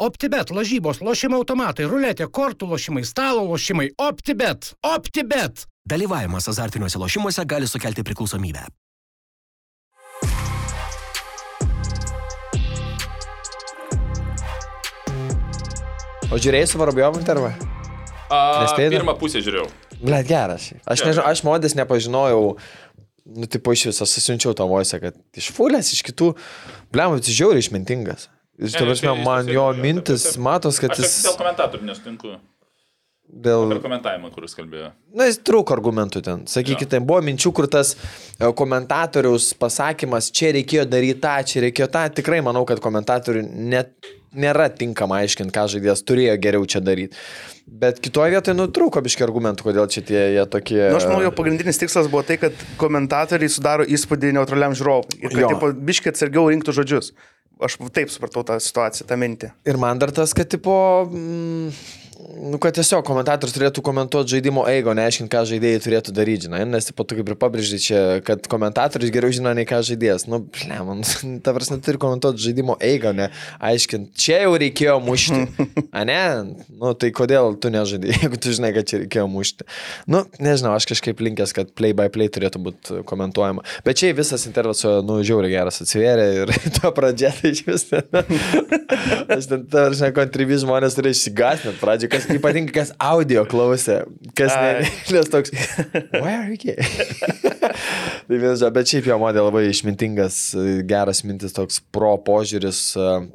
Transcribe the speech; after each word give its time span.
OptiBet, 0.00 0.48
lažybos, 0.56 1.02
lošimo 1.04 1.36
automatai, 1.42 1.84
ruletė, 1.84 2.24
kortų 2.32 2.70
lošimai, 2.70 3.02
stalo 3.04 3.42
lošimai. 3.50 3.90
OptiBet. 4.00 4.70
OptiBet. 4.80 5.66
Dalyvavimas 5.84 6.48
azartiniuose 6.48 6.96
lošimuose 7.02 7.44
gali 7.44 7.68
sukelti 7.68 8.04
priklausomybę. 8.08 8.64
O 16.30 16.40
žiūrėjai 16.40 16.72
su 16.72 16.80
Varabiovu 16.80 17.20
intervą? 17.20 17.52
A, 18.30 18.40
Nespėjai 18.64 18.88
dar? 18.88 19.00
pirmą 19.02 19.18
pusę 19.20 19.44
žiūrėjau. 19.44 19.68
Blet, 20.00 20.24
geras. 20.32 20.70
Aš, 20.88 21.04
nežinau, 21.04 21.28
aš 21.28 21.44
modės 21.44 21.76
nepažinojau, 21.76 22.54
nu, 23.36 23.52
tipo 23.52 23.76
iš 23.76 23.90
viso, 23.90 24.08
susiunčiau 24.08 24.56
tą 24.56 24.64
voisę, 24.70 24.96
kad 25.02 25.20
iš 25.36 25.52
fulės, 25.52 25.92
iš 25.92 26.06
kitų, 26.08 26.32
blem, 26.94 27.20
jis 27.20 27.34
žiauriai 27.36 27.68
išmintingas. 27.68 28.30
Tu 28.60 28.68
Ne, 28.68 28.86
prasme, 28.90 29.14
jis- 29.16 29.24
man 29.24 29.48
jo 29.48 29.66
mintis, 29.80 30.24
jis- 30.28 30.38
matos, 30.44 30.76
kad 30.82 30.92
jis 31.00 31.14
dėl 31.24 31.36
komentatorių 31.40 31.86
nesutinku. 31.88 32.34
dėl... 33.30 33.68
Per 33.70 33.78
komentavimą, 33.84 34.28
kuris 34.34 34.56
kalbėjo. 34.58 34.90
Na, 35.16 35.28
jis 35.30 35.38
trūko 35.46 35.72
argumentų 35.76 36.20
ten. 36.26 36.42
Sakykite, 36.50 36.90
ten 36.96 37.06
buvo 37.08 37.22
minčių, 37.24 37.52
kur 37.56 37.68
tas 37.70 37.94
e, 37.96 38.50
komentatoriaus 38.58 39.52
pasakymas, 39.60 40.28
čia 40.34 40.50
reikėjo 40.58 40.84
daryti 40.90 41.20
tą, 41.22 41.36
čia 41.46 41.62
reikėjo 41.68 41.88
tą. 41.94 42.02
Tikrai 42.20 42.40
manau, 42.44 42.64
kad 42.68 42.82
komentatoriui 42.82 43.46
net 43.46 43.94
nėra 44.34 44.66
tinkama 44.74 45.22
aiškinti, 45.22 45.54
ką 45.54 45.64
žaidėjas 45.72 46.04
turėjo 46.06 46.36
geriau 46.42 46.66
čia 46.68 46.82
daryti. 46.84 47.16
Bet 47.80 48.02
kitoje 48.02 48.34
vietoje 48.34 48.58
nutrūko 48.58 49.00
biški 49.02 49.24
argumentų, 49.26 49.64
kodėl 49.70 49.88
čia 49.90 50.02
tie 50.06 50.20
jie 50.36 50.44
tokie... 50.50 50.80
Nu, 50.90 50.98
aš 51.00 51.06
manau, 51.08 51.22
jo 51.24 51.32
pagrindinis 51.34 51.78
tikslas 51.80 52.10
buvo 52.10 52.22
tai, 52.26 52.36
kad 52.42 52.54
komentatoriai 52.82 53.50
sudaro 53.50 53.86
įspūdį 53.86 54.34
neutraliam 54.36 54.74
žiūrovui. 54.74 55.20
Ir 55.22 55.30
kad 55.32 55.44
Jo. 55.46 55.52
tipo, 55.54 55.70
biškiai 55.90 56.12
atsargiau 56.14 56.50
rinktų 56.50 56.74
žodžius. 56.82 57.12
Aš 57.60 57.76
taip 57.92 58.12
supratau 58.12 58.44
tą 58.46 58.56
situaciją, 58.62 59.06
tą 59.08 59.18
mintį. 59.20 59.50
Ir 59.68 59.78
man 59.80 60.00
dar 60.00 60.12
tas, 60.16 60.32
kad 60.36 60.48
tipo... 60.50 60.74
Mm, 61.10 61.74
Nu, 62.38 62.58
kad 62.62 62.74
tiesiog 62.76 63.02
komentatorius 63.06 63.54
turėtų 63.56 63.82
komentuoti 63.84 64.36
žaidimo 64.36 64.62
eigą, 64.70 64.92
neaiškinti, 64.96 65.30
ką 65.32 65.40
žaidėjai 65.48 65.80
turėtų 65.82 66.12
daryti, 66.14 66.46
žinai, 66.46 66.60
nes, 66.68 66.86
tipo, 66.86 67.04
tu 67.08 67.16
kaip 67.18 67.30
ir 67.32 67.36
pabrėžai 67.40 67.78
čia, 67.82 68.00
kad 68.26 68.44
komentatorius 68.50 69.10
geriau 69.14 69.34
žino, 69.34 69.52
nei 69.56 69.66
ką 69.68 69.80
žaidėjas. 69.86 70.26
Nu, 70.30 70.42
ble, 70.44 70.78
man, 70.86 71.02
ta 71.44 71.54
prasme, 71.56 71.80
turi 71.84 72.00
komentuoti 72.02 72.44
žaidimo 72.44 72.76
eigą, 72.86 73.12
ne, 73.16 73.30
aiškinti, 73.70 74.14
čia 74.14 74.42
jau 74.44 74.52
reikėjo 74.60 74.98
mušti. 75.02 75.40
A 75.96 76.04
ne, 76.06 76.20
nu, 76.68 76.92
tai 76.98 77.10
kodėl 77.16 77.56
tu 77.60 77.72
nežaidai, 77.74 78.12
jeigu 78.22 78.38
tu 78.40 78.54
žinai, 78.54 78.70
kad 78.76 78.88
čia 78.90 79.02
reikėjo 79.02 79.26
mušti. 79.30 79.66
Nu, 80.10 80.22
nežinau, 80.42 80.76
aš 80.78 80.86
kažkaip 80.92 81.22
linkęs, 81.24 81.54
kad 81.56 81.74
play 81.74 81.96
by 81.96 82.12
play 82.14 82.30
turėtų 82.30 82.62
būti 82.62 83.00
komentuojama. 83.10 83.66
Bet 83.86 84.00
čia 84.00 84.12
visas 84.16 84.46
intervas, 84.46 84.84
nu, 85.06 85.18
žiauriai 85.26 85.56
geras 85.56 85.82
atsivėrė 85.82 86.28
ir 86.44 86.54
to 86.78 86.94
pradžia 86.94 87.32
tai 87.34 87.54
iš 87.56 87.64
vis. 87.66 87.86
Aš 87.90 89.50
ten, 89.50 89.66
ta 89.70 89.88
prasme, 89.88 90.12
kontribį 90.14 90.60
žmonės 90.64 90.96
turi 90.98 91.14
išsigasnėt 91.14 91.80
pradžioje, 91.82 92.19
kas 92.20 92.36
ypatingai 92.36 92.74
kas 92.74 92.92
audio 93.00 93.44
klausė, 93.48 94.02
kas 94.38 94.52
ne, 94.54 94.88
nes 95.16 95.30
toks, 95.32 95.52
where 96.12 96.36
are 96.42 96.56
you? 96.56 96.76
tai 98.28 98.38
vienas, 98.38 98.62
bet 98.74 98.92
šiaip 98.92 99.08
jo 99.10 99.18
modė 99.22 99.44
labai 99.44 99.64
išmintingas, 99.70 100.38
geras 100.88 101.24
mintis, 101.26 101.54
toks 101.56 101.80
pro 101.94 102.12
požiūris. 102.26 102.82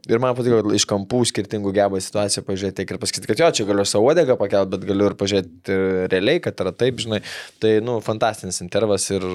Ir 0.10 0.22
man 0.24 0.38
patiko 0.38 0.62
kad 0.62 0.78
iš 0.78 0.88
kampų 0.90 1.24
skirtingų 1.32 1.74
geba 1.76 2.02
situaciją 2.02 2.46
pažiūrėti 2.48 2.82
tiek 2.82 2.96
ir 2.96 3.02
pasakyti, 3.02 3.32
kad 3.32 3.44
jo, 3.44 3.52
čia 3.60 3.68
galiu 3.70 3.86
savo 3.90 4.12
odegą 4.14 4.38
pakelti, 4.40 4.76
bet 4.76 4.88
galiu 4.90 5.10
ir 5.12 5.18
pažiūrėti 5.20 5.80
realiai, 6.14 6.44
kad 6.44 6.64
yra 6.64 6.76
taip, 6.76 7.02
žinai. 7.04 7.22
Tai, 7.64 7.78
nu, 7.86 8.00
fantastinis 8.06 8.62
intervas 8.64 9.10
ir 9.14 9.26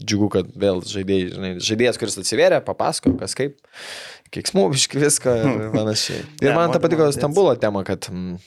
džiugu, 0.00 0.30
kad 0.32 0.50
vėl 0.58 0.82
žaidėjai, 0.88 1.30
žinai, 1.36 1.52
žaidėjas, 1.62 1.98
kuris 2.00 2.18
atsiveria, 2.20 2.60
papasako, 2.64 3.14
kas 3.20 3.36
kaip, 3.38 3.58
kiksmų, 4.32 4.68
biški 4.72 5.02
viską 5.02 5.34
ir 5.42 5.66
panašiai. 5.78 6.22
Ir 6.40 6.50
Ne, 6.50 6.56
man 6.56 6.72
ta 6.74 6.80
patiko. 6.82 7.10
Stambulo 7.14 7.54
tema, 7.60 7.84
kad 7.86 8.08
mm, 8.12 8.38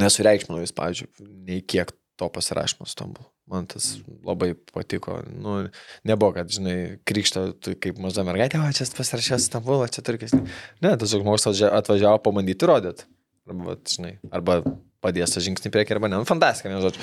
nesureikšminau 0.00 0.62
jis, 0.64 0.74
pavyzdžiui, 0.76 1.10
nei 1.48 1.60
kiek 1.60 1.92
to 2.20 2.28
pasirašymo 2.30 2.86
Stambulu. 2.86 3.28
Man 3.50 3.66
tas 3.68 3.98
labai 4.24 4.54
patiko. 4.72 5.18
Nu, 5.28 5.66
nebuvo, 6.08 6.32
kad, 6.38 6.48
žinai, 6.48 6.96
krikšto, 7.04 7.50
tu 7.60 7.74
kaip 7.76 7.98
maža 8.00 8.24
mergaitė, 8.24 8.62
o 8.62 8.70
čia 8.72 8.86
pasirašęs 8.96 9.50
Stambulą, 9.50 9.90
čia 9.92 10.04
turkis. 10.06 10.32
Ne, 10.80 10.94
tas 10.96 11.12
žmogus 11.12 11.44
atvažiavo 11.50 12.22
pabandyti 12.24 12.70
rodyti. 12.70 13.08
Arba, 13.44 13.76
žinai, 13.84 14.14
arba 14.32 14.62
padės 15.04 15.34
tą 15.34 15.42
žingsnį 15.44 15.68
priekį, 15.74 15.98
arba 15.98 16.08
ne. 16.08 16.20
Nu, 16.22 16.28
fantastika, 16.28 16.70
ne, 16.72 16.78
žodžiu. 16.80 17.02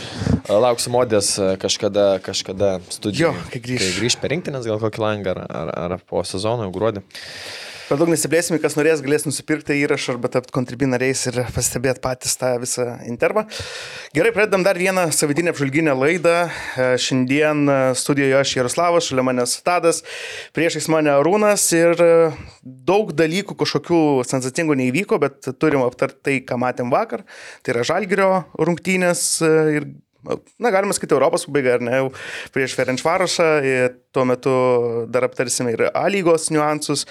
Lauksiu 0.49 0.93
modės 0.95 1.35
e, 1.37 1.51
kažkada, 1.61 2.05
kažkada 2.25 2.71
studijoje. 2.89 3.29
Jo, 3.29 3.49
kai 3.53 3.61
grįš. 3.61 3.83
Kai 3.83 3.91
grįž 3.99 4.17
per 4.23 4.33
rinktinės, 4.33 4.65
gal 4.65 4.81
kokį 4.81 5.03
langą, 5.03 5.35
ar, 5.35 5.43
ar, 5.45 5.73
ar 5.85 6.07
po 6.09 6.23
sezono, 6.25 6.65
gruodį. 6.73 7.03
Per 7.91 7.97
daug 7.99 8.07
nesiplėsime, 8.07 8.55
kas 8.63 8.77
norės, 8.77 9.01
galės 9.03 9.25
nusipirkti 9.25 9.75
įrašą 9.81 10.13
arba 10.13 10.29
tapti 10.31 10.53
kontribinariais 10.55 11.25
ir 11.27 11.41
pastebėti 11.51 11.99
patys 11.99 12.37
tą 12.39 12.53
visą 12.61 12.85
intervą. 13.03 13.41
Gerai, 14.15 14.29
pradedam 14.31 14.61
dar 14.63 14.77
vieną 14.79 15.09
savaitynę 15.11 15.51
apžvalginę 15.51 15.91
laidą. 15.99 16.35
E, 16.47 16.85
Šiandien 17.03 17.65
e, 17.67 17.75
studijoje 17.99 18.37
aš 18.37 18.53
Jaroslavas, 18.55 19.09
šalia 19.09 19.25
manęs 19.27 19.57
Tadas, 19.67 19.99
priešais 20.55 20.87
mane 20.93 21.11
Arūnas 21.17 21.65
ir 21.75 21.99
e, 22.05 22.13
daug 22.63 23.11
dalykų 23.11 23.57
kažkokių 23.59 23.99
sensacingų 24.29 24.77
neįvyko, 24.85 25.19
bet 25.25 25.51
turim 25.59 25.83
aptarti 25.83 26.21
tai, 26.29 26.37
ką 26.47 26.61
matėm 26.63 26.95
vakar. 26.95 27.25
Tai 27.59 27.75
yra 27.75 27.83
Žalgirio 27.91 28.29
rungtynės 28.55 29.25
ir 29.75 29.91
Na, 30.61 30.69
galima 30.69 30.93
sakyti, 30.93 31.15
Europos 31.17 31.47
pabaiga, 31.47 31.77
ar 31.79 31.85
ne, 31.85 31.95
jau 31.97 32.11
prieš 32.53 32.75
Ferenčvarošą, 32.77 33.47
tuo 34.13 34.25
metu 34.29 34.53
dar 35.09 35.25
aptarsime 35.25 35.73
ir 35.73 35.87
A 35.89 36.05
lygos 36.13 36.51
niuansus, 36.53 37.07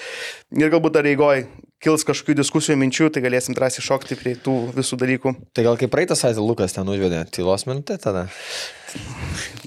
ir 0.54 0.70
galbūt 0.70 0.94
dar 0.98 1.08
eigoj 1.10 1.46
kils 1.80 2.04
kažkokių 2.04 2.36
diskusijų 2.42 2.76
minčių, 2.80 3.08
tai 3.14 3.22
galėsim 3.24 3.56
drąsiai 3.56 3.82
šokti 3.84 4.18
prie 4.20 4.34
tų 4.36 4.56
visų 4.76 4.98
dalykų. 5.00 5.32
Tai 5.56 5.64
gal 5.64 5.78
kaip 5.80 5.92
praeitą 5.92 6.16
savaitę 6.18 6.44
Lukas 6.44 6.76
ten 6.76 6.88
užvedė 6.92 7.22
tylos 7.32 7.64
minutę 7.68 7.96
tada? 8.02 8.26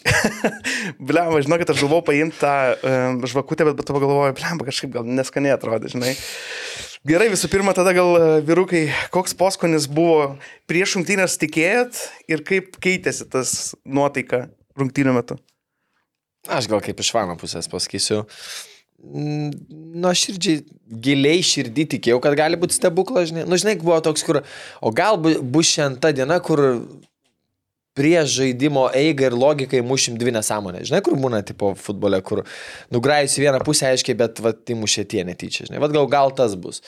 Bliam, 1.09 1.33
žinokit, 1.41 1.73
aš 1.73 1.81
galvojau 1.81 2.05
paimti 2.11 2.37
tą 2.41 2.53
um, 2.75 3.21
žvakutę, 3.29 3.65
bet 3.65 3.79
po 3.79 3.87
to 3.87 3.95
pagalvojau, 3.97 4.35
bliam, 4.37 4.61
kažkaip 4.61 4.93
gal 4.93 5.09
neskaniai 5.09 5.55
atrodė, 5.55 5.89
žinai. 5.95 6.13
Gerai, 7.03 7.25
visų 7.33 7.49
pirma, 7.51 7.73
tada 7.75 7.91
gal 7.91 8.13
e, 8.15 8.27
vyrukai, 8.47 8.85
koks 9.11 9.33
poskonis 9.35 9.89
buvo 9.91 10.37
prieš 10.71 10.93
rungtynės 10.95 11.35
tikėjot 11.41 11.99
ir 12.31 12.43
kaip 12.47 12.77
keitėsi 12.83 13.25
tas 13.33 13.73
nuotaika 13.83 14.45
rungtynių 14.79 15.15
metu? 15.17 15.35
Aš 16.47 16.69
gal 16.71 16.79
kaip 16.83 17.03
iš 17.03 17.09
vano 17.15 17.35
pusės 17.39 17.67
pasakysiu. 17.71 18.21
Nu, 19.03 20.05
aš 20.07 20.21
širdžiai, 20.29 20.61
giliai 21.03 21.43
širdį 21.43 21.85
tikėjau, 21.97 22.21
kad 22.23 22.37
gali 22.39 22.55
būti 22.59 22.77
stebuklas, 22.79 23.33
žinai. 23.33 23.43
Nu, 23.51 23.59
žinai, 23.59 23.75
buvo 23.83 23.99
toks, 24.03 24.23
kur, 24.23 24.39
o 24.79 24.91
gal 24.95 25.19
bu- 25.19 25.41
bus 25.43 25.73
šiandien 25.75 25.99
ta 25.99 26.13
diena, 26.15 26.39
kur 26.39 26.63
prieš 27.97 28.37
žaidimo 28.39 28.87
eigą 28.97 29.29
ir 29.29 29.35
logiką 29.37 29.79
įmušim 29.79 30.17
dvi 30.21 30.33
nesąmonės. 30.35 30.87
Žinai, 30.89 31.01
kur 31.05 31.17
būna 31.19 31.43
tipo 31.45 31.73
futbole, 31.79 32.19
kur 32.25 32.43
nugrajus 32.93 33.37
į 33.37 33.45
vieną 33.45 33.61
pusę 33.65 33.91
aiškiai, 33.91 34.17
bet 34.19 34.41
va, 34.43 34.53
įmušė 34.75 35.05
tie 35.13 35.25
netyčia. 35.27 35.67
Žinai, 35.69 35.81
va, 35.83 35.91
gal, 35.93 36.09
gal 36.11 36.33
tas 36.35 36.57
bus. 36.59 36.81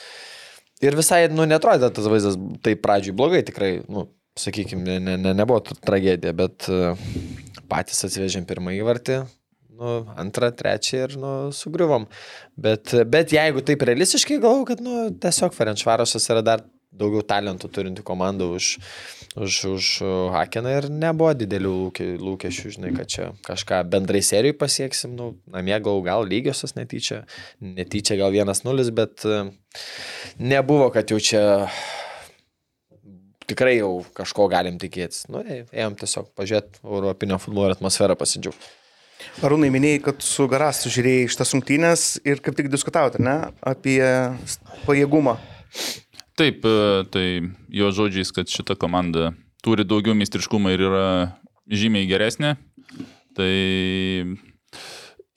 Ir 0.84 0.98
visai, 0.98 1.26
nu, 1.32 1.46
netrodė 1.48 1.92
tas 1.94 2.10
vaizdas 2.12 2.38
taip 2.66 2.82
pradžiui 2.84 3.16
blogai, 3.16 3.46
tikrai, 3.48 3.72
nu, 3.88 4.10
sakykime, 4.40 4.84
ne, 4.84 5.00
ne, 5.00 5.16
ne, 5.22 5.34
nebuvo 5.38 5.62
tragedija, 5.64 6.34
bet 6.36 6.68
uh, 6.68 7.00
patys 7.72 8.04
atsivežėm 8.08 8.44
pirmą 8.50 8.74
įvartį, 8.76 9.22
nu, 9.80 9.96
antrą, 10.20 10.50
trečią 10.58 11.06
ir, 11.06 11.16
nu, 11.22 11.34
sugriuvom. 11.56 12.10
Bet, 12.60 12.92
bet 13.12 13.32
jeigu 13.36 13.64
taip 13.66 13.86
realistiškai 13.88 14.42
galvoju, 14.44 14.68
kad, 14.74 14.84
nu, 14.84 15.06
tiesiog 15.24 15.56
Ferenčvarošas 15.56 16.28
yra 16.34 16.44
dar 16.46 16.66
daugiau 16.96 17.24
talentų 17.28 17.70
turinti 17.72 18.04
komanda 18.06 18.48
už, 18.56 18.76
už, 19.36 19.54
už 19.76 19.86
Hakeną 20.32 20.72
ir 20.78 20.88
nebuvo 20.90 21.34
didelių 21.36 21.74
lūke- 21.76 22.08
lūkesčių, 22.22 22.72
žinai, 22.78 22.94
kad 22.96 23.12
čia 23.12 23.28
kažką 23.46 23.82
bendrai 23.92 24.22
serijai 24.24 24.56
pasieksim, 24.58 25.16
nu, 25.18 25.34
namie 25.52 25.76
gal, 25.84 26.00
gal 26.06 26.24
lygiosios 26.28 26.76
netyčia, 26.78 27.26
netyčia 27.60 28.18
gal 28.20 28.32
1-0, 28.32 28.92
bet 28.96 29.28
e, 29.28 29.44
nebuvo, 30.40 30.88
kad 30.96 31.12
jau 31.12 31.20
čia 31.20 31.44
tikrai 33.50 33.78
jau 33.80 34.00
kažko 34.16 34.48
galim 34.52 34.80
tikėtis. 34.82 35.28
Nu, 35.32 35.44
ėjom 35.44 36.00
tiesiog 36.00 36.32
pažiūrėti 36.38 36.82
Europinio 36.86 37.40
futbolo 37.42 37.76
atmosferą 37.76 38.18
pasidžiaugti. 38.20 38.74
Arūnai 39.46 39.70
minėjai, 39.74 40.02
kad 40.10 40.24
su 40.24 40.46
Garastu 40.52 40.92
žiūrėjai 40.92 41.30
šitas 41.32 41.54
rungtynės 41.56 42.06
ir 42.28 42.42
kaip 42.44 42.58
tik 42.58 42.70
diskutavote, 42.72 43.22
ne, 43.24 43.38
apie 43.64 44.00
pajėgumą. 44.86 45.38
Taip, 46.36 46.66
e, 46.68 47.04
tai 47.12 47.26
jo 47.72 47.92
žodžiais, 47.96 48.34
kad 48.36 48.52
šita 48.52 48.76
komanda 48.80 49.32
turi 49.64 49.86
daugiau 49.88 50.16
meistriškumo 50.18 50.74
ir 50.74 50.84
yra 50.90 51.06
žymiai 51.72 52.08
geresnė. 52.10 52.56
Tai 53.36 53.52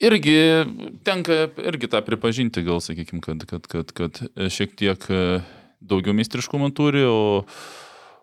irgi 0.03 0.35
tenka 1.07 1.47
irgi 1.71 1.89
tą 1.91 2.03
pripažinti, 2.05 2.63
gal 2.67 2.83
sakykime, 2.83 3.23
kad, 3.23 3.47
kad, 3.47 3.67
kad, 3.71 3.95
kad 3.95 4.21
šiek 4.51 4.75
tiek 4.79 5.07
e, 5.11 5.39
daugiau 5.79 6.15
meistriškumo 6.15 6.71
turi, 6.75 7.03
o, 7.07 7.43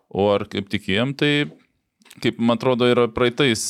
o 0.09 0.29
ar 0.33 0.47
kaip 0.49 0.69
tikėjom, 0.71 1.17
tai 1.17 1.49
kaip 2.21 2.39
man 2.41 2.57
atrodo 2.57 2.87
yra 2.89 3.07
praeitais, 3.13 3.61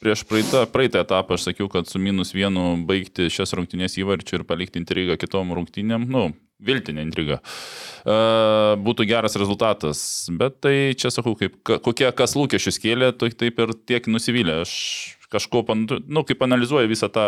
prieš 0.00 0.24
praeitą, 0.28 0.64
praeitą 0.72 1.04
etapą 1.04 1.36
aš 1.36 1.50
sakiau, 1.50 1.68
kad 1.72 1.88
su 1.88 2.00
minus 2.00 2.34
vienu 2.36 2.72
baigti 2.88 3.28
šias 3.32 3.52
rungtynės 3.56 3.98
įvarčių 4.00 4.40
ir 4.40 4.46
palikti 4.48 4.80
intrigą 4.80 5.16
kitom 5.20 5.52
rungtynėm, 5.56 6.08
nu, 6.12 6.30
viltinė 6.66 7.04
intriga. 7.06 7.40
E, 8.04 8.16
būtų 8.84 9.06
geras 9.08 9.36
rezultatas, 9.40 10.02
bet 10.40 10.60
tai 10.64 10.74
čia 10.98 11.12
sakau, 11.14 11.34
kaip, 11.38 11.58
ka- 11.66 11.80
kokie 11.82 12.08
kas 12.16 12.36
lūkesčius 12.38 12.80
kėlė, 12.82 13.12
tai 13.16 13.30
taip 13.32 13.60
ir 13.64 13.74
tiek 13.88 14.08
nusivylė. 14.10 14.60
Aš 14.64 14.74
kažko, 15.32 15.64
nu, 16.06 16.24
kaip 16.26 16.42
analizuoju 16.42 16.90
visą 16.90 17.10
tą, 17.12 17.26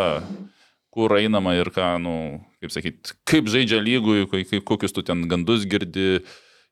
kur 0.93 1.15
einama 1.17 1.55
ir 1.57 1.71
ką, 1.73 1.95
nu, 2.03 2.15
kaip 2.61 2.75
sakyt, 2.75 3.15
kaip 3.29 3.49
žaidžia 3.49 3.81
lygui, 3.81 4.27
kokius 4.61 4.93
tu 4.93 5.05
ten 5.07 5.25
gandus 5.31 5.65
girdi 5.65 6.21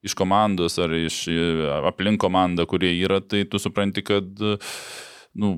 iš 0.04 0.14
komandos 0.16 0.78
ar 0.80 0.92
iš 0.96 1.22
e, 1.28 1.40
aplink 1.88 2.20
komandą, 2.22 2.64
kurie 2.68 2.92
yra, 2.98 3.20
tai 3.20 3.44
tu 3.48 3.60
supranti, 3.60 4.04
kad, 4.04 4.28
nu, 5.36 5.50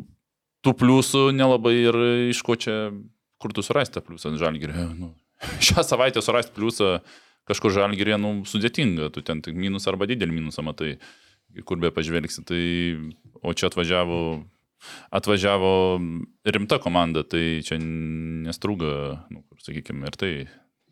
tų 0.62 0.74
pliusų 0.78 1.24
nelabai 1.34 1.74
ir 1.80 1.98
iš 2.30 2.42
ko 2.46 2.56
čia, 2.58 2.76
kur 3.42 3.54
tu 3.54 3.64
surasti 3.66 3.98
tą 3.98 4.04
pliusą 4.06 4.34
žalgirį. 4.38 4.74
Nu, 4.98 5.12
šią 5.66 5.84
savaitę 5.86 6.22
surasti 6.24 6.54
pliusą 6.56 6.96
kažkur 7.48 7.74
žalgirė, 7.74 8.16
nu, 8.22 8.42
sudėtinga, 8.48 9.10
tu 9.14 9.22
ten 9.26 9.42
tik 9.42 9.56
minus 9.58 9.88
arba 9.90 10.06
didelį 10.10 10.38
minusą 10.38 10.64
matai, 10.66 10.96
kur 11.66 11.80
be 11.82 11.90
pažvelgsi. 11.94 12.44
Tai, 12.48 12.62
o 13.42 13.54
čia 13.56 13.68
atvažiavo, 13.70 14.20
atvažiavo 15.18 15.72
rimta 16.54 16.78
komanda, 16.82 17.24
tai 17.26 17.60
čia 17.66 17.80
nestrūga, 17.82 18.92
nu, 19.34 19.44
sakykime, 19.62 20.06
ir 20.06 20.18
tai. 20.18 20.32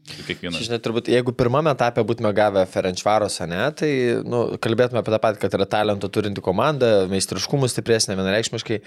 Kiekvienas. 0.08 0.62
Žinai, 0.64 0.78
turbūt, 0.82 1.10
jeigu 1.12 1.32
pirmame 1.36 1.70
etape 1.74 2.02
būtume 2.06 2.32
gavę 2.34 2.64
Ferenčvarosą, 2.70 3.46
ne, 3.50 3.60
tai 3.76 3.90
nu, 4.26 4.42
kalbėtume 4.62 5.02
apie 5.02 5.12
tą 5.14 5.20
patį, 5.22 5.40
kad 5.42 5.54
yra 5.58 5.66
talento 5.70 6.10
turinti 6.12 6.42
komanda, 6.44 6.88
meistriškumų 7.10 7.68
stipresnė 7.70 8.16
vienareikšmiškai, 8.18 8.80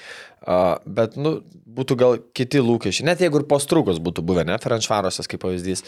bet 0.98 1.16
nu, 1.20 1.38
būtų 1.78 1.98
gal 2.02 2.20
kiti 2.36 2.62
lūkesčiai, 2.64 3.08
net 3.08 3.24
jeigu 3.24 3.40
ir 3.42 3.48
postrūkos 3.50 4.02
būtų 4.04 4.26
buvę, 4.26 4.46
ne, 4.50 4.58
Ferenčvarosas 4.64 5.30
kaip 5.32 5.44
pavyzdys, 5.46 5.86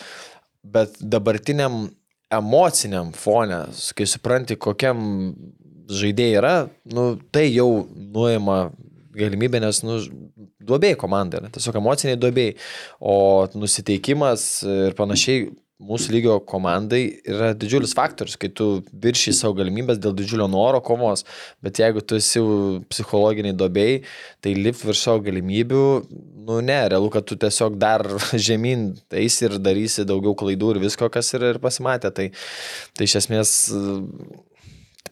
bet 0.63 0.95
dabartiniam 1.01 1.88
emociniam 2.33 3.12
fone, 3.18 3.66
kai 3.98 4.07
supranti, 4.10 4.57
kokiam 4.62 5.04
žaidėjai 5.92 6.39
yra, 6.39 6.56
nu, 6.95 7.13
tai 7.33 7.48
jau 7.50 7.69
nuima 7.92 8.69
galimybę, 9.17 9.62
nes, 9.63 9.81
nu, 9.85 10.00
duobėjai 10.65 11.00
komanda, 11.00 11.44
ne? 11.44 11.51
tiesiog 11.53 11.79
emociniai 11.81 12.19
duobėjai, 12.21 12.57
o 13.00 13.15
nusiteikimas 13.56 14.47
ir 14.63 14.97
panašiai 14.97 15.47
mūsų 15.85 16.13
lygio 16.13 16.35
komandai 16.47 17.01
yra 17.27 17.50
didžiulis 17.57 17.94
faktorius, 17.97 18.38
kai 18.39 18.47
tu 18.47 18.79
viršy 19.03 19.33
savo 19.35 19.57
galimybės 19.57 20.00
dėl 20.00 20.15
didžiulio 20.15 20.47
noro 20.51 20.79
kovos, 20.83 21.25
bet 21.63 21.81
jeigu 21.81 22.00
tu 22.00 22.15
esi 22.15 22.39
psichologiniai 22.91 23.56
duobėjai, 23.59 23.97
tai 24.44 24.56
lipt 24.56 24.85
virš 24.88 25.03
savo 25.03 25.23
galimybių, 25.25 25.83
nu 26.47 26.62
ne, 26.63 26.79
realu, 26.94 27.09
kad 27.12 27.27
tu 27.27 27.35
tiesiog 27.39 27.75
dar 27.81 28.06
žemyn 28.47 28.94
eisi 29.19 29.50
ir 29.50 29.59
darysi 29.59 30.07
daugiau 30.07 30.35
klaidų 30.38 30.75
ir 30.75 30.83
visko, 30.88 31.12
kas 31.12 31.33
ir, 31.35 31.50
ir 31.56 31.62
pasimatė. 31.63 32.13
Tai, 32.15 32.29
tai 32.95 33.09
iš 33.09 33.19
esmės 33.23 33.56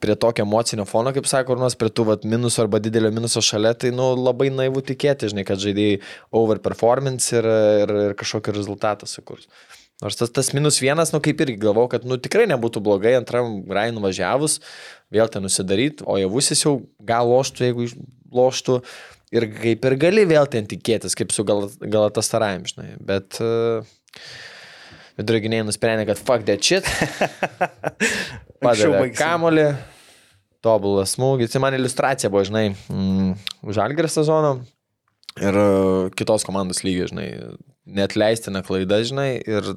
prie 0.01 0.15
tokio 0.19 0.45
emocinio 0.45 0.85
fono, 0.89 1.13
kaip 1.15 1.27
sako 1.29 1.57
Urnas, 1.57 1.77
prie 1.79 1.91
tų 1.93 2.07
vat, 2.09 2.25
minusų 2.27 2.65
arba 2.65 2.81
didelio 2.83 3.11
minuso 3.13 3.43
šalia, 3.43 3.73
tai 3.77 3.93
nu, 3.95 4.13
labai 4.17 4.49
naivu 4.53 4.83
tikėti, 4.85 5.29
žinai, 5.31 5.45
kad 5.47 5.61
žaidėjai 5.63 6.01
overperformance 6.35 7.31
ir, 7.37 7.47
ir, 7.83 7.95
ir 8.09 8.17
kažkokį 8.19 8.57
rezultatą 8.57 9.09
sukurs. 9.09 9.47
Nors 10.03 10.17
tas, 10.19 10.31
tas 10.33 10.49
minus 10.55 10.81
vienas, 10.83 11.13
nu 11.13 11.21
kaip 11.23 11.39
irgi 11.45 11.59
galvau, 11.61 11.85
kad 11.91 12.03
nu, 12.07 12.17
tikrai 12.19 12.47
nebūtų 12.51 12.81
blogai 12.83 13.13
antram 13.15 13.61
Rai 13.71 13.87
nuvažiavus, 13.95 14.57
vėl 15.13 15.29
ten 15.31 15.45
nusidaryti, 15.45 16.03
o 16.03 16.17
javusis 16.19 16.65
jau 16.65 16.79
gal 17.07 17.29
loštų, 17.29 17.69
jeigu 17.69 17.87
loštų. 18.33 18.79
Ir 19.33 19.47
kaip 19.49 19.85
ir 19.87 19.95
gali 20.01 20.25
vėl 20.29 20.49
ten 20.51 20.67
tikėtis, 20.69 21.15
kaip 21.17 21.31
su 21.33 21.45
gal, 21.47 21.65
galatas 21.81 22.29
taraim, 22.29 22.67
žinai. 22.69 22.91
Bet 23.01 23.39
uh, 23.41 23.85
vidurginiai 25.17 25.63
nusprendė, 25.65 26.05
kad 26.09 26.21
fuck 26.21 26.45
that 26.49 26.61
shit. 26.61 26.85
Padavė 28.65 29.09
kamolį, 29.17 29.67
tobulas 30.63 31.17
smūgis. 31.17 31.51
Tai 31.53 31.63
man 31.65 31.77
iliustracija 31.77 32.31
buvo, 32.33 32.45
žinai, 32.47 32.69
mm, 32.91 33.33
žalgerio 33.75 34.11
sezono 34.11 34.55
ir 35.41 35.57
e, 35.57 35.67
kitos 36.17 36.45
komandos 36.47 36.83
lygio, 36.85 37.07
žinai, 37.11 37.27
net 37.85 38.17
leistina 38.19 38.63
klaida, 38.65 39.01
žinai, 39.05 39.31
ir 39.41 39.75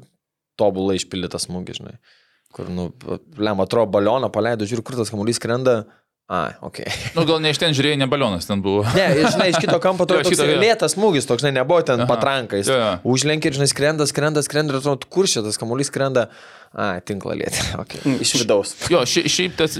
tobulai 0.60 0.98
išpildytas 1.00 1.48
smūgis, 1.48 1.80
žinai. 1.80 1.96
Kur, 2.56 2.68
nu, 2.72 2.90
lem, 3.36 3.60
atrodo, 3.60 3.90
balioną 3.92 4.30
paleido, 4.32 4.68
žiūri, 4.68 4.84
kur 4.86 4.98
tas 5.00 5.12
kamuolys 5.12 5.40
skrenda. 5.40 5.82
A, 6.26 6.56
ok. 6.66 6.80
Nu, 7.14 7.22
gal 7.22 7.38
ne 7.38 7.52
iš 7.54 7.60
ten 7.62 7.74
žiūrėjai, 7.76 8.00
ne 8.00 8.08
balionas 8.10 8.48
ten 8.48 8.62
buvo. 8.62 8.82
Ne, 8.96 9.04
ir, 9.14 9.28
žinai, 9.30 9.50
iš 9.52 9.60
kito 9.62 9.76
kampo 9.82 10.06
Jo, 10.10 10.24
toks 10.26 10.40
lėtas 10.58 10.96
smūgis, 10.96 11.28
toks, 11.28 11.44
žinai, 11.44 11.60
nebuvo 11.60 11.84
ten 11.86 12.02
Aha. 12.02 12.08
patrankais. 12.10 12.66
Ir, 12.66 13.52
žinai, 13.54 13.68
skrenda, 13.70 14.08
skrenda, 14.10 14.42
skrenda 14.42 14.74
ir 14.74 14.80
atrodo, 14.80 15.06
kur 15.12 15.30
šitas 15.30 15.60
kamuolys 15.60 15.92
skrenda. 15.92 16.26
A, 16.74 17.00
tinklą 17.04 17.36
lietė. 17.38 17.62
Okay. 17.86 18.00
Iš 18.24 18.32
vidaus. 18.40 18.72
Jo, 18.90 19.02
šia, 19.06 19.26
šiaip 19.30 19.56
tas 19.58 19.76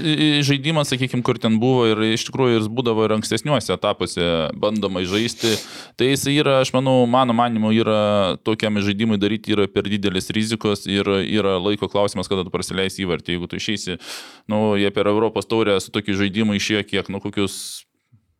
žaidimas, 0.47 0.91
sakykime, 0.91 1.23
kur 1.25 1.39
ten 1.41 1.57
buvo 1.59 1.87
ir 1.89 1.99
iš 2.13 2.27
tikrųjų 2.29 2.59
jis 2.59 2.69
būdavo 2.71 3.07
ir 3.07 3.15
ankstesniuose 3.17 3.73
etapuose 3.73 4.27
bandoma 4.57 5.01
žaisti, 5.07 5.55
tai 5.99 6.11
jis 6.11 6.27
yra, 6.31 6.59
aš 6.63 6.71
manau, 6.75 7.01
mano 7.09 7.35
manimu, 7.35 7.73
yra 7.75 8.37
tokiam 8.47 8.79
žaidimui 8.83 9.19
daryti 9.19 9.55
yra 9.55 9.67
per 9.71 9.89
didelis 9.89 10.29
rizikos 10.35 10.85
ir 10.89 11.09
yra 11.25 11.57
laiko 11.59 11.89
klausimas, 11.91 12.29
kada 12.31 12.45
tu 12.45 12.53
prasileisi 12.53 13.03
įvartį. 13.03 13.35
Jeigu 13.35 13.49
tu 13.49 13.59
išeisi, 13.59 13.97
nu, 14.51 14.61
jie 14.79 14.93
per 14.95 15.09
Europos 15.11 15.49
taurę 15.49 15.79
su 15.83 15.93
tokiu 15.93 16.15
žaidimu 16.21 16.55
išėjo 16.57 16.85
kiek, 16.87 17.11
nu, 17.13 17.23
kokius 17.23 17.86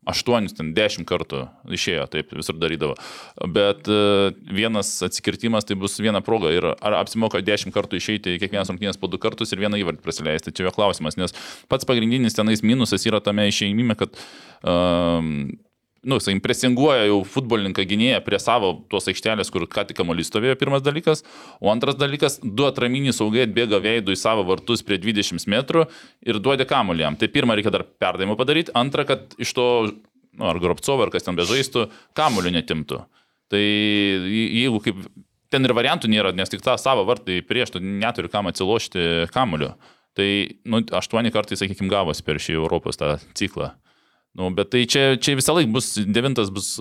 8, 0.07 0.55
ten 0.57 0.71
10 0.77 1.07
kartų 1.07 1.43
išėjo, 1.75 2.07
taip 2.13 2.31
visur 2.37 2.57
darydavo. 2.59 2.95
Bet 3.53 3.89
e, 3.91 4.31
vienas 4.55 4.93
atsikirtimas 5.05 5.67
tai 5.67 5.77
bus 5.79 5.99
viena 5.99 6.21
proga 6.23 6.51
ir 6.55 6.69
ar 6.71 6.97
apsimoka 7.01 7.41
10 7.43 7.75
kartų 7.75 7.99
išeiti 7.99 8.37
kiekvienas 8.39 8.71
rungtynės 8.71 8.99
po 9.01 9.11
2 9.11 9.21
kartus 9.23 9.51
ir 9.51 9.63
vieną 9.63 9.81
įvartį 9.83 10.05
praleisti. 10.05 10.55
Čia 10.55 10.69
jo 10.69 10.75
klausimas, 10.75 11.19
nes 11.19 11.35
pats 11.71 11.87
pagrindinis 11.87 12.37
tenais 12.37 12.63
minusas 12.63 13.05
yra 13.09 13.19
tame 13.23 13.49
išeimime, 13.51 13.97
kad 13.99 14.15
um, 14.63 15.49
nu, 16.07 16.17
sakykim, 16.23 16.39
presinguoja 16.43 17.07
jau 17.09 17.19
futbolininką 17.27 17.83
gynėją 17.89 18.21
prie 18.25 18.39
savo 18.39 18.71
tos 18.91 19.09
aikštelės, 19.11 19.51
kur 19.51 19.65
ką 19.67 19.83
tik 19.89 19.97
kamuolys 19.99 20.29
stovėjo, 20.31 20.55
pirmas 20.59 20.83
dalykas. 20.85 21.23
O 21.59 21.71
antras 21.73 21.97
dalykas, 21.99 22.39
du 22.41 22.67
atraminį 22.67 23.13
saugai 23.15 23.43
atbėga 23.45 23.81
veidų 23.83 24.15
į 24.15 24.19
savo 24.21 24.45
vartus 24.47 24.85
prie 24.87 24.99
20 25.03 25.49
metrų 25.51 25.85
ir 26.27 26.39
duodi 26.43 26.67
kamuolį 26.69 27.05
jam. 27.05 27.19
Tai 27.19 27.29
pirmą 27.33 27.57
reikia 27.59 27.73
dar 27.75 27.83
perdavimą 27.83 28.37
padaryti, 28.39 28.73
antrą, 28.77 29.05
kad 29.09 29.35
iš 29.41 29.53
to, 29.57 29.67
nu, 30.37 30.47
ar 30.47 30.61
Gropcovo, 30.63 31.03
ar 31.05 31.11
kas 31.13 31.27
ten 31.27 31.37
bežaistų, 31.37 31.89
kamuolį 32.17 32.55
netimtų. 32.61 33.03
Tai 33.51 33.63
je- 33.63 34.49
jeigu 34.63 34.81
kaip 34.83 35.03
ten 35.51 35.65
ir 35.65 35.75
variantų 35.75 36.09
nėra, 36.11 36.33
nes 36.35 36.49
tik 36.51 36.63
tą 36.63 36.77
savo 36.79 37.05
vartai 37.07 37.41
prieš, 37.45 37.75
tu 37.75 37.79
neturi 37.83 38.31
kam 38.31 38.47
atsilošti 38.47 39.27
kamuoliu. 39.35 39.73
Tai, 40.17 40.29
nu, 40.65 40.81
aštuoni 40.81 41.31
kartai, 41.31 41.59
sakykime, 41.59 41.91
gavosi 41.91 42.23
per 42.25 42.39
šį 42.41 42.57
Europos 42.57 42.97
tą 42.97 43.19
ciklą. 43.37 43.75
Nu, 44.37 44.51
bet 44.53 44.69
tai 44.69 44.83
čia, 44.85 45.15
čia 45.17 45.33
visą 45.37 45.55
laiką 45.57 45.73
bus, 45.73 45.95
devintas 45.97 46.51
bus 46.53 46.75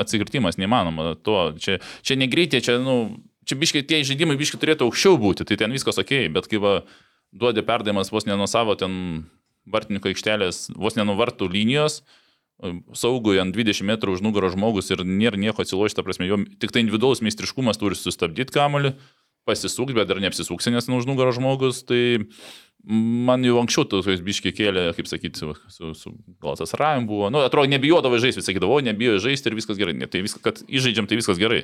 atsikirtimas, 0.00 0.56
neįmanoma. 0.56 1.12
To, 1.26 1.52
čia, 1.60 1.76
čia 2.00 2.16
negreitai, 2.16 2.62
čia, 2.64 2.78
nu, 2.80 3.18
čia 3.44 3.58
biškai 3.60 3.84
tie 3.84 4.00
žaidimai 4.08 4.38
biškai 4.40 4.60
turėtų 4.62 4.88
aukščiau 4.88 5.18
būti, 5.20 5.44
tai 5.48 5.58
ten 5.60 5.74
viskas 5.76 6.00
ok, 6.00 6.14
bet 6.32 6.48
kai 6.48 6.62
va, 6.62 6.78
duodi 7.36 7.64
perdavimas 7.68 8.12
vos 8.14 8.24
ne 8.28 8.36
nuo 8.38 8.48
savo 8.48 8.78
ten 8.80 9.26
vartininko 9.68 10.10
aikštelės, 10.10 10.70
vos 10.72 10.96
ne 10.96 11.04
nuo 11.04 11.18
vartų 11.20 11.50
linijos, 11.52 12.00
saugui 12.96 13.40
ant 13.42 13.54
20 13.54 13.84
metrų 13.88 14.16
už 14.16 14.22
nugarą 14.24 14.52
žmogus 14.52 14.88
ir 14.94 15.02
nėra 15.04 15.40
nieko 15.40 15.64
atsilošti, 15.64 15.98
ta 15.98 16.06
prasme, 16.06 16.28
jo 16.30 16.40
tik 16.62 16.72
tai 16.74 16.84
individualus 16.84 17.22
meistriškumas 17.24 17.80
turi 17.80 17.98
sustabdyti 17.98 18.54
kamuolį, 18.54 18.94
pasisukti, 19.48 19.96
bet 19.96 20.10
dar 20.10 20.20
neapsisuksi, 20.22 20.72
nes 20.74 20.88
nu 20.90 21.00
už 21.00 21.08
nugarą 21.10 21.34
žmogus, 21.34 21.82
tai 21.88 22.22
man 22.82 23.44
jau 23.46 23.60
anksčiau 23.60 23.84
tokius 23.86 24.22
biški 24.26 24.50
kėlė, 24.56 24.88
kaip 24.96 25.06
sakyti, 25.06 25.38
su, 25.38 25.52
su, 25.70 25.92
su 25.94 26.10
tas 26.42 26.74
Rajam 26.78 27.06
buvo, 27.06 27.28
nu, 27.30 27.42
atrodo, 27.46 27.70
nebijodavo 27.70 28.18
žaisti, 28.22 28.42
sakydavo, 28.42 28.74
o 28.74 28.82
nebijo 28.82 29.20
žaisti 29.22 29.50
ir 29.50 29.56
viskas 29.58 29.78
gerai, 29.78 29.94
ne, 30.00 30.08
tai 30.10 30.24
viskas, 30.24 30.42
kad 30.42 30.58
įžaidžiam, 30.66 31.06
tai 31.06 31.18
viskas 31.20 31.38
gerai. 31.38 31.62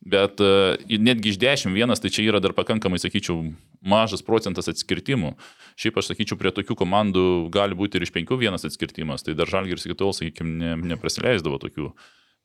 Bet 0.00 0.40
uh, 0.44 0.78
netgi 0.86 1.34
iš 1.34 1.40
10 1.42 1.74
vienas, 1.74 2.00
tai 2.00 2.12
čia 2.14 2.28
yra 2.28 2.40
dar 2.40 2.54
pakankamai, 2.56 3.02
sakyčiau, 3.02 3.42
mažas 3.82 4.22
procentas 4.24 4.70
atskirtimų. 4.70 5.34
Šiaip 5.80 5.98
aš 6.00 6.12
sakyčiau, 6.12 6.38
prie 6.40 6.54
tokių 6.54 6.78
komandų 6.78 7.26
gali 7.52 7.76
būti 7.76 7.98
ir 7.98 8.06
iš 8.06 8.14
5 8.14 8.38
vienas 8.40 8.64
atskirtimas, 8.68 9.26
tai 9.26 9.34
dar 9.38 9.50
Žalgiris 9.50 9.88
iki 9.88 9.98
tol, 9.98 10.14
sakykime, 10.16 10.54
ne, 10.62 10.72
neprasileisdavo 10.94 11.58
tokių. 11.66 11.90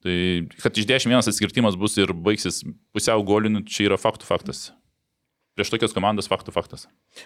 Tai 0.05 0.17
kad 0.61 0.77
iš 0.77 0.85
10 0.85 1.09
vienas 1.09 1.29
atskirtimas 1.31 1.77
bus 1.81 1.97
ir 1.97 2.13
baigsis 2.13 2.61
pusiau 2.93 3.23
goliniu, 3.25 3.63
čia 3.65 3.87
yra 3.89 3.97
faktų 3.97 4.27
faktas. 4.27 4.67
Prieš 5.55 5.69
tokias 5.71 5.93
komandas 5.95 6.27
faktų 6.27 6.51
faktas. 6.51 6.81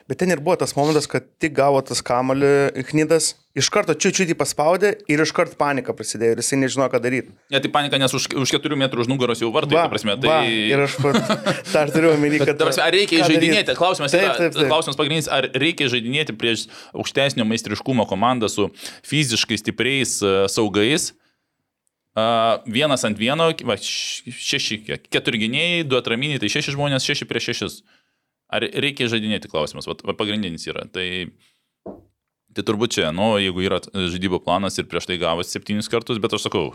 Bet 0.05 0.19
ten 0.21 0.29
ir 0.29 0.37
buvo 0.37 0.53
tas 0.61 0.75
momentas, 0.77 1.07
kad 1.09 1.25
tik 1.41 1.55
gavo 1.57 1.79
tas 1.81 2.03
kamalį 2.05 2.83
Knydas, 2.85 3.31
iš 3.57 3.71
karto 3.73 3.95
čiūčiutį 3.97 4.35
paspaudė 4.37 4.91
ir 5.09 5.23
iš 5.23 5.33
karto 5.33 5.57
panika 5.57 5.95
prasidėjo 5.97 6.35
ir 6.35 6.41
jisai 6.43 6.59
nežinojo, 6.61 6.91
ką 6.93 7.01
daryti. 7.01 7.33
Ne, 7.49 7.57
tai 7.63 7.71
panika, 7.73 7.97
nes 7.97 8.13
už, 8.13 8.27
už 8.37 8.53
4 8.53 8.77
metrų 8.83 9.01
už 9.01 9.09
nugaros 9.09 9.41
jau 9.41 9.49
vartai, 9.55 9.79
ta 9.79 9.87
prasme. 9.89 10.13
Tai... 10.21 10.29
va, 10.29 10.43
ir 10.45 10.83
aš 10.85 10.99
tą 11.73 11.83
turiu 11.95 12.13
omeny, 12.13 12.37
kad... 12.43 12.53
ta 12.53 12.69
prasme, 12.69 12.85
ar 12.85 12.93
reikia 12.93 13.25
žaidinėti? 13.25 13.75
Klausimas, 13.79 14.13
Taip, 14.13 14.29
taip, 14.37 14.53
taip. 14.53 14.69
klausimas 14.69 14.99
pagrindinis, 15.01 15.31
ar 15.33 15.49
reikia 15.65 15.89
žaidinėti 15.89 16.37
prieš 16.37 16.67
aukštesnio 16.93 17.49
meistriškumo 17.49 18.05
komandą 18.13 18.51
su 18.53 18.69
fiziškai 19.09 19.57
stipriais 19.57 20.19
uh, 20.21 20.45
saugais. 20.53 21.15
Uh, 22.17 22.57
vienas 22.65 23.05
ant 23.05 23.19
vieno, 23.19 23.51
va, 23.69 23.75
šeši, 23.77 24.79
keturi 25.13 25.43
gynėjai, 25.43 25.85
du 25.87 25.97
atraminiai, 25.99 26.39
tai 26.41 26.49
šeši 26.51 26.73
žmonės, 26.73 27.05
šeši 27.05 27.27
prieš 27.29 27.51
šešis. 27.51 27.75
Ar 28.49 28.65
reikia 28.65 29.07
žaidinėti 29.11 29.51
klausimas, 29.51 29.85
va, 29.85 29.93
va 30.09 30.15
pagrindinis 30.17 30.65
yra. 30.71 30.87
Tai, 30.89 31.05
tai 32.57 32.65
turbūt 32.65 32.97
čia, 32.97 33.11
nu, 33.13 33.35
jeigu 33.37 33.61
yra 33.61 33.77
žaidybo 33.85 34.41
planas 34.41 34.81
ir 34.81 34.89
prieš 34.89 35.05
tai 35.11 35.19
gavus 35.21 35.53
septynis 35.53 35.91
kartus, 35.91 36.17
bet 36.21 36.33
aš 36.33 36.47
sakau, 36.47 36.71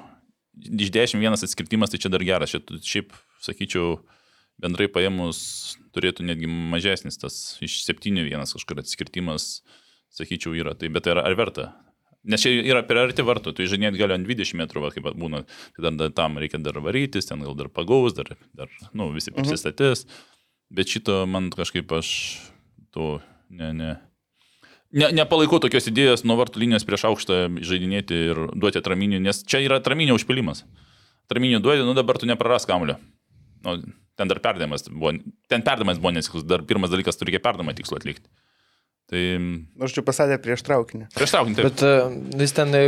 iš 0.55 0.93
dešimt 0.95 1.25
vienas 1.25 1.43
atskirtimas, 1.47 1.91
tai 1.91 1.99
čia 1.99 2.13
dar 2.15 2.23
geras. 2.25 2.55
Šiaip, 2.55 2.71
šiaip 2.87 3.17
sakyčiau, 3.43 3.97
bendrai 4.63 4.87
paėmus 4.87 5.41
turėtų 5.95 6.27
netgi 6.31 6.51
mažesnis 6.51 7.19
tas 7.19 7.41
iš 7.65 7.81
septynių 7.89 8.29
vienas 8.29 8.55
kažkur 8.55 8.83
atskirtimas, 8.83 9.65
sakyčiau, 10.15 10.55
yra. 10.55 10.77
Tai 10.79 10.95
bet 10.95 11.11
ar, 11.11 11.25
ar 11.27 11.39
verta? 11.39 11.73
Nes 12.25 12.41
čia 12.41 12.55
yra 12.65 12.81
per 12.89 12.97
arti 13.03 13.21
vartų, 13.27 13.53
tu 13.53 13.67
žinėt 13.69 13.99
gali 14.01 14.15
ant 14.17 14.25
20 14.27 14.57
metrų, 14.63 14.81
va, 14.87 14.91
kaip 14.95 15.11
būna, 15.21 15.43
tai 15.77 15.83
dar, 15.85 15.97
dar 16.01 16.13
tam 16.17 16.39
reikia 16.41 16.57
dar 16.65 16.79
varytis, 16.81 17.27
ten 17.29 17.43
gal 17.45 17.55
dar 17.59 17.69
pagaus, 17.69 18.15
dar, 18.17 18.31
dar 18.57 18.71
nu, 18.97 19.11
visi 19.13 19.31
Mhm. 19.31 19.43
prisistatys. 19.43 20.07
Bet 20.73 20.89
šito 20.89 21.27
man 21.29 21.51
kažkaip 21.53 21.93
aš 21.93 22.41
to 22.95 23.21
ne, 23.51 23.73
ne. 23.73 23.91
Ne, 24.95 25.11
nepalaikau 25.13 25.59
tokios 25.61 25.89
idėjos 25.91 26.23
nuo 26.25 26.37
vartų 26.39 26.63
linijos 26.63 26.85
prieš 26.87 27.05
aukštą 27.11 27.61
žaidinėti 27.67 28.15
ir 28.31 28.41
duoti 28.55 28.79
atraminių, 28.79 29.21
nes 29.21 29.43
čia 29.45 29.59
yra 29.61 29.81
atraminio 29.83 30.15
užpilimas. 30.15 30.65
Atraminių 31.29 31.61
duodi, 31.61 31.85
nu 31.85 31.95
dabar 31.99 32.17
tu 32.17 32.27
nepraras 32.31 32.65
kamulio. 32.65 32.97
Nu, 33.65 33.83
ten 34.17 34.29
dar 34.31 34.39
perdavimas 34.39 34.87
buvo, 34.89 35.13
ten 35.51 35.63
perdavimas 35.67 35.99
buvo 35.99 36.13
nesiklus, 36.15 36.45
dar 36.47 36.63
pirmas 36.63 36.91
dalykas 36.93 37.19
turi 37.19 37.33
reikia 37.33 37.43
perdavimą 37.43 37.75
tikslų 37.75 37.99
atlikti. 37.99 38.29
Tai 39.11 39.23
Aš 39.85 39.97
čia 39.99 40.05
pasakė 40.07 40.39
prieš 40.43 40.63
traukinį. 40.65 41.11
prieš 41.15 41.35
traukinį 41.35 41.59
taip. 41.59 41.67
Bet 41.69 41.83
e, 41.85 42.45
jis 42.45 42.55
ten 42.57 42.73
e, 42.79 42.85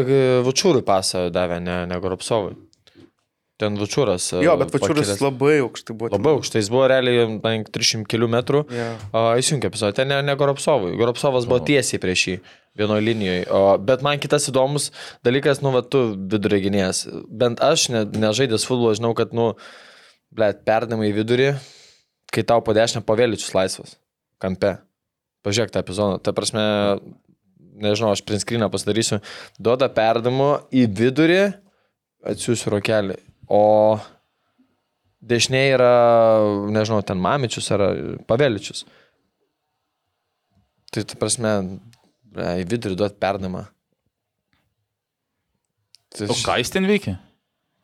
Vučūrui 0.46 0.84
pasą 0.86 1.26
davė, 1.34 1.58
ne, 1.60 1.82
ne 1.90 1.98
Goropsovui. 2.00 2.54
Ten 3.56 3.76
Vučūras. 3.80 4.34
e, 4.36 4.42
Jo, 4.44 4.52
bet 4.60 4.72
Vačiūras 4.74 5.16
labai 5.24 5.58
aukštai 5.64 5.94
buvo. 5.96 6.10
Labai 6.12 6.34
aukštai, 6.36 6.60
jis 6.60 6.68
buvo 6.72 6.86
realiai 6.92 7.24
ant 7.24 7.70
300 7.72 8.04
km 8.08 8.34
metrų. 8.36 8.62
Jo. 8.68 8.88
O, 9.16 9.22
įsijungė 9.40 9.70
epizodą, 9.70 9.96
ten 9.96 10.10
ne, 10.12 10.18
ne 10.24 10.34
Goropsovui. 10.36 10.92
Goropsovas 11.00 11.48
buvo 11.48 11.62
tiesiai 11.64 12.00
prieš 12.02 12.24
jį 12.28 12.36
vienoje 12.76 13.04
linijoje. 13.06 13.46
O, 13.56 13.62
bet 13.80 14.04
man 14.04 14.20
kitas 14.20 14.48
įdomus 14.52 14.90
dalykas, 15.24 15.62
nu, 15.64 15.72
va, 15.72 15.80
tu 15.80 16.02
vidurio 16.16 16.60
gynėjas. 16.66 17.06
Bent 17.32 17.60
aš, 17.64 17.88
ne, 17.94 18.04
nežaidęs 18.04 18.68
futbolo, 18.68 18.92
žinau, 18.96 19.14
kad, 19.16 19.32
nu, 19.36 19.54
blėt, 20.36 20.60
perdamai 20.68 21.08
į 21.12 21.16
vidurį, 21.22 21.48
kai 22.36 22.44
tau 22.44 22.60
po 22.60 22.76
dešinę 22.76 23.04
pavėlyčius 23.08 23.56
laisvas. 23.56 23.96
Kampe. 24.42 24.76
Pažiūrėk 25.44 25.72
tą 25.74 25.82
epizodą. 25.84 26.18
Ta 26.22 26.32
prasme, 26.36 26.64
nežinau, 27.82 28.12
aš 28.14 28.24
prinskriną 28.26 28.70
pasidarysiu. 28.72 29.20
Duoda 29.60 29.88
perdamu 29.92 30.56
į 30.74 30.86
vidurį, 30.96 31.40
atsiųsiu 32.26 32.72
rokelį. 32.74 33.18
O 33.52 33.98
dešinė 35.26 35.62
yra, 35.74 35.92
nežinau, 36.74 37.02
ten 37.06 37.20
mamičius 37.22 37.70
ar 37.74 37.84
pavėlyčius. 38.30 38.84
Tai, 40.94 41.04
ta 41.04 41.18
prasme, 41.20 41.52
į 42.36 42.66
vidurį 42.70 42.98
duot 42.98 43.20
perdamą. 43.22 43.66
Tai 46.16 46.28
O 46.32 46.36
ką 46.40 46.58
jis 46.62 46.72
ten 46.72 46.86
veikia? 46.88 47.18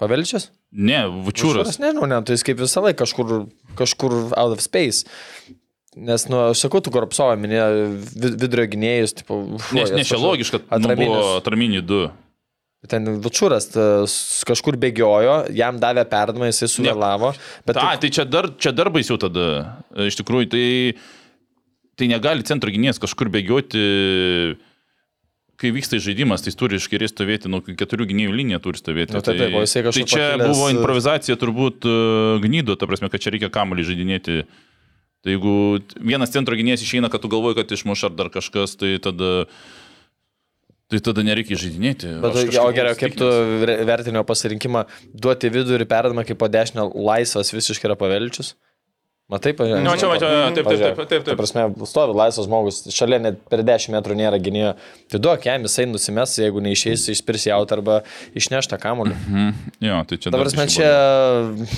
Pavėlyčius? 0.01 0.49
Ne, 0.73 1.03
vučiūras. 1.27 1.77
Nežinau, 1.83 2.09
ne, 2.09 2.19
tai 2.25 2.39
jis 2.39 2.47
kaip 2.47 2.63
visą 2.63 2.81
laiką 2.87 3.05
kažkur, 3.05 3.43
kažkur 3.79 4.15
out 4.31 4.55
of 4.57 4.63
space. 4.65 5.05
Nes, 5.93 6.25
nu, 6.33 6.39
aš 6.55 6.63
sakau, 6.65 6.81
tu 6.81 6.89
Goropsovą 6.93 7.37
minėjo 7.37 7.67
vid- 8.17 8.37
vidurio 8.41 8.65
gynėjus, 8.73 9.13
tipo, 9.19 9.37
uf, 9.59 9.73
Nes 9.77 9.93
ne 9.93 10.05
čia 10.09 10.17
logiška, 10.17 10.63
kad 10.65 10.81
nu, 10.81 10.95
buvo 10.97 11.19
atraminiai 11.37 11.85
du. 11.85 12.07
Ten 12.89 13.21
Vučūras 13.23 13.69
tas 13.71 14.15
kažkur 14.49 14.75
bėgiojo, 14.81 15.53
jam 15.55 15.77
davė 15.79 16.03
perdamą, 16.11 16.49
jisai 16.49 16.67
suvėlavo. 16.73 17.31
Bet 17.69 17.77
Ta, 17.79 17.93
tai 18.01 18.11
čia 18.11 18.25
dar, 18.27 18.49
čia 18.59 18.73
dar 18.75 18.91
baisiau 18.91 19.21
tada. 19.23 19.45
Iš 19.95 20.17
tikrųjų, 20.19 20.49
tai, 20.51 20.65
tai 22.01 22.09
negali 22.11 22.43
centro 22.49 22.73
gynėjas 22.75 22.99
kažkur 23.05 23.31
bėgioti, 23.31 23.85
kai 25.63 25.71
vyksta 25.77 26.01
žaidimas, 26.03 26.43
tai 26.43 26.51
jis 26.51 26.59
turi 26.59 26.81
iš 26.81 26.89
kairės 26.91 27.13
stovėti, 27.15 27.53
nuo 27.53 27.61
keturių 27.63 28.09
gynėjų 28.11 28.35
linija 28.35 28.59
turi 28.65 28.81
stovėti. 28.81 29.15
Nu, 29.15 29.23
taip, 29.23 29.39
taip, 29.39 29.55
tai 29.61 29.85
kažkur 29.87 30.09
čia 30.11 30.25
pakilęs, 30.33 30.51
buvo 30.51 30.67
e, 30.67 30.75
improvizacija 30.75 31.39
turbūt 31.39 31.87
uh, 31.87 32.43
gnydo, 32.43 32.75
ta 32.81 32.89
prasme, 32.91 33.13
kad 33.13 33.23
čia 33.23 33.37
reikia 33.37 33.53
kamuolį 33.53 33.87
žaidinėti. 33.93 34.43
Tai 35.23 35.37
jeigu 35.37 35.55
vienas 36.03 36.33
centro 36.35 36.59
gynėjas 36.59 36.83
išeina, 36.83 37.11
kad 37.13 37.23
tu 37.23 37.31
galvoji, 37.31 37.61
kad 37.61 37.73
išmuš 37.77 38.09
ar 38.09 38.19
dar 38.19 38.33
kažkas, 38.35 38.77
tai 38.81 38.97
tada... 39.03 39.47
Tai 40.93 40.99
tada 41.01 41.23
nereikia 41.25 41.57
žaidinėti. 41.57 42.11
Bet, 42.21 42.35
o 42.61 42.67
geriau, 42.77 42.97
kaip 43.01 43.15
tu 43.17 43.25
vertinio 43.89 44.21
pasirinkimą 44.29 44.83
duoti 45.17 45.49
vidurį 45.49 45.87
perdamą, 45.89 46.21
kaip 46.29 46.37
po 46.37 46.51
dešinę 46.53 46.85
laisvas 46.93 47.55
visiškai 47.55 47.89
yra 47.89 47.97
pavėlyčius? 47.97 48.51
Matai, 49.33 49.55
pažiūrėjau. 49.57 49.85
Nu, 49.87 49.93
čia, 49.97 50.09
va, 50.11 50.17
čia, 50.21 50.31
taip, 50.53 50.67
taip, 50.69 50.81
taip, 50.83 51.07
taip, 51.09 51.23
Ta 51.25 51.31
taip. 51.31 51.39
prasme, 51.41 51.63
stovi 51.89 52.17
laisvas 52.19 52.45
žmogus, 52.45 52.81
šalia 52.93 53.19
net 53.23 53.39
per 53.49 53.63
10 53.65 53.95
metrų 53.95 54.17
nėra 54.19 54.37
gynėjo. 54.43 54.73
Tai 55.09 55.21
duok 55.25 55.47
jam, 55.49 55.65
jisai 55.65 55.87
nusimes, 55.89 56.35
jeigu 56.43 56.61
neišeis, 56.67 57.07
išspirs 57.15 57.47
jaut 57.49 57.73
arba 57.73 58.03
išneš 58.37 58.69
tą 58.69 58.77
kamuolį. 58.83 59.15
Jo, 59.81 60.03
tai 60.11 60.19
čia... 60.21 60.35
Dabar 60.35 60.51
dar 60.51 60.59
mes 60.61 60.77
čia, 60.77 60.91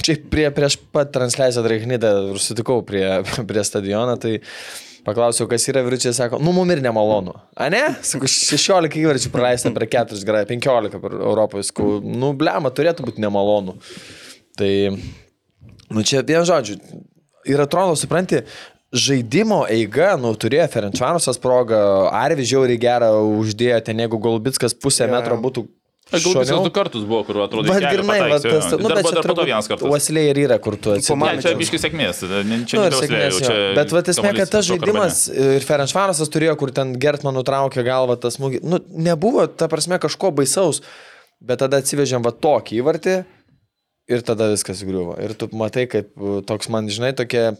čia 0.02 0.18
prie, 0.32 0.48
prieš 0.56 0.80
pat 0.94 1.14
transliaciją 1.14 1.62
Draiknydą 1.68 2.12
ir 2.32 2.42
sutikau 2.42 2.80
prie, 2.86 3.06
prie 3.52 3.64
stadioną, 3.70 4.18
tai 4.18 4.40
paklausiau, 5.06 5.46
kas 5.46 5.68
yra 5.70 5.84
vyručiai, 5.86 6.16
sako, 6.16 6.42
nu 6.42 6.50
mum 6.56 6.74
ir 6.74 6.82
nemalonu. 6.82 7.36
A 7.54 7.70
ne? 7.70 7.84
Sakau, 8.02 8.26
16 8.26 8.98
įvarčių 9.04 9.30
praleista 9.30 9.70
per 9.76 9.86
4, 9.94 10.26
gerai, 10.26 10.42
15 10.50 10.98
per 10.98 11.18
Europoje, 11.20 11.70
sakau, 11.70 12.00
nu 12.02 12.34
blema, 12.34 12.74
turėtų 12.74 13.06
būti 13.06 13.22
nemalonu. 13.22 13.78
Tai, 14.58 14.70
nu 15.94 16.02
čia 16.08 16.26
vien 16.26 16.46
žodžiu, 16.48 16.80
ir 17.48 17.60
atrodo, 17.64 17.96
supranti, 17.98 18.42
žaidimo 18.94 19.64
eiga, 19.70 20.14
nu, 20.20 20.32
turėjo 20.38 20.66
Ferenčvanosas 20.72 21.40
progą, 21.42 21.78
Arvi 22.14 22.46
žiauriai 22.46 22.80
gerą 22.80 23.14
uždėjo, 23.40 23.80
ten 23.88 24.04
jeigu 24.04 24.20
Golubitskas 24.22 24.76
pusę 24.78 25.08
Jo. 25.08 25.14
metro 25.16 25.40
būtų... 25.42 25.66
Galbūt 26.12 26.50
du 26.66 26.70
kartus 26.70 27.04
buvo, 27.08 27.22
kur 27.24 27.38
atrodo, 27.46 27.64
kelią 27.72 27.90
grinai, 27.96 28.18
va, 28.28 28.36
tas, 28.36 28.66
nu, 28.76 28.90
dar 28.90 28.98
bet 29.00 29.06
čia 29.08 29.22
turbūt 29.24 29.48
vienas 29.48 29.68
kartas. 29.70 29.88
Uoslė 29.88 30.24
ir 30.28 30.40
yra, 30.42 30.58
kur 30.62 30.76
tu 30.76 30.92
atsiduri. 30.92 31.40
čia 31.40 31.54
biški 31.58 31.80
sėkmės, 31.80 32.20
ne, 32.44 32.58
čia 32.68 32.76
Nu, 32.76 32.98
sėkmės, 33.00 33.38
čia. 33.40 33.54
Bet 33.78 33.94
va, 33.96 34.02
esmė, 34.12 34.34
kad 34.36 34.52
tas 34.52 34.68
žaidimas 34.68 35.22
ir 35.32 35.64
Ferenčvarasas 35.64 36.30
turėjo, 36.30 36.58
kur 36.60 36.74
ten 36.76 36.92
Gertman 37.00 37.34
nutraukė 37.40 37.82
galvą 37.88 38.18
tą 38.20 38.30
smūgį. 38.36 38.60
Nu, 38.68 38.82
nebuvo, 39.08 39.48
ta 39.48 39.66
prasme, 39.72 39.96
kažko 40.04 40.28
baisaus, 40.36 40.84
bet 41.40 41.64
tada 41.64 41.80
atsivežėm 41.80 42.22
va 42.28 42.36
tokį 42.36 42.82
įvartį 42.84 43.16
ir 44.10 44.24
tada 44.26 44.50
viskas 44.52 44.84
griuvo. 44.86 45.16
Ir 45.22 45.34
tu 45.38 45.48
matai, 45.56 45.86
kaip 45.90 46.14
uh, 46.20 46.40
toks 46.46 46.70
man, 46.72 46.90
žinai, 46.92 47.14
tokie 47.16 47.50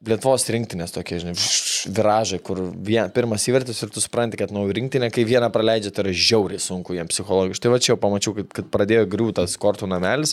Lietuvos 0.00 0.46
rinktinės 0.48 0.94
tokie, 0.94 1.18
žinai, 1.20 1.34
viražai, 1.92 2.38
kur 2.40 2.62
vien, 2.72 3.10
pirmas 3.12 3.44
įvartis 3.50 3.82
ir 3.84 3.90
tu 3.92 4.00
supranti, 4.00 4.38
kad 4.40 4.48
nu, 4.56 4.62
rinktinė, 4.72 5.10
kai 5.12 5.26
vieną 5.28 5.50
praleidžia, 5.52 5.92
tai 5.92 6.06
yra 6.06 6.14
žiauriai 6.16 6.62
sunku 6.64 6.96
jiems 6.96 7.12
psichologiškai. 7.12 7.66
Tai 7.66 7.72
va 7.74 7.80
čia 7.84 7.90
jau 7.92 7.98
pamačiau, 8.00 8.32
kad, 8.38 8.48
kad 8.56 8.70
pradėjo 8.72 9.04
griūtas 9.12 9.58
kortų 9.60 9.90
namelis. 9.92 10.32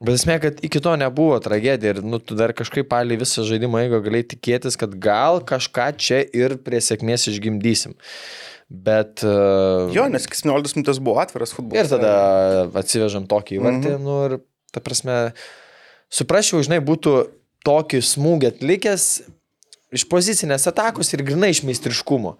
Bet 0.00 0.16
esmė, 0.16 0.38
kad 0.40 0.64
iki 0.64 0.80
to 0.80 0.94
nebuvo 0.96 1.36
tragedija 1.42 1.98
ir 1.98 2.00
nu, 2.00 2.16
tu 2.16 2.38
dar 2.38 2.54
kažkaip 2.56 2.88
palį 2.88 3.18
visą 3.26 3.44
žaidimą 3.44 3.84
eigą 3.84 4.00
galėjai 4.06 4.30
tikėtis, 4.32 4.80
kad 4.80 4.96
gal 4.96 5.42
kažką 5.44 5.90
čia 6.00 6.22
ir 6.32 6.56
prie 6.64 6.80
sėkmės 6.80 7.28
išgimdysim. 7.28 7.98
Bet... 8.68 9.24
Uh, 9.24 9.88
Jo, 9.96 10.04
nes 10.12 10.26
17 10.28 10.76
minutės 10.76 11.00
buvo 11.00 11.22
atviras 11.22 11.54
futbolas. 11.56 11.88
Ir 11.88 11.88
tada 11.88 12.68
atsivežam 12.76 13.24
tokį 13.30 13.56
įvartį, 13.56 13.94
mhm. 13.94 14.04
nu 14.04 14.18
ir, 14.26 14.36
ta 14.74 14.82
prasme, 14.84 15.16
suprasčiau, 16.12 16.60
žinai, 16.64 16.82
būtų 16.84 17.14
tokį 17.64 18.02
smūgį 18.04 18.52
atlikęs 18.52 19.08
iš 19.96 20.04
pozicinės 20.08 20.68
atakos 20.68 21.14
ir 21.14 21.24
grinai 21.24 21.54
iš 21.54 21.64
meistriškumo. 21.64 22.36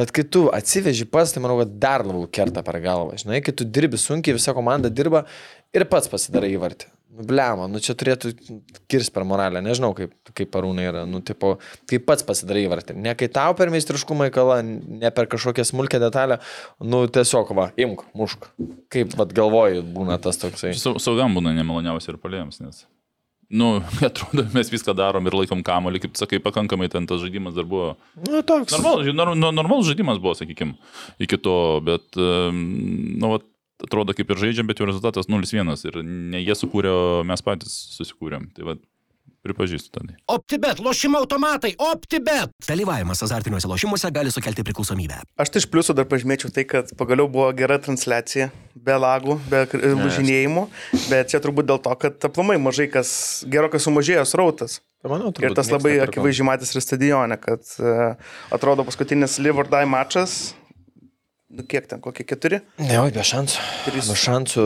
Bet 0.00 0.12
kai 0.14 0.24
tu 0.24 0.46
atsiveži 0.54 1.06
pas, 1.10 1.30
tai 1.30 1.42
manau, 1.44 1.58
kad 1.60 1.72
dar 1.82 2.02
labiau 2.06 2.26
kerta 2.30 2.62
per 2.66 2.78
galvą. 2.82 3.18
Žinai, 3.20 3.42
kai 3.44 3.54
tu 3.54 3.66
dirbi 3.66 3.98
sunkiai, 4.00 4.36
visa 4.38 4.54
komanda 4.56 4.90
dirba 4.90 5.24
ir 5.76 5.84
pats 5.90 6.10
pasidarai 6.10 6.54
įvartį. 6.54 6.88
Blema, 7.26 7.66
nu 7.68 7.80
čia 7.82 7.92
turėtų 7.98 8.30
kirs 8.90 9.10
per 9.12 9.24
moralę. 9.28 9.60
Nežinau, 9.64 9.90
kaip, 9.98 10.12
kaip 10.36 10.50
parūnai 10.54 10.86
yra. 10.88 11.02
Nu, 11.08 11.20
tipo, 11.26 11.56
kaip 11.90 12.06
pats 12.08 12.24
pasidarai 12.26 12.62
įvartį. 12.68 12.96
Ne 12.96 13.12
kai 13.18 13.28
tau 13.32 13.52
per 13.58 13.72
meistriškumą 13.74 14.30
įkala, 14.30 14.60
ne 14.64 15.10
per 15.14 15.28
kažkokią 15.32 15.66
smulkę 15.68 16.00
detalę. 16.02 16.38
Nu, 16.80 17.02
tiesiog, 17.12 17.50
va, 17.58 17.70
imk, 17.80 18.06
mušk. 18.16 18.48
Kaip, 18.92 19.12
vad, 19.20 19.34
galvoju, 19.36 19.82
būna 19.96 20.16
tas 20.22 20.40
toksai. 20.40 20.72
Sau- 20.80 20.96
Saugam 21.02 21.36
būna 21.36 21.52
nemaloniausia 21.58 22.14
ir 22.14 22.20
palėjams, 22.22 22.62
nes. 22.64 22.84
Nu, 23.50 23.80
atrodo, 24.06 24.44
mes 24.54 24.68
viską 24.70 24.94
darom 24.94 25.26
ir 25.26 25.34
laikom 25.34 25.64
kamolį, 25.66 26.04
kaip 26.04 26.18
sakai, 26.20 26.38
pakankamai 26.44 26.86
ten 26.92 27.08
tas 27.10 27.18
žaidimas 27.18 27.56
dar 27.56 27.66
buvo. 27.66 27.96
Nu, 28.28 28.44
toks. 28.46 28.76
Normalus 28.76 29.10
nor, 29.18 29.32
nor- 29.34 29.56
normalus 29.56 29.88
žaidimas 29.90 30.20
buvo, 30.22 30.36
sakykime, 30.38 30.76
iki 31.18 31.38
to, 31.42 31.56
bet, 31.82 32.14
nu, 32.14 33.32
vat, 33.34 33.42
atrodo 33.86 34.16
kaip 34.16 34.30
ir 34.30 34.44
žaidžiam, 34.44 34.68
bet 34.70 34.80
jau 34.80 34.88
rezultatas 34.88 35.30
0-1 35.30 35.74
ir 35.90 36.00
ne 36.04 36.42
jie 36.42 36.56
sukūrė, 36.58 36.92
o 36.92 37.04
mes 37.26 37.44
patys 37.44 37.76
susikūrėm. 37.96 38.50
Tai 38.56 38.68
va, 38.68 38.76
pripažįstu 39.44 39.92
tada. 39.94 40.16
OptiBet, 40.28 40.80
lošimo 40.84 41.20
automatai, 41.22 41.72
OptiBet. 41.80 42.52
Dalyvavimas 42.66 43.22
azartiniuose 43.24 43.68
lošimuose 43.70 44.10
gali 44.14 44.32
sukelti 44.32 44.64
priklausomybę. 44.66 45.22
Aš 45.40 45.52
tai 45.54 45.62
iš 45.62 45.68
pliusų 45.72 45.96
dar 45.96 46.08
pažymėčiau 46.10 46.52
tai, 46.54 46.66
kad 46.68 46.92
pagaliau 47.00 47.28
buvo 47.32 47.48
gera 47.56 47.80
transliacija, 47.82 48.50
be 48.76 48.98
lagų, 49.00 49.38
be 49.50 49.64
važinėjimų, 50.02 50.66
bet 51.08 51.32
čia 51.32 51.40
turbūt 51.42 51.70
dėl 51.72 51.80
to, 51.82 51.96
kad 52.04 52.30
aplamai 52.30 52.60
mažai 52.60 52.90
kas, 52.92 53.10
gerokai 53.48 53.80
sumažėjo 53.82 54.28
srautas. 54.28 54.80
Manau, 55.00 55.30
Ir 55.40 55.54
tas 55.56 55.70
labai 55.72 55.94
akivaizdžiai 56.04 56.44
matys 56.44 56.74
ir 56.74 56.84
stadione, 56.84 57.38
kad 57.40 57.64
uh, 57.80 58.18
atrodo 58.52 58.84
paskutinis 58.84 59.38
Live 59.40 59.62
or 59.62 59.70
Die 59.70 59.88
mačas, 59.88 60.52
nu 61.50 61.66
kiek 61.66 61.86
ten, 61.90 62.00
kokie 62.02 62.24
keturi? 62.26 62.60
Ne, 62.80 62.98
oi, 63.02 63.10
be 63.14 63.24
šansų. 63.26 63.66
Trys. 63.86 64.10
Be 64.10 64.18
šansų. 64.18 64.64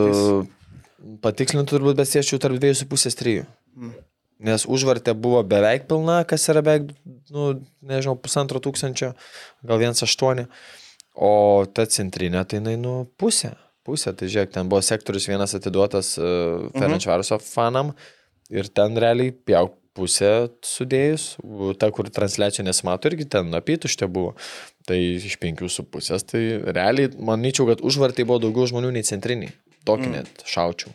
Patikslintų 1.21 1.77
turbūt, 1.77 2.01
sėčiau 2.07 2.39
tarp 2.41 2.57
2,5-3. 2.61 3.45
Nes 4.45 4.65
užvartė 4.67 5.13
buvo 5.17 5.41
beveik 5.47 5.85
pilna, 5.89 6.21
kas 6.27 6.47
yra 6.51 6.63
beveik, 6.65 6.89
nu, 7.31 7.53
nežinau, 7.87 8.17
pusantro 8.19 8.59
tūkstančio, 8.63 9.13
gal 9.65 9.85
1,8. 9.85 10.45
O 11.15 11.31
ta 11.71 11.85
centrinė, 11.87 12.43
tai 12.43 12.59
jinai, 12.59 12.75
nu, 12.81 12.97
pusė. 13.19 13.53
Pusė, 13.85 14.15
tai 14.17 14.27
žiūrėk, 14.33 14.51
ten 14.55 14.69
buvo 14.69 14.81
sektorius 14.83 15.27
vienas 15.29 15.53
atiduotas 15.55 16.15
uh, 16.17 16.67
Ferenčvaroso 16.73 17.37
fanam 17.45 17.93
ir 18.49 18.67
ten 18.73 18.97
realiai 18.97 19.29
pjauk 19.45 19.77
pusę 19.95 20.49
sudėjus, 20.65 21.35
ta, 21.79 21.89
kur 21.95 22.09
transliacija 22.11 22.65
nesimato, 22.67 23.07
irgi 23.07 23.29
ten 23.37 23.53
apytuštė 23.55 24.09
buvo. 24.11 24.33
Tai 24.85 24.97
iš 24.99 25.39
penkių 25.41 25.69
su 25.71 25.85
pusės, 25.89 26.25
tai 26.29 26.43
realiai 26.61 27.09
manyčiau, 27.17 27.65
kad 27.71 27.81
užvartai 27.81 28.25
buvo 28.27 28.43
daugiau 28.43 28.67
žmonių 28.69 28.91
nei 28.93 29.07
centriniai. 29.07 29.55
Tokį 29.85 30.05
mm. 30.05 30.13
net 30.13 30.45
šaučiau. 30.49 30.93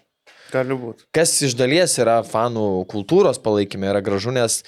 Gali 0.50 0.76
būti. 0.78 1.06
Kas 1.14 1.32
iš 1.46 1.56
dalies 1.58 1.96
yra 2.02 2.20
fanų 2.26 2.84
kultūros 2.90 3.38
palaikymė, 3.42 3.90
yra 3.92 4.02
gražu, 4.06 4.34
nes, 4.34 4.60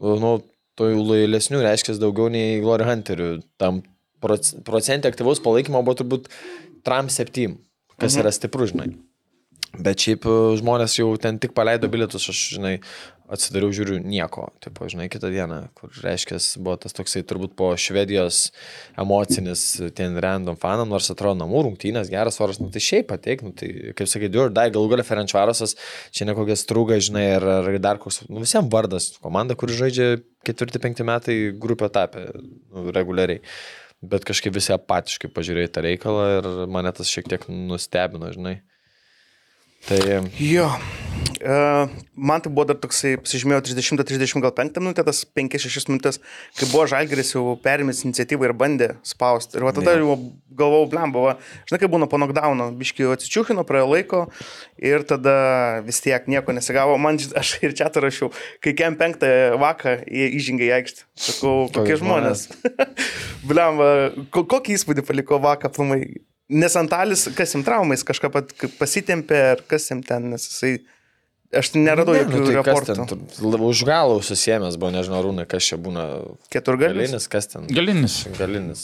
nu, 0.00 0.36
to 0.78 0.90
jau 0.90 1.04
lojalesnių 1.10 1.62
reiškia 1.64 1.96
daugiau 2.00 2.30
nei 2.32 2.60
Glory 2.64 2.88
Hunterių. 2.88 3.30
Tam 3.60 3.82
proc- 4.24 4.54
procentė 4.66 5.12
aktyvaus 5.12 5.42
palaikymo 5.44 5.84
buvo 5.84 5.98
turbūt 6.00 6.30
Tram 6.84 7.08
7, 7.12 7.56
kas 7.96 8.14
mhm. 8.14 8.22
yra 8.24 8.32
stipru, 8.34 8.68
žinai. 8.68 8.90
Bet 9.74 10.04
šiaip 10.04 10.26
žmonės 10.60 10.98
jau 11.00 11.08
ten 11.18 11.40
tik 11.42 11.54
paleido 11.56 11.88
bilietus, 11.90 12.28
aš, 12.30 12.42
žinai, 12.56 12.76
atsidariau, 13.32 13.72
žiūriu, 13.74 13.98
nieko. 14.04 14.46
Taip, 14.62 14.78
žinai, 14.90 15.06
kitą 15.12 15.30
dieną, 15.32 15.60
kur 15.78 15.92
reiškia, 16.04 16.38
buvo 16.60 16.76
tas 16.80 16.94
toksai 16.96 17.22
turbūt 17.26 17.54
po 17.58 17.70
Švedijos 17.80 18.50
emocinis 19.00 19.62
ten 19.96 20.18
random 20.20 20.58
fanam, 20.60 20.90
nors 20.92 21.10
atrodo 21.12 21.38
namų 21.40 21.64
rungtynės, 21.68 22.10
geras 22.12 22.40
oras, 22.44 22.60
nu 22.60 22.68
tai 22.74 22.82
šiaip 22.84 23.08
pateik, 23.12 23.44
nu 23.46 23.54
tai, 23.56 23.70
kaip 23.96 24.10
sakai, 24.10 24.30
du 24.32 24.44
ir 24.44 24.52
dai, 24.54 24.68
galų 24.74 24.92
galia 24.92 25.06
Ferenčvarosas, 25.08 25.76
čia 26.14 26.28
ne 26.28 26.36
kokia 26.36 26.58
strūga, 26.60 27.00
žinai, 27.04 27.24
ar, 27.38 27.48
ar 27.62 27.80
dar 27.82 28.02
koks, 28.02 28.24
nu 28.28 28.44
visiems 28.44 28.70
vardas, 28.72 29.12
komanda, 29.24 29.56
kuri 29.58 29.78
žaidžia 29.78 30.10
ketvirti, 30.44 30.82
penkti 30.82 31.06
metai 31.08 31.38
grupę 31.56 31.88
tapę 31.94 32.28
nu, 32.34 32.90
reguliariai. 32.94 33.40
Bet 34.04 34.26
kažkaip 34.28 34.52
visi 34.52 34.74
apatiškai 34.74 35.30
pažiūrėjo 35.32 35.70
į 35.70 35.72
tą 35.72 35.82
reikalą 35.86 36.24
ir 36.36 36.48
mane 36.68 36.92
tas 36.92 37.08
šiek 37.08 37.30
tiek 37.30 37.46
nustebino, 37.48 38.28
žinai. 38.34 38.58
Tai 39.84 40.00
Jo. 40.40 40.68
Uh, 41.44 41.90
man 42.16 42.40
tai 42.40 42.48
buvo 42.48 42.64
dar 42.70 42.78
toksai, 42.80 43.18
pasižymėjau 43.20 43.60
30-30 43.66 44.40
gal 44.40 44.52
5 44.56 44.78
minutę, 44.80 45.02
tas 45.04 45.18
5-6 45.36 45.90
minutės, 45.90 46.18
kai 46.56 46.68
buvo 46.70 46.86
Žalgeris 46.88 47.34
jau 47.34 47.52
perėmęs 47.60 48.00
iniciatyvą 48.06 48.48
ir 48.48 48.54
bandė 48.56 48.88
spausti. 49.04 49.58
Ir 49.58 49.66
va 49.66 49.74
tada 49.76 49.92
jau 49.98 50.16
galvojau, 50.48 50.88
blem, 50.94 51.12
buvo, 51.12 51.36
žinai, 51.68 51.82
kaip 51.82 51.92
būna 51.92 52.08
po 52.08 52.16
knockdowno, 52.16 52.70
biškiai 52.80 53.12
atsičiūkino, 53.12 53.66
praėjo 53.68 53.92
laiko 53.92 54.24
ir 54.80 55.04
tada 55.04 55.36
vis 55.84 56.00
tiek 56.00 56.32
nieko 56.32 56.56
nesigavo. 56.56 56.96
Man, 56.96 57.20
aš 57.20 57.58
ir 57.60 57.76
čia 57.76 57.92
rašiau, 57.92 58.32
kai 58.64 58.72
kem 58.78 58.96
5 59.00 59.28
vakarą 59.60 60.00
įžengė 60.08 60.70
į 60.70 60.76
aikštę. 60.80 61.08
Sakau, 61.28 61.56
kokie 61.76 62.00
žmonės. 62.00 62.48
blem, 63.50 63.82
va, 63.84 63.90
ko, 64.32 64.48
kokį 64.48 64.78
įspūdį 64.80 65.04
paliko 65.12 65.44
vakarą, 65.44 65.76
plumai. 65.76 66.06
Nes 66.52 66.74
Antalis, 66.76 67.28
kas 67.36 67.54
jam 67.56 67.62
traumais, 67.64 68.02
kažką 68.04 68.28
pat, 68.34 68.50
pasitempė, 68.78 69.38
ar 69.54 69.62
kas 69.70 69.88
jam 69.92 70.02
ten, 70.04 70.30
nes 70.34 70.44
jisai... 70.50 70.74
Aš 71.54 71.68
neradau 71.78 72.16
Ne, 72.16 72.24
jokių 72.24 72.38
nu, 72.40 72.46
tai 72.48 72.54
kas 72.56 72.66
raportų. 72.66 72.94
ten, 73.38 73.66
už 73.68 73.82
galų 73.86 74.16
susėmęs 74.26 74.74
buvo, 74.80 74.88
nežinau, 74.90 75.20
rūnai, 75.22 75.44
kas 75.46 75.68
čia 75.68 75.76
būna. 75.78 76.02
Keturgalis. 76.50 77.12
Galinis, 77.12 77.28
kas 77.30 77.46
ten? 77.52 77.68
Galinis. 77.70 78.16
Galinis. 78.34 78.80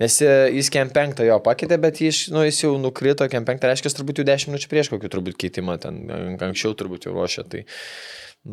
Nes 0.00 0.16
e, 0.24 0.32
jis 0.56 0.70
kem 0.74 0.90
penktą 0.90 1.22
jo 1.28 1.36
pakeitė, 1.46 1.78
bet 1.78 2.00
jis, 2.02 2.24
nu, 2.34 2.42
jis 2.42 2.58
jau 2.64 2.72
nukrito 2.82 3.28
kem 3.30 3.46
penktą, 3.46 3.70
reiškia, 3.70 3.92
turbūt 4.00 4.18
jau 4.18 4.26
dešimt 4.26 4.50
minučių 4.50 4.72
prieš 4.72 4.90
kokį 4.96 5.12
turbūt 5.14 5.38
keitimą 5.44 5.78
ten, 5.84 6.02
an- 6.10 6.34
anksčiau 6.48 6.74
turbūt 6.80 7.06
jau 7.06 7.14
ruošė. 7.14 7.46
Tai, 7.54 7.62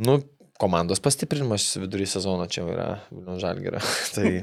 nu, 0.06 0.20
komandos 0.62 1.02
pastiprinimas 1.02 1.72
vidury 1.82 2.06
sezono 2.06 2.46
čia 2.46 2.68
yra 2.70 2.88
Vilnių 3.10 3.40
Žalgėra. 3.42 3.82
tai, 4.14 4.36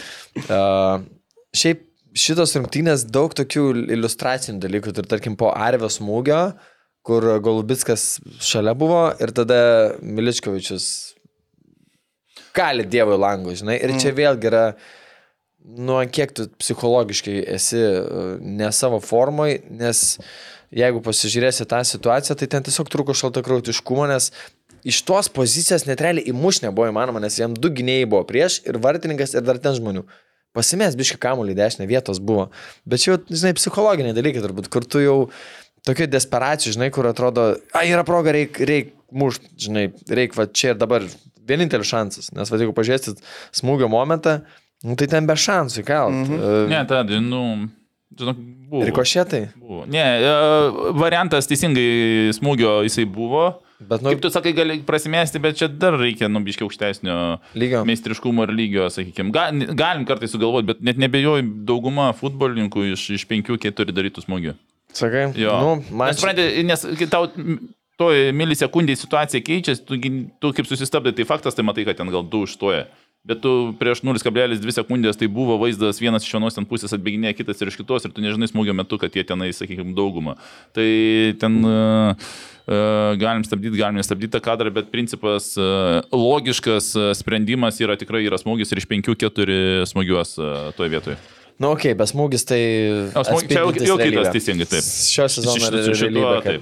uh, 0.54 1.02
šiaip 1.50 1.82
šitos 2.16 2.56
rungtynės 2.56 3.04
daug 3.12 3.34
tokių 3.36 3.66
iliustracinių 3.96 4.62
dalykų, 4.62 4.94
ir 4.96 5.10
tarkim 5.10 5.36
po 5.38 5.52
Arvio 5.52 5.90
smūgio, 5.92 6.40
kur 7.06 7.26
Golubitskas 7.44 8.16
šalia 8.42 8.74
buvo 8.78 9.04
ir 9.22 9.32
tada 9.36 9.58
Miličkovičius 10.02 10.88
gali 12.56 12.86
Dievo 12.88 13.18
langų, 13.20 13.54
žinai, 13.60 13.76
ir 13.84 13.94
čia 14.00 14.14
vėlgi 14.16 14.48
yra, 14.48 14.64
nu, 15.76 15.98
kiek 16.08 16.32
tu 16.34 16.48
psichologiškai 16.56 17.36
esi 17.56 17.78
e, 17.78 17.96
ne 18.40 18.70
savo 18.72 19.00
formai, 19.04 19.58
nes 19.68 20.16
jeigu 20.74 21.02
pasižiūrėsi 21.04 21.66
tą 21.68 21.82
situaciją, 21.86 22.38
tai 22.40 22.48
ten 22.50 22.64
tiesiog 22.66 22.88
trūko 22.92 23.14
šaltakrautiškumo, 23.16 24.06
nes 24.10 24.30
iš 24.86 25.02
tos 25.06 25.28
pozicijos 25.32 25.86
net 25.86 26.02
realiai 26.02 26.30
įmuš 26.32 26.62
nebuvo 26.64 26.88
įmanoma, 26.90 27.22
nes 27.22 27.38
jam 27.38 27.54
du 27.54 27.70
gynėjai 27.74 28.08
buvo 28.08 28.24
prieš 28.28 28.62
ir 28.66 28.80
vartininkas 28.82 29.36
ir 29.36 29.44
dar 29.46 29.60
ten 29.62 29.76
žmonių. 29.76 30.06
Pasimės 30.56 30.96
biški 30.96 31.20
kamuolį 31.20 31.56
dešinę 31.58 31.86
vietos 31.90 32.20
buvo. 32.22 32.48
Bet 32.88 33.04
čia, 33.04 33.18
žinai, 33.28 33.54
psichologiniai 33.58 34.16
dalykai 34.16 34.44
turbūt, 34.44 34.70
kur 34.72 34.86
tu 34.88 35.02
jau 35.04 35.16
tokia 35.86 36.08
desperacija, 36.10 36.74
žinai, 36.74 36.90
kur 36.94 37.08
atrodo, 37.10 37.50
a, 37.76 37.84
yra 37.86 38.04
proga, 38.08 38.32
reik, 38.34 38.58
reik 38.66 38.94
mušt, 39.14 39.50
žinai, 39.66 39.88
reik 40.08 40.34
va 40.38 40.48
čia 40.48 40.72
ir 40.74 40.80
dabar 40.80 41.04
vienintelis 41.46 41.90
šansas. 41.90 42.32
Nes 42.34 42.50
va, 42.50 42.60
jeigu 42.60 42.74
pažiūrėsit 42.76 43.20
smūgio 43.54 43.90
momentą, 43.92 44.40
nu, 44.86 44.96
tai 44.98 45.10
ten 45.12 45.28
be 45.28 45.36
šansų 45.38 45.82
įkalt. 45.84 46.16
Mm 46.16 46.24
-hmm. 46.32 46.72
Ne, 46.72 46.80
tada, 46.88 47.20
nu, 47.20 47.42
žinok, 48.18 48.40
buvo. 48.70 48.86
Rikošėtai. 48.88 49.42
Buvo. 49.60 49.84
Ne, 49.86 50.04
e, 50.20 50.32
variantas 50.98 51.46
teisingai 51.46 52.32
smūgio 52.36 52.82
jisai 52.86 53.04
buvo. 53.04 53.46
Bet, 53.78 54.00
nu, 54.00 54.08
Kaip 54.08 54.22
tu 54.24 54.30
sakai, 54.32 54.54
gali 54.56 54.78
prasimesti, 54.88 55.40
bet 55.42 55.58
čia 55.60 55.66
dar 55.68 55.98
reikia 56.00 56.30
nubiškiai 56.32 56.64
aukštesnio 56.64 57.16
Lygio. 57.60 57.82
meistriškumo 57.84 58.46
ir 58.46 58.52
lygio, 58.56 58.86
sakykime. 58.88 59.28
Ga, 59.34 59.50
galim 59.76 60.06
kartais 60.08 60.32
sugalvoti, 60.32 60.70
bet 60.70 60.80
net 60.80 60.96
nebejoju, 60.96 61.44
dauguma 61.68 62.06
futbolininkų 62.16 62.86
iš, 62.94 63.04
iš 63.18 63.26
penkių 63.28 63.58
keturi 63.60 63.92
darytų 63.92 64.24
smūgių. 64.24 64.54
sakai, 64.96 65.26
Jo. 65.36 65.58
nu, 65.60 65.74
man 65.92 66.08
Nes, 66.08 66.16
supranti, 66.16 66.46
nes 66.64 66.86
tau 67.12 67.26
toj 68.00 68.30
milisekundėje 68.32 69.02
situacija 69.02 69.44
keičiasi, 69.44 69.84
tu, 69.84 69.96
tu 70.40 70.52
kaip 70.56 70.68
susistabdai, 70.68 71.12
tai 71.16 71.24
faktas, 71.28 71.54
tai 71.56 71.64
matai, 71.64 71.84
kad 71.84 71.96
ten 72.00 72.08
gal 72.12 72.24
du 72.24 72.46
užstoja. 72.48 72.86
Bet 73.26 73.40
tu 73.42 73.74
prieš 73.80 74.04
0,2 74.06 74.70
sekundės 74.70 75.18
tai 75.18 75.26
buvo 75.26 75.56
vaizdas 75.58 75.98
vienas 75.98 76.22
iš 76.22 76.36
vienos 76.36 76.54
ten 76.54 76.66
pusės 76.68 76.94
atbėginėja, 76.94 77.34
kitas 77.40 77.58
ir 77.58 77.72
iš 77.72 77.78
kitos 77.80 78.06
ir 78.06 78.12
tu 78.14 78.22
nežinai 78.22 78.46
smūgio 78.46 78.74
metu, 78.78 79.00
kad 79.02 79.16
jie 79.18 79.24
tenai, 79.26 79.50
sakykime, 79.56 79.96
daugumą. 79.98 80.36
Tai 80.76 80.86
ten 81.40 81.56
uh, 81.66 82.12
uh, 82.14 83.16
galim 83.18 83.42
stabdyti, 83.46 83.80
galim 83.80 83.98
nestabdyti 83.98 84.36
tą 84.36 84.42
kadrą, 84.44 84.70
bet 84.76 84.92
principas 84.94 85.56
uh, 85.58 86.04
logiškas 86.14 86.92
sprendimas 87.18 87.82
yra 87.82 87.98
tikrai 87.98 88.22
yra 88.28 88.38
smūgis 88.38 88.70
ir 88.70 88.84
iš 88.84 88.86
5-4 88.94 89.90
smūgiuos 89.90 90.38
toje 90.78 90.94
vietoje. 90.94 91.18
Nu, 91.56 91.70
okei, 91.72 91.92
okay, 91.92 91.96
bet 91.96 92.10
smūgis 92.10 92.42
tai... 92.44 92.60
O 93.16 93.22
smūgis- 93.24 93.48
čia 93.48 93.62
jau- 93.62 93.86
jau 93.88 93.96
kitas, 94.00 94.28
teisingai, 94.34 94.66
taip. 94.68 94.88
Šio 95.08 95.24
sezono 95.32 95.70
realybė, 95.72 96.56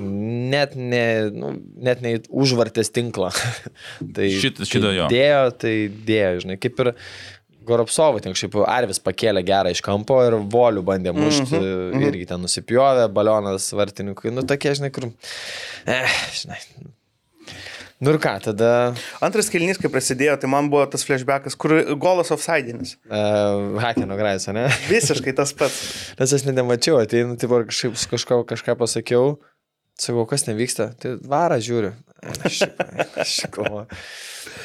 net, 0.54 0.76
ne, 0.78 1.04
nu, 1.34 1.50
net 1.82 2.02
ne 2.04 2.12
užvartės 2.30 2.92
tinklą. 2.94 3.32
tai 4.14 4.28
Šit- 4.30 4.60
tai 4.60 4.68
šitą 4.70 4.92
jo. 4.94 5.08
Dėjo, 5.10 5.40
tai 5.64 5.74
dėjo, 6.06 6.44
žinai, 6.44 6.58
kaip 6.62 6.78
ir 6.84 6.92
Goropsovai, 7.64 8.20
ten 8.20 8.34
kažkaip 8.36 8.58
Arvis 8.68 9.00
pakėlė 9.00 9.40
gerą 9.48 9.70
iš 9.72 9.80
kampo 9.82 10.18
ir 10.26 10.36
volių 10.52 10.82
bandė 10.84 11.14
mušti, 11.16 11.56
mm 11.56 11.62
-hmm. 11.64 12.06
irgi 12.10 12.26
ten 12.30 12.42
nusipjovė, 12.44 13.08
balionas 13.16 13.70
vartininkui, 13.72 14.30
nu 14.36 14.44
tokie, 14.46 14.74
žinai, 14.76 14.92
kur... 14.94 15.08
Eh, 15.88 16.18
žinai. 16.36 16.60
Nu 18.02 18.10
ir 18.10 18.18
ką, 18.20 18.32
tada 18.42 18.70
Antras 19.24 19.46
kelnys, 19.52 19.78
kai 19.80 19.88
prasidėjo, 19.92 20.34
tai 20.42 20.48
man 20.50 20.66
buvo 20.72 20.82
tas 20.90 21.04
flashbackas, 21.06 21.54
kur 21.54 21.76
golas 22.00 22.32
offsideinis. 22.34 22.96
uh, 23.06 23.78
Hakeno 23.82 24.18
Graiso, 24.18 24.52
ne? 24.56 24.66
Visiškai 24.90 25.34
tas 25.38 25.54
pats. 25.56 25.80
Nes 26.18 26.34
aš 26.34 26.46
net 26.48 26.58
nemačiau, 26.58 26.98
ateinu, 27.02 27.38
tipo, 27.40 27.62
kažkaip 27.70 27.96
su 28.00 28.10
kažko, 28.10 28.42
kažką 28.50 28.76
pasakiau. 28.82 29.36
Sakau, 29.94 30.26
kas 30.26 30.48
nevyksta? 30.48 30.90
Tai 30.98 31.14
varą 31.30 31.60
žiūriu. 31.62 31.94
Aš 32.44 32.64
aš 33.22 33.34
galvoju. 33.54 33.86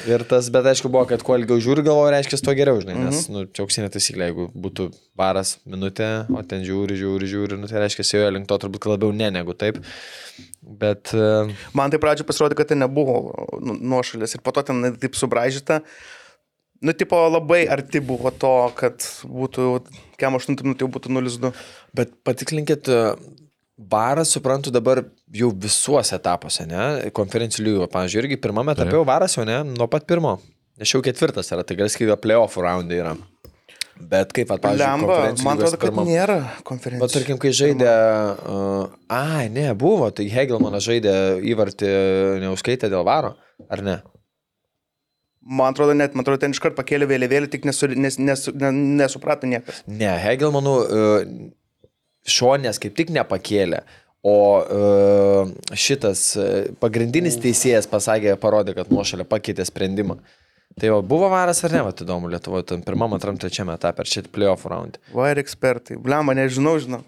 Ir 0.08 0.22
tas, 0.24 0.48
bet 0.52 0.64
aišku 0.70 0.88
buvo, 0.92 1.04
kad 1.10 1.22
kuo 1.26 1.36
ilgiau 1.38 1.58
žiūri, 1.62 1.82
galvoju, 1.86 2.12
reiškia, 2.14 2.38
tuo 2.44 2.54
geriau, 2.56 2.80
žinai, 2.82 2.96
nes, 2.98 3.26
Mhm. 3.28 3.32
nu, 3.34 3.44
čia 3.52 3.64
auksinė 3.64 3.90
taisyklė, 3.92 4.28
jeigu 4.30 4.48
būtų 4.54 4.88
varas 5.18 5.58
minutė, 5.66 6.26
o 6.32 6.42
ten 6.42 6.62
žiūri, 6.64 6.96
žiūri, 7.00 7.26
žiūri, 7.32 7.58
nu, 7.60 7.66
tai 7.66 7.82
reiškia, 7.84 8.06
jau 8.20 8.30
link 8.32 8.46
to 8.48 8.58
turbūt 8.58 8.86
labiau 8.86 9.12
ne 9.12 9.30
negu 9.30 9.52
taip. 9.54 9.78
Bet, 10.62 11.12
e, 11.14 11.52
Man 11.74 11.90
tai 11.90 11.98
pradžioje 11.98 12.26
pasirodė, 12.28 12.56
kad 12.56 12.68
tai 12.68 12.76
nebuvo 12.76 13.60
nu- 13.60 13.78
nuošalės 13.80 14.34
ir 14.34 14.40
po 14.42 14.52
to 14.52 14.62
ten 14.62 14.96
taip 14.96 15.12
subražyta. 15.14 15.82
Nu, 16.82 16.92
tipo, 16.92 17.16
labai 17.28 17.66
arti 17.68 18.00
buvo 18.00 18.30
to, 18.32 18.72
kad 18.74 18.96
būtų, 19.28 19.82
kem 20.16 20.32
8 20.32 20.62
minutė 20.64 20.86
jau 20.86 20.88
būtų 20.88 21.10
0-2. 21.12 21.52
bet 21.94 22.12
patiklinkit, 22.24 22.88
e, 22.88 23.16
varas, 23.88 24.28
suprantu, 24.34 24.70
dabar 24.74 25.02
jau 25.32 25.50
visuose 25.56 26.14
etapuose, 26.18 26.66
ne, 26.68 27.10
konferencijų 27.16 27.66
lygių, 27.66 27.88
pavyzdžiui, 27.92 28.22
irgi 28.24 28.40
pirmame 28.44 28.74
etape 28.76 28.92
jau 28.98 29.04
varas 29.08 29.36
jau 29.38 29.46
ne, 29.48 29.62
nuo 29.72 29.88
pat 29.90 30.04
pirmo. 30.10 30.36
Nes 30.80 30.92
jau 30.92 31.00
ketvirtas 31.04 31.48
yra, 31.52 31.64
tai 31.64 31.76
gali 31.78 31.92
sakyti, 31.92 32.12
playoff 32.20 32.56
raundai 32.60 33.00
yra. 33.00 33.14
Bet 34.00 34.30
kaip, 34.32 34.48
pavyzdžiui, 34.48 34.80
Lemba, 34.80 35.08
konferencijų 35.12 35.44
man 35.44 35.58
atrodo, 35.58 35.76
kad 35.76 35.90
pirmam- 35.90 36.08
nėra 36.08 36.36
Bet 36.40 36.62
konferencijos. 36.70 37.12
tarkim, 37.16 37.40
kai 37.40 37.50
žaidė... 37.52 37.90
Uh, 38.48 38.94
ai, 39.12 39.50
ne, 39.52 39.66
buvo, 39.76 40.08
tai 40.16 40.24
Hegelmanas 40.32 40.86
žaidė 40.86 41.12
įvartį 41.52 41.90
neužskaitę 42.46 42.88
dėl 42.92 43.04
varo, 43.04 43.34
ar 43.68 43.84
ne? 43.84 43.98
Man 45.40 45.72
atrodo, 45.74 45.92
net, 45.96 46.16
man 46.16 46.24
atrodo, 46.24 46.40
ten 46.46 46.56
iškart 46.56 46.76
pakėlė 46.76 47.08
vėliavėlį, 47.10 47.48
tik 47.52 47.68
nesu, 47.68 47.88
nes, 47.92 48.16
nes, 48.20 48.46
ne, 48.56 48.72
nesuprato 49.00 49.48
niekas. 49.48 49.82
Ne, 49.88 50.12
Hegelmanų 50.20 50.74
uh, 50.80 51.30
šonės 52.28 52.80
kaip 52.82 52.96
tik 52.98 53.12
nepakėlė. 53.14 53.84
O 54.20 54.36
uh, 54.60 55.52
šitas 55.72 56.26
uh, 56.36 56.50
pagrindinis 56.82 57.38
teisėjas 57.40 57.88
pasakė, 57.88 58.34
parodė, 58.40 58.74
kad 58.76 58.90
nuošalė 58.92 59.24
pakeitė 59.28 59.64
sprendimą. 59.64 60.18
Tai 60.76 60.90
jau 60.90 60.98
buvo 61.02 61.30
varas 61.32 61.62
ar 61.66 61.72
ne, 61.74 61.80
va, 61.86 61.94
įdomu 61.96 62.28
Lietuvoje, 62.30 62.66
tam 62.68 62.84
pirmam, 62.84 63.16
antram, 63.16 63.38
trečiam 63.40 63.72
etapė, 63.72 64.04
ar 64.04 64.10
šit 64.10 64.28
playoff 64.34 64.68
round. 64.70 65.00
Va 65.16 65.32
ir 65.32 65.40
ekspertai. 65.42 65.96
Blema, 66.04 66.36
nežinau, 66.36 66.76
žinau. 66.82 67.00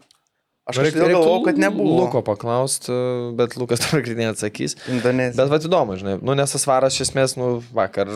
Aš 0.67 0.79
kažkaip 0.79 0.99
galvojau, 1.03 1.39
kad 1.47 1.59
nebuvo. 1.59 1.95
Luko 2.01 2.23
paklausti, 2.27 2.95
bet 3.39 3.57
Lukas 3.59 3.85
greitai 3.93 4.19
neatsakys. 4.25 4.77
Indonezija. 4.91 5.37
Bet 5.43 5.53
va 5.53 5.61
įdomu, 5.63 5.97
žinai, 6.01 6.19
nu, 6.23 6.37
nes 6.39 6.55
tas 6.55 6.67
varas 6.69 6.97
iš 6.97 7.09
esmės, 7.09 7.37
nu, 7.39 7.57
vakar 7.75 8.13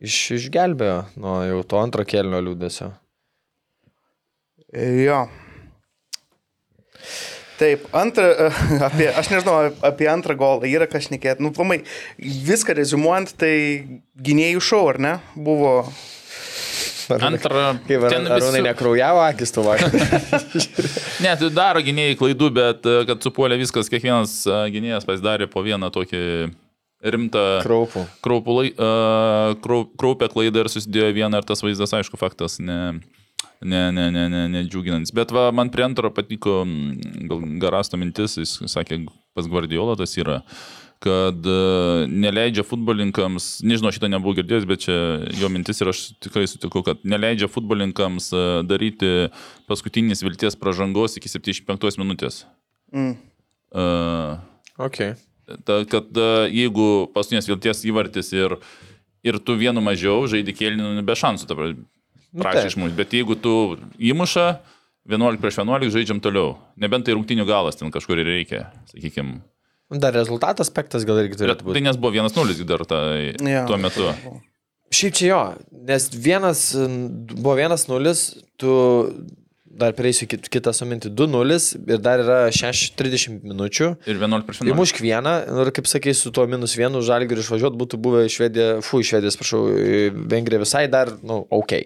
iš, 0.00 0.20
išgelbėjo 0.38 1.00
nuo 1.20 1.40
jau 1.46 1.64
to 1.66 1.80
antro 1.82 2.06
kelnio 2.08 2.42
liūdėsio. 2.48 2.92
Jo. 4.76 5.26
Taip, 7.56 7.86
antrą, 7.96 8.26
apie, 8.88 9.06
aš 9.16 9.30
nežinau, 9.32 9.54
apie 9.88 10.10
antrą 10.12 10.34
golą 10.36 10.68
yra 10.68 10.84
kas 10.90 11.08
nekėt. 11.08 11.40
Nu, 11.40 11.48
plamai, 11.56 11.78
viską 12.20 12.74
rezumuojant, 12.76 13.32
tai 13.40 13.54
gynėjų 14.26 14.60
šau, 14.60 14.82
ar 14.92 14.98
ne? 15.00 15.14
Buvo. 15.34 15.78
Antra, 17.06 17.76
Kaip 17.86 18.02
ar, 18.02 18.10
ten 18.10 18.24
ar 18.26 18.40
visi- 18.42 18.50
jinai 18.50 18.64
nekraujavo 18.72 19.20
akis 19.28 19.52
tu 19.54 19.62
vakar? 19.62 19.92
Ne, 21.22 21.30
tai 21.38 21.48
daro 21.54 21.80
gynėjai 21.86 22.16
klaidų, 22.18 22.48
bet 22.52 22.84
e, 22.90 22.96
kad 23.08 23.22
supuolė 23.24 23.56
viskas, 23.60 23.86
kiekvienas 23.92 24.32
e, 24.50 24.56
gynėjas 24.74 25.06
pasidarė 25.08 25.46
po 25.48 25.62
vieną 25.64 25.88
tokį 25.94 26.20
rimtą 27.14 27.44
Kraupų. 27.62 28.02
kraupų 28.26 28.56
e, 28.66 28.90
krau- 29.64 29.86
kraupę 30.02 30.28
klaidą 30.34 30.64
ir 30.66 30.70
susidėjo 30.74 31.12
vieną 31.22 31.40
ir 31.40 31.46
tas 31.48 31.62
vaizdas, 31.64 31.94
aišku, 31.96 32.18
faktas, 32.20 32.58
ne, 32.60 32.98
ne, 33.62 33.82
ne, 33.92 34.08
ne, 34.14 34.26
ne, 34.32 34.42
nedžiuginantis. 34.56 35.14
Bet 35.16 35.32
va, 35.34 35.48
man 35.54 35.70
prie 35.72 35.86
antro 35.86 36.10
patiko 36.14 36.62
gal 37.30 37.46
Garasto 37.62 38.00
mintis, 38.00 38.36
jis 38.40 38.58
sakė, 38.72 39.04
pas 39.36 39.48
Guardiola 39.50 39.96
tas 39.98 40.16
yra 40.20 40.42
kad 41.02 41.46
e, 41.46 42.06
neleidžia 42.08 42.64
futbolininkams, 42.66 43.60
nežinau, 43.66 43.92
šitą 43.94 44.08
nebuvau 44.10 44.36
girdėjęs, 44.38 44.66
bet 44.68 44.84
čia 44.86 44.96
jo 45.36 45.50
mintis 45.52 45.82
ir 45.82 45.90
aš 45.92 46.02
tikrai 46.24 46.46
sutikau, 46.48 46.82
kad 46.86 47.04
neleidžia 47.06 47.50
futbolininkams 47.52 48.30
e, 48.32 48.44
daryti 48.66 49.12
paskutinės 49.68 50.24
vilties 50.24 50.56
pažangos 50.60 51.18
iki 51.20 51.30
75 51.32 52.00
minutės. 52.00 52.44
Mm. 52.94 53.16
Uh, 53.76 54.36
Okay. 54.76 55.14
ta, 55.64 55.78
kad 55.88 56.18
jeigu 56.52 57.06
paskutinės 57.14 57.46
vilties 57.48 57.78
įvartis 57.88 58.28
ir, 58.36 58.58
ir 59.24 59.38
tu 59.40 59.56
vienu 59.56 59.80
mažiau 59.80 60.26
žaidži 60.28 60.52
kėlinį, 60.58 60.90
nu, 60.98 61.04
be 61.06 61.16
šansų, 61.16 61.48
ta 61.48 61.56
prasme, 61.56 61.86
Nu, 62.36 62.44
taip. 62.44 62.68
išmušti. 62.68 62.96
Bet 62.98 63.14
jeigu 63.16 63.34
tu 63.40 63.52
įmuša 63.98 64.46
11 65.08 65.40
prieš 65.40 65.60
11, 65.62 65.88
žaidžiam 65.94 66.20
toliau. 66.20 66.56
Nebent 66.76 67.06
tai 67.06 67.14
rungtinių 67.16 67.46
galas 67.48 67.78
ten 67.80 67.90
kažkur 67.94 68.20
ir 68.20 68.26
reikia, 68.28 68.66
sakykime. 68.92 69.40
Nu, 69.86 70.00
Dar 70.02 70.12
rezultato 70.18 70.64
aspektas 70.66 71.04
gal 71.06 71.20
irgi 71.22 71.38
turėtų 71.38 71.62
Tai 71.62 71.68
būti. 71.70 71.82
nes 71.86 71.96
buvo 71.96 72.10
1-0 72.12 72.64
dar 72.66 72.82
tai 72.90 73.32
Jo. 73.38 73.64
tuo 73.70 73.78
metu. 73.78 74.08
Šiaip 74.90 75.14
čia 75.18 75.26
jo, 75.30 75.40
nes 75.86 76.10
vienas, 76.14 76.60
buvo 77.34 77.54
vienas 77.58 77.86
nulis, 77.90 78.36
tu 78.58 78.70
dar 79.78 79.92
prieisiu 79.96 80.26
kit- 80.30 80.48
kitą 80.52 80.72
suminti 80.76 81.10
2-0 81.12 81.58
ir 81.92 82.00
dar 82.02 82.22
yra 82.24 82.38
6, 82.54 82.94
30 82.98 83.42
minučių. 83.44 83.90
Ir 84.08 84.16
11 84.20 84.46
prieš 84.48 84.62
11. 84.64 84.72
Įmušk 84.74 85.02
vieną 85.04 85.34
nu, 85.52 85.66
ir 85.66 85.72
kaip 85.76 85.86
sakai, 85.90 86.14
su 86.16 86.32
tuo 86.34 86.46
minus 86.50 86.76
vienu 86.78 87.02
žalgiu 87.04 87.38
išvažiuot 87.42 87.76
būtų 87.76 88.00
buvę 88.00 88.24
Švedija, 88.32 88.80
fu, 88.86 89.02
Švedija, 89.04 89.34
prašau, 89.36 89.62
Vengrija 90.32 90.62
visai 90.64 90.86
dar, 90.92 91.12
nu, 91.22 91.42
ok. 91.50 91.76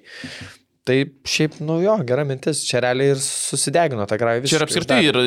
Tai 0.88 0.96
šiaip, 1.28 1.58
nu 1.60 1.76
jo, 1.82 1.98
gera 2.08 2.24
mintis, 2.24 2.62
čia 2.66 2.80
realiai 2.82 3.12
ir 3.12 3.20
susidegino 3.20 4.06
tą 4.08 4.16
gravį. 4.18 4.48
Čia 4.48 4.56
ir 4.58 4.64
apskritai 4.64 5.02
yra 5.10 5.24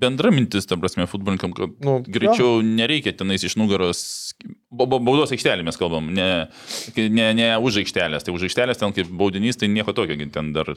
bendra 0.00 0.32
mintis, 0.34 0.66
ta 0.66 0.78
prasme, 0.80 1.06
futbolininkam, 1.10 1.52
kad 1.56 1.76
Nu, 1.84 1.98
greičiau 2.02 2.58
nereikia 2.64 3.12
tenais 3.16 3.44
iš 3.46 3.54
nugaros, 3.60 4.00
ba- 4.72 4.88
ba- 4.90 4.98
baudos 4.98 5.32
aikštelė 5.34 5.66
mes 5.66 5.78
kalbam, 5.80 6.08
ne, 6.16 6.48
ne, 6.96 7.28
ne 7.36 7.48
už 7.60 7.82
aikštelės, 7.84 8.24
tai 8.26 8.34
už 8.34 8.48
aikštelės 8.48 8.80
ten 8.80 8.96
kaip 8.96 9.12
baudinys, 9.12 9.60
tai 9.60 9.68
nieko 9.72 9.94
tokio, 9.96 10.16
ten 10.32 10.52
dar 10.56 10.72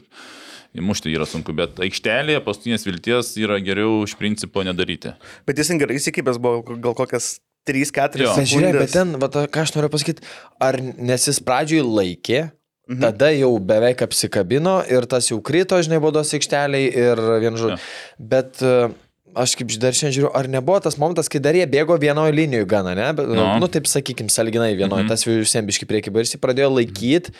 įmušti 0.74 1.14
yra 1.14 1.26
sunku, 1.28 1.54
bet 1.56 1.78
aikštelėje 1.82 2.42
paskutinės 2.44 2.86
vilties 2.88 3.32
yra 3.40 3.60
geriau 3.62 4.02
iš 4.06 4.16
principo 4.18 4.64
nedaryti. 4.66 5.14
Bet 5.48 5.60
jis 5.60 5.72
gerai 5.80 5.98
įsikibęs 6.00 6.40
buvo, 6.42 6.76
gal 6.82 6.96
kokias 6.98 7.36
3-4 7.68 8.26
Jo. 8.26 8.34
Bet 8.36 8.50
žiūrėk, 8.50 8.76
bet 8.76 8.92
sekundės. 8.92 8.96
ten, 8.96 9.14
va, 9.22 9.46
ką 9.48 9.64
aš 9.64 9.72
noriu 9.76 9.90
pasakyti, 9.92 10.26
ar 10.62 10.78
nes 10.82 11.28
jis 11.30 11.40
pradžioj 11.44 11.84
laikė, 11.86 12.40
mhm. 12.90 13.00
tada 13.06 13.30
jau 13.32 13.52
beveik 13.72 14.04
apsikabino 14.04 14.80
ir 14.90 15.08
tas 15.10 15.30
jau 15.30 15.40
krito, 15.44 15.78
žinai, 15.80 16.02
baudos 16.04 16.34
aikšteliai 16.36 16.90
ir 16.90 17.24
vienu 17.44 17.62
žodžiu. 17.62 17.78
Jo. 17.78 18.28
Bet 18.34 18.60
e, 18.60 18.74
aš 19.36 19.56
kaip 19.58 19.74
dar 19.82 19.96
šiandien 19.96 20.16
žiūriu, 20.18 20.30
ar 20.36 20.48
nebuvo 20.50 20.78
tas 20.84 20.98
momentas, 21.00 21.30
kai 21.32 21.42
dar 21.42 21.56
jie 21.58 21.66
bėgo 21.70 21.96
vienoje 22.00 22.34
linijoje 22.34 22.68
gana, 22.70 22.94
ne? 22.98 23.10
Bet, 23.16 23.30
Nu. 23.34 23.46
nu, 23.60 23.68
taip 23.68 23.88
sakykim, 23.90 24.30
saliginai 24.32 24.74
vienoje, 24.76 25.04
mhm. 25.04 25.10
tas 25.12 25.26
visiems 25.26 25.68
biški 25.68 25.88
prieki, 25.90 26.12
ir 26.14 26.26
jis 26.26 26.40
pradėjo 26.40 26.70
laikyti 26.74 27.34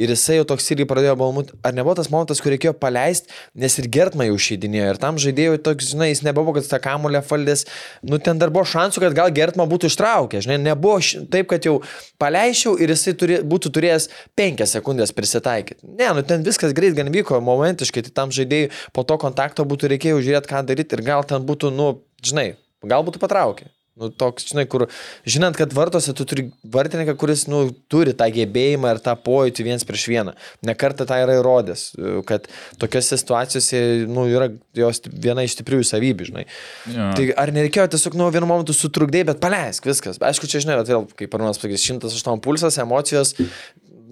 ir 0.00 0.12
jisai 0.14 0.38
jau 0.38 0.46
toks 0.52 0.70
irgi 0.72 0.86
pradėjo 0.88 1.16
balmut. 1.20 1.50
Ar 1.66 1.74
nebuvo 1.76 1.94
tas 1.98 2.08
momentas, 2.12 2.40
kur 2.40 2.52
reikėjo 2.54 2.72
paleisti, 2.80 3.30
nes 3.58 3.76
ir 3.80 3.88
Gertma 3.92 4.26
jau 4.28 4.36
išeidinėjo 4.38 4.94
ir 4.94 5.00
tam 5.02 5.18
žaidėjui 5.20 5.60
toks, 5.66 5.90
žinai, 5.92 6.10
jis 6.12 6.22
nebuvo, 6.24 6.54
kad 6.56 6.68
tą 6.70 6.80
kamulę 6.82 7.20
faldės, 7.26 7.66
nu 8.06 8.20
ten 8.22 8.40
dar 8.40 8.52
buvo 8.54 8.64
šansų, 8.68 9.02
kad 9.04 9.16
gal 9.18 9.32
Gertma 9.34 9.66
būtų 9.70 9.90
ištraukę, 9.90 10.40
žinai, 10.44 10.60
nebuvo 10.70 11.00
taip, 11.32 11.50
kad 11.52 11.68
jau 11.68 11.80
paleičiau 12.22 12.76
ir 12.80 12.94
jisai 12.94 13.14
turė, 13.18 13.40
būtų 13.46 13.72
turėjęs 13.76 14.08
penkias 14.38 14.76
sekundės 14.76 15.12
prisitaikyti. 15.16 15.84
Ne, 15.98 16.12
nu 16.16 16.24
ten 16.26 16.46
viskas 16.46 16.74
greit 16.76 16.96
gan 16.96 17.12
vyko, 17.12 17.42
momentiškai, 17.44 18.06
tai 18.06 18.14
tam 18.22 18.32
žaidėjui 18.34 18.70
po 18.96 19.04
to 19.04 19.18
kontakto 19.20 19.66
būtų 19.68 19.92
reikėjo 19.94 20.22
žiūrėti, 20.24 20.50
ką 20.50 20.64
daryti 20.70 20.96
ir 20.96 21.04
gal 21.04 21.26
ten 21.28 21.39
būtų, 21.46 21.74
nu, 21.74 21.92
žinai, 22.24 22.52
gal 22.86 23.06
būtų 23.06 23.22
patraukę. 23.22 23.70
Nu, 24.00 24.08
toks, 24.08 24.46
žinai, 24.48 24.62
kur, 24.70 24.86
žinant, 25.28 25.56
kad 25.58 25.74
vartose 25.76 26.14
tu 26.16 26.24
turi 26.24 26.46
vartininką, 26.72 27.12
kuris, 27.20 27.42
nu, 27.52 27.66
turi 27.92 28.14
tą 28.16 28.30
gebėjimą 28.32 28.94
ir 28.94 29.00
tą 29.04 29.12
pojūtį 29.26 29.66
viens 29.66 29.84
prieš 29.84 30.06
vieną. 30.08 30.32
Nekartą 30.64 31.04
tą 31.08 31.18
yra 31.20 31.34
įrodęs, 31.36 31.82
kad 32.28 32.46
tokiose 32.80 33.18
situacijose, 33.20 33.82
nu, 34.08 34.24
yra 34.30 34.48
jos 34.78 35.02
viena 35.10 35.44
iš 35.44 35.58
stipriųjų 35.58 35.88
savybių, 35.90 36.30
žinai. 36.30 36.46
Jo. 36.94 37.10
Tai 37.18 37.26
ar 37.44 37.52
nereikėjo 37.58 37.90
tiesiog, 37.92 38.16
nu, 38.22 38.30
vienu 38.32 38.48
momentu 38.48 38.76
sutrukdai, 38.78 39.26
bet 39.28 39.42
paleisk 39.42 39.90
viskas. 39.90 40.22
Aišku, 40.30 40.48
čia, 40.48 40.64
žinai, 40.64 40.80
vėl, 40.88 41.04
kaip 41.20 41.36
Arūnas 41.36 41.60
pasakys, 41.60 41.84
108 41.90 42.40
pulsas, 42.46 42.80
emocijos, 42.80 43.34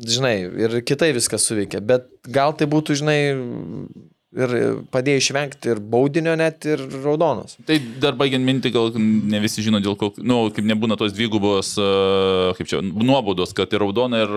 žinai, 0.05 0.37
ir 0.67 0.79
kitai 0.85 1.15
viskas 1.17 1.49
suveikia. 1.49 1.81
Bet 1.81 2.11
gal 2.29 2.53
tai 2.59 2.69
būtų, 2.69 3.01
žinai, 3.01 3.21
ir 4.37 4.53
padėjo 4.93 5.23
išvengti 5.23 5.71
ir 5.73 5.81
baudinio, 5.81 6.35
net 6.37 6.67
ir 6.69 6.83
raudonos. 7.05 7.57
Tai 7.69 7.79
dar 8.03 8.17
baigiant 8.19 8.45
mintį, 8.45 8.73
gal 8.75 8.91
ne 8.99 9.41
visi 9.41 9.65
žino, 9.65 9.81
dėl 9.85 9.97
ko, 10.01 10.11
nu, 10.21 10.41
kaip 10.53 10.69
nebūna 10.69 10.99
tos 11.01 11.15
dvigubos, 11.17 11.73
e, 11.81 11.89
kaip 12.59 12.69
čia, 12.69 12.83
nuobaudos, 12.85 13.55
kad 13.57 13.73
ir 13.73 13.83
raudona 13.85 14.21
ir, 14.27 14.35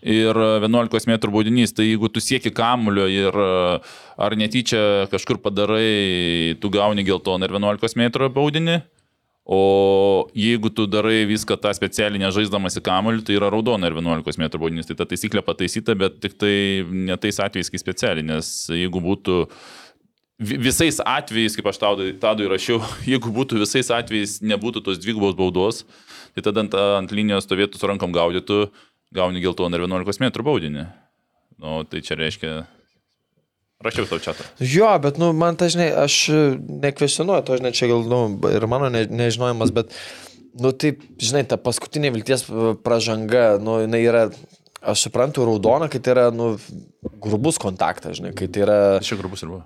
ir 0.00 0.40
11 0.64 1.10
m 1.10 1.18
baudinys, 1.28 1.76
tai 1.76 1.90
jeigu 1.90 2.08
tu 2.08 2.24
sieki 2.24 2.54
kamulio 2.56 3.06
ir 3.10 3.36
e, 3.36 3.52
ar 4.24 4.38
netyčia 4.40 5.10
kažkur 5.12 5.42
padarai, 5.44 6.56
tu 6.60 6.72
gauni 6.72 7.04
geltoną 7.04 7.44
ir 7.44 7.58
11 7.60 8.00
m 8.00 8.32
baudinį, 8.32 8.80
o 9.44 10.26
jeigu 10.32 10.70
tu 10.72 10.86
darai 10.88 11.26
viską 11.28 11.58
tą 11.60 11.72
specialiai 11.76 12.22
nežaisdamas 12.22 12.78
į 12.80 12.82
kamuolį, 12.86 13.24
tai 13.28 13.36
yra 13.36 13.50
raudona 13.52 13.90
ir 13.90 13.96
11 13.98 14.40
m 14.40 14.48
baudinys. 14.56 14.88
Tai 14.88 14.96
ta 14.96 15.06
taisyklė 15.10 15.42
pataisyta, 15.44 15.96
bet 16.00 16.16
tik 16.24 16.38
tai 16.40 16.54
ne 16.88 17.16
tais 17.20 17.40
atvejais, 17.44 17.68
kai 17.68 17.80
specialiai, 17.82 18.24
nes 18.24 18.52
jeigu 18.72 19.02
būtų 19.04 19.42
vi- 20.40 20.58
visais 20.64 21.00
atvejais, 21.04 21.56
kaip 21.58 21.68
aš 21.68 21.82
tadui, 21.82 22.14
tadui 22.20 22.48
rašiau, 22.48 22.80
jeigu 23.12 23.28
būtų 23.36 23.60
visais 23.60 23.92
atvejais 23.92 24.38
nebūtų 24.40 24.84
tos 24.88 25.02
dvigubos 25.02 25.36
baudos, 25.36 25.84
tai 26.34 26.42
tada 26.48 26.64
ant, 26.64 26.74
ant 26.74 27.12
linijos 27.12 27.44
stovėtų 27.44 27.78
su 27.78 27.90
rankom 27.90 28.16
gaudytų, 28.16 28.70
gauni 29.14 29.44
geltoną 29.44 29.76
ir 29.76 29.84
11 29.86 30.24
m 30.24 30.32
baudinį. 30.40 30.86
Nu, 31.60 31.84
tai 31.86 32.00
čia 32.02 32.16
reiškia. 32.18 32.64
Rašiau 33.84 34.08
tau 34.08 34.20
čia. 34.22 34.32
Jo, 34.64 34.88
bet, 35.02 35.18
nu, 35.20 35.30
man 35.36 35.58
tai, 35.60 35.68
žinai, 35.72 35.90
aš 36.04 36.16
nekvesionuoju, 36.84 37.44
to, 37.44 37.58
žinai, 37.60 37.74
čia 37.76 37.90
gal, 37.90 38.06
nu, 38.08 38.20
ir 38.48 38.64
mano 38.70 38.88
ne, 38.92 39.04
nežinojimas, 39.12 39.74
bet, 39.76 39.92
nu, 40.56 40.72
taip, 40.72 41.04
žinai, 41.20 41.44
ta 41.48 41.60
paskutinė 41.60 42.14
vilties 42.14 42.46
pažanga, 42.86 43.58
nu, 43.60 43.82
jinai 43.84 44.00
yra, 44.06 44.24
aš 44.80 45.06
suprantu, 45.08 45.44
raudona, 45.48 45.90
kai 45.92 46.00
tai 46.00 46.16
yra, 46.16 46.26
nu, 46.32 46.54
grubus 47.20 47.60
kontaktas, 47.60 48.16
žinai, 48.20 48.32
kai 48.38 48.48
tai 48.48 48.64
yra... 48.64 48.80
Čia 49.04 49.20
grubus 49.20 49.44
ir 49.44 49.52
buvo. 49.52 49.64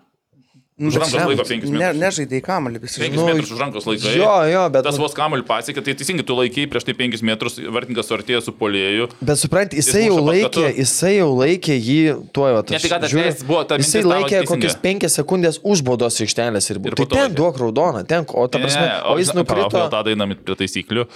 Nu, 0.79 0.93
Už 0.93 0.97
rankos 1.03 1.15
laiko 1.27 1.43
penkis 1.43 1.71
Ne, 1.73 1.79
metrus. 1.81 1.99
nežaidai 1.99 2.39
į 2.39 2.43
kamalį 2.47 2.81
visi. 2.85 3.01
5 3.03 3.17
Nu, 3.19 3.25
metrus 3.27 3.51
už 3.51 3.59
rankos 3.59 3.87
laikai. 3.89 4.13
Jo, 4.15 4.35
jo, 4.47 4.61
bet... 4.71 4.87
Tas 4.87 4.99
vos 5.03 5.17
kamuolį 5.17 5.43
pasiekė, 5.49 5.83
tai 5.83 5.95
teisingai 5.99 6.23
tu 6.29 6.37
laikai 6.39 6.69
prieš 6.71 6.87
tai 6.87 6.95
5 7.01 7.25
metrus, 7.27 7.59
vartininkas 7.75 8.07
suartėjo 8.07 8.41
su 8.47 8.55
polėju. 8.55 9.09
Bet 9.19 9.43
suprant, 9.43 9.75
jisai 9.75 10.05
Jis 10.05 10.13
jau 10.13 10.21
laikė, 10.23 10.67
jisai 10.79 11.13
jau 11.17 11.29
laikė 11.35 11.75
jį 11.83 11.99
tuo 12.31 12.47
jau 12.47 12.63
Ne, 12.63 12.79
tai 12.79 12.93
kad 12.95 13.09
atleist 13.11 13.43
buvo, 13.49 13.65
ta 13.67 13.81
mintis 13.81 13.91
Jisai 13.91 14.05
laikė 14.07 14.45
kokias 14.47 14.79
penkias 14.87 15.19
sekundės 15.19 15.59
už 15.67 15.83
baudos 15.83 16.23
aikštelės 16.23 16.71
ir 16.71 16.79
buvo. 16.79 16.95
Tai 17.03 17.11
ten 17.11 17.35
duok 17.35 17.59
raudoną, 17.59 18.07
ten, 18.07 18.23
o 18.31 18.47
ta 18.47 18.63
prasme, 18.63 18.87
Ne, 18.87 18.97
o 19.11 19.19
jis 19.19 19.35
nukrito. 19.35 19.83
Tada 19.91 20.15
einam 20.15 20.39
prie 20.39 20.55
taisyklių. 20.63 21.09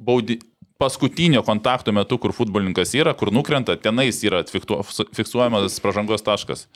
Baudi, 0.00 0.40
paskutinio 0.80 1.42
kontakto 1.44 1.92
metu, 1.92 2.16
kur 2.22 2.32
futbolininkas 2.32 2.94
yra, 2.96 3.12
kur 3.18 3.32
nukrenta, 3.34 3.76
tenais 3.76 4.22
yra 4.24 4.44
fiksuojamas 4.48 5.76
pažangos 5.82 6.24
taškas. 6.24 6.68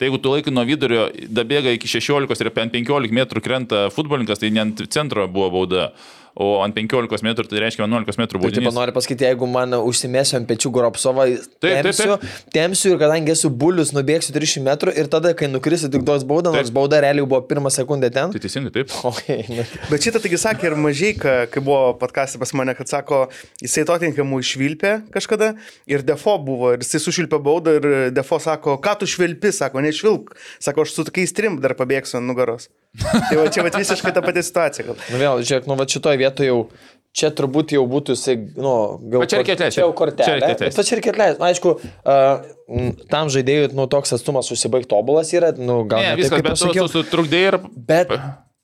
Tai 0.00 0.08
jeigu 0.08 0.16
tu 0.24 0.30
laikai 0.32 0.52
nuo 0.56 0.62
vidurio, 0.64 1.02
dabėga 1.28 1.74
iki 1.76 1.88
16 1.92 2.40
ir 2.40 2.48
ant 2.48 2.72
15 2.72 3.12
metrų 3.12 3.42
krenta 3.44 3.80
futbolininkas, 3.92 4.40
tai 4.40 4.48
ne 4.48 4.62
ant 4.62 4.78
centro 4.88 5.26
buvo 5.28 5.50
bauda, 5.52 5.90
o 6.34 6.60
ant 6.64 6.74
15 6.76 7.24
metrų 7.26 7.48
tai 7.50 7.62
reiškia 7.64 7.84
11 7.86 8.20
metrų 8.20 8.40
Tai 8.40 8.50
tipo, 8.50 8.60
baudinys. 8.62 8.76
noriu 8.76 8.94
pasakyti, 8.96 9.26
jeigu 9.28 9.48
man 9.50 9.74
užsimėsiu 9.78 10.38
ant 10.40 10.48
pečių 10.50 10.70
Goropsovą, 10.76 11.26
taip, 11.62 11.82
temsiu, 11.88 12.18
temsiu 12.54 12.94
ir 12.94 13.00
kadangi 13.02 13.34
esu 13.34 13.50
bulius, 13.50 13.92
nubėgsiu 13.96 14.34
300 14.36 14.64
metrų 14.66 14.94
ir 15.00 15.10
tada, 15.12 15.32
kai 15.36 15.48
nukrisiu, 15.50 15.90
tik 15.92 16.04
duos 16.06 16.24
baudą, 16.28 16.52
nors 16.54 16.70
Taip. 16.70 16.76
bauda 16.76 17.00
realiai 17.02 17.26
buvo 17.26 17.42
pirmą 17.50 17.72
sekundę 17.74 18.10
ten. 18.14 18.30
Tai 18.34 18.42
teisingai, 18.42 18.72
taip. 18.74 18.94
Okay, 19.10 19.42
nu. 19.50 19.64
Bet 19.90 20.04
šitą 20.06 20.20
taigi 20.22 20.38
sakė 20.38 20.68
ir 20.70 20.76
mažai, 20.78 21.10
kai 21.18 21.60
buvo 21.60 21.94
podkastė 22.00 22.38
pas 22.40 22.52
mane, 22.56 22.74
kad 22.78 22.88
sako, 22.88 23.24
jisai 23.60 23.82
totinkamų 23.88 24.38
išvilpė 24.44 24.92
kažkada 25.12 25.54
ir 25.90 26.04
defo 26.06 26.36
buvo 26.46 26.72
ir 26.76 26.84
jisai 26.84 27.00
sušvilpė 27.02 27.40
baudą 27.42 27.74
ir 27.80 27.88
defo 28.14 28.38
sako, 28.40 28.76
ką 28.82 28.94
tu 29.00 29.08
švilpi, 29.10 29.50
sako, 29.56 29.82
nešvilp, 29.84 30.30
sako, 30.62 30.86
aš 30.86 30.94
su 30.94 31.06
tokiais 31.08 31.34
trim 31.36 31.58
dar 31.60 31.74
pabėgsiu 31.78 32.20
ant 32.20 32.30
nugaros. 32.30 32.68
Tai 33.00 33.36
va 33.38 33.46
čia 33.52 33.62
va 33.66 33.70
visiškai 33.74 34.10
ta 34.14 34.22
pati 34.24 34.42
situacija. 34.42 34.86
Gal. 34.88 34.96
Nu 35.12 35.18
vėl, 35.20 35.42
žiūrėk, 35.46 35.68
nu 35.70 35.76
va 35.78 35.86
šitoje 36.20 36.28
vietoje 36.28 36.50
jau, 36.50 36.68
čia 37.12 37.30
turbūt 37.34 37.74
jau 37.74 37.86
būtų, 37.90 38.14
jisai, 38.14 38.36
nu, 38.56 38.74
gal... 39.10 39.24
Bet 39.24 39.32
čia 39.32 39.40
reikia 39.40 39.56
atleisti. 39.56 39.78
Čia 39.78 39.86
jau 39.86 39.94
kortelė. 39.98 40.26
Čia 40.26 40.36
reikia 40.36 40.54
atleisti. 40.54 40.78
Bet 40.78 40.90
čia 40.90 40.98
reikia 40.98 41.14
atleisti. 41.14 41.40
Nu, 41.40 41.48
aišku, 41.48 41.72
uh, 41.80 43.00
tam 43.10 43.32
žaidėjui, 43.34 43.72
nu, 43.74 43.88
toks 43.90 44.14
atstumas 44.14 44.52
užsibaig 44.54 44.86
tobulas 44.90 45.32
yra, 45.34 45.50
nu, 45.58 45.82
gal 45.90 46.04
Ne, 46.04 46.12
ne, 46.12 46.20
viskas, 46.20 46.38
taip, 46.38 46.46
bet 46.46 46.60
tu 46.60 46.68
pasakiau. 46.68 46.86
sutrukdėjai 46.92 47.50
ir... 47.50 47.58
Bet 47.90 48.14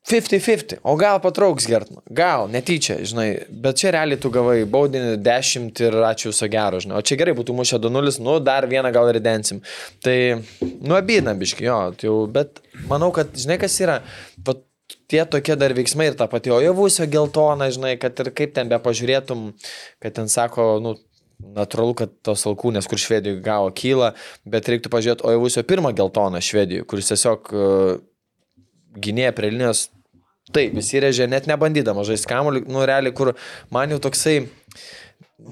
50-50, 0.06 0.76
o 0.86 0.94
gal 0.94 1.18
patrauks 1.18 1.66
Gertman, 1.66 2.04
gal, 2.14 2.46
netyčia, 2.46 3.00
žinai, 3.02 3.26
bet 3.50 3.80
čia 3.80 3.90
realiai 3.96 4.20
tu 4.22 4.30
gavai 4.30 4.60
baudinį 4.70 5.16
10 5.26 5.82
ir 5.82 5.96
ačiū 6.06 6.30
viso 6.30 6.46
gero, 6.52 6.78
žinai, 6.78 7.00
o 7.00 7.02
čia 7.02 7.18
gerai 7.18 7.34
būtų 7.34 7.56
mušę 7.58 7.80
2-0, 7.82 8.20
nu 8.22 8.36
dar 8.38 8.68
vieną 8.70 8.94
gal 8.94 9.10
ir 9.10 9.18
densim. 9.24 9.58
Tai, 10.06 10.14
nu, 10.62 10.94
abydna 10.94 11.34
biški, 11.34 11.66
jo, 11.66 11.80
tai 11.98 12.06
jau, 12.06 12.20
bet 12.30 12.62
manau, 12.86 13.10
kad, 13.16 13.34
žinai, 13.34 13.58
kas 13.58 13.80
yra, 13.82 13.98
tie 15.10 15.24
tokie 15.28 15.56
dar 15.58 15.74
veiksmai 15.76 16.10
ir 16.10 16.16
ta 16.18 16.28
pati 16.30 16.52
ojovusio 16.54 17.08
geltona, 17.10 17.70
žinai, 17.74 17.96
kad 18.00 18.18
ir 18.22 18.32
kaip 18.36 18.54
ten 18.56 18.70
be 18.72 18.78
pažiūrėtum, 18.82 19.50
kad 20.02 20.16
ten 20.20 20.32
sako, 20.32 20.76
nu, 20.84 20.96
Natūralu, 21.36 21.92
kad 21.92 22.12
tos 22.24 22.46
alkūnės, 22.48 22.86
kur 22.88 22.96
Švedijoje 22.96 23.42
gavo 23.44 23.68
kyla, 23.76 24.14
bet 24.48 24.70
reiktų 24.72 24.88
pažiūrėti 24.88 25.26
Ojevusio 25.28 25.66
pirmą 25.68 25.90
geltoną 25.92 26.40
Švedijoje, 26.40 26.86
kuris 26.88 27.10
tiesiog 27.10 27.50
uh, 27.52 27.98
gynėja 29.04 29.34
prie 29.36 29.50
linijos 29.52 29.82
Taip, 30.54 30.76
įsirėžė 30.78 31.26
net 31.26 31.48
nebandydamas 31.50 32.06
žaisti 32.06 32.28
kamuolį, 32.30 32.62
nu 32.70 32.84
realiai, 32.86 33.14
kur 33.16 33.32
man 33.74 33.90
jau 33.90 33.98
toksai 34.04 34.44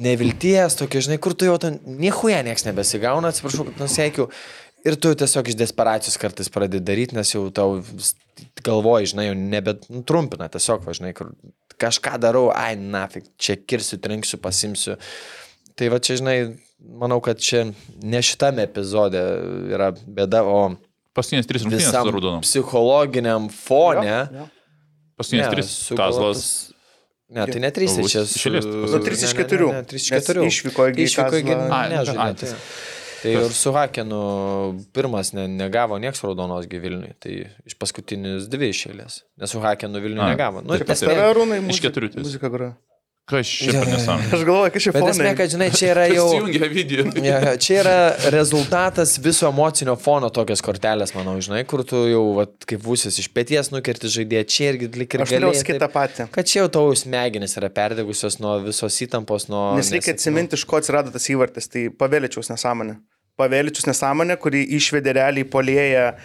nevilties, 0.05 0.77
tokia, 0.79 1.03
žinai, 1.03 1.19
kur 1.23 1.35
tu 1.35 1.49
jau 1.49 1.57
ten 1.61 1.81
niekuoje 1.99 2.39
nieks 2.47 2.67
nebesigauna, 2.69 3.33
atsiprašau, 3.35 3.67
kad 3.69 3.83
nusiekiu. 3.83 4.29
Ir 4.85 4.99
tu 5.01 5.15
tiesiog 5.17 5.49
iš 5.49 5.57
desperacijos 5.57 6.19
kartais 6.21 6.51
pradedi 6.53 6.83
daryti, 6.85 7.17
nes 7.17 7.31
jau 7.33 7.47
tau 7.57 7.79
galvoji, 8.67 9.13
žinai, 9.15 9.31
jau 9.31 9.37
nebetrumpina, 9.39 10.51
tiesiog, 10.53 10.83
va, 10.85 10.93
žinai, 10.97 11.15
kur 11.17 11.31
kažką 11.81 12.19
darau, 12.21 12.51
ai, 12.53 12.75
nafik, 12.77 13.31
čia 13.41 13.57
kirsiu, 13.57 13.97
trinksiu, 14.05 14.39
pasimsiu. 14.45 14.99
Tai 15.75 15.89
va 15.91 15.99
čia, 16.05 16.19
žinai, 16.21 16.37
manau, 17.01 17.17
kad 17.25 17.41
čia 17.41 17.65
ne 18.05 18.21
šitame 18.23 18.67
epizode 18.69 19.23
yra 19.73 19.89
bėda, 19.95 20.45
o 20.45 20.59
Paskutinės 21.15 21.47
trys 21.47 21.63
rungtynės 21.63 21.89
su 21.89 22.11
Raudonom. 22.11 22.41
psichologiniam 22.43 23.45
fone. 23.55 24.03
Jo, 24.05 24.23
jo. 24.41 24.47
Paskutinės 25.21 25.53
trys. 25.55 25.75
Kazlas. 25.95 26.47
Ne, 27.35 27.45
tai 27.49 27.61
ne 27.63 27.71
3, 27.73 27.87
O, 28.03 28.09
čia 28.11 28.25
iš 28.27 28.33
su... 28.35 28.49
eilės, 28.51 28.67
Nu, 28.67 28.89
Nu, 28.91 28.99
3 29.03 29.15
iš 29.17 29.33
Ne, 29.33 29.39
ne, 29.39 29.45
4. 29.47 29.69
ne, 29.71 29.79
ne, 29.79 29.85
3 29.91 30.01
iš 30.01 30.09
4. 30.11 30.43
Išvyko 30.51 30.89
į 30.91 31.07
Išvyko 31.07 31.39
į 31.39 31.45
Kazlą. 31.49 32.59
Tai, 33.25 33.35
ir 33.41 33.55
su 33.57 33.73
Hakenu 33.75 34.21
pirmas 34.97 35.33
ne, 35.37 35.47
negavo 35.49 35.97
nieks 36.03 36.21
raudonos 36.25 36.69
gyvilniui, 36.71 37.15
tai 37.25 37.39
iš 37.65 37.77
paskutinius 37.81 38.51
dvi 38.53 38.69
išėlės. 38.75 39.23
Nes 39.41 39.55
su 39.57 39.63
Hakenu 39.65 40.03
Vilniui 40.05 40.27
Ai, 40.29 40.35
negavo. 40.37 40.61
Nu, 40.65 40.77
tai 40.77 40.93
esmė- 40.97 41.15
Tave 41.15 41.31
arūnai 41.33 41.63
Iš 41.63 41.71
muzika, 41.71 41.89
keturių 41.89 42.13
muzika 42.21 42.53
groja. 42.53 42.75
Kas 43.25 43.49
jo, 43.65 43.73
jo. 43.73 43.85
nesąmonė? 43.89 44.27
Aš 44.37 44.43
galvoju, 44.45 44.71
kad 44.75 44.83
čia 44.85 44.91
Bet 44.93 45.07
esmė, 45.09 45.31
kad 45.39 45.49
žinai, 45.55 45.69
čia 45.73 45.87
yra 45.95 46.03
jau... 46.13 46.27
Ja, 47.25 47.39
ja, 47.47 47.53
čia 47.57 47.79
yra 47.81 47.95
rezultatas 48.35 49.15
viso 49.25 49.49
emocinio 49.49 49.95
fono 49.97 50.29
tokios 50.29 50.61
kortelės, 50.61 51.15
manau, 51.17 51.39
žinai, 51.41 51.63
kur 51.65 51.81
tu 51.89 52.03
jau, 52.11 52.21
vat, 52.37 52.53
kaip 52.69 52.83
vusis 52.85 53.17
iš 53.23 53.31
pėties 53.33 53.73
nukerti 53.73 54.11
žaidėją, 54.13 54.45
čia 54.45 54.69
irgi 54.75 54.91
lik 55.01 55.17
ir 55.17 55.25
Aš 55.25 55.33
galėjai 55.39 55.63
sakyti 55.63 55.79
taip- 55.81 55.87
tą 55.87 55.91
patį. 55.97 56.27
Kad 56.37 56.51
čia 56.53 56.59
jau 56.61 56.69
tavo 56.77 56.93
smegenys 57.01 57.57
yra 57.63 57.73
perdegusios 57.73 58.37
nuo 58.45 58.59
visos 58.67 59.01
įtampos, 59.09 59.49
nuo... 59.49 59.65
Nes 59.81 59.89
reikia 59.97 60.13
nes- 60.13 60.21
atsiminti, 60.21 60.61
iš 60.61 60.69
ko 60.69 60.83
atsirado 60.83 61.15
tas 61.17 61.25
įvartis. 61.33 61.73
Tai 61.73 61.87
pavėličiaus 62.05 62.53
nesąmonė. 62.53 62.99
Pavėličiaus 63.41 63.89
nesąmonė, 63.91 64.39
kuri 64.39 64.63
išvedė 64.77 65.17
realiai 65.17 65.47
polėje 65.51 66.03
e, 66.07 66.17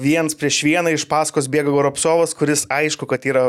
viens 0.00 0.36
prieš 0.38 0.62
vieną 0.64 0.94
iš 0.96 1.04
paskos 1.10 1.50
bėga 1.52 1.74
Goropsovas, 1.74 2.32
kuris 2.36 2.64
aišku, 2.72 3.08
kad 3.10 3.26
yra 3.28 3.42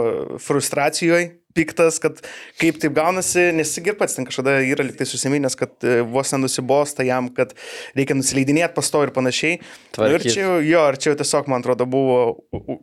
frustracijoje, 0.44 1.38
piktas, 1.56 2.02
kad 2.04 2.20
kaip 2.60 2.82
taip 2.82 2.98
gaunasi, 2.98 3.50
nes 3.56 3.72
ir 3.80 3.96
pats 4.00 4.18
ten 4.18 4.28
kažkada 4.28 4.58
yra 4.60 4.84
liktai 4.86 5.08
susiminęs, 5.08 5.56
kad 5.60 5.88
e, 5.88 6.02
vos 6.04 6.36
nenusibosta 6.36 7.08
jam, 7.08 7.32
kad 7.36 7.56
reikia 7.98 8.20
nusileidinėti 8.20 8.76
pasto 8.76 9.06
ir 9.08 9.16
panašiai. 9.16 9.62
Nu, 9.96 10.12
ir 10.18 10.28
čia 10.28 10.44
jo, 10.44 10.84
ir 10.84 11.00
čia 11.00 11.14
jau 11.14 11.22
tiesiog, 11.24 11.48
man 11.52 11.64
atrodo, 11.64 11.88
buvo, 11.90 12.20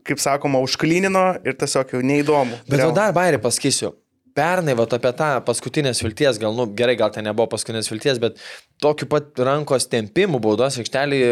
kaip 0.08 0.24
sakoma, 0.24 0.64
užklinino 0.64 1.28
ir 1.44 1.60
tiesiog 1.60 1.96
jau 1.98 2.02
neįdomu. 2.14 2.64
Bet 2.72 2.80
jau 2.80 2.90
dar 2.96 3.12
bairį 3.16 3.44
pasakysiu. 3.44 3.92
Pernai, 4.36 4.74
va, 4.76 4.84
apie 4.84 5.12
tą 5.16 5.28
paskutinės 5.46 6.02
vilties, 6.04 6.36
gal, 6.42 6.52
nu, 6.56 6.66
gerai, 6.76 6.96
gal 7.00 7.12
tai 7.14 7.22
nebuvo 7.24 7.48
paskutinės 7.54 7.88
vilties, 7.88 8.18
bet 8.20 8.36
tokiu 8.84 9.08
pat 9.08 9.30
rankos 9.40 9.88
tempimu 9.88 10.40
baudos 10.44 10.76
aikštelį 10.82 11.22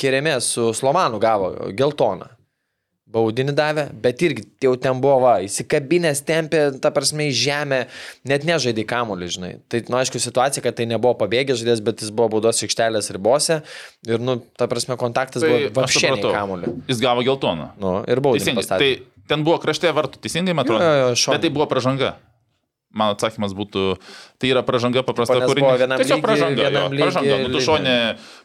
kėrėmė 0.00 0.36
su 0.44 0.70
Slovanu 0.76 1.20
gavo 1.22 1.54
geltoną. 1.78 2.28
Baudinį 3.10 3.52
davė, 3.58 3.84
bet 4.04 4.20
irgi 4.22 4.44
jau 4.62 4.76
ten 4.78 5.00
buvo, 5.02 5.16
va, 5.24 5.32
įsikabinės 5.42 6.20
tempė, 6.28 6.60
ta 6.78 6.92
prasme, 6.94 7.24
į 7.26 7.32
žemę, 7.40 7.80
net 8.30 8.44
nežaidė 8.46 8.84
kamuolį, 8.86 9.30
žinai. 9.34 9.50
Tai, 9.66 9.80
nu, 9.90 9.96
aišku, 9.98 10.20
situacija, 10.22 10.62
kad 10.62 10.76
tai 10.78 10.86
nebuvo 10.86 11.16
pabėgęs 11.18 11.58
žaidėjas, 11.58 11.82
bet 11.88 12.04
jis 12.04 12.12
buvo 12.14 12.36
baudos 12.36 12.62
aikštelės 12.62 13.10
ribose 13.16 13.64
ir, 14.06 14.22
nu, 14.22 14.36
ta 14.54 14.68
prasme, 14.70 14.94
kontaktas 15.00 15.42
Tai 15.42 15.50
buvo 15.74 15.88
supratau. 15.90 16.30
kamuolį. 16.36 16.76
Jis 16.92 17.02
gavo 17.02 17.24
geltoną. 17.26 17.72
Nu, 17.82 17.96
ir 18.06 18.22
baudinį 18.22 18.60
Teisingai. 18.60 18.78
Tai 18.78 18.92
ten 19.30 19.46
buvo 19.46 19.60
krašte 19.62 19.92
vartų, 19.94 20.20
teisingai, 20.24 20.56
man 20.56 20.66
atrodo. 20.66 20.82
Jo, 20.82 21.14
jo. 21.14 21.32
Bet 21.36 21.46
tai 21.46 21.52
buvo 21.54 21.68
pražanga. 21.70 22.16
Mano 22.90 23.14
atsakymas 23.14 23.52
būtų, 23.54 23.82
tai 24.42 24.48
yra 24.50 24.64
pražanga 24.66 25.04
paprasta, 25.06 25.36
kuri... 25.46 25.62
Tiesiog 25.62 26.24
pražanga. 26.24 26.70
jo, 26.74 26.86
pražanga. 26.90 27.36
Nu, 27.44 27.50
tu 27.54 27.60
šonė 27.62 27.98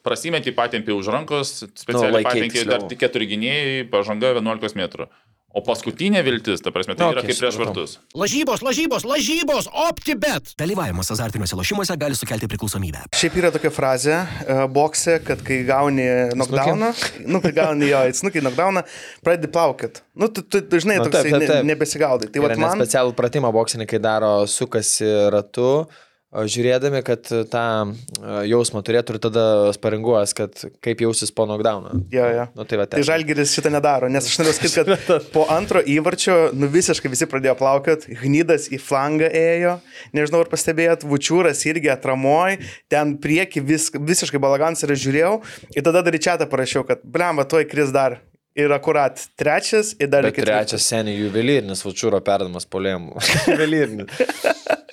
prasimeti, 0.06 0.54
patempė 0.54 0.94
už 0.94 1.10
rankos, 1.16 1.64
specialiai 1.74 2.22
Nu, 2.22 2.52
tiksliau. 2.54 2.70
dar 2.70 2.86
tik 2.92 3.02
keturi 3.02 3.26
gynėjai, 3.32 3.88
pražanga 3.90 4.36
11 4.38 4.78
metrų. 4.78 5.10
O 5.56 5.62
paskutinė 5.64 6.20
viltis, 6.26 6.60
ta 6.60 6.72
prasme, 6.76 6.98
tai 7.00 7.06
Nu, 7.06 7.14
yra 7.16 7.22
kaip 7.24 7.38
prieš 7.40 7.56
vartus. 7.62 7.94
Lažybos, 8.12 8.60
lažybos, 8.66 9.06
lažybos, 9.08 9.70
OptiBet. 9.86 10.52
Dalyvavimas 10.60 11.14
azartiniuose 11.16 11.56
lošimuose 11.56 11.96
gali 12.02 12.18
sukelti 12.20 12.50
priklausomybę. 12.52 13.06
Šiaip 13.16 13.38
yra 13.40 13.54
tokia 13.56 13.72
frazė 13.72 14.18
uh, 14.20 14.66
bokse, 14.76 15.16
kad 15.24 15.40
kai 15.48 15.62
gauni 15.64 16.10
knockdowną, 16.34 16.92
nu, 17.32 17.40
kai 17.46 17.54
gauni 17.56 17.88
jo, 17.88 18.02
įsnukai 18.12 18.44
knockdowną, 18.44 18.84
pradedi 19.24 19.52
plaukit. 19.56 20.04
Nu, 20.20 20.28
tu, 20.28 20.44
tu, 20.44 20.60
tu 20.60 20.82
žinai, 20.84 21.00
Nu, 21.00 21.08
toksai 21.08 21.64
nebesigaudai. 21.64 22.34
Tai 22.36 22.44
vat 22.50 22.60
man... 22.60 22.76
specialų 22.84 23.16
pratimą 23.16 23.54
boksininkai 23.56 24.02
daro, 24.04 24.34
sukasi 24.52 25.08
ratu, 25.32 25.70
o, 25.86 26.06
žiūrėdami, 26.34 27.00
kad 27.06 27.28
tą 27.52 27.62
a, 27.62 28.42
jausmą 28.48 28.82
turėtų 28.86 29.16
ir 29.16 29.20
tada 29.24 29.46
sparinguojas, 29.76 30.34
kad 30.36 30.66
kaip 30.84 31.04
jausis 31.06 31.32
po 31.36 31.46
knockdowną. 31.48 31.94
Jo, 32.14 32.26
jo. 32.34 32.46
Nu, 32.58 32.66
tai 32.68 32.80
va, 32.82 32.88
Tai 32.92 33.04
Žalgiris 33.08 33.54
šitą 33.56 33.72
nedaro, 33.74 34.10
nes 34.12 34.28
aš 34.28 34.40
noriu 34.42 34.56
sakyti, 34.58 34.84
kad 34.84 35.30
po 35.36 35.46
antro 35.54 35.80
įvarčio, 35.80 36.52
nu 36.58 36.70
visiškai 36.72 37.12
visi 37.14 37.30
pradėjo 37.30 37.56
plaukiot, 37.62 38.10
Gnydas 38.26 38.68
į 38.74 38.82
flangą 38.84 39.30
ėjo, 39.32 39.78
nežinau 40.18 40.44
ar 40.44 40.52
pastebėjot, 40.52 41.08
Vučiūras 41.08 41.64
irgi 41.70 41.94
atramoj, 41.94 42.60
ten 42.92 43.16
prieki 43.22 43.64
vis, 43.64 43.92
visiškai 43.96 44.42
balagans 44.42 44.84
ir 44.84 44.96
žiūrėjau, 44.96 45.36
ir 45.76 45.86
tada 45.86 46.04
dar 46.06 46.16
į 46.16 46.24
čia 46.28 46.40
parašiau, 46.46 46.86
kad 46.88 47.04
blemba, 47.04 47.48
tuoj 47.48 47.68
kris 47.70 47.94
dar. 47.96 48.20
Ir 48.56 48.72
akurat 48.72 49.20
trečias, 49.36 49.92
ir 50.00 50.08
dar 50.08 50.24
Bet 50.24 50.38
trečias 50.40 50.86
seniai 50.88 51.18
juvelyrinis, 51.20 51.82
Vučiūro 51.84 52.22
perdamas 52.24 52.64
polėmų. 52.72 53.20
juvelyrinis. 53.52 54.22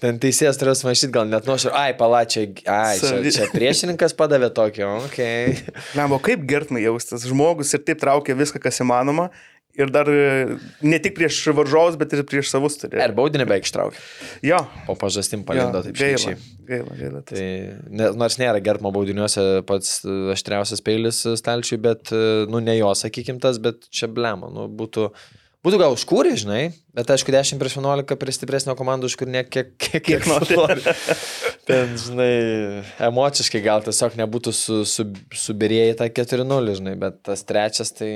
Ten 0.03 0.19
teisėjas 0.19 0.59
turėjo 0.59 0.81
smašyti, 0.81 1.13
gal 1.15 1.29
net 1.31 1.47
nuoširdžiai, 1.47 1.79
ai, 1.79 1.93
palačiai, 1.95 2.49
ai, 2.67 2.97
čia, 2.99 3.21
čia 3.23 3.47
priešininkas 3.53 4.17
padavė 4.19 4.49
tokio, 4.51 4.89
okei. 5.05 5.53
Okay. 5.55 5.77
Lemba, 5.95 6.19
kaip 6.27 6.43
gertmai 6.51 6.83
jaustas. 6.83 7.23
Žmogus 7.31 7.71
ir 7.79 7.85
taip 7.87 8.03
traukia 8.03 8.35
viską, 8.35 8.59
kas 8.67 8.83
įmanoma. 8.83 9.29
Ir 9.73 9.89
dar 9.89 10.09
e, 10.13 10.59
ne 10.85 10.99
tik 11.01 11.15
prieš 11.17 11.39
varžovus, 11.57 11.97
bet 12.01 12.13
ir 12.13 12.21
prieš 12.29 12.51
savus 12.53 12.77
turi. 12.77 12.99
Ir 13.01 13.15
baudinį 13.17 13.47
beveik 13.49 13.65
ištraukė. 13.65 14.01
Jo. 14.45 14.59
Po 14.85 14.97
pažastim 15.01 15.41
jo 15.41 15.49
palindo 15.49 15.81
taip 15.87 15.97
gaila. 15.97 16.19
šešiai. 16.21 16.37
Gaila, 16.69 16.97
gaila. 16.99 17.23
Tai 17.31 17.45
ne, 17.89 18.11
nors 18.21 18.37
nėra 18.41 18.61
gertmo 18.65 18.93
baudiniuose 18.93 19.63
pats 19.69 20.03
e, 20.05 20.17
aštriausias 20.35 20.85
peilis 20.85 21.23
e, 21.25 21.39
stalčiui, 21.41 21.81
bet, 21.89 22.13
nu, 22.53 22.61
ne 22.61 22.77
jo, 22.77 22.93
sakykim, 23.01 23.41
tas, 23.41 23.63
bet 23.65 23.89
čia 23.89 24.11
blema, 24.13 24.53
nu, 24.53 24.69
būtų, 24.77 25.09
būtų 25.65 25.81
gal 25.81 25.97
užkūrė, 25.97 26.37
žinai, 26.45 26.61
bet 26.93 27.17
aišku, 27.17 27.33
10 27.33 27.65
prieš 27.65 27.81
11 27.81 28.21
prie 28.21 28.37
stipresnio 28.37 28.77
komandų 28.77 29.09
užkūrinė 29.09 29.47
kiek, 29.49 29.73
kiek, 29.81 30.05
kiek 30.05 30.29
nori. 30.29 30.85
Ten, 31.65 31.97
žinai, 31.97 32.33
emociškai 33.09 33.65
gal 33.65 33.89
tiesiog 33.89 34.21
nebūtų 34.21 34.53
su, 34.53 34.83
su, 34.85 35.09
subirėjai 35.49 35.97
tą 36.05 36.13
4-0, 36.21 36.81
žinai, 36.83 36.99
bet 37.09 37.23
tas 37.25 37.49
trečias 37.49 37.97
tai... 37.97 38.15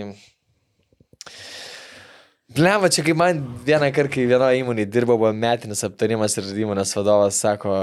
Blema, 2.55 2.89
čia 2.89 3.03
kaip 3.03 3.19
man 3.19 3.41
vieną 3.67 3.89
kartą, 3.91 4.13
kai 4.15 4.27
vienoje 4.31 4.61
įmonėje 4.61 4.91
dirbo, 4.95 5.17
buvo 5.19 5.33
metinis 5.35 5.83
aptarimas 5.87 6.37
ir 6.39 6.47
įmonės 6.63 6.95
vadovas 6.95 7.41
sako, 7.43 7.75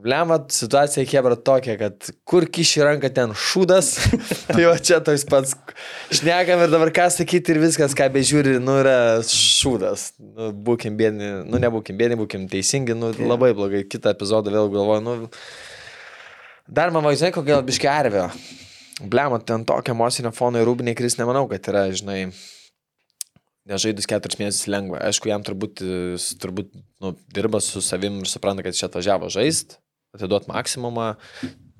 Blema, 0.00 0.38
situacija 0.48 1.04
Hebra 1.04 1.36
tokia, 1.36 1.74
kad 1.76 2.06
kur 2.24 2.46
kiši 2.48 2.80
ranka 2.86 3.10
ten 3.12 3.34
šūdas, 3.36 3.90
tai 4.48 4.62
va 4.64 4.78
čia 4.80 5.02
toks 5.04 5.26
pats, 5.28 5.52
šnekam 6.16 6.62
ir 6.64 6.70
dabar 6.72 6.88
ką 6.96 7.10
sakyti 7.12 7.52
ir 7.52 7.60
viskas, 7.60 7.92
ką 7.96 8.06
bežiūri, 8.14 8.54
nu 8.64 8.78
yra 8.80 8.94
šūdas. 9.28 10.06
Nu, 10.22 10.48
būkim 10.68 10.96
bėdini, 10.96 11.28
nu 11.50 11.60
nebūkim 11.60 11.98
bėdini, 12.00 12.16
būkim 12.22 12.46
teisingi, 12.48 12.96
nu 12.96 13.12
labai 13.20 13.52
blogai. 13.58 13.82
Kitą 13.84 14.14
epizodą 14.16 14.54
vėl 14.54 14.72
galvoju, 14.72 15.04
nu... 15.04 15.18
Dar 16.70 16.94
man 16.94 17.04
vaizduoja, 17.04 17.34
kokia 17.36 17.60
biški 17.66 17.90
arvio. 17.90 18.30
Blema, 19.04 19.42
ten 19.44 19.68
tokio 19.68 19.92
emocinio 19.92 20.32
fono 20.32 20.62
ir 20.62 20.68
rūbiniai 20.70 20.96
kris, 20.96 21.18
nemanau, 21.20 21.44
kad 21.50 21.68
yra, 21.68 21.84
žinai, 21.92 22.22
nežaidus 23.70 24.08
keturis 24.10 24.38
mėnesius 24.40 24.68
lengva. 24.70 25.00
Aišku, 25.08 25.30
jam 25.30 25.44
turbūt, 25.46 25.82
turbūt 26.42 26.72
nu, 27.02 27.14
dirba 27.34 27.62
su 27.64 27.82
savim 27.84 28.20
ir 28.22 28.30
supranta, 28.30 28.64
kad 28.66 28.76
čia 28.76 28.88
atvažiavo 28.90 29.30
žaist, 29.32 29.78
atiduot 30.16 30.48
maksimumą, 30.50 31.12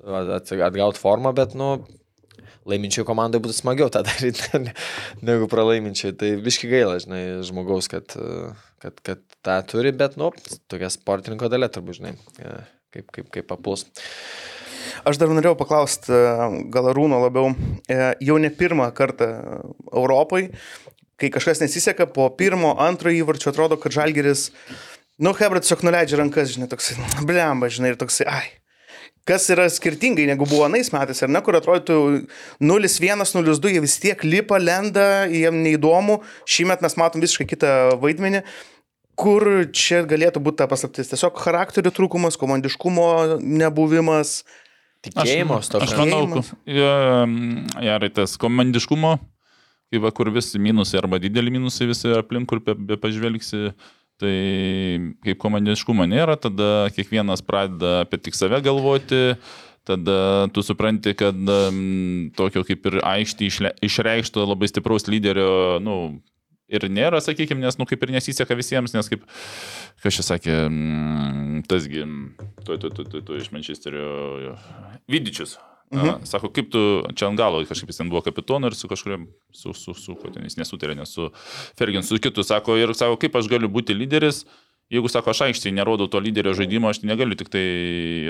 at- 0.01 0.53
atgaut 0.55 0.99
formą, 0.99 1.33
bet, 1.37 1.55
nu, 1.59 1.73
laiminčiai 2.69 3.05
komandai 3.07 3.41
būtų 3.43 3.57
smagiau 3.57 3.89
tą 3.93 4.03
daryti 4.07 4.61
ne- 4.61 4.75
negu 5.25 5.49
pralaiminčiai. 5.51 6.15
Tai 6.17 6.31
viški 6.45 6.69
gaila, 6.71 6.99
žinai, 7.03 7.23
žmogaus, 7.47 7.89
kad, 7.91 8.15
kad, 8.83 9.01
kad 9.07 9.25
tą 9.45 9.57
turi, 9.71 9.93
bet, 9.95 10.17
nu, 10.21 10.31
tokia 10.71 10.91
sportininko 10.93 11.51
dalė 11.51 11.71
turbūt, 11.73 12.01
žinai, 12.01 12.15
kaip, 12.93 13.11
kaip, 13.11 13.29
kaip 13.33 13.51
papuls. 13.51 13.87
Aš 15.07 15.17
dar 15.21 15.29
norėjau 15.33 15.55
paklausti, 15.57 16.13
gal 16.73 16.89
Rūno 16.93 17.19
labiau, 17.23 17.51
e, 17.89 17.97
jau 18.25 18.35
ne 18.41 18.49
pirmą 18.53 18.87
kartą 18.97 19.27
Europai, 19.93 20.47
kai 21.21 21.29
kažkas 21.33 21.61
nesiseka, 21.63 22.07
po 22.09 22.25
pirmo, 22.37 22.73
antro 22.81 23.13
įvarčio 23.13 23.51
atrodo, 23.53 23.77
kad 23.81 23.93
Žalgeris, 23.95 24.47
nu, 25.21 25.35
Hebra 25.37 25.61
tiesiog 25.61 25.85
nuleidžia 25.87 26.17
rankas, 26.21 26.55
žinai, 26.55 26.69
toksai, 26.71 26.97
blemba, 27.29 27.69
žinai, 27.71 27.93
ir 27.93 28.01
toksai, 28.01 28.27
ai. 28.31 28.47
Kas 29.29 29.43
yra 29.53 29.67
skirtingai 29.69 30.23
negu 30.25 30.47
buvo 30.49 30.63
anais 30.65 30.87
metais, 30.89 31.19
ar 31.21 31.29
ne, 31.29 31.37
kur 31.45 31.53
atrodytų 31.59 31.97
0-1, 32.65 33.21
0-2, 33.21 33.69
jie 33.75 33.83
vis 33.83 33.99
tiek 34.01 34.23
lipa, 34.25 34.57
lenda, 34.57 35.27
jiem 35.29 35.59
neįdomu, 35.61 36.15
šį 36.49 36.65
metą 36.71 36.87
mes 36.87 36.97
matom 36.97 37.21
visiškai 37.21 37.45
kitą 37.51 37.73
vaidmenį. 38.01 38.41
Kur 39.21 39.45
čia 39.77 39.99
galėtų 40.09 40.41
būti 40.41 40.57
ta 40.63 40.65
paslaptis? 40.71 41.11
Tiesiog 41.11 41.37
charakterio 41.37 41.91
trūkumas, 41.93 42.39
komandiškumo 42.41 43.05
nebuvimas. 43.43 44.39
Tikėjimo, 45.05 45.59
Aš, 45.61 45.69
tokio. 45.75 45.85
aš 45.85 45.93
manau, 45.99 46.23
Tikėjimas. 46.25 46.49
ja, 46.73 46.95
gerai, 47.85 48.09
tas 48.17 48.33
komandiškumo, 48.41 49.15
kai 49.91 49.99
va, 49.99 50.11
kur 50.15 50.31
visi 50.31 50.59
minusai 50.61 51.01
arba 51.01 51.19
dideli 51.19 51.51
minusai 51.51 51.89
visi 51.89 52.13
aplink, 52.15 52.47
kur 52.49 52.61
be, 52.63 52.75
be 52.75 52.97
pažvelgsi, 52.99 53.73
tai 54.21 54.35
kaip 55.25 55.41
komandiškumo 55.41 56.05
nėra, 56.07 56.37
tada 56.39 56.87
kiekvienas 56.95 57.43
pradeda 57.43 58.05
apie 58.05 58.21
tik 58.21 58.37
save 58.37 58.61
galvoti, 58.63 59.35
tada 59.87 60.47
tu 60.55 60.63
supranti, 60.63 61.15
kad 61.17 61.35
tokio 62.37 62.63
kaip 62.67 62.85
ir 62.87 63.01
išle- 63.01 63.73
išreikšto 63.83 64.45
labai 64.45 64.69
stipraus 64.71 65.09
lyderio, 65.09 65.81
nu, 65.83 66.21
ir 66.71 66.87
nėra, 66.87 67.19
sakykime, 67.19 67.59
nes, 67.59 67.75
nu, 67.77 67.87
kaip 67.89 68.05
ir 68.05 68.13
nesiseka 68.15 68.55
visiems, 68.55 68.93
nes 68.95 69.11
kaip, 69.11 69.25
kas 70.05 70.15
čia 70.15 70.23
sakė, 70.23 70.55
tasgi, 71.67 72.05
tu, 72.63 72.77
tu, 72.77 72.93
tu, 72.93 73.03
tu, 73.03 73.25
tu 73.25 73.41
iš 73.41 73.51
Mančesterio, 73.51 74.55
Vidičius. 75.11 75.57
Mhm. 75.91 76.23
Sako, 76.23 76.47
kaip 76.55 76.69
tu 76.71 76.81
čia 77.19 77.27
ant 77.27 77.39
galo, 77.39 77.59
kažkaip 77.67 77.89
jis 77.91 77.99
ten 77.99 78.09
buvo 78.11 78.21
kapitonu 78.23 78.69
ir 78.71 78.75
su 78.79 78.87
kažkuriam, 78.87 79.25
su, 79.51 79.73
su, 79.75 79.93
su, 79.93 80.15
ten 80.23 80.45
jis 80.47 80.55
nesutarė, 80.55 80.95
nes 80.95 81.11
su 81.11 81.27
Fergin, 81.79 82.03
su 82.07 82.19
kitu, 82.21 82.45
sako, 82.47 82.77
ir 82.79 82.93
sako, 82.95 83.17
kaip 83.19 83.35
aš 83.35 83.49
galiu 83.51 83.67
būti 83.67 83.95
lyderis, 83.97 84.45
jeigu, 84.91 85.09
sako, 85.11 85.31
aš 85.31 85.41
aikštėje 85.47 85.73
nerodau 85.77 86.07
to 86.11 86.19
lyderio 86.21 86.51
žaidimo, 86.57 86.89
aš 86.91 87.01
negaliu 87.07 87.37
tik 87.39 87.49
tai 87.53 87.63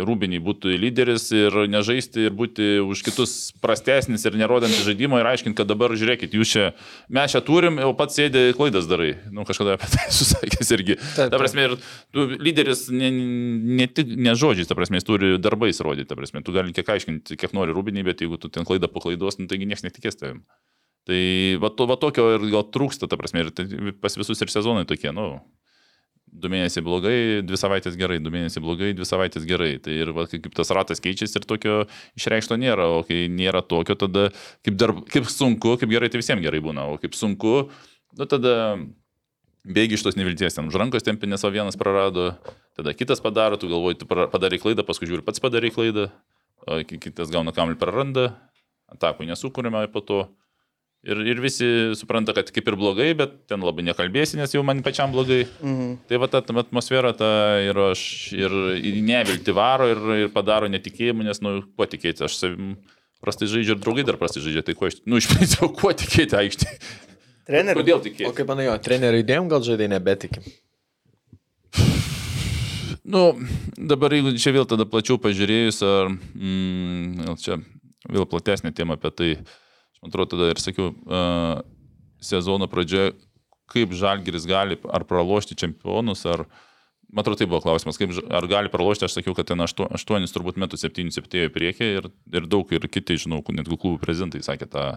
rūbiniai 0.06 0.42
būti 0.44 0.78
lyderis 0.80 1.28
ir 1.34 1.56
nežaisti 1.72 2.28
ir 2.28 2.36
būti 2.38 2.68
už 2.86 3.02
kitus 3.08 3.34
prastesnis 3.64 4.26
ir 4.28 4.38
nerodantis 4.38 4.84
žaidimo 4.86 5.20
ir 5.20 5.30
aiškinti, 5.32 5.58
kad 5.58 5.70
dabar 5.70 5.96
žiūrėkit, 5.98 6.36
jūs 6.38 6.54
čia, 6.54 6.68
mes 7.10 7.34
čia 7.34 7.42
turim, 7.46 7.80
o 7.82 7.94
pats 7.98 8.20
sėdė 8.20 8.52
klaidas 8.58 8.90
darai. 8.90 9.16
Nu, 9.34 9.46
kažkada 9.48 9.78
apie 9.78 9.90
tai 9.92 10.08
susakęs 10.20 10.74
irgi. 10.78 10.98
Ta 11.18 11.30
prasme, 11.34 11.66
ir 11.70 11.78
tu 12.14 12.28
lyderis 12.38 12.88
ne, 12.94 13.10
ne 13.82 13.90
tik 13.90 14.14
ne 14.18 14.36
žodžiais, 14.38 14.70
ta 14.70 14.78
prasme, 14.78 15.02
jis 15.02 15.08
turi 15.08 15.34
darbais 15.42 15.82
rodyti, 15.82 16.12
ta 16.12 16.20
prasme, 16.20 16.44
tu 16.46 16.54
gali 16.56 16.76
kiek 16.78 16.94
aiškinti, 16.94 17.40
kiek 17.42 17.58
nori 17.58 17.74
rūbiniai, 17.76 18.06
bet 18.06 18.22
jeigu 18.22 18.38
tu 18.42 18.52
ten 18.54 18.68
klaidą 18.68 18.92
po 18.92 19.02
klaidos, 19.04 19.42
nu, 19.42 19.50
taigi 19.50 19.70
niekas 19.70 19.88
netikės 19.88 20.22
tavim. 20.22 20.46
Tai 21.10 21.22
va, 21.58 21.72
to, 21.74 21.88
va 21.90 21.98
tokio 21.98 22.28
ir 22.36 22.44
gal 22.52 22.68
trūksta, 22.70 23.10
ta 23.10 23.18
prasme, 23.18 23.42
ir 23.42 23.50
tai 23.58 23.66
pas 23.98 24.14
visus 24.20 24.46
ir 24.46 24.54
sezonai 24.54 24.86
tokie, 24.86 25.10
nu, 25.16 25.40
du 26.32 26.50
mėnesiai 26.52 26.84
blogai, 26.86 27.16
dvi 27.44 27.60
savaitės 27.60 27.98
gerai, 28.00 28.20
du 28.24 28.32
mėnesiai 28.34 28.64
blogai, 28.64 28.92
dvi 28.96 29.08
savaitės 29.08 29.46
gerai. 29.48 29.76
Tai 29.84 29.94
ir 29.94 30.14
va, 30.16 30.26
kaip 30.32 30.48
tas 30.56 30.72
ratas 30.74 31.04
keičiasi 31.04 31.42
ir 31.42 31.48
tokio 31.48 31.76
išreikšto 32.20 32.58
nėra, 32.62 32.88
o 32.98 33.04
kai 33.08 33.26
nėra 33.32 33.64
tokio, 33.68 33.98
tada 34.00 34.30
kaip, 34.66 34.78
darb, 34.80 35.04
kaip 35.12 35.28
sunku, 35.32 35.76
kaip 35.82 35.92
gerai, 35.92 36.12
tai 36.12 36.22
visiems 36.24 36.44
gerai 36.44 36.64
būna, 36.64 36.88
o 36.94 36.98
kaip 37.02 37.18
sunku, 37.18 37.56
nu 38.18 38.28
tada 38.32 38.56
bėgi 39.68 40.00
iš 40.00 40.06
tos 40.08 40.18
nevilties, 40.18 40.56
ten 40.58 40.72
už 40.72 40.80
rankos 40.80 41.06
tempinės, 41.06 41.44
o 41.46 41.54
vienas 41.54 41.78
prarado, 41.80 42.32
tada 42.80 42.96
kitas 42.98 43.22
padaro, 43.22 43.60
tu 43.62 43.70
galvoji, 43.70 44.02
tu 44.02 44.10
padarai 44.10 44.62
klaidą, 44.62 44.88
paskui 44.88 45.10
žiūri, 45.12 45.26
pats 45.28 45.44
padarai 45.44 45.74
klaidą, 45.74 46.10
kitas 46.90 47.34
gauna 47.34 47.54
kamelį 47.56 47.78
praranda, 47.82 48.32
atakų 48.92 49.28
nesukūrėme 49.30 49.84
po 49.94 50.04
to. 50.06 50.24
Ir, 51.02 51.18
ir 51.26 51.40
visi 51.42 51.66
supranta, 51.98 52.34
kad 52.38 52.52
kaip 52.54 52.68
ir 52.70 52.76
blogai, 52.78 53.08
bet 53.18 53.32
ten 53.50 53.64
labai 53.66 53.82
nekalbėsi, 53.88 54.38
nes 54.38 54.52
jau 54.54 54.62
man 54.62 54.84
pačiam 54.86 55.10
blogai. 55.14 55.48
Mhm. 55.64 55.96
Tai 56.10 56.20
va 56.22 56.28
ta 56.30 56.44
ta 56.46 56.54
atmosfera 56.62 57.10
ta 57.18 57.30
ir 57.66 57.78
aš 57.88 58.04
ir 58.38 58.54
į 58.78 59.00
nevilti 59.08 59.56
varo 59.58 59.88
ir, 59.90 60.02
ir 60.28 60.34
padaro 60.34 60.70
netikėjimą, 60.70 61.26
nes, 61.26 61.42
nu, 61.42 61.56
kuo 61.74 61.88
tikėti, 61.90 62.28
aš 62.28 62.38
savim 62.38 62.76
prastai 63.22 63.50
žaidžiu 63.50 63.74
ir 63.74 63.82
draugai 63.82 64.06
dar 64.06 64.20
prastai 64.22 64.44
žaidžia, 64.46 64.62
tai 64.68 64.76
kuo 64.78 64.92
iš, 64.92 65.00
nu, 65.10 65.18
iš 65.18 65.30
principo, 65.34 65.72
kuo 65.82 65.90
tikėti 65.98 66.38
aikštėje. 66.38 66.78
Treneri. 67.50 67.82
Kodėl 67.82 67.98
O 67.98 68.04
tikėti? 68.06 68.34
kaip 68.38 68.54
manai, 68.54 68.68
jo, 68.70 68.78
trenerių 68.86 69.24
idėjom 69.24 69.50
gal 69.50 69.66
žaidai 69.66 69.90
nebetikim? 69.96 70.46
Nu, 73.02 73.24
dabar 73.76 74.14
jeigu 74.14 74.36
čia 74.38 74.54
vėl 74.54 74.68
tada 74.70 74.86
plačiau 74.86 75.18
pažiūrėjus, 75.22 75.82
ar 75.82 76.12
mm, 76.14 77.34
čia 77.42 77.58
vėl 78.06 78.28
platesnė 78.30 78.72
tema 78.78 78.96
apie 79.00 79.12
tai, 79.18 79.30
aš 79.42 79.71
man 80.02 80.12
atrodo, 80.12 80.36
tada 80.36 80.52
ir 80.52 80.62
sakiau, 80.62 80.92
uh, 81.06 81.62
sezono 82.22 82.68
pradžioje, 82.72 83.16
kaip 83.72 83.96
Žalgiris 83.96 84.46
gali 84.50 84.78
ar 84.92 85.06
pralošti 85.08 85.58
čempionus, 85.58 86.26
ar, 86.28 86.46
man 87.10 87.24
atrodo, 87.24 87.40
tai 87.40 87.50
buvo 87.50 87.62
klausimas, 87.64 88.00
kaip, 88.02 88.14
ar 88.30 88.48
gali 88.52 88.72
pralošti, 88.74 89.08
aš 89.08 89.20
sakiau, 89.20 89.36
kad 89.38 89.50
ten 89.52 89.64
8, 89.64 89.88
8 89.96 90.32
turbūt 90.36 90.60
metų 90.62 90.80
7 90.82 91.14
septėjo 91.16 91.50
į 91.50 91.54
priekį 91.56 91.92
ir, 92.00 92.10
ir 92.34 92.50
daug 92.52 92.72
ir 92.76 92.88
kiti, 92.92 93.20
žinau, 93.26 93.44
netgi 93.48 93.78
klubų 93.78 94.02
prezidentai 94.04 94.44
sakė 94.46 94.68
tą, 94.72 94.88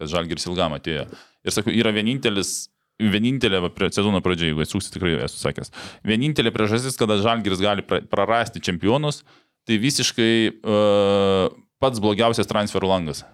kad 0.00 0.12
Žalgiris 0.12 0.48
ilgam 0.50 0.74
atėjo. 0.76 1.06
Ir 1.46 1.54
sakau, 1.54 1.74
yra 1.74 1.94
vienintelis 1.94 2.66
vienintelė, 2.96 3.60
sezono 3.92 4.22
pradžioje, 4.24 4.54
jeigu 4.54 4.64
esu 4.64 4.80
tikrai 4.92 5.16
esu 5.26 5.40
sakęs, 5.40 5.72
vienintelė 6.06 6.52
priežastis, 6.54 6.96
kada 6.96 7.18
Žalgiris 7.20 7.60
gali 7.60 7.84
pra- 7.84 8.02
prarasti 8.08 8.62
čempionus, 8.64 9.22
tai 9.68 9.76
visiškai 9.82 10.32
uh, 10.48 11.50
pats 11.82 12.00
blogiausias 12.00 12.48
transferų 12.48 12.88
langas. 12.88 13.24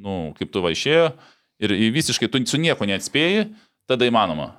Nu, 0.00 0.34
kaip 0.38 0.50
tu 0.54 0.62
va 0.64 0.72
išėjo 0.74 1.12
ir 1.62 1.74
visiškai 1.94 2.28
tu 2.30 2.42
su 2.50 2.58
nieko 2.60 2.86
neatspėjai, 2.88 3.48
tada 3.90 4.08
įmanoma. 4.08 4.52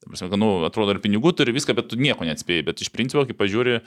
Ta 0.00 0.08
prasme, 0.08 0.30
kad, 0.32 0.40
nu, 0.40 0.52
atrodo, 0.64 0.94
ir 0.94 1.02
pinigų 1.04 1.34
turi 1.36 1.52
viską, 1.52 1.76
bet 1.76 1.90
tu 1.92 1.98
nieko 2.00 2.24
neatspėjai. 2.24 2.64
Bet 2.70 2.80
iš 2.80 2.88
principo, 2.92 3.26
kai 3.28 3.36
pažiūri, 3.36 3.80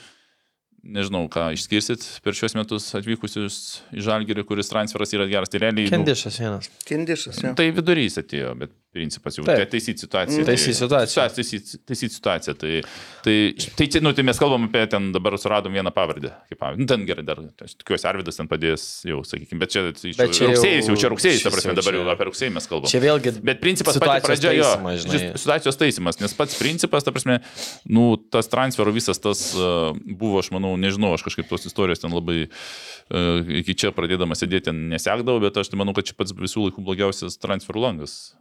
nežinau, 0.84 1.26
ką 1.32 1.49
išskirsit 1.56 2.06
per 2.24 2.38
šios 2.38 2.54
metus 2.60 2.91
atvykusius 2.99 3.58
į 3.95 4.04
Žalgirį, 4.06 4.45
kuris 4.47 4.70
transferas 4.70 5.16
yra 5.16 5.26
geras, 5.32 5.51
tai 5.51 5.64
realiai... 5.64 5.89
nu, 5.89 5.95
Kendišas 5.97 6.39
vienas. 6.43 6.70
Kindišas, 6.86 7.41
jo. 7.41 7.54
Tai 7.58 7.68
vidurys 7.74 8.20
atėjo, 8.22 8.54
bet 8.62 8.76
principas 8.94 9.36
jau 9.38 9.44
Taip. 9.48 9.66
taisyti 9.72 10.04
situaciją. 10.06 10.46
Taisyt 10.48 10.78
situaciją. 10.78 11.26
Taisyti 11.34 11.80
taisyt 11.89 12.14
situaciją. 12.14 12.54
Tai, 12.62 12.74
tai, 13.26 13.36
tai, 13.80 13.88
čia, 13.89 14.02
nu, 14.06 14.12
tai 14.14 14.26
mes 14.28 14.38
kalbam 14.39 14.68
apie 14.70 14.84
ten, 14.91 15.10
dabar 15.16 15.36
suradom 15.41 15.74
vieną 15.74 15.91
pavardę. 15.96 16.30
Kaip. 16.52 16.62
Nu, 16.78 16.86
ten 16.89 17.06
gerai, 17.10 17.26
dar, 17.26 17.41
aš 17.66 17.74
tikiuosi, 17.82 18.06
Arvidas 18.10 18.38
ten 18.38 18.50
padės 18.52 18.86
jau, 19.10 19.24
sakykime, 19.26 19.60
bet 19.64 19.74
čia, 19.74 19.86
tai, 19.98 20.14
Bet 20.20 20.36
čia 20.38 20.46
jau- 20.46 20.52
rugsėjas, 20.54 20.89
jau 20.91 20.98
čia 21.02 21.12
rugsėjas, 21.14 21.41
ta 21.48 21.54
prasme, 21.56 21.74
jau 21.74 21.78
dabar 21.82 21.98
jau 21.98 22.04
čia- 22.06 22.14
apie 22.16 22.28
rugsėjį 22.30 22.54
mes 22.60 22.70
kalbam. 22.70 22.91
Čia 22.94 23.02
vėlgi 23.04 23.34
Bet 23.50 23.62
principas 23.64 23.98
pati 23.98 24.28
pradžia 24.28 24.54
jo. 24.60 24.70
žinai. 25.04 25.24
Situacijos 25.41 25.80
taisimas, 25.82 26.22
nes 26.22 26.38
pats 26.38 26.60
principas, 26.62 27.04
ta 27.04 27.12
prasme, 27.16 27.39
nu, 27.89 28.06
tas 28.32 28.48
transferų 28.52 28.94
visas 28.94 29.18
tas 29.24 29.41
uh, 29.58 29.89
buvo, 30.06 30.38
aš 30.44 30.52
manau, 30.54 30.76
nežinau, 30.78 31.14
aš 31.18 31.26
kažkaip 31.26 31.50
tos 31.50 31.66
istorijos 31.66 32.00
ten 32.06 32.14
labai 32.14 32.46
uh, 32.46 33.41
iki 33.64 33.74
čia 33.74 33.91
pradėdamas 33.96 34.44
sėdėti 34.44 34.70
ten 34.70 34.86
nesekdavau, 34.94 35.41
bet 35.44 35.58
aš 35.58 35.74
tai 35.74 35.82
manau, 35.82 35.96
kad 35.98 36.06
čia 36.08 36.16
pats 36.20 36.36
visų 36.38 36.70
laikų 36.70 36.84
blogiausias 36.86 37.39
transferų 37.41 37.82
langas. 37.88 38.36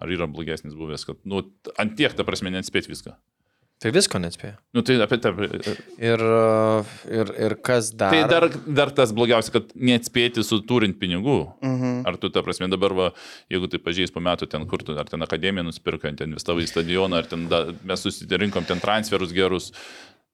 Ar 0.00 0.12
yra 0.12 0.28
blogesnis 0.30 0.76
buvęs, 0.78 1.04
kad, 1.08 1.20
nu, 1.28 1.44
ant 1.80 1.96
tiek, 1.98 2.14
ta 2.16 2.24
prasme, 2.26 2.52
neatspėt 2.54 2.88
viską. 2.90 3.16
Tai 3.80 3.94
visko 3.96 4.18
neatspėjo. 4.20 4.58
Nu, 4.76 4.82
tai 4.84 4.98
apie 5.00 5.16
tą. 5.24 5.30
Ir, 6.04 6.20
uh, 6.20 6.90
ir, 7.08 7.30
ir 7.46 7.54
kas 7.64 7.88
dar? 7.96 8.12
Tai 8.12 8.26
dar, 8.28 8.46
dar 8.68 8.90
tas 8.92 9.14
blogiausia, 9.16 9.54
kad 9.54 9.70
neatspėti 9.72 10.44
su 10.44 10.58
turint 10.68 10.98
pinigų. 11.00 11.38
Mhm. 11.64 12.02
Ar 12.08 12.18
tu, 12.20 12.28
ta 12.34 12.42
prasme, 12.44 12.68
dabar, 12.68 12.92
va, 12.98 13.06
jeigu 13.52 13.70
tai 13.72 13.80
pažiūrės 13.80 14.12
po 14.12 14.20
metų 14.24 14.50
ten, 14.52 14.68
kur 14.68 14.84
tu, 14.84 14.98
ar 15.00 15.08
ten 15.08 15.24
akademiją 15.24 15.64
nusipirkai, 15.70 16.12
ten 16.18 16.28
investavai 16.28 16.66
į 16.66 16.72
stadioną, 16.74 17.22
ar 17.22 17.30
ten 17.32 17.48
da, 17.48 17.62
mes 17.88 18.04
susirinkom 18.04 18.68
ten 18.68 18.84
transferus 18.84 19.32
gerus. 19.32 19.70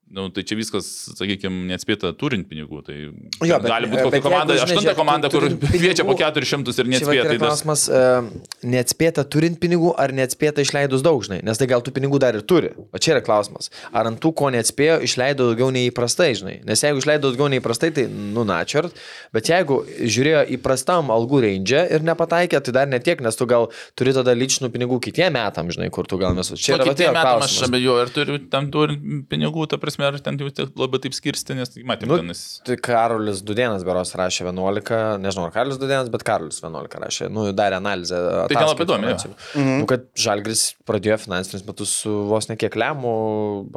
Nu, 0.07 0.29
tai 0.31 0.45
čia 0.47 0.55
viskas, 0.55 0.87
sakykime, 1.19 1.65
neatspėta 1.67 2.13
turint 2.15 2.47
pinigų. 2.47 2.79
Tai 2.87 2.95
Jo, 2.95 3.57
bet- 3.59 3.67
gali 3.67 3.89
būti 3.91 4.05
kokia 4.07 4.21
komanda, 4.23 4.55
aštunta 4.63 4.93
komanda, 4.95 5.31
kur 5.33 5.49
kviečia 5.51 6.05
po 6.07 6.15
400 6.15 6.79
ir 6.79 6.91
neatspėta. 6.93 7.25
Tai 7.27 7.39
tas, 7.41 7.43
klausimas, 7.43 7.83
uh, 7.91 8.29
neatspėta 8.63 9.25
turint 9.27 9.59
pinigų 9.59 9.91
ar 9.99 10.15
neatspėta 10.15 10.63
išleidus 10.63 11.03
daug, 11.03 11.19
žinai, 11.27 11.41
nes 11.43 11.59
tai 11.59 11.67
gal 11.67 11.83
tų 11.83 11.91
pinigų 11.97 12.21
dar 12.23 12.39
ir 12.39 12.45
turi. 12.47 12.71
O 12.95 13.01
čia 13.03 13.17
yra 13.17 13.23
klausimas. 13.27 13.67
Ar 13.91 14.07
ant 14.07 14.21
tų, 14.23 14.31
ko 14.39 14.53
neatspėjo, 14.55 15.01
išleido 15.09 15.49
daugiau 15.51 15.73
nei 15.75 15.91
įprastai, 15.91 16.31
žinai. 16.39 16.61
Nes 16.71 16.87
jeigu 16.87 17.03
išleido 17.03 17.33
daugiau 17.33 17.51
nei 17.51 17.59
įprastai, 17.59 17.91
tai 17.99 18.07
nu 18.07 18.47
načiart. 18.47 18.95
Bet 19.35 19.51
jeigu 19.51 19.81
žiūrėjo 19.99 20.45
įprastam 20.55 21.11
algų 21.11 21.43
range 21.49 21.83
ir 21.83 22.07
nepataikė, 22.07 22.63
tai 22.63 22.77
dar 22.79 22.87
netiek, 22.87 23.19
nes 23.27 23.35
tu 23.35 23.51
gal 23.51 23.73
turi 23.99 24.15
tada 24.15 24.39
lyčinų 24.39 24.71
pinigų 24.71 25.01
kitiem 25.03 25.35
metam, 25.35 25.67
žinai, 25.75 25.91
kur 25.91 26.07
tu 26.07 26.15
gal 26.23 26.39
nesu. 26.39 26.55
Čia 26.55 26.79
yra 26.79 26.87
Kitiem 26.93 26.97
tie 27.03 27.11
metam 27.11 27.43
aš 27.43 27.59
abejoju, 27.67 27.99
ar 28.07 28.15
turiu 28.15 28.39
tam 28.55 28.71
turint 28.71 29.27
pinigų, 29.27 29.67
ta 29.67 29.81
prasme, 29.83 29.96
ar 30.05 30.19
ten 30.23 30.39
jau 30.41 30.51
labai 30.77 31.01
taip 31.05 31.15
skirsti, 31.17 31.57
nes 31.59 31.73
matėm, 31.89 32.11
Nu, 32.11 32.19
ten 32.21 32.33
jis. 32.33 32.43
Tai 32.67 32.77
Karolis 32.89 33.43
Dudienas 33.47 33.85
beros 33.87 34.13
rašė 34.19 34.49
11, 34.49 35.23
nežinau, 35.23 35.47
ar 35.49 35.55
Karolis 35.55 35.81
Dudienas, 35.81 36.11
bet 36.13 36.27
Karolis 36.27 36.61
11 36.63 36.99
rašė, 37.05 37.31
nu, 37.33 37.47
darė 37.57 37.81
analizę. 37.81 38.21
Tai 38.51 38.59
ten 38.59 38.69
labai 38.71 38.87
įdomi, 38.89 39.09
finansinių. 39.11 39.39
Nu, 39.81 39.89
kad 39.91 40.09
Žalgris 40.27 40.67
pradėjo 40.89 41.21
finansinius 41.25 41.65
metus 41.69 41.95
su 42.03 42.13
vos 42.31 42.51
ne 42.51 42.59
kiek 42.61 42.77
lemų 42.77 43.17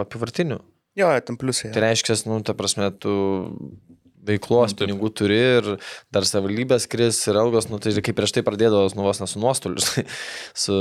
apivartiniu. 0.06 0.60
Jo, 1.00 1.12
ten 1.24 1.38
pliusai. 1.40 1.72
Tai 1.74 1.86
reiškia, 1.86 2.18
nu, 2.28 2.42
ta 2.44 2.56
prasme, 2.58 2.90
tu 3.00 3.14
veiklos 4.30 4.72
Nu, 4.74 4.78
taip. 4.78 4.86
pinigų 4.88 5.10
turi 5.18 5.40
ir 5.60 5.70
dar 6.14 6.28
savivaldybės 6.30 6.88
kris 6.92 7.20
ir 7.30 7.40
algos, 7.42 7.68
nu, 7.72 7.80
tai 7.82 7.94
kaip 8.00 8.18
prieš 8.20 8.36
tai 8.38 8.44
pradėdavo, 8.48 8.88
nu, 8.98 9.06
vos 9.08 9.20
ne 9.24 9.28
su 9.30 9.42
nuostoliu, 9.42 9.82
žinai, 9.86 10.06
su 10.58 10.76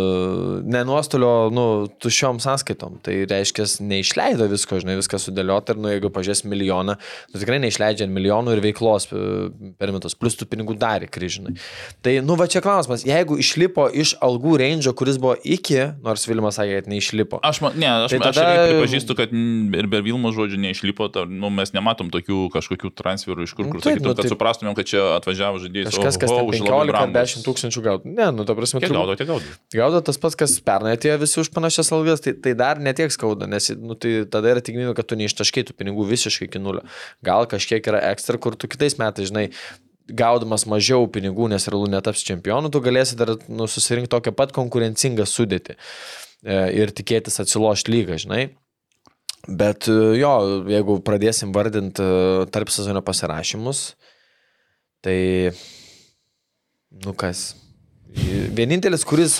ne 0.68 0.82
nuostolio, 0.88 1.32
nu, 1.54 1.66
tušiom 2.02 2.38
sąskaitom. 2.42 2.98
Tai 3.04 3.14
reiškia, 3.30 3.66
neišleido 3.88 4.48
visko, 4.50 4.78
žinai, 4.82 4.96
viską 5.00 5.20
sudėlioti 5.22 5.74
ir, 5.74 5.80
nu, 5.82 5.90
jeigu 5.92 6.10
pažiūrės 6.14 6.44
milijoną, 6.48 6.96
nu, 6.98 7.40
tikrai 7.40 7.58
neišleidžia 7.64 8.08
milijonų 8.10 8.56
ir 8.56 8.62
veiklos 8.64 9.08
e, 9.12 9.22
per 9.80 9.92
metus, 9.94 10.16
plus 10.18 10.36
tų 10.38 10.48
pinigų 10.52 10.76
dar 10.80 11.04
kryžinai. 11.08 11.56
Tai, 12.04 12.16
nu, 12.26 12.36
va 12.40 12.46
čia 12.50 12.62
klausimas, 12.64 13.04
jeigu 13.08 13.38
išlipo 13.42 13.88
iš 13.92 14.14
algų 14.24 14.56
range, 14.62 14.92
kuris 14.98 15.18
buvo 15.22 15.36
iki, 15.44 15.78
nors 16.04 16.26
Vilimas 16.28 16.58
sakė, 16.58 16.80
kad 16.82 16.90
neišlipo. 16.92 17.40
Aš, 17.46 17.62
ma- 17.64 17.72
ne, 17.78 17.88
aš, 18.06 18.14
Tai 18.16 18.18
aš 18.32 18.36
tada- 18.40 18.46
irgi 18.58 18.74
pripažįstu, 18.78 19.16
kad 19.18 19.32
mm, 19.34 19.76
ir 19.78 19.86
be 19.90 20.00
Vilmo 20.04 20.32
žodžių 20.34 20.58
neišlipo, 20.66 21.08
ta, 21.14 21.24
nu, 21.28 21.50
mes 21.54 21.72
nematom 21.76 22.10
tokių 22.12 22.48
kažkokių 22.54 22.90
transferų, 22.98 23.37
iš 23.46 23.54
kur, 23.56 23.66
Nu, 23.66 23.72
kur 23.72 23.82
taip, 23.82 23.98
sakytum, 23.98 24.08
nu, 24.08 24.14
kad 24.14 24.24
tai- 24.24 24.32
suprastumėm, 24.32 24.74
kad 24.78 24.88
čia 24.90 25.02
atvažiavo 25.18 25.60
žaidėjas. 25.62 25.92
Kažkas, 25.94 26.18
kas 26.22 26.30
ten 26.32 26.50
15 26.54 26.98
ar 26.98 27.12
10 27.14 27.44
tūkstančių 27.46 27.82
gaudo. 27.84 28.02
Ne, 28.08 28.30
nu, 28.34 28.44
ta 28.48 28.56
prasme, 28.58 28.80
Kiek 28.82 28.92
gaudo, 28.92 29.16
tiek 29.18 29.28
gaudo. 29.30 29.56
Gaudo 29.74 30.00
tas 30.04 30.18
pats, 30.18 30.36
kas 30.38 30.58
pernai 30.60 30.96
atėjo 30.96 31.18
visi 31.22 31.40
už 31.42 31.50
panašias 31.54 31.92
algas, 31.92 32.20
tai, 32.24 32.32
tai 32.32 32.54
dar 32.58 32.78
netiek 32.82 33.12
skauda, 33.14 33.46
nes 33.50 33.70
nu, 33.76 33.94
tai 33.94 34.24
tada 34.30 34.54
yra 34.54 34.62
tikimybė, 34.64 34.94
kad 34.98 35.06
tu 35.10 35.18
neištaškėtų 35.20 35.76
pinigų 35.78 36.06
visiškai 36.08 36.48
iki 36.50 36.58
nulio. 36.62 36.82
Gal 37.22 37.46
kažkiek 37.46 37.84
yra 37.92 38.00
ekstra, 38.12 38.38
kur 38.38 38.56
tu 38.56 38.66
kitais 38.70 38.98
metais, 38.98 39.30
žinai, 39.30 39.50
gaudamas 40.08 40.64
mažiau 40.68 41.04
pinigų, 41.12 41.48
nes 41.52 41.68
realu 41.68 41.88
netaps 41.90 42.22
čempionu, 42.24 42.70
tu 42.72 42.80
galėsi 42.80 43.16
dar 43.18 43.34
nu, 43.48 43.66
susirinkti 43.68 44.10
tokią 44.14 44.32
pat 44.36 44.54
konkurencingą 44.56 45.26
sudėtį 45.28 45.76
e, 45.76 46.56
ir 46.80 46.92
tikėtis 46.96 47.40
atsilošti 47.44 47.92
lygą, 47.92 48.16
žinai. 48.24 48.48
Bet 49.46 49.88
e, 49.88 49.96
jo, 50.18 50.32
jeigu 50.68 50.98
pradėsim 51.06 51.54
vardinti 51.54 52.04
tarp 52.54 52.72
sezono 52.74 53.04
pasirašymus, 53.04 53.84
tai, 55.04 55.18
nu 57.04 57.14
kas, 57.16 57.52
Vienintelis, 58.56 59.04
kuris, 59.06 59.34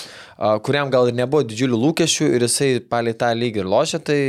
kuriam 0.63 0.91
gal 0.93 1.09
ir 1.09 1.15
nebuvo 1.17 1.41
didžiulių 1.47 1.79
lūkesčių 1.81 2.27
ir 2.37 2.45
jisai 2.45 2.69
palei 2.91 3.15
tą 3.17 3.31
lygį 3.35 3.63
ir 3.63 3.69
lošia, 3.69 3.99
tai 3.99 4.19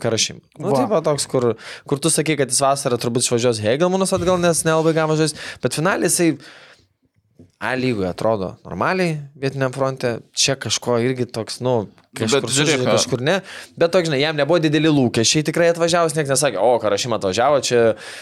Karašym. 0.00 0.38
Nu, 0.56 0.70
Va. 0.70 0.78
taip 0.78 0.92
pat 0.92 1.04
toks, 1.08 1.26
kur, 1.28 1.50
kur 1.88 2.00
tu 2.00 2.12
sakai, 2.12 2.38
kad 2.38 2.52
jis 2.52 2.62
vasarą 2.64 2.98
turbūt 3.00 3.26
išvažiuos 3.26 3.60
Hegelmanas 3.64 4.14
atgal, 4.16 4.38
nes 4.40 4.62
nelabai 4.66 4.94
gavo 4.96 5.18
žais, 5.18 5.34
bet 5.62 5.76
finaliai 5.76 6.08
jisai 6.08 6.30
A 7.58 7.72
lygoje 7.74 8.06
atrodo 8.06 8.52
normaliai 8.62 9.16
vietiniam 9.34 9.72
fronte, 9.74 10.20
čia 10.30 10.54
kažko 10.54 11.00
irgi 11.02 11.24
toks, 11.26 11.56
nu, 11.58 11.88
kažkur, 12.14 12.44
Bet 12.44 12.52
žiūrėk, 12.54 12.84
kažkur 12.86 13.24
ne, 13.26 13.40
bet 13.74 13.90
toks, 13.90 14.06
žinai, 14.06 14.20
jam 14.22 14.38
nebuvo 14.38 14.60
dideli 14.62 14.92
lūkesčiai, 14.94 15.42
tikrai 15.48 15.72
atvažiavus, 15.72 16.14
niekas 16.14 16.36
nesakė, 16.36 16.60
o 16.62 16.76
Karašym 16.78 17.16
atvažiavo, 17.18 17.58
čia 17.66 17.80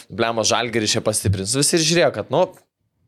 blemo 0.09 0.41
žalgeris 0.41 0.97
čia 0.97 1.05
pastiprins, 1.05 1.53
visi 1.61 1.77
ir 1.77 1.85
žiūrėjo, 1.85 2.09
kad, 2.17 2.33
nu, 2.33 2.47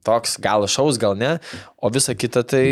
toks 0.04 0.36
gal 0.44 0.68
šaus, 0.68 1.00
gal 1.00 1.16
ne, 1.16 1.38
o 1.80 1.88
visa 1.96 2.12
kita 2.12 2.44
tai... 2.44 2.66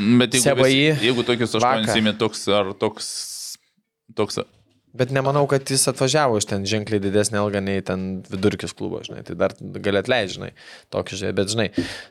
Bet 0.00 0.34
jeigu, 0.34 0.48
Sebai 0.48 0.70
vis, 0.72 1.02
jeigu 1.04 1.22
tokius. 1.28 1.54
8 1.60 1.94
įmė 2.00 2.16
toks 2.18 2.46
ar 2.56 2.72
toks, 2.80 3.06
toks 4.16 4.40
Bet 4.92 5.12
nemanau, 5.14 5.44
kad 5.46 5.70
jis 5.70 5.86
atvažiavo 5.92 6.40
iš 6.40 6.48
ten 6.50 6.64
ženkliai 6.66 7.02
didesnį 7.02 7.38
algą 7.38 7.60
nei 7.62 7.82
ten 7.86 8.24
vidurkis 8.26 8.74
klubo, 8.74 8.98
žinai. 9.06 9.22
Tai 9.26 9.36
dar 9.38 9.54
gali 9.60 10.00
atleidžiai, 10.00 10.34
žinai. 10.34 10.50
Tokį 10.90 11.20
žinai. 11.20 11.30
Bet, 11.38 11.52
žinai, 11.52 11.68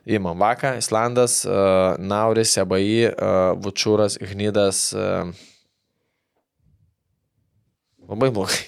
įmam 0.08 0.40
Vaką, 0.40 0.78
Islandas, 0.80 1.42
uh, 1.44 2.00
Nauris, 2.00 2.56
Sebai, 2.56 2.84
uh, 3.10 3.52
Vučūras, 3.60 4.16
Gnydas. 4.24 4.86
Uh, 4.96 5.34
labai 8.08 8.32
blogai. 8.32 8.64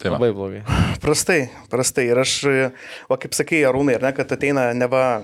Tai. 0.00 0.14
Labai 0.14 0.30
blogai. 0.32 0.64
Prastai, 1.04 1.50
prastai. 1.68 2.06
Ir 2.08 2.22
aš, 2.22 2.38
o 3.12 3.20
kaip 3.20 3.36
sakai, 3.36 3.60
Arūnai, 3.68 3.98
ar 3.98 4.06
ne, 4.08 4.14
kad 4.16 4.32
ateina 4.32 4.70
neva 4.72 5.20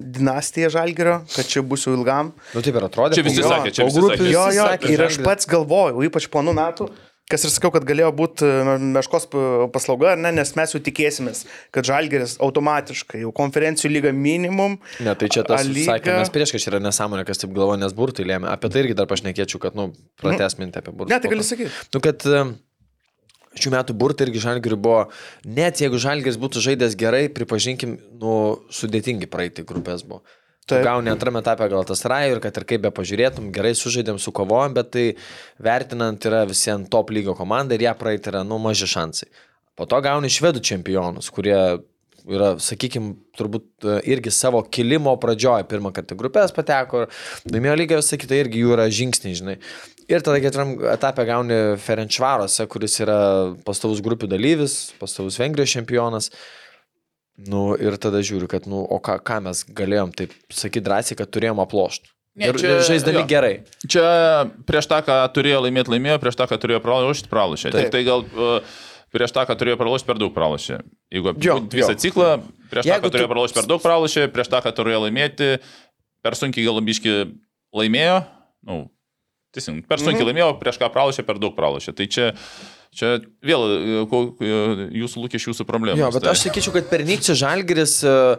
dinastija 0.00 0.70
Žalgerio, 0.72 1.20
kad 1.34 1.46
čia 1.48 1.62
bus 1.62 1.86
jau 1.86 1.94
ilgam. 1.96 2.32
Nu 2.54 2.62
taip 2.64 2.76
ir 2.78 2.86
atrodė. 2.88 3.18
Čia 3.18 3.26
visi 3.26 3.42
po- 3.44 3.52
sakė, 3.52 3.74
čia 3.74 3.84
visi 3.88 4.00
sakė. 4.06 4.30
Jo, 4.32 4.46
jo, 4.54 4.64
sakė, 4.72 4.90
ir 4.94 5.04
aš 5.08 5.20
pats 5.26 5.46
galvoju, 5.50 6.02
ypač 6.08 6.26
po 6.32 6.40
anų 6.42 6.54
metų, 6.58 6.88
kas 7.28 7.44
ir 7.44 7.50
sakiau, 7.52 7.70
kad 7.74 7.84
galėjo 7.84 8.08
būti 8.16 8.46
meškos 8.96 9.26
p- 9.28 9.68
paslauga, 9.74 10.14
ne, 10.16 10.30
nes 10.32 10.54
mes 10.56 10.72
jau 10.72 10.80
tikėsimės, 10.80 11.42
kad 11.74 11.84
Žalgeris 11.84 12.38
automatiškai 12.40 13.20
jau 13.26 13.32
konferencijų 13.36 13.90
lyga 13.98 14.12
minimum. 14.16 14.78
Ne, 15.04 15.14
tai 15.14 15.28
čia 15.28 15.44
tas 15.44 15.66
lyga- 15.68 15.98
sakė, 15.98 16.14
nes 16.22 16.32
prieš 16.32 16.54
kažkaip 16.56 16.72
yra 16.74 16.80
nesąmonė, 16.88 17.26
kas 17.28 17.38
taip 17.44 17.52
galvoja, 17.52 17.78
nes 17.84 17.92
burtai 17.92 18.24
lėmė. 18.24 18.48
Apie 18.52 18.70
tai 18.72 18.84
irgi 18.86 18.96
dar 18.96 19.06
pašnekėčiau, 19.06 19.60
kad, 19.60 19.76
nu, 19.76 19.90
pratęs 20.22 20.56
mintį 20.58 20.80
apie 20.82 20.92
burtus. 20.96 21.12
Ne, 21.12 21.20
tai 21.20 21.28
gali 21.34 21.44
sakyti. 21.44 21.70
Nu, 21.94 22.00
kad 22.00 22.24
em, 22.26 22.56
šių 23.56 23.72
metų 23.74 23.96
burtai 23.98 24.26
irgi 24.28 24.42
žalgiriui 24.44 24.80
buvo, 24.80 25.04
net 25.46 25.80
jeigu 25.80 26.00
žalgiris 26.02 26.38
būtų 26.40 26.62
žaidęs 26.64 26.98
gerai, 26.98 27.28
pripažinkim, 27.32 27.96
nu, 28.20 28.34
sudėtingi 28.74 29.30
praeiti 29.30 29.64
grupės 29.66 30.04
buvo. 30.06 30.24
Tu 30.68 30.76
Taip. 30.76 30.84
gauni 30.84 31.08
antrame 31.08 31.40
etape 31.40 31.64
gal 31.72 31.84
tas 31.88 32.02
rajų 32.04 32.34
ir 32.34 32.40
kad 32.44 32.58
ir 32.60 32.66
kaip 32.68 32.82
be 32.84 32.90
pažiūrėtum, 32.92 33.46
gerai 33.56 33.72
sužaidėm, 33.78 34.18
sukovojom, 34.20 34.74
bet 34.76 34.90
tai 34.92 35.04
vertinant 35.64 36.26
yra 36.28 36.42
visiems 36.48 36.90
top 36.92 37.08
lygio 37.16 37.32
komanda 37.38 37.72
ir 37.72 37.86
ją 37.86 37.94
praeiti 37.96 38.28
yra, 38.28 38.42
nu, 38.44 38.58
maži 38.60 38.88
šansai. 38.90 39.30
Po 39.78 39.86
to 39.88 40.02
gauni 40.04 40.28
švedų 40.28 40.60
čempionus, 40.68 41.30
kurie 41.32 41.56
yra, 42.32 42.50
sakykime, 42.62 43.14
turbūt 43.38 43.86
e, 43.88 43.96
irgi 44.12 44.32
savo 44.34 44.60
kilimo 44.68 45.14
pradžioje 45.20 45.66
pirmą 45.70 45.92
kartą 45.96 46.16
grupės 46.18 46.54
pateko, 46.56 47.06
laimėjo 47.48 47.76
lygio, 47.80 48.00
kitą 48.24 48.38
irgi 48.42 48.62
jų 48.64 48.74
yra 48.76 48.88
žingsniai, 48.92 49.36
žinai. 49.38 49.56
Ir 50.08 50.24
tada 50.24 50.40
keturiam 50.40 50.76
etapę 50.94 51.26
gauni 51.28 51.56
Ferenčvarose, 51.84 52.64
kuris 52.72 52.96
yra 53.04 53.18
pastovus 53.66 54.00
grupių 54.04 54.30
dalyvis, 54.32 54.78
pastovus 55.00 55.36
Vengrijos 55.40 55.74
čempionas. 55.76 56.30
Nu, 57.38 57.76
ir 57.78 57.94
tada 58.02 58.18
žiūriu, 58.24 58.48
kad, 58.50 58.64
nu, 58.66 58.80
o 58.82 58.98
ką, 59.04 59.20
ką 59.22 59.36
mes 59.44 59.60
galėjom 59.78 60.10
taip 60.16 60.32
sakyti 60.50 60.82
drąsiai, 60.88 61.18
kad 61.20 61.30
turėjom 61.30 61.60
aplošti. 61.62 62.10
Ne, 62.38 62.48
Ir, 62.50 62.58
čia- 62.58 62.70
ir 62.78 62.84
žaisdami 62.86 63.18
jo. 63.20 63.26
gerai. 63.30 63.54
Čia 63.82 64.02
prieš 64.66 64.86
tą, 64.90 64.98
ką 65.06 65.14
turėjo 65.34 65.60
laimėti, 65.64 65.90
laimėjo, 65.90 66.18
prieš 66.22 66.36
tą, 66.38 66.46
ką 66.50 66.58
turėjo 66.62 66.78
pralošti, 66.84 67.30
pralošė. 67.30 67.72
Taip. 67.74 67.88
Tik 67.88 67.94
tai 67.94 68.02
gal 68.06 68.22
uh, 68.26 68.76
prieš 69.14 69.32
tą, 69.32 69.44
ką 69.48 69.56
turėjo 69.60 69.78
pralošti, 69.80 70.06
per 70.10 70.18
daug 70.20 70.32
pralošė. 70.36 70.80
Jeigu 71.14 71.32
Jo, 71.44 71.58
visą 71.72 71.94
jo. 71.94 72.00
ciklą, 72.04 72.28
prieš 72.70 72.84
tą, 72.84 72.90
Jeigu 72.92 73.06
ką 73.06 73.12
turėjo 73.14 73.28
tu- 73.28 73.32
pralošti, 73.34 73.56
per 73.60 73.66
daug 73.70 73.82
pralošė, 73.84 74.26
prieš 74.34 74.48
tą, 74.52 74.60
ką 74.66 74.72
turėjo 74.76 75.00
laimėti, 75.06 75.50
per 76.22 76.36
sunkiai 76.36 76.64
gal 76.66 76.80
biški 76.84 77.14
laimėjo. 77.74 78.18
Nu, 78.68 78.90
Teisingai, 79.54 79.86
per 79.88 79.98
sunkiai 79.98 80.20
Mhm. 80.26 80.28
laimėjo, 80.28 80.48
prieš 80.60 80.76
ką 80.78 80.90
pralošė, 80.92 81.24
per 81.24 81.38
daug 81.40 81.54
pralošė. 81.56 81.94
Tai 81.96 82.04
čia, 82.06 82.34
čia 82.92 83.14
vėl 83.40 83.62
e, 83.64 84.04
e, 84.04 84.88
jūsų 85.00 85.24
lūkesčių, 85.24 85.54
jūsų 85.54 85.64
problemos. 85.64 85.98
Jo, 85.98 86.10
bet 86.12 86.22
tai... 86.26 86.34
aš 86.34 86.42
sakyčiau, 86.48 86.74
kad 86.76 86.90
pernykčia 86.92 87.32
Žalgiris 87.32 88.04
e, 88.04 88.36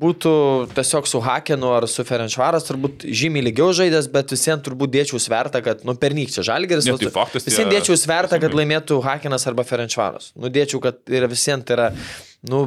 būtų 0.00 0.32
tiesiog 0.76 1.06
su 1.10 1.20
Hakenu 1.24 1.72
ar 1.74 1.86
su 1.90 2.04
Ferenčvaras 2.06 2.64
turbūt 2.68 3.02
žymiai 3.04 3.42
lygiau 3.48 3.72
žaidęs, 3.76 4.06
bet 4.12 4.30
visiems 4.32 4.62
turbūt 4.66 4.92
dėčiau 4.94 5.18
svertą, 5.20 5.62
kad, 5.64 5.82
nu, 5.88 5.94
pernykčia 5.98 6.44
Žalgiris. 6.46 6.86
Ne, 6.86 6.94
vat- 6.96 7.02
tai 7.04 7.12
faktas 7.14 7.46
Visiems 7.48 7.72
dėčiau 7.74 7.98
svertą, 8.00 8.38
kad 8.40 8.54
laimėtų 8.56 9.00
Hakenas 9.04 9.46
arba 9.50 9.64
Ferenčvaras. 9.66 10.30
Nu, 10.38 10.48
dėčiau, 10.52 10.80
kad 10.84 11.00
yra 11.10 11.28
visiems 11.30 11.66
tai 11.68 11.76
yra, 11.76 11.88
nu, 12.48 12.62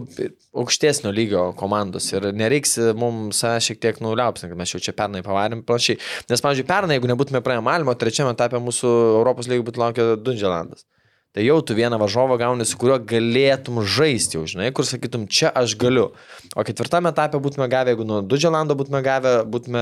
aukštesnio 0.54 1.14
lygio 1.16 1.46
komandos 1.58 2.12
ir 2.14 2.28
nereiks 2.38 2.76
mums 3.00 3.40
šiek 3.42 3.80
tiek 3.82 4.02
nuliaupsinti, 4.04 4.52
kad 4.54 4.60
mes 4.60 4.74
jau 4.76 4.82
čia 4.84 4.94
pernai 4.98 5.24
pavarėm 5.26 5.64
panašiai. 5.66 5.98
Nes, 6.30 6.44
pavyzdžiui, 6.44 6.68
pernai, 6.70 7.00
jeigu 7.00 7.10
nebūtume 7.14 7.42
praėję 7.46 7.64
Malmo, 7.66 7.96
trečiame 7.98 8.36
etape 8.36 8.62
mūsų 8.62 8.92
Europos 9.20 9.50
lygų 9.50 9.70
būtų 9.72 9.82
laukia 9.88 10.10
Dundželandas. 10.22 10.86
Tai 11.34 11.42
jau 11.42 11.56
tu 11.66 11.74
vieną 11.74 11.98
varžovą 11.98 12.36
gauni, 12.38 12.66
su 12.70 12.78
kuriuo 12.78 13.00
galėtum 13.10 13.80
žaisti, 13.82 14.38
jau 14.38 14.44
žinai, 14.52 14.68
kur 14.76 14.86
sakytum, 14.86 15.24
čia 15.26 15.50
aš 15.50 15.74
galiu. 15.82 16.12
O 16.54 16.66
ketvirtame 16.68 17.10
etape 17.10 17.40
būtume 17.42 17.66
gavę, 17.72 17.96
jeigu 17.96 18.06
nuo 18.06 18.20
Dudželando 18.22 18.78
būtume 18.78 19.02
gavę, 19.02 19.32
būtume 19.50 19.82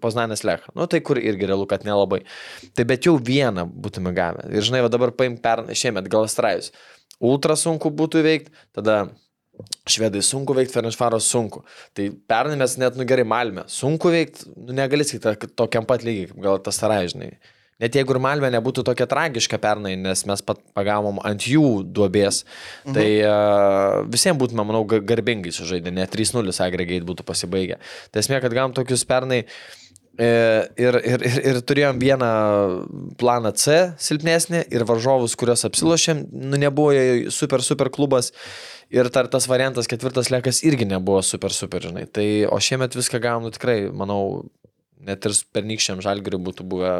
Poznanės 0.00 0.40
Lecha. 0.48 0.72
Nu 0.78 0.88
tai 0.88 1.02
kur 1.04 1.20
irgi 1.20 1.50
realu, 1.50 1.68
kad 1.68 1.84
nelabai. 1.84 2.22
Tai 2.72 2.88
bet 2.88 3.10
jau 3.10 3.18
vieną 3.20 3.66
būtume 3.68 4.14
gavę. 4.16 4.48
Ir 4.48 4.64
žinai, 4.64 4.80
va 4.86 4.88
dabar 4.92 5.12
paim 5.12 5.36
pernai 5.36 5.76
šiemet 5.76 6.08
gal 6.08 6.24
strajus. 6.32 6.72
Ultra 7.20 7.52
sunku 7.52 7.92
būtų 7.92 8.24
veikti, 8.24 8.56
tada 8.72 9.02
Švedai 9.84 10.22
sunku 10.24 10.56
veikti, 10.56 10.72
Ferenšvaros 10.72 11.26
sunku. 11.28 11.60
Tai 11.92 12.08
pernai 12.30 12.56
mes 12.56 12.78
net, 12.80 12.96
nu 12.96 13.04
gerai, 13.04 13.28
Malmė. 13.28 13.66
Sunku 13.70 14.08
veikti, 14.14 14.48
nu 14.56 14.72
negali 14.80 15.04
sakyti 15.04 15.52
tokiam 15.60 15.84
pat 15.84 16.06
lygiai, 16.06 16.30
kaip 16.30 16.40
gal 16.40 16.62
tas 16.64 16.80
Saraižnai. 16.80 17.34
Net 17.82 17.98
jeigu 17.98 18.14
ir 18.14 18.22
Malmė 18.22 18.52
nebūtų 18.54 18.84
tokia 18.86 19.08
tragiška 19.10 19.58
pernai, 19.62 19.96
nes 19.98 20.24
mes 20.28 20.44
pat 20.46 20.60
pagavom 20.76 21.18
ant 21.26 21.46
jų 21.50 21.82
duobės, 21.90 22.44
mhm. 22.86 22.94
tai 22.96 23.06
uh, 23.26 24.00
visiems 24.12 24.38
būtume, 24.38 24.64
manau, 24.68 24.84
ga- 24.88 25.02
garbingai 25.12 25.54
sužaidę, 25.54 25.90
net 25.94 26.14
3-0 26.14 26.54
agregate 26.62 27.06
būtų 27.08 27.26
pasibaigę. 27.26 27.80
Tai 28.12 28.22
esmė, 28.22 28.42
kad 28.44 28.54
gavom 28.54 28.76
tokius 28.76 29.02
pernai 29.08 29.42
e, 29.42 30.28
ir, 30.78 30.98
ir, 31.00 31.24
ir, 31.26 31.38
ir 31.50 31.60
turėjom 31.66 31.98
vieną 32.02 32.30
planą 33.20 33.52
C 33.58 33.78
silpnesnį 34.02 34.66
ir 34.72 34.86
varžovus, 34.88 35.34
kuriuos 35.38 35.66
apsilošėm, 35.68 36.26
nu 36.52 36.60
nebuvo 36.60 36.92
super, 37.34 37.64
super 37.66 37.90
klubas. 37.94 38.30
Ir 38.92 39.08
tar 39.08 39.24
tas 39.32 39.46
variantas 39.48 39.88
ketvirtas 39.88 40.28
lekas 40.28 40.60
irgi 40.68 40.84
nebuvo 40.84 41.22
super, 41.24 41.54
super, 41.56 41.80
žinai. 41.80 42.04
Tai, 42.12 42.26
o 42.52 42.58
šiemet 42.60 42.92
viską 42.98 43.22
gavom, 43.24 43.48
nu 43.48 43.54
tikrai, 43.54 43.86
manau, 43.88 44.44
net 45.02 45.24
ir 45.24 45.36
pernykščiam 45.56 46.02
žalgiriui 46.04 46.42
būtų 46.50 46.66
buvę 46.68 46.92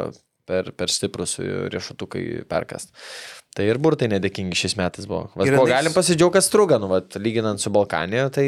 per, 0.49 0.73
per 0.77 0.91
stiprus 0.91 1.37
riešutukai 1.41 2.43
perkast. 2.49 2.93
Tai 3.53 3.65
ir 3.69 3.77
burtai 3.77 4.07
nedėkingi 4.09 4.57
šiais 4.57 4.73
metais 4.79 5.05
buvo. 5.09 5.27
Vat, 5.37 5.45
anais- 5.45 5.69
galim 5.69 5.93
pasidžiaugti, 5.93 6.39
kad 6.39 6.45
struga, 6.45 6.79
nu, 6.81 6.89
vat, 6.89 7.13
lyginant 7.21 7.61
su 7.61 7.69
Balkanija, 7.73 8.31
tai 8.33 8.45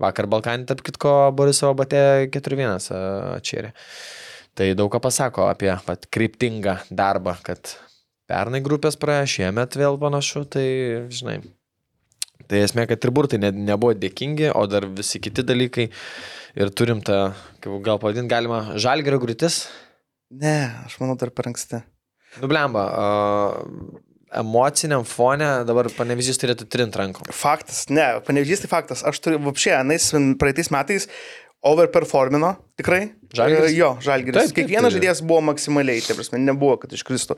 vakar 0.00 0.28
Balkanija, 0.32 0.70
tarp 0.72 0.80
kitko, 0.86 1.12
Borisovo 1.36 1.74
batė 1.82 2.00
4-1 2.32 2.88
atšėrė. 3.36 3.74
Tai 4.56 4.70
daug 4.78 4.88
ką 4.94 5.02
pasako 5.04 5.50
apie 5.50 5.74
vat, 5.84 6.08
kryptingą 6.08 6.78
darbą, 6.88 7.36
kad 7.44 7.74
pernai 8.30 8.62
grupės 8.64 8.96
praėjo, 8.96 9.28
šiemet 9.34 9.76
vėl 9.76 10.00
panašu, 10.00 10.46
tai 10.48 10.66
žinai. 11.12 11.42
Tai 12.46 12.62
esmė, 12.62 12.86
kad 12.88 13.04
ir 13.04 13.12
burtai 13.12 13.40
ne, 13.42 13.50
nebuvo 13.52 13.92
dėkingi, 13.98 14.52
o 14.54 14.64
dar 14.70 14.86
visi 14.88 15.20
kiti 15.20 15.44
dalykai. 15.44 15.90
Ir 16.56 16.70
turim 16.72 17.02
tą, 17.04 17.34
kaip 17.60 17.82
gal 17.84 18.00
pavadinti, 18.00 18.30
galima 18.32 18.78
žalgerio 18.80 19.20
griūtis. 19.20 19.66
Ne, 20.30 20.72
aš 20.86 20.98
manau 21.02 21.16
dar 21.18 21.30
per 21.30 21.46
anksti. 21.50 21.82
Nublemba, 22.42 22.82
uh, 22.90 24.00
emociniam 24.36 25.04
fone 25.06 25.46
dabar 25.68 25.86
panevižys 25.94 26.40
turėtų 26.42 26.66
trint 26.72 26.96
rankom. 26.98 27.28
Faktas, 27.32 27.84
ne, 27.88 28.16
panevižys 28.26 28.64
tai 28.64 28.70
faktas. 28.72 29.04
Aš 29.06 29.20
turiu, 29.24 29.38
vapšė, 29.46 29.76
anais 29.78 30.10
praeitais 30.40 30.72
metais 30.74 31.06
overperformino, 31.66 32.52
tikrai. 32.78 33.12
Žalgiris? 33.34 33.72
Jo, 33.74 33.88
žalgiris. 34.04 34.36
Taip, 34.36 34.50
taip, 34.52 34.58
Kiekvienas 34.58 34.92
tai- 34.92 34.98
žaidėjas 35.00 35.22
buvo 35.26 35.40
maksimaliai, 35.48 36.02
tai 36.04 36.14
prasme, 36.18 36.38
nebuvo, 36.38 36.76
kad 36.82 36.92
iškristų. 36.94 37.34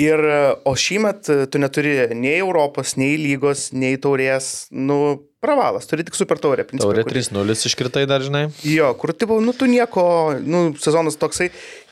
Ir, 0.00 0.18
e, 0.26 0.38
o 0.66 0.72
šįmet 0.74 1.28
e, 1.30 1.36
tu 1.46 1.60
neturi 1.62 1.92
nei 2.18 2.38
Europos, 2.40 2.96
nei 2.98 3.14
lygos, 3.20 3.68
nei 3.76 3.96
taurės, 4.00 4.66
nu, 4.72 5.20
pravalas, 5.44 5.86
turi 5.86 6.02
tik 6.08 6.14
super 6.18 6.40
taurę. 6.42 6.64
Taurė 6.72 7.04
kur- 7.04 7.12
3-0 7.14 7.62
iškritai 7.70 8.06
dar, 8.10 8.24
žinai. 8.26 8.48
Jo, 8.66 8.90
kur, 8.98 9.12
tipo, 9.14 9.38
nu, 9.44 9.52
tu 9.52 9.66
nieko, 9.70 10.40
nu, 10.42 10.72
sezonas 10.80 11.16
toksai. 11.20 11.50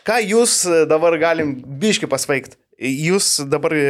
Ką 0.08 0.22
jūs 0.24 0.62
e, 0.64 0.84
dabar 0.88 1.18
galim 1.20 1.58
biški 1.80 2.08
pasvaigti? 2.10 2.56
Jūs 2.78 3.40
dabar 3.50 3.74
e, 3.74 3.86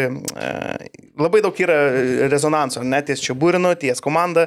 labai 1.21 1.43
daug 1.45 1.59
yra 1.61 1.77
rezonanso, 2.33 2.81
net 2.81 3.11
ties 3.11 3.21
čia 3.21 3.37
būrino, 3.37 3.75
ties 3.77 4.01
komanda, 4.01 4.47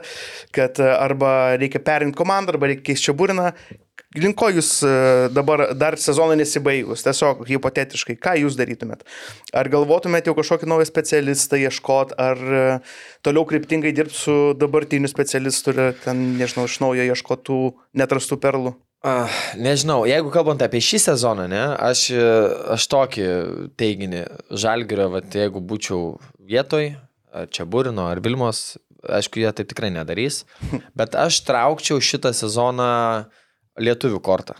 kad 0.56 0.82
e, 0.82 0.90
arba 0.90 1.54
reikia 1.62 1.84
perinkti 1.86 2.18
komandą, 2.18 2.56
arba 2.56 2.72
reikia 2.72 2.88
keisti 2.90 3.12
čia 3.12 3.18
būriną. 3.18 3.52
Link 4.18 4.36
ko 4.42 4.50
jūs 4.52 4.82
e, 4.84 4.92
dabar 5.32 5.70
dar 5.78 5.96
sezoną 6.02 6.36
nesibaigus, 6.42 7.06
tiesiog 7.06 7.46
hipotetiškai, 7.48 8.18
ką 8.20 8.34
jūs 8.42 8.58
darytumėt? 8.60 9.06
Ar 9.56 9.70
galvotumėt 9.72 10.28
jau 10.28 10.36
kažkokį 10.36 10.68
naują 10.68 10.90
specialistą 10.90 11.62
ieškot, 11.62 12.18
ar 12.20 12.42
e, 12.42 12.68
toliau 13.24 13.46
kryptingai 13.48 13.94
dirbti 13.96 14.24
su 14.26 14.40
dabartiniu 14.60 15.08
specialistu 15.12 15.72
ir 15.72 15.84
ten, 16.04 16.32
nežinau, 16.42 16.66
iš 16.68 16.82
naujo 16.84 17.06
ieškotų 17.14 17.66
netrastų 18.02 18.42
perlų? 18.42 18.76
Uh, 19.02 19.26
nežinau, 19.58 20.04
jeigu 20.06 20.30
kalbant 20.30 20.62
apie 20.62 20.78
šį 20.86 21.00
sezoną, 21.02 21.48
ne, 21.50 21.62
aš, 21.82 22.04
e, 22.14 22.26
aš 22.76 22.84
tokį 22.86 23.24
teiginį, 23.74 24.20
žalgerio, 24.62 25.08
vat, 25.16 25.26
jeigu 25.34 25.58
būčiau 25.58 26.20
vietoj, 26.38 26.92
ar 27.34 27.50
čia 27.50 27.66
Burino, 27.66 28.06
ar 28.06 28.22
Vilmos, 28.22 28.76
aišku, 29.02 29.42
jie 29.42 29.50
taip 29.58 29.72
tikrai 29.72 29.90
nedarys, 29.96 30.44
bet 31.00 31.18
aš 31.18 31.40
traukčiau 31.48 31.98
šitą 31.98 32.30
sezoną 32.38 32.92
lietuvių 33.82 34.22
kortą. 34.22 34.60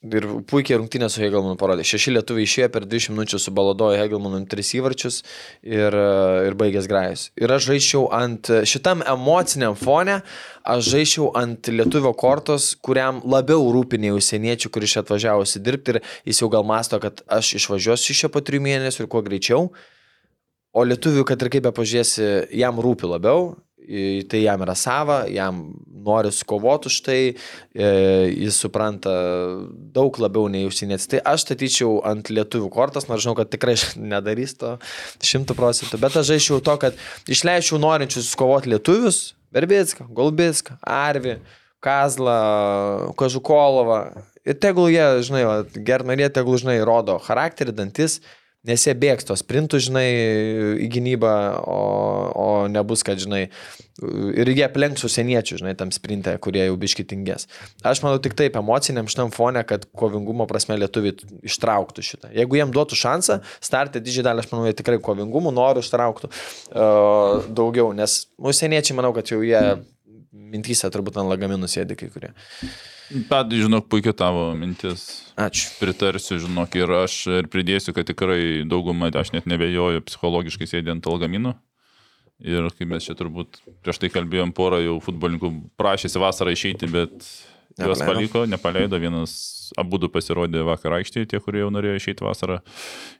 Ir 0.00 0.24
puikiai 0.48 0.78
rungtynė 0.80 1.10
su 1.12 1.20
Hegelmanu 1.20 1.58
parodė. 1.60 1.84
Šeši 1.84 2.14
lietuviai 2.14 2.46
išėjo 2.48 2.70
per 2.72 2.86
20 2.88 3.12
minučių 3.12 3.40
su 3.44 3.52
baladojo 3.52 3.98
Hegelmanu 4.00 4.38
tris 4.48 4.70
įvarčius 4.78 5.18
ir, 5.60 5.92
e, 5.92 6.46
ir 6.48 6.56
baigęs 6.56 6.88
grajus. 6.88 7.26
Ir 7.36 7.52
aš 7.52 7.66
žaičiau 7.68 8.06
ant 8.16 8.48
šitam 8.64 9.04
emociniam 9.04 9.76
fone, 9.76 10.22
aš 10.64 10.88
žaičiau 10.94 11.28
ant 11.36 11.68
lietuvio 11.68 12.14
kortos, 12.16 12.72
kuriam 12.80 13.20
labiau 13.28 13.68
rūpinė 13.76 14.14
užsieniečių, 14.16 14.72
kuris 14.72 14.96
čia 14.96 15.04
atvažiavo 15.04 15.44
įsidirbti 15.44 15.98
ir 15.98 16.02
jis 16.32 16.40
jau 16.40 16.48
gal 16.48 16.64
masto, 16.64 16.96
kad 16.96 17.20
aš 17.28 17.58
išvažiuosiu 17.60 18.16
iš 18.16 18.24
čia 18.24 18.32
po 18.32 18.40
trijų 18.40 18.64
mėnesių 18.70 19.04
ir 19.04 19.12
kuo 19.12 19.20
greičiau. 19.26 19.68
O 20.72 20.86
lietuvių, 20.86 21.26
kad 21.28 21.42
ir 21.42 21.52
kaip 21.52 21.68
be 21.68 21.76
pažiūrėsi, 21.76 22.54
jam 22.56 22.80
rūpi 22.80 23.04
labiau, 23.10 23.50
tai 24.30 24.42
jam 24.44 24.62
yra 24.64 24.74
sava, 24.78 25.22
jam 25.30 25.62
nori 26.04 26.30
sukovoti 26.32 26.88
už 26.90 26.98
tai, 27.04 27.18
e, 27.74 27.88
jis 28.30 28.60
supranta 28.62 29.12
daug 29.94 30.16
labiau 30.22 30.48
nei 30.52 30.66
užsienietis. 30.68 31.08
Tai 31.10 31.22
aš 31.32 31.44
statyčiau 31.46 32.00
ant 32.08 32.30
lietuvių 32.32 32.70
kortas, 32.72 33.08
nors 33.10 33.24
žinau, 33.24 33.36
kad 33.38 33.50
tikrai 33.52 33.76
nedarys 34.14 34.56
to 34.60 34.76
šimtų 35.24 35.56
procentų, 35.58 36.00
bet 36.00 36.16
aš 36.20 36.32
žaičiau 36.32 36.60
to, 36.64 36.76
kad 36.86 36.98
išleičiau 37.30 37.80
norinčius 37.82 38.32
sukovoti 38.32 38.74
lietuvius, 38.74 39.30
Berbitską, 39.50 40.06
Golbitską, 40.14 40.76
Arvi, 40.86 41.40
Kazlą, 41.82 43.12
Kažukolovą. 43.18 44.02
Ir 44.46 44.56
tegul 44.62 44.92
jie, 44.92 45.06
žinai, 45.26 45.42
gernarė 45.84 46.28
tegul, 46.32 46.54
žinai, 46.60 46.78
rodo 46.86 47.18
charakterį, 47.24 47.74
dantis, 47.76 48.20
Nes 48.68 48.82
jie 48.84 48.92
bėgs 48.92 49.24
tos 49.24 49.40
sprintų, 49.40 49.78
žinai, 49.80 50.06
į 50.84 50.88
gynybą, 50.92 51.30
o, 51.64 51.76
o 52.36 52.48
nebus, 52.68 53.00
kad, 53.06 53.16
žinai, 53.22 53.46
ir 54.36 54.50
jie 54.52 54.66
aplenks 54.66 55.04
užsieniečių, 55.06 55.60
žinai, 55.62 55.72
tam 55.80 55.92
sprinte, 55.96 56.34
kurie 56.44 56.66
jau 56.66 56.76
biškitingės. 56.80 57.48
Aš 57.88 58.02
manau 58.04 58.20
tik 58.20 58.36
taip 58.36 58.58
emociniam 58.60 59.08
šitam 59.08 59.32
fone, 59.32 59.62
kad 59.64 59.86
kovingumo 59.96 60.44
prasme 60.50 60.76
lietuviai 60.76 61.16
ištrauktų 61.48 62.04
šitą. 62.04 62.34
Jeigu 62.36 62.60
jiem 62.60 62.74
duotų 62.76 63.00
šansą, 63.00 63.40
startė 63.64 64.04
didžiąją 64.04 64.28
dalį, 64.28 64.44
aš 64.44 64.52
manau, 64.52 64.68
jie 64.68 64.76
tikrai 64.76 65.00
kovingumų 65.08 65.54
norų 65.56 65.86
ištrauktų 65.86 66.28
uh, 66.28 67.48
daugiau, 67.48 67.94
nes 67.96 68.26
užsieniečiai, 68.36 68.98
manau, 69.00 69.14
kad 69.16 69.32
jau 69.32 69.40
jie 69.40 69.60
mintysė 70.30 70.92
turbūt 70.92 71.16
ant 71.20 71.32
lagaminų 71.32 71.68
sėdi 71.70 71.96
kai 71.96 72.12
kurie. 72.12 72.34
Pat, 73.28 73.50
žinok, 73.50 73.88
puikia 73.90 74.12
tavo 74.14 74.50
mintis. 74.54 75.32
Ačiū. 75.40 75.72
Pritarsiu, 75.80 76.38
žinok, 76.44 76.76
ir 76.78 76.92
aš 77.00 77.16
ir 77.40 77.48
pridėsiu, 77.50 77.94
kad 77.96 78.06
tikrai 78.06 78.62
daugumą, 78.70 79.10
aš 79.18 79.32
net 79.34 79.48
nebejoju, 79.50 80.04
psichologiškai 80.06 80.68
sėdė 80.70 80.94
ant 80.94 81.08
algaminų. 81.10 81.56
Ir 82.40 82.70
kaip 82.72 82.88
mes 82.88 83.04
čia 83.04 83.16
turbūt 83.18 83.58
prieš 83.84 83.98
tai 84.00 84.08
kalbėjom, 84.14 84.54
porą 84.56 84.78
jau 84.80 84.96
futbolininkų 85.04 85.50
prašėsi 85.80 86.22
vasarą 86.22 86.54
išeiti, 86.54 86.88
bet 86.88 87.12
juos 87.20 88.00
Nepaleido. 88.00 88.06
paliko, 88.06 88.44
nepaleido. 88.48 89.00
Vienas, 89.02 89.34
abu 89.80 90.00
du 90.00 90.08
pasirodė 90.12 90.62
vakar 90.64 91.00
aikštėje, 91.00 91.32
tie, 91.34 91.40
kurie 91.42 91.64
jau 91.64 91.72
norėjo 91.74 91.98
išeiti 92.00 92.24
vasarą 92.24 92.60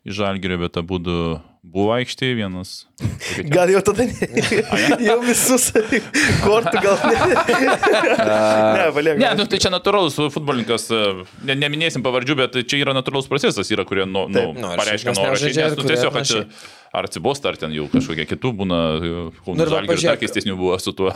į 0.06 0.16
žalgirį, 0.16 0.60
bet 0.64 0.80
abu 0.80 1.02
du 1.02 1.18
buvo 1.62 1.92
aikštėje, 1.94 2.36
vienas. 2.38 2.72
Gal 3.54 3.70
jau 3.72 3.82
tada 3.84 4.06
ne, 4.08 4.28
jau 5.08 5.18
visus 5.24 5.70
kortų 6.44 6.82
gal 6.84 6.98
ne. 7.04 7.16
ne, 7.30 8.88
paliek. 8.96 9.20
Ne, 9.20 9.30
nu, 9.38 9.46
tai 9.50 9.60
čia 9.62 9.72
natūralus 9.72 10.18
futbolininkas, 10.34 10.88
e, 10.92 11.04
ne, 11.48 11.56
neminėsim 11.60 12.04
pavardžių, 12.04 12.36
bet 12.42 12.60
čia 12.64 12.82
yra 12.82 12.96
natūralus 12.96 13.30
procesas, 13.30 13.72
yra, 13.72 13.86
kurie 13.88 14.08
nu, 14.08 14.26
nu, 14.32 14.50
Nori 14.56 14.82
pareiškia 14.82 15.16
norą 15.16 15.38
išeiti, 15.38 15.64
nes 15.64 15.78
tu 15.78 15.88
tiesiog, 15.88 16.20
čia 16.28 16.44
ar 16.90 17.06
atsibosta, 17.06 17.52
ar 17.52 17.58
ten 17.58 17.70
jau 17.74 17.84
kažkokie 17.90 18.24
kitų 18.32 18.50
būna, 18.60 18.78
Nu 19.00 19.30
Kauno 19.44 19.62
ir 19.62 19.70
va, 19.70 19.78
Žalgiris 19.78 20.02
dar 20.02 20.16
pažiūrėk. 20.16 20.22
keistesnių 20.24 20.56
buvo 20.58 20.76
su 20.82 20.92
tuo. 20.96 21.12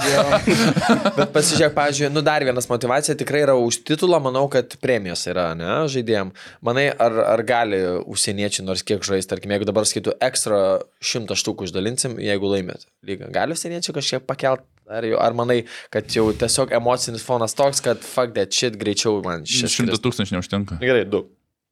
Bet 1.16 1.32
pasižiūrėk, 1.34 1.74
pavyzdžiui, 1.74 2.10
nu 2.14 2.22
dar 2.24 2.44
vienas 2.46 2.68
motivacija 2.70 3.16
tikrai 3.18 3.42
yra 3.42 3.56
už 3.58 3.80
titulą, 3.88 4.20
manau, 4.22 4.44
kad 4.52 4.76
premijos 4.82 5.24
yra, 5.30 5.48
ne, 5.58 5.72
žaidėjim. 5.90 6.30
Manai, 6.64 6.86
ar, 6.94 7.18
ar 7.34 7.42
gali 7.46 7.80
užsieniečiai 8.06 8.66
nors 8.66 8.84
kiek 8.86 9.02
žaisti, 9.02 9.32
tarkim, 9.32 9.54
jeigu 9.56 9.66
dabar 9.66 9.88
skaitų 9.88 10.14
ekstra 10.34 10.60
šimtą 11.00 11.38
štukų 11.38 11.70
išdalinsim, 11.70 12.18
jeigu 12.20 12.50
laimėt 12.52 12.84
lygą. 13.06 13.30
Gali 13.34 13.54
užsieniečiai 13.56 13.94
kažkiek 14.02 14.26
pakelt? 14.28 14.66
Ar, 14.84 15.00
jau, 15.08 15.16
ar 15.16 15.32
manai, 15.32 15.62
kad 15.88 16.04
jau 16.12 16.26
tiesiog 16.36 16.74
emocinis 16.76 17.22
fonas 17.24 17.54
toks, 17.56 17.80
kad 17.80 18.02
fuck 18.04 18.34
that 18.36 18.52
shit 18.52 18.74
greičiau 18.76 19.22
man 19.24 19.46
šis. 19.48 19.72
Šimtas 19.78 20.02
tūkstančių 20.04 20.36
neužtenka. 20.36 20.76
Gerai, 20.82 21.06
du. 21.08 21.22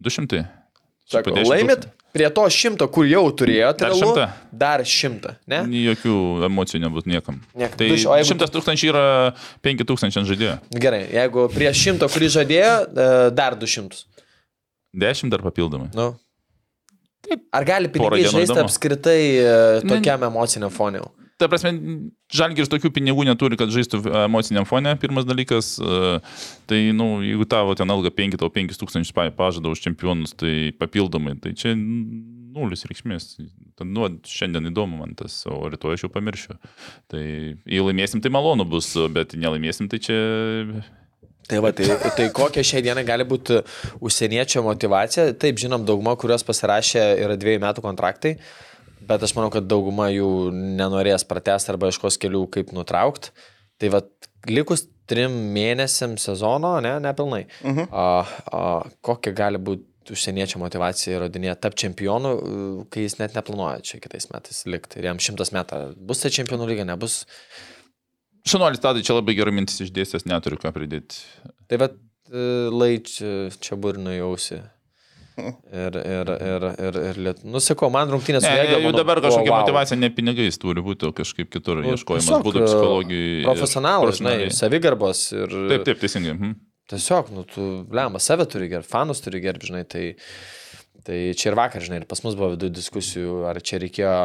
Du 0.01 0.09
šimtai. 0.09 0.47
Sako, 1.13 1.29
Su 1.29 1.35
po 1.35 1.43
10 1.43 1.51
laimėt 1.51 1.85
prie 2.15 2.31
to 2.33 2.47
šimto, 2.49 2.87
kur 2.89 3.05
jau 3.05 3.27
turėjote, 3.37 3.83
Dar 3.85 3.91
realu, 3.93 4.01
šimtą? 4.15 4.25
dar 4.63 4.85
šimtą, 4.89 5.35
ne? 5.51 5.59
Jokių 5.91 6.15
emocijų 6.49 6.81
nebus 6.87 7.05
niekam. 7.11 7.43
Niek- 7.59 7.77
Tai 7.77 7.91
o 7.91 7.97
jeigu- 7.99 8.29
šimtas 8.31 8.53
tūkstančių 8.55 8.89
yra 8.95 9.05
penki 9.61 9.85
tūkstančiai 9.85 10.23
ant 10.23 10.31
žaidėjo. 10.33 10.57
Gerai, 10.87 11.03
jeigu 11.13 11.45
prie 11.53 11.69
šimto, 11.77 12.09
kurį 12.09 12.31
žadėjo, 12.39 12.73
e, 12.97 13.31
dar 13.37 13.59
du 13.61 13.67
šimtus. 13.69 14.07
Dešimt 14.97 15.33
dar 15.37 15.41
papildomai. 15.45 15.91
Nu. 15.97 16.15
Ar 17.55 17.65
gali 17.65 17.89
pinigai 17.93 18.25
žaisti 18.29 18.59
apskritai 18.61 19.19
e, 19.39 19.51
Ne- 19.85 19.91
tokiam 19.95 20.25
emociniam 20.29 20.73
fonė? 20.75 21.03
jau? 21.03 21.11
Ta 21.41 21.49
prasme, 21.51 21.73
žalgiris 22.31 22.69
tokių 22.71 22.91
pinigų 22.95 23.25
neturi, 23.27 23.57
kad 23.59 23.71
žaistų 23.73 24.03
emociniam 24.27 24.67
fone, 24.69 24.93
pirmas 25.03 25.25
dalykas. 25.27 25.73
e, 25.83 26.21
Tai, 26.71 26.79
na, 26.93 26.93
nu, 27.01 27.07
jeigu 27.27 27.47
tavo 27.51 27.75
ten 27.75 27.91
alga 27.91 28.13
5, 28.15 28.37
tau 28.39 28.51
5 28.53 28.79
tūkstančius 28.79 29.15
pa- 29.17 29.31
pažada 29.35 29.73
už 29.73 29.81
čempionus, 29.83 30.37
tai 30.39 30.71
papildomai, 30.79 31.35
tai 31.43 31.55
čia 31.59 31.75
nulis 31.77 32.85
reikšmės. 32.87 33.41
Tad, 33.75 33.87
nu, 33.91 34.07
šiandien 34.29 34.71
įdomu 34.71 35.01
man 35.01 35.17
tas, 35.19 35.41
o 35.51 35.67
rytoj 35.73 35.97
aš 35.97 36.05
jau 36.07 36.13
pamiršiu. 36.15 36.59
Tai 37.11 37.23
jei 37.25 37.83
laimėsim, 37.83 38.23
tai 38.23 38.31
malonu 38.31 38.65
bus, 38.69 38.93
bet 39.11 39.35
jei 39.35 39.43
nelaimėsim, 39.43 39.89
tai 39.91 39.99
čia... 39.99 40.19
Tai 41.49 41.59
va, 41.65 41.73
tai, 41.75 41.89
tai 42.17 42.29
kokia 42.35 42.63
šiai 42.65 42.85
dienai 42.87 43.05
gali 43.07 43.27
būti 43.29 43.61
užsieniečio 44.05 44.63
motivacija? 44.65 45.33
Taip, 45.43 45.59
žinom, 45.61 45.87
dauguma, 45.89 46.15
kurios 46.21 46.45
pasirašė, 46.47 47.03
yra 47.25 47.37
dviejų 47.41 47.63
metų 47.65 47.85
kontraktai, 47.85 48.37
bet 49.09 49.27
aš 49.27 49.35
manau, 49.37 49.51
kad 49.53 49.67
dauguma 49.69 50.09
jų 50.13 50.53
nenorės 50.53 51.27
pratesti 51.29 51.75
arba 51.75 51.91
iškos 51.91 52.21
kelių, 52.23 52.47
kaip 52.55 52.73
nutraukti. 52.77 53.35
Tai 53.83 53.91
va, 53.97 54.05
likus 54.47 54.87
trim 55.11 55.35
mėnesiam 55.55 56.15
sezono, 56.21 56.77
ne, 56.85 56.95
nepilnai. 57.03 57.47
Uh 57.63 57.79
-huh. 57.79 57.89
a, 57.91 58.07
a, 58.59 58.63
kokia 59.03 59.35
gali 59.35 59.59
būti 59.59 60.15
užsieniečio 60.15 60.59
motivacija 60.59 61.17
įrodinėti 61.17 61.61
tapti 61.63 61.85
čempionu, 61.85 62.33
kai 62.91 63.05
jis 63.05 63.19
net 63.19 63.35
neplanuoja 63.35 63.83
čia 63.87 64.01
kitais 64.03 64.31
metais 64.33 64.65
likti. 64.67 64.99
Ir 64.99 65.11
jam 65.11 65.19
šimtas 65.19 65.53
metų. 65.55 65.95
Bus 65.97 66.23
tai 66.23 66.31
čempionų 66.31 66.67
lyga, 66.71 66.85
nebus. 66.85 67.27
Šanuolis 68.49 68.83
tadai 68.83 69.05
čia 69.07 69.17
labai 69.19 69.37
gerai 69.39 69.55
mintis 69.55 69.81
išdėstęs, 69.85 70.27
neturiu 70.27 70.59
ką 70.61 70.73
pridėti. 70.75 71.21
Tai 71.71 71.79
bet 71.83 72.01
lai 72.73 72.97
čia, 73.05 73.51
čia 73.63 73.77
burnų 73.81 74.17
jausi. 74.19 74.63
Ir, 75.33 75.97
ir, 75.97 76.29
ir, 76.29 76.65
ir, 76.77 76.97
ir 77.09 77.19
liet... 77.25 77.39
Nusikau, 77.49 77.89
man 77.93 78.11
rungtynės 78.13 78.45
Ne, 78.45 78.51
su 78.51 78.59
Jėga. 78.59 78.81
jau 78.85 78.91
dabar 78.93 79.21
kažkokia 79.25 79.49
wow. 79.49 79.63
motivacija 79.63 79.97
ne 79.97 80.11
pinigais 80.13 80.59
turi 80.61 80.85
būti, 80.85 81.09
o 81.09 81.15
kažkaip 81.17 81.49
kitur 81.55 81.81
Nu, 81.81 81.95
ieškojimas 81.95 82.45
būdų 82.45 82.67
psichologijai. 82.67 83.31
ir 83.39 83.47
Profesionalas, 83.49 84.21
žinai, 84.21 84.35
savigarbos 84.53 85.23
ir... 85.33 85.57
Taip, 85.73 85.87
taip, 85.89 86.03
teisingai. 86.05 86.35
Mhm. 86.37 86.53
Tiesiog, 86.93 87.33
nu, 87.33 87.47
tu, 87.49 87.65
lemba, 87.97 88.21
save 88.21 88.45
turi 88.53 88.69
gerbti, 88.69 88.91
fanus 88.93 89.25
turi 89.25 89.41
gerbti, 89.41 89.71
žinai, 89.71 89.87
tai, 89.89 90.05
tai 91.07 91.19
čia 91.39 91.49
ir 91.53 91.57
vakar, 91.57 91.85
žinai, 91.85 92.03
ir 92.03 92.09
pas 92.11 92.21
mus 92.27 92.37
buvo 92.37 92.53
viduje 92.53 92.75
diskusijų, 92.77 93.39
ar 93.49 93.63
čia 93.65 93.81
reikėjo 93.81 94.17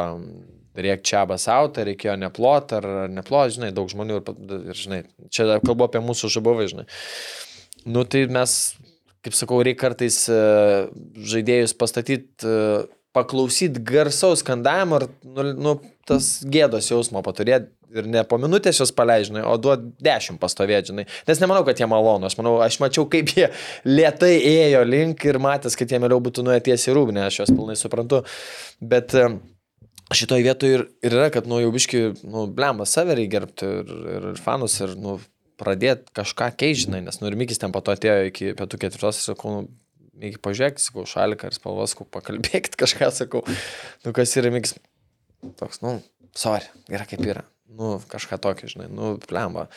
rėkti 0.84 1.12
čia 1.12 1.24
basauti, 1.28 1.82
ar 1.82 1.90
reikėjo 1.90 2.16
neplot, 2.20 2.74
ar 2.78 2.88
neplot, 3.12 3.54
žinai, 3.56 3.72
daug 3.76 3.90
žmonių 3.90 4.20
ir, 4.20 4.34
ir 4.72 4.78
žinai, 4.78 5.00
čia 5.34 5.58
kalbu 5.64 5.88
apie 5.88 6.02
mūsų 6.04 6.30
žabovai, 6.38 6.68
žinai. 6.70 6.86
Nu, 7.88 8.04
tai 8.08 8.26
mes, 8.32 8.58
kaip 9.24 9.36
sakau, 9.38 9.62
reikia 9.64 9.86
kartais 9.86 10.20
e, 10.32 10.38
žaidėjus 11.32 11.76
pastatyti, 11.78 12.54
paklausyti 13.16 13.82
garsaus 13.82 14.42
skandavimo 14.44 15.00
ir, 15.00 15.08
nu, 15.24 15.50
nu, 15.56 15.74
tas 16.08 16.38
gėdos 16.48 16.90
jausmo 16.92 17.22
paturėti 17.24 17.72
ir 17.94 18.08
ne 18.10 18.22
po 18.28 18.38
minutės 18.40 18.80
jos 18.82 18.92
paleidžinai, 18.96 19.42
o 19.48 19.54
duot 19.60 19.84
dešimt 20.04 20.40
pastovėti, 20.42 20.92
žinai. 20.92 21.06
Nes 21.28 21.40
nemanau, 21.42 21.64
kad 21.66 21.80
jie 21.80 21.88
malonu, 21.88 22.28
aš 22.28 22.36
manau, 22.40 22.58
aš 22.64 22.78
mačiau, 22.82 23.06
kaip 23.10 23.32
jie 23.34 23.48
lietai 23.88 24.34
ėjo 24.36 24.82
link 24.88 25.24
ir 25.28 25.40
matęs, 25.42 25.76
kad 25.78 25.90
jie 25.90 26.00
mieliau 26.02 26.20
būtų 26.24 26.44
nuėję 26.46 26.66
tiesiai 26.68 26.96
rūbinę, 26.96 27.26
aš 27.28 27.42
juos 27.42 27.54
pilnai 27.54 27.78
suprantu. 27.80 28.22
Bet 28.92 29.16
e, 29.16 29.30
šitoje 30.14 30.44
vietoje 30.44 30.78
ir, 30.78 30.84
ir 31.04 31.16
yra, 31.16 31.28
kad, 31.32 31.48
nu, 31.50 31.58
jau 31.62 31.72
biški, 31.74 32.00
nu, 32.28 32.46
blemba, 32.52 32.86
save 32.88 33.16
reikia 33.18 33.38
gerbti 33.38 33.68
ir, 33.82 33.90
ir, 34.14 34.28
ir 34.32 34.40
fanus 34.40 34.78
ir, 34.84 34.94
nu, 35.00 35.18
pradėti 35.58 36.14
kažką 36.16 36.52
keižinai, 36.58 37.02
nes, 37.04 37.18
nu, 37.20 37.28
ir 37.28 37.36
Mikis 37.38 37.60
ten 37.60 37.74
po 37.74 37.82
to 37.84 37.92
atėjo 37.94 38.30
iki 38.30 38.52
pietų 38.58 38.80
ketvirtos 38.84 39.20
ir 39.20 39.32
sakau, 39.32 39.54
nu, 39.56 39.66
Mikis, 40.18 40.40
pažiūrėk, 40.42 40.80
sakau, 40.82 41.04
šaliką 41.06 41.50
ir 41.50 41.58
spalvas, 41.58 41.94
sakau, 41.94 42.08
pakalbėkit 42.14 42.78
kažką, 42.82 43.10
sakau, 43.14 43.44
nu, 44.06 44.14
kas 44.16 44.36
yra 44.40 44.52
Mikis, 44.54 44.78
toks, 45.60 45.82
nu, 45.84 45.98
sorry, 46.38 46.70
yra 46.92 47.06
kaip 47.08 47.26
yra, 47.26 47.44
nu, 47.68 47.98
kažką 48.10 48.40
tokio, 48.42 48.70
žinai, 48.70 48.88
nu, 48.92 49.16
blemba. 49.28 49.68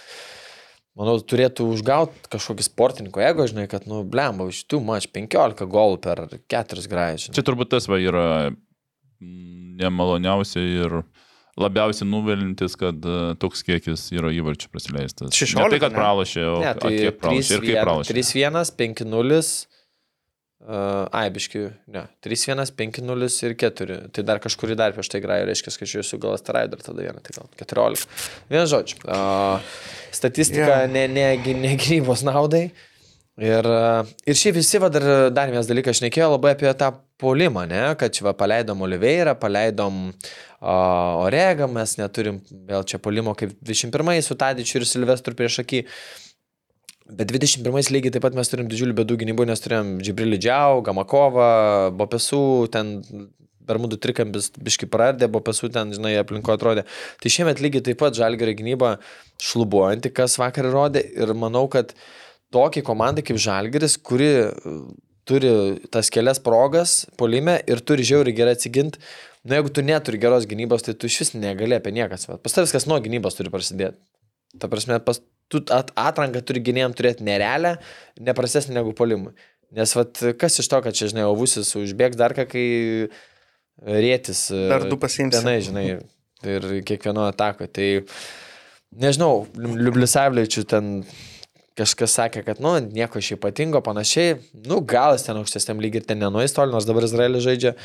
Manau, 0.99 1.13
turėtų 1.23 1.69
užgauti 1.71 2.27
kažkokį 2.33 2.65
sportininko 2.67 3.21
ego, 3.23 3.45
žinai, 3.47 3.63
kad, 3.71 3.85
nu, 3.87 4.01
blemba, 4.03 4.49
iš 4.51 4.65
tų 4.67 4.81
mač 4.83 5.07
15 5.07 5.63
golų 5.71 6.01
per 6.03 6.25
4 6.51 6.83
grąžinį. 6.91 7.35
Čia 7.37 7.45
turbūt 7.47 7.71
tas 7.71 7.87
va 7.87 7.99
yra 8.01 8.25
nemaloniausia 9.21 10.61
ir 10.61 11.01
labiausiai 11.59 12.07
nuvilintis, 12.09 12.77
kad 12.79 13.03
e, 13.05 13.17
toks 13.41 13.65
kiekis 13.67 14.07
yra 14.15 14.31
įvarčių 14.33 14.71
prasileistas. 14.71 15.35
16, 15.35 15.59
Ne 15.59 15.67
tai, 15.73 15.81
kad 15.83 15.97
pralašė, 15.97 16.45
o 16.47 16.55
Ne, 16.63 16.71
tai 16.79 16.93
kiek 16.95 17.19
pralašė 17.21 17.57
ir 17.57 17.67
kaip 17.67 17.83
pralašė. 17.83 18.15
3-1, 18.17 18.73
5-0. 18.79 19.43
Uh, 20.61 21.07
aibiški, 21.17 21.59
ne, 21.89 22.03
3-1, 22.21 22.69
5-0 22.77 23.29
ir 23.47 23.55
4. 23.57 23.95
Tai 24.13 24.23
dar 24.29 24.37
kažkur 24.43 24.75
į 24.75 24.75
dar 24.77 24.93
prieš 24.93 25.09
tai 25.09 25.17
grąžė, 25.23 25.47
reiškia, 25.49 25.73
kad 25.73 25.89
žiūrėsiu 25.89 26.19
gal 26.21 26.35
Astarai 26.37 26.67
dar 26.69 26.83
tada 26.85 27.01
vieną, 27.01 27.17
tai 27.25 27.33
gal 27.33 27.49
14. 27.57 28.05
Vienas 28.51 28.69
žodžiu. 28.69 28.99
Uh, 29.01 29.73
statistika 30.13 30.83
Jo. 30.83 30.91
ne, 30.93 31.07
ne, 31.09 31.25
ne 31.57 31.73
gynybos 31.81 32.21
naudai. 32.29 32.67
Uh, 32.69 32.90
ir 34.27 34.35
šiaip 34.35 34.57
visi, 34.57 34.79
va, 34.81 34.89
dar, 34.91 35.05
dar 35.31 35.51
vienas 35.53 35.69
dalykas, 35.69 36.01
šnekėjo 36.01 36.33
labai 36.33 36.51
apie 36.55 36.71
tą 36.77 36.91
polimą, 37.21 37.63
ne, 37.69 37.83
kad 37.99 38.11
čia 38.11 38.25
va, 38.27 38.33
paleidom 38.35 38.83
Oliveirą, 38.83 39.37
paleidom 39.39 40.09
uh, 40.11 41.23
Oregą, 41.23 41.69
mes 41.71 41.95
neturim 41.97 42.41
vėl 42.67 42.83
čia 42.83 42.99
polimo 42.99 43.33
kaip 43.37 43.53
21 43.63 44.19
su 44.25 44.35
Tadičiu 44.37 44.81
ir 44.81 44.87
Silvestru 44.89 45.37
prieš 45.37 45.61
akį. 45.63 45.85
Bet 47.11 47.31
21 47.31 47.91
lygiai 47.91 48.13
taip 48.13 48.23
pat 48.23 48.35
mes 48.37 48.51
turim 48.51 48.67
didžiulių 48.71 48.95
bėdų 49.01 49.17
gynybų, 49.23 49.47
nes 49.49 49.63
turėjom 49.63 49.97
Džibrilį 49.99 50.37
Džiau, 50.39 50.83
Gamakovą, 50.85 51.47
Bopesų, 51.99 52.43
ten 52.71 52.99
Bermudų 53.67 53.99
trikampis 54.01 54.49
biški 54.55 54.87
prardė, 54.91 55.27
Bopesų 55.31 55.69
ten, 55.75 55.91
žinai, 55.95 56.13
aplinko 56.21 56.53
atrodė. 56.55 56.85
Tai 57.21 57.31
šiemet 57.31 57.59
lygiai 57.63 57.83
taip 57.89 57.99
pat 57.99 58.15
Žalgerio 58.17 58.55
gynyba 58.57 58.95
šlubuojanti, 59.43 60.13
kas 60.15 60.37
vakar 60.39 60.69
rodė 60.71 61.03
ir 61.03 61.33
manau, 61.37 61.65
kad 61.71 61.93
tokiai 62.53 62.85
komandai 62.85 63.23
kaip 63.25 63.39
Žalgeris, 63.41 63.97
kuri 63.97 64.31
turi 65.27 65.51
tas 65.93 66.09
kelias 66.13 66.41
progas 66.43 67.01
polime 67.19 67.59
ir 67.69 67.81
turi 67.85 68.05
žiauriai 68.07 68.35
gerai 68.35 68.55
atsiginti. 68.57 69.01
Na, 69.41 69.57
jeigu 69.57 69.71
tu 69.73 69.81
neturi 69.81 70.19
geros 70.21 70.45
gynybos, 70.49 70.83
tai 70.85 70.93
tu 70.93 71.09
iš 71.09 71.17
vis 71.23 71.31
negali 71.33 71.73
apie 71.77 71.93
niekas. 71.95 72.27
Pas 72.29 72.53
tavęs 72.53 72.73
kas 72.75 72.85
nuo 72.89 72.99
gynybos 73.01 73.37
turi 73.37 73.49
prasidėti. 73.53 73.97
Ta 74.61 74.69
prasme, 74.69 74.99
pas, 75.01 75.17
tu 75.49 75.63
at, 75.73 75.89
atranką 75.97 76.43
turi 76.45 76.61
gynėjim 76.67 76.93
turėti 76.97 77.25
nerealią, 77.25 77.73
neprastesnį 78.27 78.77
negu 78.77 78.93
polimui. 78.97 79.33
Nes 79.73 79.95
vat, 79.95 80.19
kas 80.37 80.59
iš 80.61 80.69
to, 80.69 80.81
kad 80.85 80.97
čia, 80.97 81.09
žinai, 81.09 81.25
ovusis 81.31 81.71
užbėgs 81.79 82.19
dar 82.19 82.35
ką, 82.37 82.45
kai 82.51 82.65
rėtis. 83.81 84.49
Dar 84.69 84.85
du 84.91 84.99
pasiimsi. 85.01 85.39
Tenai, 85.39 85.57
žinai, 85.65 85.85
ir 86.45 86.69
kiekvieno 86.85 87.25
atako. 87.31 87.69
Tai 87.71 87.89
nežinau, 89.01 89.45
Liublisavlečių 89.55 90.65
ten 90.69 90.93
kažkas 91.79 92.15
sakė, 92.19 92.43
kad, 92.45 92.61
nu, 92.63 92.73
nieko 92.83 93.21
iš 93.21 93.35
ypatingo, 93.37 93.81
panašiai, 93.85 94.39
nu, 94.67 94.81
gal 94.83 95.15
jis 95.15 95.27
ten 95.27 95.39
aukštesniam 95.39 95.81
lygiai 95.83 96.03
ir 96.03 96.09
ten 96.09 96.19
nenuės 96.21 96.55
toli, 96.55 96.73
nors 96.73 96.87
dabar 96.87 97.07
Izraelis 97.07 97.45
žaidžia, 97.45 97.75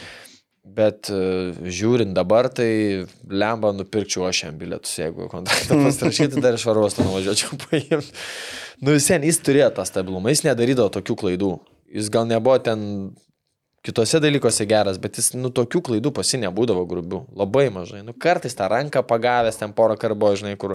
bet 0.76 1.10
uh, 1.14 1.54
žiūrint 1.62 2.16
dabar, 2.16 2.48
tai 2.50 3.06
lemba 3.30 3.70
nupirkčiau 3.76 4.26
aš 4.26 4.46
jam 4.46 4.56
bilietus, 4.58 4.96
jeigu 4.98 5.28
kontraktą 5.32 5.78
pasirašytų, 5.86 6.42
dar 6.42 6.58
iš 6.58 6.66
varos 6.66 6.98
nuvažiuočiau 6.98 7.58
paimti. 7.68 8.10
Nu, 8.82 8.92
vis 8.92 9.06
vien 9.08 9.24
jis 9.24 9.38
turėjo 9.40 9.70
tą 9.78 9.86
stabilumą, 9.88 10.34
jis 10.34 10.44
nedarydavo 10.48 10.90
tokių 10.98 11.16
klaidų. 11.22 11.52
Jis 11.96 12.10
gal 12.12 12.26
nebuvo 12.28 12.58
ten 12.60 12.82
kitose 13.86 14.18
dalykuose 14.20 14.66
geras, 14.68 14.98
bet 15.00 15.20
jis, 15.20 15.30
nu, 15.38 15.52
tokių 15.54 15.80
klaidų 15.86 16.10
pasi 16.16 16.40
nebūdavo 16.42 16.82
grubių. 16.90 17.22
Labai 17.38 17.68
mažai. 17.72 18.02
Nu, 18.04 18.12
kartais 18.12 18.58
tą 18.58 18.66
ranką 18.72 19.04
pagavęs, 19.06 19.60
ten 19.60 19.72
porą 19.76 19.94
karbo, 20.00 20.32
žinai, 20.36 20.56
kur 20.60 20.74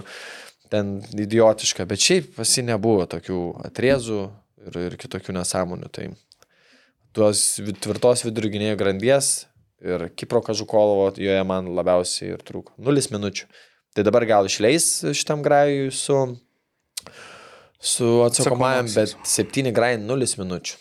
ten 0.72 0.98
idiotiška, 1.12 1.84
bet 1.88 2.00
šiaip 2.00 2.32
pasi 2.38 2.64
nebuvo 2.64 3.04
tokių 3.10 3.38
atrėzų 3.68 4.20
ir, 4.68 4.78
ir 4.88 4.96
kitokių 5.00 5.34
nesąmonių. 5.36 5.90
Tai 5.92 6.06
tuos 7.16 7.42
vi- 7.60 7.76
tvirtos 7.76 8.24
vidurginėjo 8.24 8.78
grandies 8.80 9.32
ir 9.82 10.08
Kipro 10.16 10.40
Kažukolovo 10.44 11.10
joje 11.18 11.42
man 11.44 11.68
labiausiai 11.76 12.32
ir 12.36 12.44
trūko. 12.46 12.72
Nulis 12.80 13.10
minučių. 13.12 13.48
Tai 13.92 14.04
dabar 14.06 14.24
gal 14.24 14.48
išleis 14.48 14.86
šitam 15.12 15.42
grajui 15.44 15.90
su, 15.92 16.16
su 17.76 18.22
atsakomajam, 18.24 18.88
bet 18.94 19.12
Atsakomasis. 19.12 19.50
7 19.52 19.72
grajai 19.76 19.98
0 20.00 20.36
minučių. 20.40 20.78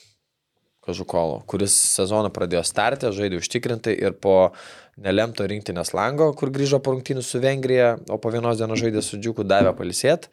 Kažukolo, 0.81 1.43
kuris 1.45 1.75
sezoną 1.93 2.31
pradėjo 2.33 2.63
startę, 2.65 3.11
žaidė 3.13 3.37
užtikrintai 3.37 3.93
ir 4.01 4.15
po 4.17 4.51
nelemto 4.99 5.45
rinktinės 5.47 5.93
lango, 5.95 6.31
kur 6.37 6.51
grįžo 6.53 6.81
po 6.83 6.95
rungtynių 6.95 7.23
su 7.25 7.41
Vengrija, 7.43 7.95
o 8.11 8.17
po 8.21 8.31
vienos 8.33 8.59
dienos 8.59 8.81
žaidė 8.81 9.03
su 9.05 9.19
Džiuku, 9.19 9.45
davė 9.47 9.73
palisėt. 9.77 10.29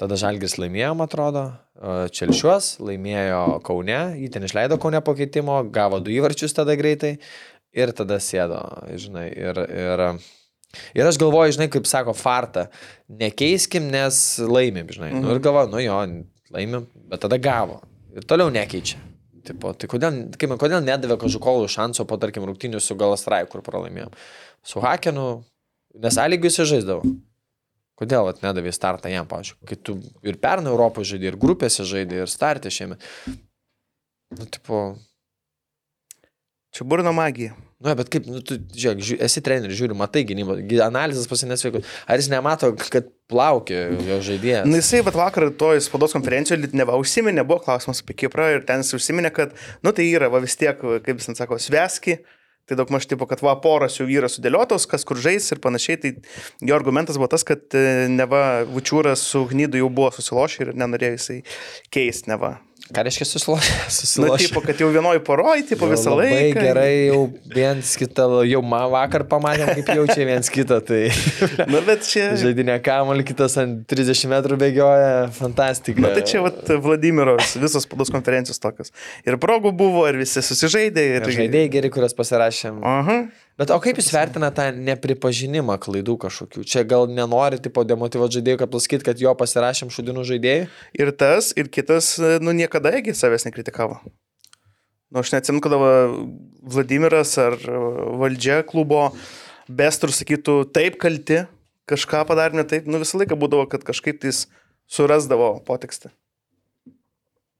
Tada 0.00 0.16
Žalgis 0.18 0.56
laimėjo, 0.58 0.94
man 0.98 1.06
atrodo, 1.06 1.44
e, 1.76 2.08
Čelšiuos, 2.16 2.76
laimėjo 2.82 3.60
Kaune, 3.66 4.00
jį 4.18 4.30
ten 4.34 4.46
išleido 4.48 4.78
Kaune 4.82 5.02
po 5.04 5.14
keitimo, 5.18 5.60
gavo 5.70 6.00
du 6.02 6.10
įvarčius 6.14 6.56
tada 6.56 6.74
greitai 6.78 7.16
ir 7.76 7.92
tada 7.94 8.18
sėdo, 8.22 8.58
žinai, 8.98 9.28
ir, 9.30 9.62
ir, 9.62 10.04
ir 10.98 11.12
aš 11.12 11.20
galvoju, 11.22 11.54
žinai, 11.58 11.70
kaip 11.70 11.86
sako 11.86 12.16
Farta, 12.18 12.66
nekeiskim, 13.06 13.86
nes 13.92 14.18
laimim, 14.42 14.90
žinai. 14.90 15.12
Mhm. 15.12 15.22
Nu, 15.22 15.36
ir 15.36 15.44
galvoju, 15.44 15.70
nu 15.76 15.84
jo, 15.84 16.02
laimim, 16.52 16.90
bet 17.12 17.22
tada 17.22 17.38
gavo 17.38 17.80
ir 18.16 18.26
toliau 18.28 18.50
nekeičia. 18.52 19.11
Tipo, 19.46 19.72
tai 19.74 19.88
kodėl, 19.90 20.18
kaip, 20.38 20.54
kodėl 20.60 20.84
nedavė 20.86 21.18
kažkolų 21.20 21.68
šanso 21.72 22.06
po, 22.06 22.18
tarkim, 22.22 22.46
rungtynių 22.46 22.80
su 22.82 22.94
Galastrai, 22.98 23.42
kur 23.50 23.64
pralaimėjom. 23.66 24.14
Su 24.62 24.82
Hakenu, 24.84 25.28
nes 26.02 26.18
A 26.18 26.26
lygius 26.30 26.60
žaisdavo. 26.62 27.02
Kodėl 27.98 28.26
vat, 28.26 28.42
nedavė 28.42 28.72
startą 28.74 29.10
jam, 29.12 29.26
pažiūrėjau, 29.30 29.68
kai 29.68 29.78
tu 29.78 29.96
ir 30.26 30.38
pernai 30.42 30.70
Europoje 30.72 31.12
žaidė, 31.12 31.32
ir 31.32 31.38
grupėse 31.42 31.86
žaidė, 31.86 32.22
ir 32.22 32.30
startė 32.30 32.70
šiemet. 32.72 33.02
Nu, 34.32 34.46
tipo, 34.48 34.84
Čia 36.72 36.86
burno 36.88 37.12
magija. 37.12 37.52
Nu, 37.82 37.94
bet 37.98 38.10
kaip, 38.12 38.26
nu, 38.30 38.40
tu, 38.46 38.56
žiūrėk, 38.78 39.00
žiū, 39.08 39.16
esi 39.26 39.42
treneris, 39.44 39.76
žiūri, 39.78 39.96
matai 39.98 40.22
gynybą, 40.28 40.58
gy- 40.70 40.82
analizės 40.84 41.28
pasinėsveikus. 41.30 41.88
Ar 42.06 42.20
jis 42.22 42.28
nemato, 42.32 42.70
kad 42.92 43.08
plaukia 43.32 43.88
jo 44.06 44.20
žaidėjas? 44.24 44.68
Na, 44.68 44.78
jisai, 44.82 45.00
bet 45.06 45.18
vakar 45.18 45.48
toj 45.58 45.80
spaudos 45.84 46.14
konferencijoje 46.16 46.70
neva 46.78 46.98
užsiminė, 47.00 47.44
buvo 47.48 47.62
klausimas 47.64 48.04
apie 48.04 48.16
Kiprą 48.24 48.50
ir 48.56 48.62
ten 48.68 48.84
jis 48.84 48.94
užsiminė, 49.00 49.32
kad, 49.34 49.56
nu 49.82 49.94
tai 49.96 50.06
yra, 50.12 50.30
va 50.32 50.40
vis 50.44 50.54
tiek, 50.60 50.78
kaip 50.78 51.18
jis 51.18 51.32
ten 51.32 51.38
sako, 51.42 51.58
sveski. 51.62 52.20
Tai 52.70 52.76
daug 52.78 52.92
maž 52.94 53.08
tipo, 53.10 53.26
kad 53.26 53.40
va 53.42 53.56
poros 53.58 53.96
jau 53.98 54.04
yra 54.06 54.28
sudėliotos, 54.30 54.84
kas 54.86 55.02
kur 55.02 55.18
žais 55.18 55.48
ir 55.50 55.58
panašiai. 55.58 55.96
Tai 55.98 56.12
jo 56.62 56.76
argumentas 56.76 57.18
buvo 57.18 57.26
tas, 57.32 57.42
kad 57.42 57.74
e, 57.74 58.06
neva 58.06 58.62
Vučiūras 58.70 59.24
su 59.32 59.42
Gnydu 59.50 59.80
jau 59.80 59.88
buvo 59.90 60.12
susilošę 60.14 60.68
ir 60.68 60.70
nenorėjo 60.78 61.16
jisai 61.16 61.40
keisti 61.90 62.30
neva. 62.30 62.52
Ką 62.92 63.02
reiškia 63.06 63.24
susilošę? 63.24 63.72
Na, 63.84 63.90
Susilošę. 63.94 64.48
tipo, 64.48 64.60
kad 64.60 64.80
jau 64.80 64.88
vienoj 64.92 65.20
poroj, 65.24 65.62
tipo 65.68 65.86
Jau 65.86 65.92
visą 65.94 66.10
labai 66.16 66.32
laiką. 66.32 66.64
Gerai, 66.66 67.06
jau 67.06 67.20
viens 67.54 67.92
kitą, 67.96 68.26
jau 68.48 68.62
man 68.66 68.88
vakar 68.92 69.24
pamatėm, 69.30 69.70
kaip 69.78 69.92
jaučia 69.96 70.26
viens 70.28 70.50
kitą. 70.52 70.80
Tai 70.84 71.00
Na, 71.72 71.80
bet 71.86 72.04
čia... 72.08 72.26
žaidinė 72.42 72.80
kamuolį, 72.84 73.24
kitas 73.30 73.56
ant 73.62 73.86
30 73.92 74.28
metrų 74.34 74.58
bėgioja, 74.64 75.14
fantastika. 75.38 76.02
Na, 76.04 76.10
tai 76.16 76.24
čia 76.28 76.42
vat, 76.44 76.60
Vladimiro 76.84 77.38
vis- 77.38 77.54
visos 77.62 77.86
spaudos 77.86 78.10
konferencijos 78.12 78.60
tokios. 78.60 78.92
Ir 79.24 79.38
progų 79.40 79.72
buvo, 79.78 80.04
ir 80.10 80.18
visi 80.20 80.42
susižaidė. 80.44 81.06
Ir... 81.16 81.30
Ir 81.30 81.38
žaidėjai 81.38 81.72
geri, 81.78 81.92
kurias 81.94 82.18
pasirašėm. 82.18 82.82
Aha. 82.82 83.22
Bet 83.62 83.70
o 83.70 83.76
kaip 83.78 84.00
jūs 84.00 84.08
vertina 84.10 84.48
tą 84.50 84.64
nepripažinimą 84.74 85.76
klaidų 85.84 86.16
kažkokių? 86.24 86.64
Čia 86.66 86.80
gal 86.88 87.04
nenori 87.06 87.60
tipo 87.62 87.84
demotivuoti 87.86 88.40
žaidėjų, 88.40 88.58
kad 88.58 88.72
pasakyti, 88.72 89.06
kad 89.06 89.20
jo 89.22 89.30
pasirašėm 89.38 89.92
šudinų 89.94 90.24
žaidėjų? 90.32 90.64
Ir 90.98 91.12
tas, 91.14 91.52
ir 91.54 91.70
kitas, 91.70 92.16
nu, 92.42 92.50
niekada 92.58 92.90
irgi 92.98 93.14
savęs 93.14 93.46
nekritikavo. 93.46 94.00
Nu, 95.12 95.22
aš 95.22 95.30
neatsimenu, 95.36 95.62
kada 95.62 95.78
Vladimiras 96.74 97.36
ar 97.38 97.54
valdžia 98.24 98.64
klubo 98.66 99.12
bestur 99.70 100.10
sakytų, 100.10 100.56
taip 100.74 100.98
kalti, 100.98 101.44
kažką 101.86 102.24
padarė 102.32 102.58
ne 102.58 102.66
taip, 102.66 102.90
nu 102.90 102.98
visą 103.04 103.22
laiką 103.22 103.38
būdavo, 103.38 103.68
kad 103.70 103.86
kažkaip 103.86 104.18
tais 104.26 104.48
surasdavo 104.90 105.52
potekstą. 105.70 106.10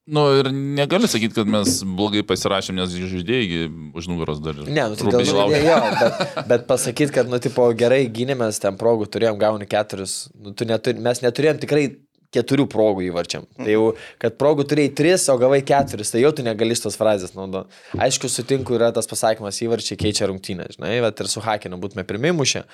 Nu 0.07 0.25
ir 0.35 0.49
negali 0.51 1.07
sakyti, 1.07 1.37
kad 1.37 1.47
mes 1.47 1.77
blogai 1.87 2.25
pasirašėm, 2.27 2.81
nes 2.81 2.91
žaidėjai 2.91 3.69
už 3.95 4.09
nugaros 4.11 4.41
dar. 4.43 4.57
Ne, 4.67 4.89
nu 4.91 4.99
tai 4.99 5.13
dėl 5.15 5.29
žaidėjo, 5.29 5.61
jo, 5.63 5.77
bet, 6.01 6.41
bet 6.51 6.65
pasakyti, 6.67 7.15
kad, 7.15 7.31
nu, 7.31 7.39
tipo, 7.43 7.69
gerai 7.79 8.01
gynėmės 8.11 8.59
ten 8.65 8.75
progų, 8.81 9.07
turėjom 9.15 9.39
gauni 9.39 9.69
keturis, 9.71 10.25
nu, 10.35 10.57
tu 10.59 10.67
neturi, 10.67 10.99
mes 11.07 11.23
neturėjom 11.23 11.63
tikrai 11.63 11.85
keturių 12.33 12.67
progų 12.73 13.07
įvarčiam. 13.11 13.47
Tai 13.59 13.69
jau, 13.69 13.85
kad 14.23 14.37
progų 14.41 14.67
turėjai 14.71 14.95
tris, 14.97 15.29
o 15.33 15.37
gavai 15.41 15.61
keturis, 15.67 16.13
tai 16.13 16.25
jau 16.25 16.33
tu 16.37 16.45
negali 16.47 16.77
šitos 16.79 16.97
frazės 17.01 17.37
naudoti. 17.37 17.73
Aišku, 18.01 18.31
sutinku, 18.33 18.77
yra 18.79 18.93
tas 18.97 19.09
pasakymas, 19.11 19.61
įvarčiai 19.65 20.01
keičia 20.01 20.31
rungtynę, 20.31 20.71
žinai, 20.77 20.97
bet 21.05 21.21
ir 21.21 21.31
su 21.33 21.45
Hakinu 21.45 21.81
būtume 21.83 22.07
pirmimušę. 22.09 22.65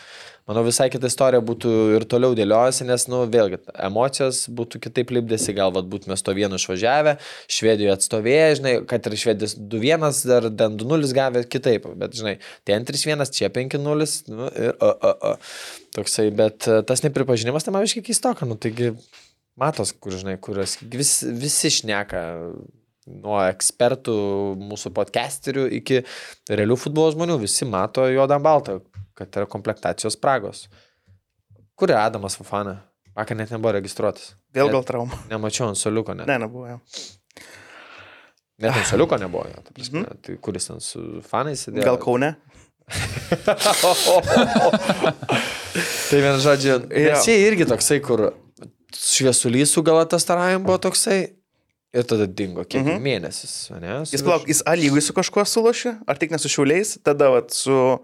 Manau, 0.49 0.63
visai 0.65 0.87
kita 0.89 1.11
istorija 1.11 1.43
būtų 1.45 1.73
ir 1.99 2.07
toliau 2.09 2.33
dėliojasi, 2.39 2.87
nes, 2.89 3.03
nu, 3.13 3.21
vėlgi, 3.29 3.59
emocijos 3.85 4.47
būtų 4.49 4.81
kitaip 4.87 5.13
lipdėsi, 5.13 5.53
gal 5.59 5.75
vat, 5.75 5.85
būtume 5.93 6.17
to 6.17 6.33
vienu 6.39 6.57
išvažiavę, 6.57 7.19
Švedijoje 7.53 7.93
atstovėję, 7.99 8.49
žinai, 8.63 8.73
kad 8.89 9.05
ir 9.05 9.19
Švedijos 9.21 9.59
2-1, 9.61 10.23
dar 10.31 10.49
ten 10.49 10.81
2-0 10.81 11.13
gavę 11.19 11.45
kitaip, 11.53 11.91
bet, 12.01 12.17
žinai, 12.17 12.39
ten 12.65 12.89
3-1, 12.89 13.29
čia 13.37 13.53
5-0, 13.53 14.09
nu, 14.33 14.49
ir, 14.49 14.73
o, 14.81 14.89
o, 14.89 15.15
o. 15.35 15.37
Toksai, 15.99 16.31
bet 16.33 16.65
tas 16.89 17.05
nepripažinimas, 17.05 17.65
tai 17.67 17.77
man 17.77 17.85
visiškai 17.85 18.07
keistoka, 18.09 18.49
nu, 18.49 18.57
taigi, 18.57 18.95
matos, 19.59 19.93
kur, 19.93 20.15
žinai, 20.17 20.37
kurios 20.43 20.77
vis, 20.83 21.19
visi 21.27 21.71
šneka 21.81 22.23
nuo 23.09 23.39
ekspertų, 23.49 24.15
mūsų 24.61 24.93
podcasterių 24.97 25.65
iki 25.81 26.03
realių 26.51 26.77
futbolo 26.81 27.13
žmonių, 27.15 27.39
visi 27.43 27.69
mato 27.69 28.05
juodą 28.11 28.37
ant 28.39 28.45
baltą, 28.45 28.79
kad 29.19 29.41
yra 29.41 29.49
komplektacijos 29.51 30.19
spragos. 30.19 30.67
Kur 31.79 31.93
yra 31.93 32.05
Adamas 32.09 32.37
Fafana? 32.39 32.77
Vakar 33.19 33.39
net 33.39 33.51
nebuvo 33.55 33.73
registruotas. 33.75 34.35
Vėl 34.55 34.71
gal 34.71 34.85
trauma. 34.87 35.17
Nemačiau 35.31 35.71
ant 35.73 35.79
soliuko, 35.81 36.15
net. 36.19 36.29
Ne, 36.31 36.39
nebuvo. 36.45 36.67
jo. 36.71 36.79
Net 38.63 38.75
ant 38.75 38.87
soliuko 38.91 39.19
nebuvo. 39.19 39.47
Jo, 39.51 39.63
ta 39.65 39.75
prasme. 39.75 40.05
tai 40.23 40.37
kuris 40.43 40.69
ten 40.71 40.83
su 40.85 41.23
fanais 41.27 41.65
sėdėjo? 41.67 41.87
Gal 41.89 41.99
Kaune? 42.03 42.35
Tai 46.09 46.21
vien 46.25 46.39
žodžiu, 46.41 46.79
jie 46.89 47.35
irgi 47.45 47.67
toksai, 47.69 47.99
kur 48.01 48.31
šviesulys 48.95 49.73
su 49.75 49.83
galatastaravim 49.87 50.65
buvo 50.65 50.79
toksai 50.89 51.19
ir 51.95 52.05
tada 52.05 52.27
dingo 52.27 52.65
kiek 52.65 52.85
Mhm. 52.85 53.03
mėnesis, 53.03 53.71
ne? 53.81 54.03
Jis 54.09 54.23
plauk, 54.23 54.47
jis 54.49 54.63
A 54.67 54.75
lygui 54.77 55.01
su 55.03 55.13
kažkuo 55.17 55.45
sulošė, 55.49 55.99
ar 56.07 56.17
tik 56.21 56.31
ne 56.31 56.39
su 56.39 56.49
šiauliais, 56.49 56.99
tada 57.05 57.31
vat, 57.31 57.51
su... 57.51 57.99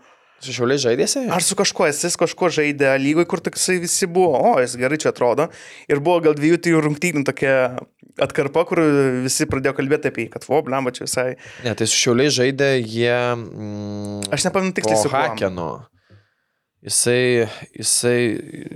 Su 0.44 0.52
šiauliai 0.52 0.76
žaidėsi? 0.82 1.22
Ar 1.32 1.40
su 1.40 1.54
kažkuo, 1.56 1.86
jis 1.88 2.16
kažkuo 2.20 2.50
žaidė 2.52 2.90
A 2.92 2.96
lygui, 3.00 3.24
kur 3.24 3.40
toksai 3.40 3.78
visi 3.80 4.04
buvo, 4.10 4.34
o, 4.36 4.60
jis 4.60 4.74
gerai 4.76 4.98
čia 5.00 5.08
atrodo. 5.12 5.46
Ir 5.88 6.00
buvo 6.04 6.20
gal 6.20 6.34
dviejų, 6.36 6.58
trijų 6.60 6.80
rungtynių 6.84 7.22
tokia 7.24 7.54
atkarpa, 8.20 8.64
kur 8.68 8.82
visi 9.24 9.46
pradėjo 9.48 9.72
kalbėti 9.78 10.10
apie 10.10 10.26
jį, 10.26 10.30
kad, 10.34 10.44
o, 10.50 10.60
blemba, 10.66 10.92
čia 10.92 11.06
visai... 11.06 11.36
Ne, 11.64 11.72
tai 11.78 11.86
su 11.88 11.96
šiauliai 11.96 12.28
žaidė 12.34 12.68
jie... 12.82 13.14
Mm, 13.38 14.28
Aš 14.36 14.44
nepamenu 14.50 14.74
tiksliai 14.76 15.00
su 15.00 15.08
kuo. 15.08 15.16
Hakeno. 15.16 15.70
Jisai, 16.84 17.46
jisai 17.72 18.16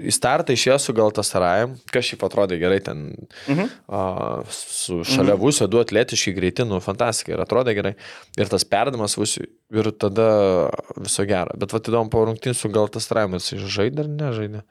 į 0.09 0.13
startą 0.17 0.55
išėjo 0.57 0.79
su 0.81 0.95
Galtasarajam, 0.97 1.75
kas 1.93 2.07
šiaip 2.09 2.23
atrodė 2.25 2.57
gerai 2.57 2.79
ten, 2.81 3.03
Mhm. 3.51 3.67
a, 3.93 4.01
su 4.49 5.03
šalia 5.05 5.35
mhm. 5.35 5.43
Vusio, 5.43 5.67
du 5.69 5.83
atletiški 5.83 6.33
greiti, 6.33 6.65
nu, 6.65 6.81
fantastika 6.81 7.35
ir 7.35 7.43
atrodė 7.45 7.75
gerai. 7.77 7.93
Ir 8.41 8.49
tas 8.49 8.65
perdamas 8.65 9.19
Vusio 9.21 9.45
ir 9.45 9.91
tada 9.93 10.29
viso 10.97 11.27
gero. 11.29 11.53
Bet 11.61 11.77
va, 11.77 11.83
įdomu, 11.85 12.09
po 12.09 12.25
rungtynų 12.25 12.57
su 12.57 12.73
Galtasarajam 12.73 13.37
jisai 13.37 13.61
žaidė 13.77 14.07
ar 14.07 14.11
nežaidė? 14.15 14.65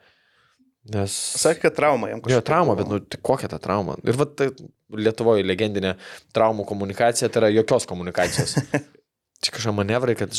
Nes... 0.88 1.14
Sakė, 1.38 1.68
kad 1.68 1.76
trauma 1.76 2.08
jam 2.08 2.22
Jo, 2.26 2.40
trauma, 2.42 2.74
bet 2.78 2.88
nu, 2.88 2.98
tai 3.04 3.20
kokia 3.22 3.50
ta 3.52 3.58
trauma? 3.62 3.98
Ir 4.02 4.18
va, 4.18 4.26
tai 4.26 4.50
Lietuvoje 4.88 5.44
legendinė 5.44 5.98
traumų 6.32 6.64
komunikacija, 6.64 7.28
tai 7.28 7.42
yra 7.42 7.50
jokios 7.52 7.84
komunikacijos. 7.86 8.56
Čia 9.38 9.52
kažkokie 9.54 9.76
manevrai, 9.78 10.16
kad 10.18 10.34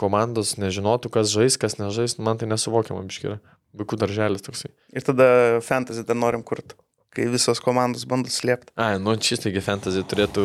komandos 0.00 0.56
nežinotų, 0.58 1.10
kas 1.14 1.30
žais, 1.30 1.54
kas 1.60 1.76
nežais, 1.78 2.16
man 2.18 2.40
tai 2.40 2.48
nesuvokiama, 2.50 3.04
biškiai. 3.06 3.36
Vaikų 3.74 3.98
darželis 3.98 4.42
toksai. 4.46 4.70
Ir 4.94 5.02
tada 5.06 5.26
fantasy 5.66 6.02
dar 6.06 6.18
norim 6.18 6.42
kurti, 6.46 6.76
kai 7.14 7.26
visos 7.30 7.58
komandos 7.62 8.04
bando 8.10 8.30
slėpti. 8.30 8.70
Ai, 8.78 8.98
nu 9.02 9.14
šis 9.18 9.42
taigi 9.42 9.62
fantasy 9.62 10.02
turėtų 10.10 10.44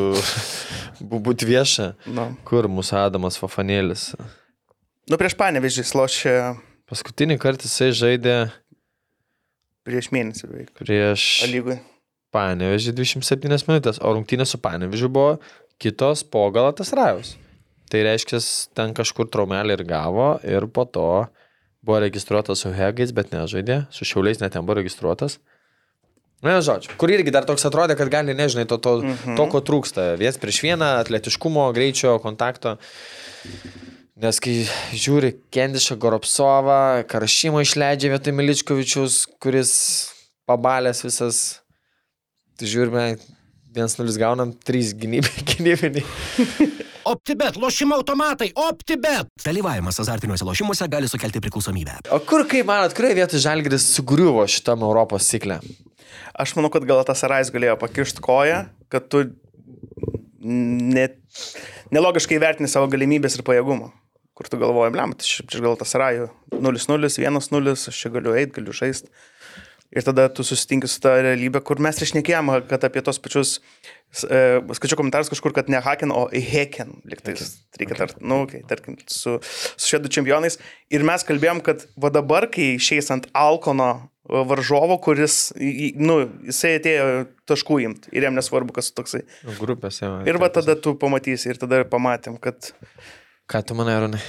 būti 1.25 1.49
vieša. 1.49 1.91
Nu. 2.13 2.29
Kur 2.45 2.69
mūsų 2.69 2.97
Adamas 3.03 3.37
Fafanėlis? 3.41 4.11
nu, 5.09 5.17
prieš 5.17 5.33
panevežį 5.37 5.85
slošė 5.89 6.33
Paskutinį 6.89 7.37
kartą 7.41 7.65
jisai 7.69 7.91
žaidė 7.93 8.35
prieš 9.85 10.09
mėnesį 10.13 10.49
beveik. 10.49 10.71
prieš 10.77 11.25
Lygui. 11.49 11.77
Panevežį 12.33 12.93
27 12.97 13.65
minutės, 13.69 13.97
o 14.01 14.13
rungtynė 14.13 14.45
su 14.45 14.57
Panevežiu 14.61 15.09
buvo 15.09 15.39
kitos 15.81 16.21
po 16.25 16.45
Galatas 16.53 16.93
Rajus. 16.97 17.35
Tai 17.89 18.01
reiškia, 18.05 18.39
ten 18.77 18.93
kažkur 18.97 19.29
traumelį 19.33 19.79
ir 19.79 19.85
gavo 19.89 20.31
ir 20.45 20.67
po 20.69 20.85
to 20.85 21.25
buvo 21.81 22.01
registruotas 22.03 22.61
su 22.61 22.73
Hegais, 22.75 23.13
bet 23.15 23.31
nežaidė, 23.33 23.85
su 23.93 24.05
Šiauliais 24.05 24.41
net 24.43 24.53
ten 24.53 24.65
buvo 24.67 24.77
registruotas. 24.81 25.39
Na, 26.45 26.59
žodžiu, 26.63 26.93
kur 26.99 27.11
irgi 27.11 27.33
dar 27.35 27.43
toks 27.47 27.65
atrodė, 27.67 27.97
kad 27.99 28.11
gali, 28.11 28.35
nežinai, 28.37 28.63
to, 28.69 28.77
to, 28.79 28.99
mhm. 29.03 29.35
to 29.35 29.47
ko 29.51 29.59
trūksta. 29.65 30.13
Vies 30.19 30.39
prieš 30.39 30.61
vieną, 30.63 30.93
atletiškumo, 31.01 31.65
greičio, 31.75 32.13
kontakto. 32.23 32.77
Nes 34.19 34.39
kai 34.43 34.53
žiūri 34.95 35.33
Kendišą 35.51 35.97
Goropsovą, 35.99 37.07
Karašymą 37.11 37.63
išleidžia 37.63 38.13
vietoj 38.13 38.35
Miličkovičius, 38.35 39.23
kuris 39.43 39.73
pabalęs 40.47 41.03
visas, 41.07 41.41
tai 42.59 42.71
žiūrime, 42.71 43.05
1-0 43.75 44.19
gaunam, 44.19 44.53
3 44.67 44.93
gynybai- 44.99 45.43
gynybiniai. 45.53 46.05
OptiBet, 47.09 47.55
lošimo 47.57 47.95
automatai, 47.95 48.51
OptiBet. 48.55 49.31
Dalyvavimas 49.41 49.97
azartiniuose 50.03 50.45
lošimuose 50.45 50.85
gali 50.93 51.07
sukelti 51.09 51.41
priklausomybę. 51.41 51.95
O 52.13 52.19
kur, 52.21 52.43
kaip 52.49 52.67
manot, 52.69 52.93
kurioje 52.93 53.17
vietoje 53.17 53.41
Žalgiris 53.41 53.87
sugriuvo 53.95 54.43
šitam 54.45 54.85
Europos 54.85 55.25
ciklę? 55.31 55.57
Aš 56.37 56.53
manau, 56.57 56.69
kad 56.69 56.85
gal 56.85 57.01
tas 57.07 57.23
Arais 57.25 57.49
galėjo 57.53 57.79
pakišti 57.81 58.21
koją, 58.21 58.59
kad 58.93 59.07
tu 59.09 59.23
net, 60.45 61.17
nelogiškai 61.95 62.37
vertini 62.45 62.69
savo 62.69 62.91
galimybės 62.93 63.39
ir 63.39 63.45
pajėgumą. 63.47 63.89
Kur 64.37 64.51
tu 64.51 64.61
galvoji, 64.61 64.93
blem, 64.93 65.17
tai 65.17 65.25
čia 65.25 65.65
gal 65.65 65.79
tas 65.81 65.95
Arajų 65.97 66.29
0-0, 66.61 67.09
1-0, 67.25 67.73
aš 67.89 68.03
čia 68.05 68.13
galiu 68.13 68.37
eiti, 68.37 68.53
galiu 68.59 68.75
žaisti. 68.83 69.09
Ir 69.89 70.05
tada 70.05 70.27
tu 70.29 70.43
susitinki 70.45 70.85
su 70.89 70.99
ta 71.01 71.15
realybė, 71.17 71.63
kur 71.65 71.79
mes 71.81 71.97
išnekėjom, 72.05 72.51
kad 72.69 72.83
apie 72.85 73.01
tos 73.05 73.17
pačius, 73.21 73.55
e, 74.21 74.59
skaičiau 74.77 74.99
komentarus 74.99 75.31
kažkur, 75.33 75.55
kad 75.55 75.71
ne 75.73 75.81
Haken, 75.81 76.13
o 76.13 76.27
Heken, 76.29 76.99
liktais, 77.09 77.55
reikia 77.79 77.97
tart, 77.97 78.19
nu, 78.21 78.43
okay, 78.45 78.61
tarkim, 78.69 78.99
su, 79.09 79.39
su 79.41 79.89
švedų 79.89 80.11
čempionais. 80.13 80.59
Ir 80.93 81.05
mes 81.09 81.25
kalbėjom, 81.25 81.63
kad 81.65 81.87
va 81.97 82.13
dabar, 82.13 82.45
kai 82.53 82.75
išeis 82.75 83.09
ant 83.15 83.25
Alkono 83.33 83.89
varžovo, 84.29 84.99
kuris, 85.01 85.39
nu, 85.97 86.19
jisai 86.45 86.75
atėjo 86.77 87.07
taškų 87.49 87.79
imti 87.87 88.13
ir 88.13 88.27
jam 88.27 88.37
nesvarbu, 88.37 88.75
kas 88.77 88.91
toksai. 88.93 89.23
Grupėse. 89.57 90.05
Ir 90.29 90.37
va 90.37 90.51
tada 90.53 90.77
tu 90.77 90.93
pamatysi, 91.01 91.49
ir 91.49 91.57
tada 91.61 91.81
pamatėm, 91.89 92.37
kad 92.37 92.69
Ką 93.49 93.63
tu 93.65 93.73
manai, 93.73 93.95
Ronai? 93.97 94.19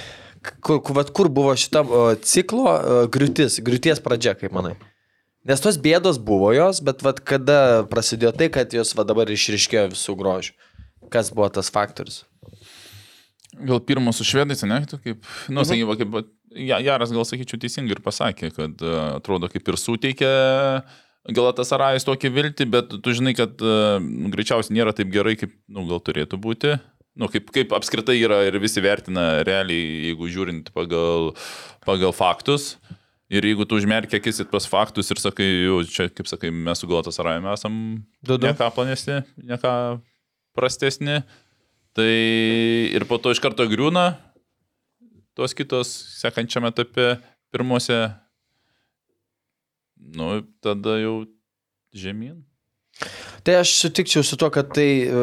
Kur, 0.65 0.79
kur, 0.81 0.97
kur 1.13 1.27
buvo 1.29 1.53
šita 1.53 1.83
o, 1.85 2.05
ciklo 2.25 2.63
o, 2.65 2.95
griūtis, 3.13 3.59
griūties 3.61 4.01
pradžia, 4.01 4.33
kaip 4.39 4.55
manai? 4.55 4.73
Nes 5.47 5.61
tos 5.63 5.79
bėdos 5.81 6.19
buvo 6.21 6.51
jos, 6.53 6.83
bet 6.85 7.01
vat 7.05 7.21
kada 7.25 7.85
prasidėjo 7.89 8.33
tai, 8.37 8.49
kad 8.53 8.73
jos 8.75 8.93
va 8.97 9.05
dabar 9.09 9.29
išriškėjo 9.33 9.87
visų 9.95 10.17
grožių? 10.19 10.53
Kas 11.11 11.31
buvo 11.33 11.47
tas 11.53 11.71
faktorius? 11.73 12.21
Gal 13.57 13.81
pirmas 13.83 14.21
su 14.21 14.25
švedais, 14.27 14.61
ne? 14.69 14.83
Tu 14.87 14.99
kaip, 15.01 15.25
nu, 15.51 15.65
sakyva, 15.67 15.97
kaip, 15.99 16.21
Jaras 16.51 17.13
gal 17.15 17.25
sakyčiau 17.27 17.59
teisingai 17.59 17.95
ir 17.95 18.03
pasakė, 18.03 18.51
kad 18.53 18.83
e, 18.83 18.93
atrodo 19.17 19.47
kaip 19.51 19.67
ir 19.71 19.77
suteikė 19.79 20.31
Galatas 21.31 21.69
Arajus 21.75 22.05
tokį 22.07 22.31
viltį, 22.33 22.65
bet 22.73 22.95
tu 23.03 23.13
žinai, 23.13 23.35
kad 23.37 23.61
nu, 23.61 24.31
greičiausiai 24.33 24.77
nėra 24.77 24.93
taip 24.97 25.11
gerai, 25.13 25.35
kaip, 25.39 25.53
nu, 25.69 25.85
gal 25.89 26.01
turėtų 26.01 26.39
būti. 26.41 26.75
Nu, 27.19 27.27
kaip, 27.31 27.51
kaip 27.53 27.75
apskritai 27.75 28.15
yra 28.17 28.39
ir 28.47 28.57
visi 28.63 28.81
vertina 28.81 29.43
realiai, 29.45 30.07
jeigu 30.09 30.29
žiūrint 30.31 30.71
pagal, 30.75 31.33
pagal 31.85 32.15
faktus. 32.15 32.73
Ir 33.31 33.45
jeigu 33.47 33.63
tu 33.63 33.77
užmerkia 33.79 34.19
akis 34.19 34.41
į 34.43 34.47
tuos 34.51 34.65
faktus 34.67 35.07
ir 35.13 35.19
sakai, 35.21 35.45
jau 35.63 35.77
čia, 35.87 36.09
kaip 36.11 36.27
sakai, 36.27 36.49
mes 36.51 36.81
su 36.81 36.89
Galatas 36.89 37.19
Arajumi 37.21 37.47
esam 37.53 37.75
Du, 38.19 38.35
du. 38.35 38.49
neką 38.49 38.67
planesni, 38.75 39.21
neką 39.39 39.71
prastesni, 40.57 41.21
tai 41.95 42.09
ir 42.91 43.05
po 43.07 43.21
to 43.23 43.31
iš 43.31 43.39
karto 43.39 43.63
griūna 43.71 44.09
tos 45.37 45.55
kitos 45.55 45.93
sekančiame 46.19 46.73
etape, 46.73 47.13
pirmose, 47.55 48.01
nu, 49.95 50.41
tada 50.59 50.97
jau 50.99 51.15
žemyn. 51.95 52.41
Tai 53.41 53.55
aš 53.63 53.71
sutikčiau 53.79 54.21
su 54.25 54.37
tuo, 54.37 54.51
kad 54.53 54.69
tai 54.75 54.87
e, 55.07 55.21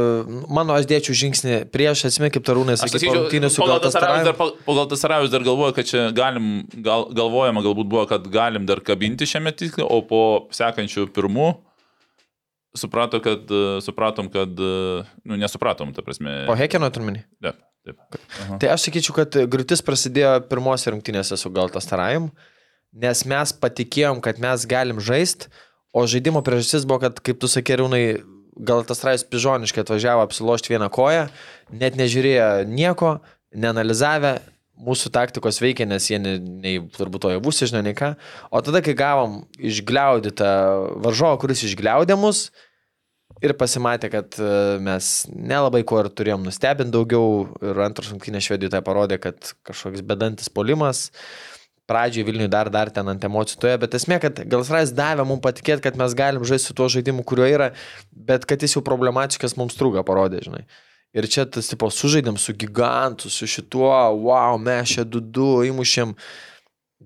mano 0.50 0.74
aš 0.74 0.88
dėčiau 0.90 1.14
žingsnį 1.20 1.58
prieš, 1.70 2.02
atsimė 2.08 2.32
kaip 2.34 2.46
tarūnai, 2.48 2.74
sakyčiau, 2.80 3.14
rungtynės 3.14 3.54
su 3.54 3.62
pagal 3.62 3.78
tas 3.84 3.94
Sarajus 3.94 4.26
dar, 4.26 4.34
Galatasaray. 4.34 4.64
pagal 4.66 4.88
tas 4.90 5.02
Sarajus 5.04 5.30
dar 5.34 5.46
galvoju, 5.46 5.76
kad 5.76 5.90
čia 5.90 6.02
galim, 6.16 6.48
gal, 6.82 7.06
galvojama 7.14 7.62
galbūt 7.62 7.90
buvo, 7.92 8.02
kad 8.10 8.26
galim 8.32 8.66
dar 8.66 8.82
kabinti 8.82 9.28
šiame 9.28 9.52
tiksle, 9.54 9.86
o 9.86 10.00
po 10.08 10.22
sekančių 10.56 11.06
pirmų 11.14 11.52
suprato, 12.78 13.22
kad, 13.22 13.46
e, 13.50 13.78
supratom, 13.86 14.32
kad, 14.34 14.50
e, 14.50 15.04
nu, 15.22 15.38
nesupratom, 15.38 15.94
ta 15.94 16.02
prasme. 16.06 16.42
Po 16.50 16.58
Hekeno 16.58 16.90
turmenį. 16.94 17.22
Taip, 17.42 17.62
taip. 17.86 18.02
Aha. 18.42 18.58
Tai 18.62 18.74
aš 18.74 18.88
sakyčiau, 18.88 19.14
kad 19.20 19.38
griūtis 19.50 19.84
prasidėjo 19.84 20.34
pirmose 20.50 20.90
rungtynėse 20.94 21.38
su 21.38 21.54
Galtasarayim, 21.54 22.32
nes 22.98 23.24
mes 23.30 23.54
patikėjom, 23.62 24.22
kad 24.24 24.42
mes 24.42 24.66
galim 24.68 24.98
žaisti, 25.02 25.50
o 25.98 26.04
žaidimo 26.10 26.42
priežastis 26.46 26.86
buvo, 26.88 27.02
kad, 27.06 27.18
kaip 27.24 27.40
tu 27.42 27.50
sakė, 27.50 27.80
Rūnai, 27.82 28.02
Galtasarayus 28.58 29.26
pižoniškai 29.30 29.84
atvažiavo 29.84 30.22
apsilošti 30.26 30.72
vieną 30.72 30.88
koją, 30.94 31.26
net 31.82 31.98
nežiūrėjo 31.98 32.48
nieko, 32.70 33.18
neanalizavę, 33.54 34.38
mūsų 34.78 35.10
taktikos 35.14 35.58
veikia, 35.62 35.86
nes 35.90 36.06
jie 36.10 36.18
nei, 36.22 36.38
nei 36.38 36.78
turbūt 36.94 37.24
to 37.24 37.34
javus 37.34 37.62
žino, 37.64 37.82
nei 37.82 37.96
ką. 37.98 38.12
O 38.54 38.62
tada, 38.62 38.82
kai 38.84 38.94
gavom 38.98 39.40
išgliaudytą 39.58 40.50
varžovą, 41.02 41.38
kuris 41.42 41.64
išgliaudė 41.66 42.18
mus, 42.18 42.48
ir 43.44 43.54
pasimatė, 43.58 44.10
kad 44.12 44.38
e, 44.40 44.50
mes 44.82 45.10
nelabai 45.30 45.84
kuo 45.86 46.00
ir 46.02 46.10
turėjom 46.10 46.46
nustebinti 46.46 46.94
daugiau 46.94 47.46
ir 47.62 47.82
antros 47.84 48.10
rungtynės 48.12 48.48
švedijoje 48.48 48.74
tai 48.74 48.82
parodė, 48.86 49.20
kad 49.22 49.52
kažkoks 49.68 50.04
bedantis 50.06 50.50
polimas. 50.52 51.08
Pradžioje 51.88 52.26
Vilniui 52.28 52.50
dar, 52.52 52.68
dar 52.68 52.90
ten 52.92 53.08
ant 53.08 53.22
emocijų 53.24 53.62
toje, 53.62 53.78
bet 53.80 53.94
esmė, 53.96 54.18
kad 54.20 54.42
Galsrais 54.52 54.92
davė 54.92 55.24
mums 55.24 55.40
patikėti, 55.44 55.86
kad 55.86 55.96
mes 55.96 56.12
galim 56.16 56.44
žaisti 56.44 56.68
su 56.68 56.76
tuo 56.76 56.88
žaidimu, 56.92 57.24
kurio 57.24 57.46
yra, 57.48 57.70
bet 58.12 58.44
kad 58.48 58.60
jis 58.60 58.76
jau 58.76 58.82
problematiškas 58.84 59.56
mums 59.56 59.78
trūga 59.78 60.04
parodė, 60.04 60.42
žinai. 60.44 60.66
Ir 61.16 61.24
čia 61.32 61.46
tas, 61.48 61.70
tipo, 61.70 61.88
sužaidėm 61.88 62.36
su 62.36 62.52
gigantu, 62.60 63.30
su 63.32 63.48
šituo, 63.48 63.88
wow, 64.20 64.58
mes 64.60 64.92
čia 64.92 65.06
du 65.08 65.22
du 65.24 65.48
įmušėm. 65.64 66.12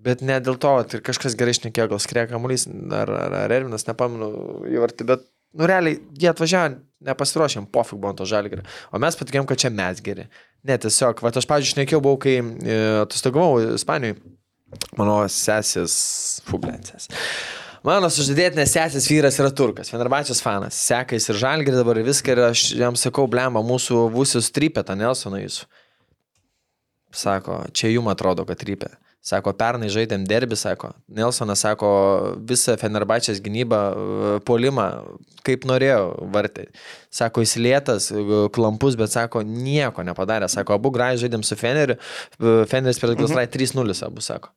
Bet 0.03 0.25
ne 0.27 0.41
dėl 0.43 0.59
to, 0.59 0.73
tai 0.91 0.99
kažkas 1.05 1.37
gerai 1.39 1.55
išnekėjo, 1.55 1.87
gal 1.93 2.01
skrėja 2.03 2.33
kamuolys, 2.33 2.67
ar, 2.67 3.13
ar, 3.13 3.37
ar 3.45 3.55
Ervinas, 3.55 3.87
nepamenu, 3.87 4.33
įvartį, 4.73 5.07
bet, 5.07 5.23
nu 5.55 5.69
realiai, 5.71 6.01
jie 6.19 6.33
atvažiavo, 6.33 6.81
nepasiruošėm, 7.07 7.69
pofik 7.71 8.01
buvo 8.03 8.17
to 8.19 8.27
žalgirį. 8.27 8.65
O 8.91 8.99
mes 9.03 9.19
patikėjom, 9.21 9.47
kad 9.47 9.63
čia 9.63 9.71
mes 9.71 10.03
geri. 10.03 10.27
Ne, 10.67 10.75
tiesiog, 10.83 11.23
va, 11.23 11.31
aš, 11.31 11.47
pavyzdžiui, 11.51 11.77
šnekėjau, 11.77 12.03
buvau, 12.03 12.19
kai 12.23 12.35
e, 12.41 12.79
atostogavau 13.05 13.77
Ispanijoje, 13.77 14.19
mano 14.99 15.23
sesės, 15.31 15.95
fublensės. 16.49 17.09
Mano 17.83 18.07
sužadėtinės 18.15 18.77
sesės 18.77 19.09
vyras 19.11 19.41
yra 19.43 19.51
turkas, 19.51 19.91
Fenerbačios 19.91 20.43
fanas, 20.45 20.77
seka 20.79 21.19
jis 21.19 21.33
ir 21.33 21.41
žalgirį 21.41 21.81
dabar 21.81 21.99
ir 21.99 22.07
viską 22.07 22.37
ir 22.37 22.43
aš 22.47 22.67
jam 22.79 22.99
sakau, 22.99 23.27
blemba, 23.31 23.63
mūsų 23.67 24.05
vusius 24.15 24.53
trypė 24.55 24.85
tą 24.87 24.95
Nelsoną 24.99 25.43
jūsų. 25.43 25.67
Sako, 27.13 27.65
čia 27.77 27.91
jum 27.93 28.07
atrodo, 28.09 28.47
kad 28.49 28.61
trypė. 28.63 28.95
Sako, 29.23 29.53
pernai 29.55 29.87
žaidėm 29.93 30.25
derbį, 30.27 30.57
sako. 30.59 30.89
Nelsonas 31.15 31.61
sako, 31.63 31.91
visą 32.49 32.75
Fenerbačias 32.81 33.39
gynybą, 33.43 33.79
e, 33.79 34.39
polimą, 34.47 34.87
kaip 35.47 35.67
norėjo 35.69 36.31
vartai. 36.35 36.65
Sako, 37.11 37.45
jis 37.45 37.55
lėtas, 37.63 38.09
e, 38.11 38.49
klampus, 38.55 38.97
bet 38.99 39.15
sako, 39.15 39.45
nieko 39.47 40.03
nepadarė. 40.03 40.49
Sako, 40.51 40.75
abu 40.75 40.91
gražiai 40.91 41.29
žaidėm 41.29 41.47
su 41.47 41.55
Feneriu. 41.55 41.99
e, 42.41 42.65
Feneris 42.67 42.99
per 42.99 43.15
Glasrai 43.15 43.47
3-0 43.47 44.03
abu, 44.07 44.21
sako. 44.21 44.51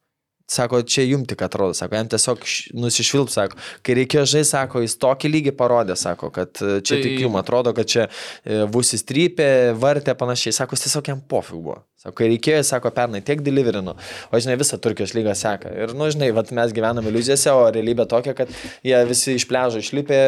Sako, 0.46 0.84
čia 0.86 1.02
jum 1.08 1.24
tik 1.26 1.42
atrodo, 1.42 1.74
sako, 1.74 1.98
jam 1.98 2.10
tiesiog 2.12 2.44
nusišvilp, 2.78 3.32
sako, 3.34 3.58
kai 3.82 3.96
reikėjo 3.98 4.28
žaisti, 4.30 4.52
sako, 4.52 4.84
jis 4.86 4.94
tokį 5.02 5.32
lygį 5.34 5.56
parodė, 5.58 5.96
sako, 5.98 6.30
kad 6.36 6.54
e, 6.62 6.78
čia 6.86 7.00
Tai- 7.00 7.02
tik 7.02 7.24
jum 7.24 7.40
atrodo, 7.42 7.74
kad 7.74 7.90
čia 7.90 8.06
e, 8.06 8.62
vusis 8.70 9.02
trypė, 9.10 9.50
vartė 9.82 10.14
panašiai, 10.20 10.54
sako, 10.54 10.78
jis 10.78 10.86
tiesiog 10.86 11.10
jam 11.16 11.26
pofig 11.34 11.58
buvo. 11.58 11.82
Sako, 12.06 12.20
kai 12.20 12.28
reikėjo, 12.30 12.60
sako, 12.68 12.92
pernai 12.94 13.24
tiek 13.26 13.40
deliverino, 13.42 13.96
o 14.30 14.38
žinai, 14.38 14.60
visą 14.62 14.78
Turkijos 14.78 15.16
lygą 15.18 15.34
seka. 15.40 15.72
Ir, 15.74 15.96
nu, 15.98 16.06
žinai, 16.14 16.28
vat, 16.38 16.52
mes 16.54 16.76
gyvename 16.78 17.10
iliuzijose, 17.10 17.50
o 17.50 17.64
realybė 17.74 18.06
tokia, 18.12 18.36
kad 18.38 18.52
jie 18.86 19.00
visi 19.10 19.34
iš 19.40 19.48
pležo 19.50 19.82
išlipė, 19.82 20.20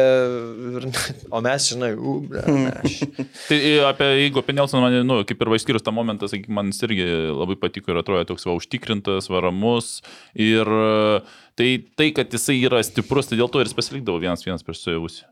ir, 0.72 0.88
o 1.38 1.42
mes, 1.46 1.68
žinai, 1.70 1.92
u, 1.94 2.16
ble, 2.26 2.42
mes. 2.64 2.98
Tai 3.52 3.60
e, 3.60 3.76
apie, 3.86 4.10
jeigu 4.24 4.42
apie 4.42 4.58
Nelsoną, 4.58 4.88
man, 4.88 4.98
nu, 5.06 5.20
kaip 5.28 5.46
ir 5.46 5.52
vaiskyrus 5.54 5.86
tą 5.86 5.94
momentą, 5.94 6.26
sakykim, 6.32 6.58
man 6.58 6.74
jis 6.74 6.82
irgi 6.88 7.06
labai 7.30 7.54
patiko 7.62 7.94
ir 7.94 8.02
atrodė 8.02 8.26
toks 8.32 8.48
va 8.50 8.58
užtikrintas, 8.58 9.30
varamus. 9.30 10.00
Ir 10.38 10.68
e, 10.68 11.20
tai, 11.58 11.70
tai, 11.98 12.10
kad 12.16 12.30
jisai 12.34 12.58
yra 12.62 12.82
stiprus, 12.86 13.28
tai 13.30 13.38
dėl 13.40 13.50
to 13.52 13.60
ir 13.62 13.68
jis 13.70 13.76
pasilikdavo 13.78 14.20
vienas 14.22 14.44
vienas 14.46 14.64
prieš 14.66 14.84
sujausi. 14.86 15.26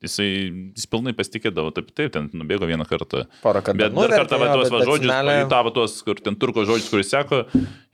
Jisai 0.00 0.26
jis 0.72 0.86
pilnai 0.88 1.12
pasitikėdavo, 1.12 1.74
taip, 1.76 1.90
taip, 1.92 2.08
ten 2.14 2.30
nubėgo 2.32 2.64
vieną 2.64 2.86
kartą. 2.88 3.26
Porą 3.42 3.60
kartų. 3.66 3.82
Bet 3.82 3.92
dar 3.98 4.14
kartą 4.22 4.38
va 4.40 4.46
tuos 4.54 4.70
va 4.72 4.78
žodžius, 4.88 5.04
finale- 5.10 5.34
pajutavo 5.42 5.72
tuos, 5.76 5.98
kur 6.06 6.22
ten 6.24 6.38
turko 6.40 6.64
žodžius, 6.64 6.88
kuris 6.88 7.10
sako, 7.12 7.42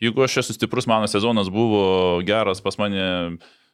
jeigu 0.04 0.22
aš 0.22 0.36
esu 0.44 0.54
stiprus, 0.54 0.86
mano 0.86 1.08
sezonas 1.10 1.50
buvo 1.50 2.20
geras, 2.28 2.62
pas 2.62 2.78
mane, 2.78 3.08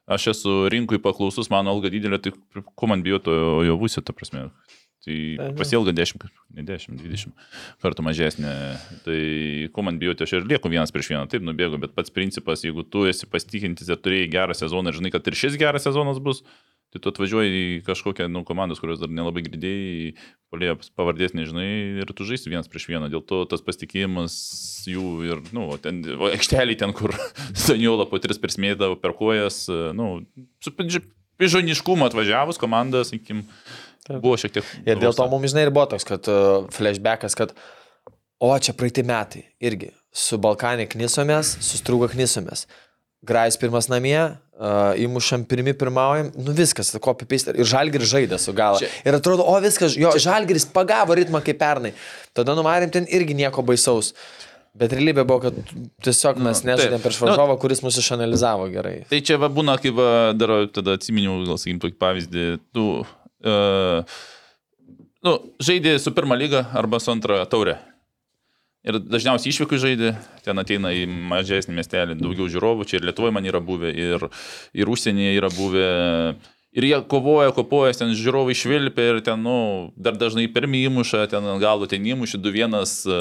aš 0.09 0.30
esu 0.33 0.55
rinkui 0.72 0.97
paklausus, 1.05 1.51
mano 1.53 1.74
alga 1.76 1.93
didelė, 1.93 2.22
tai 2.24 2.33
ko 2.64 2.89
man 2.89 3.05
bijo 3.05 3.20
to 3.20 3.37
jo 3.68 3.76
būsio, 3.76 4.01
ta 4.01 4.16
prasme. 4.16 4.47
Tai 5.03 5.14
Taip. 5.38 5.57
pasielga 5.59 5.90
10, 5.98 6.26
ne 6.55 6.62
10, 6.62 7.00
20 7.03 7.32
kartų 7.82 8.05
mažesnė. 8.07 8.53
Tai 9.03 9.22
ko 9.74 9.82
man 9.82 9.98
bijoti, 9.98 10.22
aš 10.22 10.36
ir 10.38 10.44
lieku 10.46 10.70
vienas 10.70 10.94
prieš 10.94 11.11
vieną, 11.11 11.24
taip 11.30 11.42
nubėgu, 11.42 11.80
bet 11.82 11.96
pats 11.96 12.14
principas, 12.14 12.62
jeigu 12.62 12.84
tu 12.86 13.03
esi 13.11 13.26
pasitikintis 13.26 13.90
ir 13.90 13.98
turėjai 13.98 14.30
gerą 14.30 14.55
sezoną 14.55 14.92
ir 14.92 15.00
žinai, 15.00 15.11
kad 15.14 15.26
ir 15.26 15.38
šis 15.40 15.59
geras 15.59 15.88
sezonas 15.88 16.22
bus, 16.22 16.44
tai 16.94 17.03
tu 17.03 17.11
atvažiuoji 17.11 17.50
į 17.59 17.76
kažkokią 17.88 18.28
nu, 18.30 18.44
komandos, 18.46 18.78
kurios 18.78 19.00
dar 19.03 19.11
nelabai 19.11 19.42
girdėjai, 19.42 20.12
polėjo 20.53 20.78
pavardės 20.94 21.34
nežinai 21.34 21.66
ir 22.05 22.14
tu 22.14 22.28
žaisi 22.28 22.53
vienas 22.53 22.70
prieš 22.70 22.86
vieną. 22.92 23.09
Dėl 23.11 23.24
to 23.26 23.42
tas 23.50 23.64
pasitikėjimas 23.64 24.36
jų 24.86 25.07
ir, 25.26 25.40
nu, 25.57 25.66
o 25.72 25.80
ten, 25.82 26.05
o 26.14 26.30
aikštelį 26.30 26.78
ten, 26.78 26.94
kur 26.94 27.16
Saniola 27.64 28.07
po 28.07 28.22
tris 28.22 28.38
persmėdavo 28.38 29.00
per 29.03 29.16
kojas, 29.18 29.64
nu, 29.98 30.20
su 30.62 30.74
pižoniškumu 31.42 32.07
atvažiavus 32.07 32.61
komanda, 32.61 33.03
sakykim, 33.09 33.48
buvo 34.11 34.36
šiek 34.40 34.53
tiek. 34.59 34.64
Ir 34.86 34.98
dėl 35.03 35.14
to 35.16 35.26
mums, 35.30 35.53
žinai, 35.53 35.66
ir 35.68 35.72
buvo 35.74 35.86
toks, 35.94 36.07
kad 36.09 36.28
uh, 36.30 36.66
flashbackas, 36.74 37.36
kad 37.38 37.53
o 38.42 38.50
čia 38.59 38.74
praeiti 38.74 39.05
metai 39.07 39.44
irgi. 39.62 39.92
Su 40.12 40.36
Balkanė 40.42 40.88
knysomės, 40.92 41.55
su 41.64 41.78
Strūga 41.80 42.11
knysomės. 42.12 42.66
Grajus 43.24 43.57
pirmas 43.57 43.86
namie, 43.88 44.18
uh, 44.18 44.92
įmušam 44.98 45.44
pirmi 45.48 45.72
pirmaujam, 45.78 46.32
nu 46.42 46.53
viskas, 46.59 46.90
kopi 47.00 47.24
paste. 47.30 47.55
Ir 47.55 47.68
Žalgiris 47.70 48.11
žaidė 48.11 48.38
su 48.42 48.53
gala. 48.53 48.80
Čia- 48.82 48.90
Ir 49.07 49.14
atrodo, 49.14 49.46
o 49.46 49.55
viskas, 49.62 49.94
jo, 49.96 50.11
Žalgiris 50.18 50.66
pagavo 50.74 51.14
ritmą 51.14 51.38
kaip 51.46 51.61
pernai. 51.62 51.94
Tada 52.34 52.57
numarėm 52.59 52.90
ten 52.90 53.07
irgi 53.07 53.36
nieko 53.38 53.62
baisaus. 53.64 54.12
Bet 54.74 54.90
realybė 54.96 55.22
buvo, 55.28 55.38
kad 55.46 55.55
tiesiog 56.03 56.38
mes 56.40 56.64
Nu, 56.64 56.72
nežaidėm 56.72 57.00
prieš 57.05 57.20
Nu- 57.20 57.26
varžovą, 57.28 57.59
kuris 57.61 57.82
mūsų 57.84 58.00
išanalizavo 58.03 58.66
gerai. 58.72 59.05
Tai 59.09 59.20
čia 59.20 59.36
va, 59.38 59.48
būna, 59.53 59.78
kaip 59.80 59.94
va, 59.94 60.32
dar 60.34 60.66
tada 60.72 60.96
atsiminiau, 60.96 61.44
gal 61.46 61.61
sakykim, 61.61 61.78
tokį 61.84 61.98
pavyzdį, 62.00 62.46
tu 62.72 62.86
nu, 65.26 65.32
žaidė 65.62 65.97
su 66.03 66.12
pirmą 66.14 66.38
lygą 66.38 66.66
arba 66.78 67.01
su 67.03 67.12
antrą 67.14 67.43
taurę. 67.51 67.78
Ir 68.82 68.99
dažniausiai 68.99 69.53
išvykų 69.53 69.78
žaidė, 69.78 70.09
ten 70.43 70.59
ateina 70.59 70.90
į 70.90 71.05
mažesnį 71.07 71.76
miestelį, 71.76 72.16
daugiau 72.18 72.49
žiūrovų, 72.51 72.86
čia 72.90 72.99
ir 72.99 73.07
Lietuvoje 73.07 73.34
man 73.36 73.47
yra 73.47 73.61
buvę, 73.62 73.93
ir, 73.95 74.24
ir 74.74 74.90
užsienyje 74.90 75.36
yra 75.38 75.51
buvę. 75.55 75.90
Ir 76.72 76.86
jie 76.88 76.99
kovoja, 77.07 77.53
kopoja, 77.55 77.93
ten 77.95 78.14
žiūrovai 78.16 78.57
švilpia 78.57 79.05
ir 79.12 79.20
ten, 79.22 79.43
nu, 79.45 79.93
dar 79.95 80.16
dažnai 80.18 80.49
pirmį 80.51 80.86
įmuša, 80.88 81.26
ten 81.30 81.47
galo 81.62 81.86
ten 81.86 82.03
įmuši, 82.09 82.40
2-1, 82.43 82.74
e, 83.12 83.20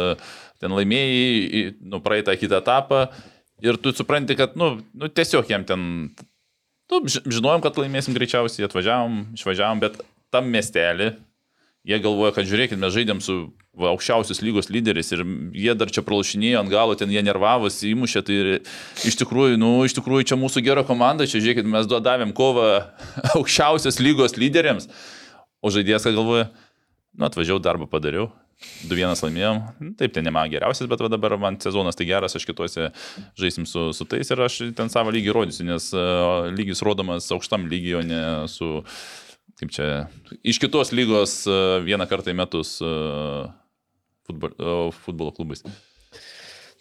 ten 0.63 0.73
laimėjai, 0.77 1.63
nu, 1.91 1.99
praeitą 2.01 2.37
kitą 2.39 2.61
etapą. 2.63 3.03
Ir 3.61 3.77
tu 3.77 3.93
supranti, 3.93 4.39
kad, 4.39 4.55
nu, 4.57 4.79
nu 4.97 5.11
tiesiog 5.11 5.51
jam 5.51 5.67
ten, 5.67 5.83
nu, 6.91 7.01
ži- 7.07 7.23
žinojom, 7.37 7.63
kad 7.63 7.79
laimėsim 7.79 8.15
greičiausiai, 8.17 8.67
atvažiavom, 8.67 9.21
išvažiavom, 9.37 9.81
bet 9.83 9.99
tam 10.33 10.49
miestelį 10.51 11.13
jie 11.87 11.97
galvoja, 12.01 12.33
kad 12.35 12.45
žiūrėkit, 12.45 12.77
mes 12.77 12.93
žaidėm 12.93 13.21
su 13.23 13.35
va, 13.73 13.89
aukščiausios 13.93 14.41
lygos 14.45 14.69
lyderiais 14.69 15.09
ir 15.15 15.23
jie 15.57 15.73
dar 15.77 15.89
čia 15.93 16.03
pralašinėjo 16.05 16.61
ant 16.61 16.71
galo, 16.71 16.95
ten 16.99 17.09
jie 17.13 17.23
nervavosi, 17.25 17.89
įmušė, 17.95 18.21
tai 18.27 18.37
iš 19.07 19.17
tikrųjų, 19.23 19.57
nu, 19.61 19.71
iš 19.87 19.95
tikrųjų 19.97 20.27
čia 20.31 20.37
mūsų 20.39 20.61
gera 20.65 20.83
komanda, 20.87 21.25
čia 21.29 21.41
žiūrėkit, 21.41 21.69
mes 21.71 21.89
duodavėm 21.89 22.35
kovą 22.37 22.67
aukščiausios 23.37 23.97
lygos 24.03 24.37
lyderiams, 24.37 24.89
o 25.61 25.73
žaidėjas, 25.73 26.05
galvoja, 26.11 26.51
nu, 27.17 27.25
atvažiavau, 27.27 27.63
darbą 27.63 27.89
padariau. 27.89 28.29
2-1 28.89 29.23
laimėjom. 29.25 29.61
Nu, 29.81 29.91
Taip, 29.99 30.13
ten 30.15 30.25
ne 30.27 30.33
man 30.33 30.49
geriausias, 30.51 30.89
bet 30.89 31.03
va 31.03 31.09
dabar 31.11 31.37
man 31.41 31.57
sezonas 31.61 31.97
tai 31.97 32.07
geras, 32.09 32.35
aš 32.37 32.45
kitose 32.49 32.89
žaisim 33.39 33.67
su, 33.69 33.89
su 33.97 34.07
tais 34.09 34.31
ir 34.33 34.43
aš 34.45 34.61
ten 34.77 34.91
savo 34.93 35.13
lygį 35.13 35.35
rodysiu, 35.37 35.67
nes 35.69 35.91
uh, 35.95 36.49
lygis 36.53 36.83
rodomas 36.85 37.29
aukštam 37.33 37.67
lygiai, 37.71 37.99
o 37.99 38.03
ne 38.05 38.23
su, 38.51 38.71
kaip 39.61 39.73
čia, 39.75 39.87
iš 40.41 40.61
kitos 40.63 40.93
lygos 40.95 41.41
uh, 41.49 41.79
vieną 41.85 42.09
kartą 42.09 42.33
į 42.33 42.39
metus 42.41 42.77
uh, 42.85 43.47
futbol, 44.27 44.57
uh, 44.57 45.01
futbolo 45.05 45.33
klubais. 45.37 45.65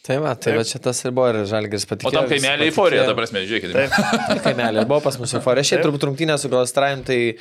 Tai 0.00 0.16
va, 0.24 0.32
tai 0.32 0.54
va 0.56 0.62
čia 0.64 0.78
tas 0.80 0.96
ir 1.04 1.12
buvo 1.12 1.28
ir 1.28 1.42
Žalgiris 1.48 1.84
O 1.84 1.90
patikėjo. 1.90 2.14
tam 2.16 2.28
visi 2.30 2.40
kaimelė 2.40 2.70
euforija, 2.70 3.02
ta 3.04 3.12
prasme, 3.18 3.42
žiūrėkit. 3.44 3.74
Taip. 3.76 4.38
kaimelė 4.46 4.86
buvo 4.88 5.02
pas 5.04 5.18
mus 5.20 5.34
euforija. 5.36 5.66
Šiaip 5.68 5.84
turbūt 5.84 6.06
rungtynės 6.08 6.40
su 6.40 6.48
Galastraim, 6.50 7.02
tai 7.04 7.18
e, 7.28 7.36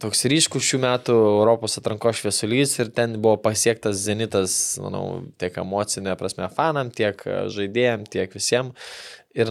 toks 0.00 0.24
ryškus 0.30 0.64
šių 0.64 0.80
metų 0.84 1.14
Europos 1.34 1.76
atrankos 1.80 2.22
šviesulys 2.22 2.78
ir 2.80 2.92
ten 2.94 3.18
buvo 3.20 3.36
pasiektas 3.44 4.00
zenitas, 4.06 4.52
manau, 4.80 5.04
tiek 5.40 5.56
emocinė 5.60 6.16
prasme 6.18 6.48
fanam, 6.54 6.92
tiek 6.94 7.20
e, 7.26 7.44
žaidėjim, 7.52 8.06
tiek 8.08 8.32
visiems. 8.34 8.92
Ir, 9.38 9.50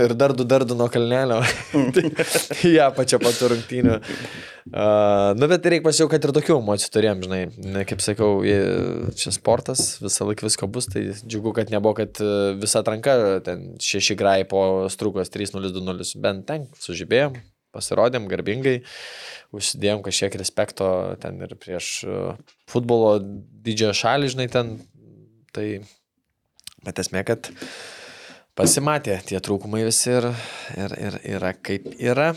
ir 0.00 0.14
dar 0.18 0.32
du, 0.34 0.42
dar 0.48 0.64
du 0.66 0.74
nuo 0.74 0.88
kalnelio. 0.90 1.36
Tai 1.94 2.04
ja, 2.66 2.88
pačia 2.96 3.20
pat 3.22 3.38
rungtynių. 3.52 3.98
Uh, 4.66 5.36
nu, 5.38 5.46
bet 5.52 5.68
reikia 5.68 5.84
pasiau, 5.84 6.08
kad 6.10 6.24
ir 6.24 6.32
tokių 6.34 6.56
emocijų 6.56 6.90
turėjom, 6.96 7.20
žinai. 7.28 7.42
Ne, 7.60 7.84
kaip 7.86 8.02
sakiau, 8.02 8.40
čia 9.20 9.34
sportas, 9.36 9.84
visą 10.02 10.26
laiką 10.26 10.48
visko 10.48 10.66
bus, 10.72 10.88
tai 10.90 11.04
džiugu, 11.20 11.52
kad 11.54 11.70
nebuvo, 11.70 11.94
kad 12.00 12.18
e, 12.24 12.32
visa 12.58 12.80
atranka, 12.82 13.14
ten 13.46 13.76
šeši 13.84 14.16
grai 14.18 14.40
po 14.48 14.64
strukos 14.90 15.30
3-0-2-0, 15.36 16.08
bent 16.24 16.48
ten 16.48 16.66
sužibėjom, 16.82 17.36
pasirodėm 17.76 18.26
garbingai, 18.30 18.78
užsidėjom 19.56 20.02
kažkiek 20.06 20.38
respekto 20.40 20.88
ten 21.22 21.38
ir 21.44 21.54
prieš 21.60 21.90
e, 22.08 22.22
futbolo 22.70 23.18
didžiąją 23.20 24.00
šalį, 24.00 24.32
žinai, 24.34 24.48
ten. 24.52 24.74
Tai, 25.56 25.68
bet 26.84 26.98
esmė, 27.00 27.22
kad 27.24 27.48
pasimatė 28.58 29.14
tie 29.28 29.38
trūkumai 29.40 29.86
visi 29.86 30.10
ir, 30.12 30.28
ir, 30.76 30.96
ir 31.00 31.18
yra 31.36 31.54
kaip 31.56 31.88
yra. 31.96 32.34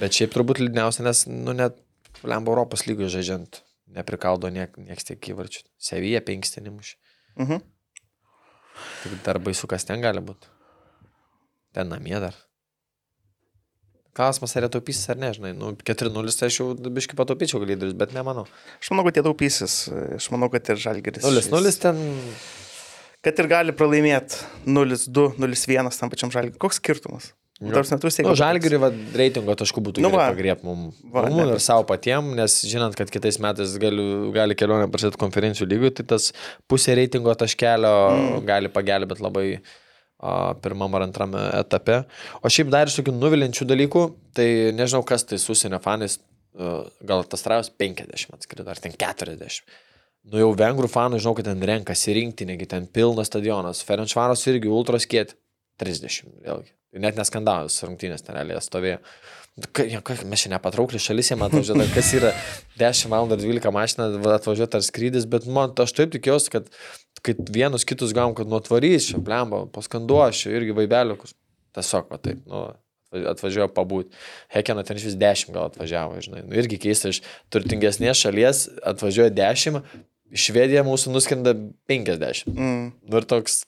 Bet 0.00 0.16
šiaip 0.16 0.32
turbūt 0.34 0.58
liūdniausia, 0.58 1.04
nes, 1.06 1.22
nu, 1.30 1.54
net 1.54 1.78
Lembo 2.26 2.50
Europos 2.50 2.82
lygoje 2.88 3.12
žaidžiant, 3.14 3.60
neprikaldo 3.94 4.50
niek, 4.50 4.74
nieks 4.82 5.06
tiek 5.06 5.30
įvarčių. 5.32 5.62
Sevija 5.78 6.22
penkstinimuši. 6.26 6.96
Mhm. 7.38 7.62
Tik 9.04 9.20
dar 9.26 9.38
baisu, 9.42 9.70
kas 9.70 9.86
ten 9.86 10.02
gali 10.02 10.22
būti. 10.24 10.50
Ten 11.74 11.90
namie 11.92 12.18
dar. 12.22 12.34
Klausimas, 14.16 14.54
ar 14.56 14.66
jie 14.66 14.70
taupysis 14.74 15.10
ar 15.12 15.18
ne, 15.20 15.32
žinai. 15.36 15.52
Nu, 15.56 15.72
4-0 15.86 16.38
tai 16.38 16.48
aš 16.50 16.60
jau 16.60 16.68
biškai 16.74 17.18
pataupyčiau 17.18 17.60
lyderius, 17.62 17.96
bet 17.98 18.14
nemanau. 18.16 18.46
Aš 18.80 18.92
manau, 18.94 19.04
kad 19.06 19.20
jie 19.20 19.26
taupysis. 19.26 19.76
Aš 20.16 20.30
manau, 20.34 20.50
kad 20.52 20.72
ir 20.72 20.80
Žalgeris. 20.82 21.26
0-0 21.26 21.74
ten. 21.82 22.00
Kad 23.26 23.42
ir 23.42 23.50
gali 23.50 23.74
pralaimėti 23.74 24.40
0-2, 24.66 25.34
0-1 25.38 26.00
tam 26.00 26.14
pačiam 26.14 26.32
Žalgeriui. 26.34 26.58
Koks 26.62 26.80
skirtumas? 26.82 27.32
Jo. 27.58 27.72
Tarsi 27.74 27.90
netu 27.96 28.06
Nu, 28.22 28.34
žalgiriui 28.38 28.88
reitingo 29.18 29.54
taškų 29.58 29.82
būtų 29.82 30.02
Nu 30.04 30.12
nu, 30.12 30.18
pagriep 30.20 30.60
mum, 30.62 30.92
Va, 31.10 31.24
mum 31.26 31.40
ir 31.42 31.48
nebus. 31.50 31.64
savo 31.66 31.82
patiem, 31.88 32.30
nes 32.38 32.54
žinant, 32.62 32.94
kad 32.94 33.10
kitais 33.10 33.40
metais 33.42 33.72
gali, 33.82 34.04
gali 34.30 34.54
kelionę 34.54 34.86
prasidėti 34.92 35.18
konferencijų 35.18 35.66
lygių, 35.66 35.90
tai 35.98 36.06
tas 36.14 36.30
pusė 36.70 36.94
reitingo 36.94 37.34
taškelio 37.34 37.90
mm. 38.12 38.46
gali 38.46 38.70
pagelbėti 38.70 39.26
labai 39.26 39.46
pirmam 40.62 40.94
ar 40.98 41.04
antram 41.06 41.34
etape. 41.38 42.00
O 42.42 42.50
šiaip 42.50 42.70
dar 42.74 42.90
iš 42.90 42.96
tokių 42.98 43.14
nuvilinčių 43.18 43.66
dalykų, 43.70 44.02
tai 44.34 44.48
nežinau, 44.74 45.04
kas 45.06 45.24
tai 45.28 45.38
su 45.38 45.54
užsienio 45.54 45.78
fanais, 45.84 46.18
a, 46.58 46.80
gal 47.06 47.22
tas 47.30 47.44
trajus 47.46 47.70
50 47.78 48.34
atskrido, 48.34 48.66
ar 48.70 48.80
ten 48.82 48.96
40. 48.98 49.62
Nu 50.28 50.42
jau 50.42 50.50
vengrų 50.58 50.90
fanų, 50.90 51.20
žinau, 51.22 51.36
kad 51.38 51.46
ten 51.48 51.62
renkasi 51.70 52.16
rinkti, 52.18 52.48
negi 52.50 52.66
ten 52.68 52.88
pilnas 52.90 53.30
stadionas. 53.30 53.84
Ferenčvaros 53.86 54.42
irgi 54.50 54.68
ultros 54.68 55.06
kiet 55.08 55.36
30, 55.80 56.24
vėlgi. 56.44 56.74
Net 56.98 57.16
neskandavus 57.20 57.76
rungtynės 57.84 58.24
ten 58.26 58.34
realiai 58.36 58.60
stovėjo. 58.64 58.98
Ka- 59.74 59.84
Mes 60.30 60.42
čia 60.44 60.50
nepatraukli 60.52 61.00
šalis, 61.02 61.30
jie 61.32 61.36
man 61.38 61.50
atvažiuoja, 61.50 61.88
kas 61.94 62.10
yra 62.14 62.30
10 62.78 63.08
val. 63.10 63.26
12 63.30 63.72
mašina, 63.74 64.06
va, 64.22 64.36
atvažiuoti 64.38 64.78
ar 64.78 64.84
skrydis, 64.86 65.26
bet 65.30 65.46
man, 65.50 65.72
aš 65.82 65.94
taip 65.98 66.12
tikiuosi, 66.14 66.52
kad 66.54 66.68
kai 67.24 67.34
vienus 67.52 67.86
kitus 67.88 68.14
gavom, 68.16 68.34
kad 68.38 68.50
nuotvarys, 68.50 69.10
čia 69.12 69.20
blemba, 69.22 69.64
paskanduošiu, 69.74 70.52
irgi 70.56 70.76
vaibeliukus. 70.76 71.34
Tiesiog, 71.76 72.08
va 72.12 72.18
taip, 72.22 72.40
nu, 72.48 72.66
atvažiuoja 73.12 73.68
pabūti. 73.72 74.12
Hekena 74.52 74.84
ten 74.86 74.98
iš 75.00 75.08
vis 75.10 75.18
10 75.20 75.52
gal 75.54 75.68
atvažiavo, 75.70 76.18
žinai. 76.24 76.44
Nu, 76.46 76.56
irgi 76.60 76.80
keista, 76.82 77.12
iš 77.12 77.22
turtingesnės 77.52 78.20
šalies 78.24 78.64
atvažiuoja 78.92 79.32
10, 79.36 79.80
iš 80.34 80.48
Švedija 80.50 80.84
mūsų 80.86 81.14
nuskrenda 81.14 81.54
50. 81.90 82.50
Mm. 82.52 82.90
Nu 83.08 83.20
ir 83.20 83.28
toks, 83.28 83.62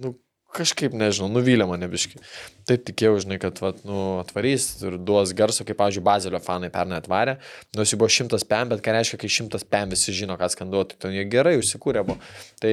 nu, 0.00 0.14
kažkaip, 0.54 0.94
nežinau, 0.96 1.28
nuvylė 1.32 1.66
mane 1.68 1.88
biški. 1.90 2.20
Taip 2.68 2.86
tikėjau, 2.88 3.18
žinai, 3.24 3.38
kad 3.42 3.58
vat, 3.62 3.82
nu, 3.88 4.18
atvarys 4.22 4.68
ir 4.84 4.96
duos 5.02 5.34
garso, 5.36 5.66
kaip, 5.66 5.78
pavyzdžiui, 5.80 6.04
Bazelio 6.06 6.40
fanai 6.42 6.70
pernai 6.72 7.00
atvarė. 7.02 7.36
Nors 7.76 7.92
jų 7.92 8.00
buvo 8.00 8.12
100 8.12 8.46
pem, 8.48 8.70
bet 8.72 8.84
ką 8.84 8.94
reiškia, 8.96 9.20
kai 9.22 9.32
100 9.32 9.66
pem 9.72 9.92
visi 9.92 10.14
žino, 10.16 10.38
ką 10.40 10.48
skanduoti, 10.54 10.98
tai 11.02 11.12
jie 11.16 11.26
gerai 11.32 11.56
užsikūrė 11.60 12.06
buvo. 12.06 12.18
Tai 12.62 12.72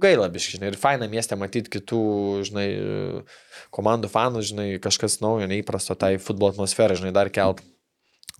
gaila 0.00 0.30
biški, 0.30 0.58
žinai, 0.58 0.70
ir 0.72 0.78
faina 0.80 1.08
miestė 1.10 1.38
matyti 1.40 1.72
kitų, 1.74 2.02
žinai, 2.48 2.68
komandų 3.74 4.10
fanų, 4.12 4.44
žinai, 4.46 4.68
kažkas 4.82 5.18
naujo, 5.24 5.48
neįprasto 5.50 5.96
tai 5.98 6.14
futbolo 6.22 6.54
atmosferą, 6.54 6.98
žinai, 6.98 7.14
dar 7.16 7.32
kelt. 7.34 7.62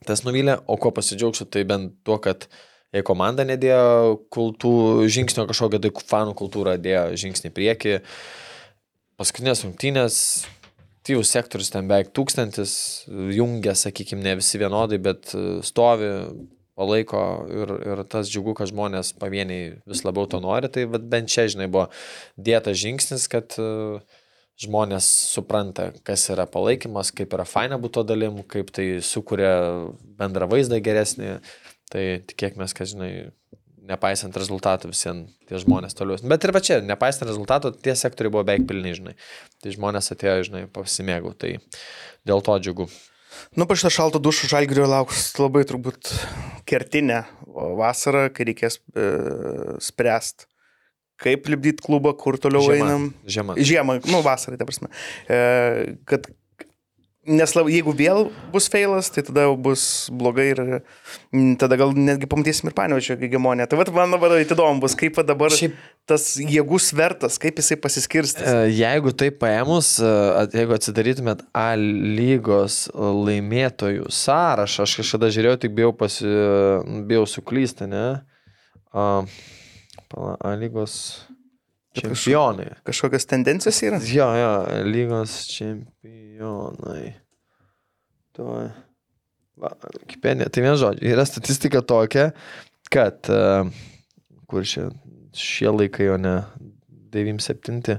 Tas 0.07 0.23
nuvylė, 0.25 0.61
o 0.71 0.79
ko 0.81 0.93
pasidžiaugsiu, 0.97 1.45
tai 1.51 1.67
bent 1.69 1.99
tuo, 2.07 2.17
kad 2.23 2.47
jei 2.95 3.07
komanda 3.07 3.47
nedėjo 3.47 4.21
kultū, 4.35 4.71
žingsnio 5.11 5.47
kažkokio, 5.51 5.81
tai 5.83 5.93
fanų 6.13 6.37
kultūra 6.39 6.77
dėjo 6.81 7.11
žingsnį 7.23 7.51
į 7.51 7.57
priekį. 7.57 7.99
Paskutinės 9.21 9.65
rungtynės, 9.67 10.17
tyvų 11.07 11.27
sektorius 11.29 11.73
ten 11.75 11.91
beveik 11.91 12.15
tūkstantis, 12.17 12.73
jungia, 13.37 13.77
sakykime, 13.77 14.25
ne 14.25 14.39
visi 14.41 14.61
vienodai, 14.61 15.01
bet 15.03 15.35
e, 15.37 15.61
stovi, 15.67 16.09
palaiko 16.81 17.21
ir, 17.53 17.75
ir 17.93 18.03
tas 18.09 18.31
džiugu, 18.33 18.55
kad 18.57 18.71
žmonės 18.71 19.13
pavieniai 19.21 19.75
vis 19.91 20.01
labiau 20.07 20.25
to 20.31 20.41
nori, 20.41 20.71
tai 20.73 20.87
bent 20.89 21.29
čia, 21.29 21.45
žinai, 21.53 21.69
buvo 21.69 21.91
dėtas 22.41 22.79
žingsnis, 22.81 23.27
kad 23.29 23.59
uh, 23.61 24.01
žmonės 24.61 25.07
supranta, 25.33 25.91
kas 26.05 26.27
yra 26.33 26.45
palaikymas, 26.51 27.13
kaip 27.17 27.33
yra 27.37 27.47
faina 27.49 27.79
būtų 27.81 28.01
to 28.03 28.07
dalim, 28.13 28.41
kaip 28.49 28.73
tai 28.77 28.87
sukuria 29.05 29.53
bendrą 30.21 30.49
vaizdą 30.51 30.81
geresnį. 30.85 31.39
Tai 31.91 32.05
tikėkime, 32.31 32.69
kad, 32.77 32.89
žinai, 32.91 33.11
nepaisant 33.91 34.37
rezultatų 34.39 34.93
visiems 34.93 35.33
tie 35.49 35.61
žmonės 35.61 35.97
toliau. 35.99 36.21
Bet 36.31 36.45
ir 36.47 36.55
va 36.55 36.63
čia, 36.65 36.79
nepaisant 36.87 37.29
rezultatų, 37.29 37.75
tie 37.83 37.97
sektoriai 37.99 38.33
buvo 38.33 38.45
beveik 38.47 38.67
pilni, 38.69 38.95
žinai. 38.97 39.17
Tai 39.63 39.75
žmonės 39.75 40.13
atėjo, 40.15 40.51
žinai, 40.51 40.65
pasimėgau. 40.73 41.33
Tai 41.35 41.57
dėl 42.29 42.45
to 42.47 42.59
džiugu. 42.63 42.87
Nu, 43.59 43.67
po 43.67 43.77
šitą 43.79 43.91
šaltą 43.95 44.21
dušą 44.23 44.51
žalgirio 44.51 44.87
lauks 44.91 45.31
labai 45.39 45.63
turbūt 45.69 46.13
kertinę 46.69 47.23
vasarą, 47.79 48.27
kai 48.35 48.47
reikės 48.51 48.79
e, 48.95 49.07
spręsti, 49.83 50.47
kaip 51.21 51.49
lipdyti 51.51 51.85
klubą, 51.85 52.13
kur 52.19 52.39
toliau 52.43 52.67
Žiema. 52.67 52.77
einam. 52.79 53.09
Žiema. 53.27 53.57
Žiemą, 53.71 53.99
nu, 54.11 54.23
vasarai, 54.27 54.59
ta 54.61 54.67
prasme. 54.69 54.91
E, 55.31 55.41
kad, 56.11 56.27
nes 57.29 57.53
jeigu 57.53 57.93
vėl 57.93 58.31
bus 58.53 58.69
feilas, 58.73 59.11
tai 59.13 59.21
tada 59.27 59.43
jau 59.45 59.57
bus 59.61 60.09
blogai 60.09 60.47
ir 60.55 60.61
mm, 60.65 61.59
tada 61.61 61.77
gal 61.77 61.93
netgi 61.93 62.29
pamatysim 62.31 62.71
ir 62.71 62.75
panevičio 62.77 63.17
hegemoniją. 63.21 63.67
Tai 63.69 63.79
vad 63.83 63.91
man 63.93 64.15
dabar 64.17 64.33
įdomu 64.41 64.81
bus, 64.81 64.97
kaip 64.97 65.21
dabar 65.29 65.53
Šiaip- 65.53 65.77
tas 66.09 66.25
jėgų 66.41 66.81
svertas, 66.81 67.37
kaip 67.39 67.61
jisai 67.61 67.77
pasiskirstys. 67.77 68.47
E, 68.49 68.71
Jeigu 68.73 69.13
taip 69.13 69.37
paėmus, 69.43 69.99
e, 70.01 70.47
jeigu 70.57 70.75
atsidarytumėt 70.79 71.45
A 71.53 71.75
lygos 71.77 72.87
laimėtojų 72.97 74.09
sąrašą, 74.09 74.89
aš 74.89 74.97
kažkada 75.03 75.29
žiūrėjau, 75.37 75.61
tik 75.67 75.77
bijau, 75.77 75.93
pasi, 75.93 76.25
bijau 77.11 77.27
suklysti, 77.29 77.87
ne? 77.91 78.07
A, 78.97 79.11
A 80.17 80.57
lygos 80.59 80.97
čempionai. 81.95 82.73
Kažkokios 82.87 83.29
tendencijos 83.29 83.79
yra? 83.87 84.01
Jo, 84.03 84.33
jo, 84.41 84.51
lygos 84.89 85.45
čempionai. 85.53 86.30
Tuo. 88.37 88.55
Va, 89.61 89.75
Wikipedia. 90.01 90.49
Tai 90.49 90.63
vien 90.65 90.77
žodžiu, 90.81 91.05
yra 91.13 91.27
statistika 91.29 91.83
tokia, 91.85 92.31
kad 92.93 93.29
uh, 93.29 93.69
kur 94.49 94.65
šie, 94.65 94.87
šie 95.37 95.69
laikai, 95.75 96.09
o 96.15 96.17
ne 96.21 96.39
97. 97.13 97.99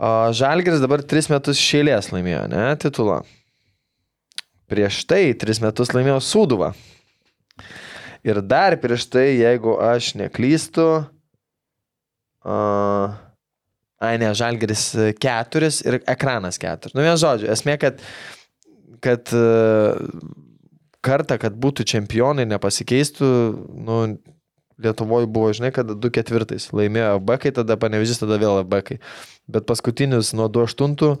Uh, 0.00 0.30
Žalgeris 0.36 0.80
dabar 0.80 1.02
3 1.02 1.32
metus 1.32 1.60
šėlės 1.60 2.12
laimėjo, 2.14 2.44
ne, 2.52 2.68
titulą. 2.80 3.20
Prieš 4.70 5.02
tai 5.10 5.24
3 5.34 5.64
metus 5.64 5.90
laimėjo 5.96 6.20
Sūduvą. 6.22 6.70
Ir 8.24 8.38
dar 8.44 8.76
prieš 8.78 9.08
tai, 9.10 9.26
jeigu 9.40 9.74
aš 9.82 10.12
neklystu, 10.20 10.86
uh, 12.44 13.18
Ai, 14.00 14.16
ne, 14.20 14.30
žalgeris 14.36 14.84
e, 14.96 15.10
keturis 15.20 15.82
ir 15.84 15.98
ekranas 16.08 16.56
keturis. 16.60 16.96
Nu, 16.96 17.04
vien 17.04 17.18
žodžiu, 17.20 17.50
esmė, 17.52 17.76
kad, 17.82 18.00
kad 19.04 19.32
e, 19.36 19.42
kartą, 21.04 21.36
kad 21.42 21.58
būtų 21.60 21.84
čempionai, 21.92 22.48
nepasikeistų, 22.48 23.30
nu, 23.86 24.02
Lietuvoje 24.80 25.28
buvo, 25.28 25.50
žinai, 25.52 25.68
kad 25.76 25.90
2-4 25.92 26.56
laimėjo 26.72 27.18
B, 27.20 27.36
kai 27.42 27.50
tada 27.52 27.76
panevežys, 27.76 28.22
tada 28.22 28.38
vėl 28.40 28.62
B. 28.64 28.78
kai. 28.80 28.96
Bet 29.50 29.66
paskutinius 29.68 30.32
nuo 30.32 30.46
2-8, 30.48 31.18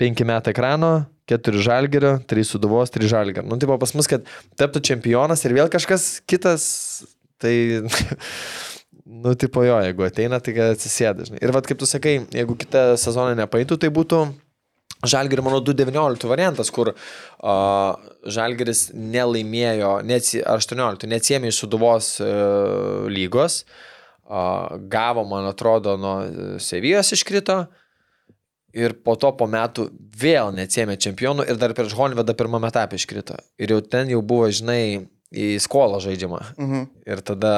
5 0.00 0.24
metai 0.26 0.50
ekrano, 0.50 0.90
4 1.30 1.62
žalgerio, 1.62 2.16
3 2.26 2.46
suduvos, 2.48 2.90
3 2.90 3.06
žalgerio. 3.12 3.46
Nu, 3.46 3.60
tipo 3.62 3.76
pas 3.78 3.94
mus, 3.94 4.10
kad 4.10 4.26
taptų 4.58 4.82
čempionas 4.90 5.46
ir 5.46 5.54
vėl 5.54 5.70
kažkas 5.70 6.16
kitas, 6.26 6.66
tai 7.38 7.54
Nu, 9.10 9.34
tipo 9.34 9.64
jo, 9.66 9.74
jeigu 9.82 10.06
ateina, 10.06 10.38
tai 10.38 10.54
atsisėda, 10.70 11.26
žinai. 11.26 11.40
Ir 11.42 11.50
vad, 11.54 11.66
kaip 11.66 11.80
tu 11.80 11.88
sakai, 11.88 12.20
jeigu 12.30 12.54
kitą 12.60 12.92
sezoną 13.00 13.34
nepaeitų, 13.42 13.80
tai 13.82 13.90
būtų 13.94 14.22
Žalgiris, 15.00 15.40
mano 15.40 15.62
2-19 15.64 16.28
variantas, 16.28 16.68
kur 16.76 16.92
uh, 16.92 18.10
Žalgiris 18.28 18.90
nelaimėjo, 18.92 19.94
neatsi, 20.04 20.42
ar 20.44 20.60
18, 20.60 21.08
neatsiemė 21.08 21.48
iš 21.48 21.62
Suduvos 21.62 22.10
uh, 22.20 23.08
lygos, 23.08 23.62
uh, 24.28 24.76
gavo, 24.92 25.24
man 25.28 25.48
atrodo, 25.48 25.96
nuo 25.96 26.14
Sevijos 26.60 27.14
iškrito 27.16 27.62
ir 28.76 28.98
po 29.02 29.16
to 29.18 29.32
po 29.34 29.48
metų 29.50 29.88
vėl 30.20 30.52
neatsiemė 30.54 30.98
čempionų 31.00 31.48
ir 31.48 31.58
dar 31.58 31.74
prieš 31.74 31.96
Honvedą 31.98 32.36
pirmame 32.38 32.68
etape 32.70 33.00
iškrito. 33.00 33.40
Ir 33.58 33.74
jau 33.74 33.80
ten 33.82 34.12
jau 34.12 34.20
buvo, 34.22 34.50
žinai, 34.52 35.08
į 35.32 35.54
skolą 35.64 36.02
žaidžiama. 36.04 36.42
Mhm. 36.58 36.84
Ir 37.08 37.24
tada 37.26 37.54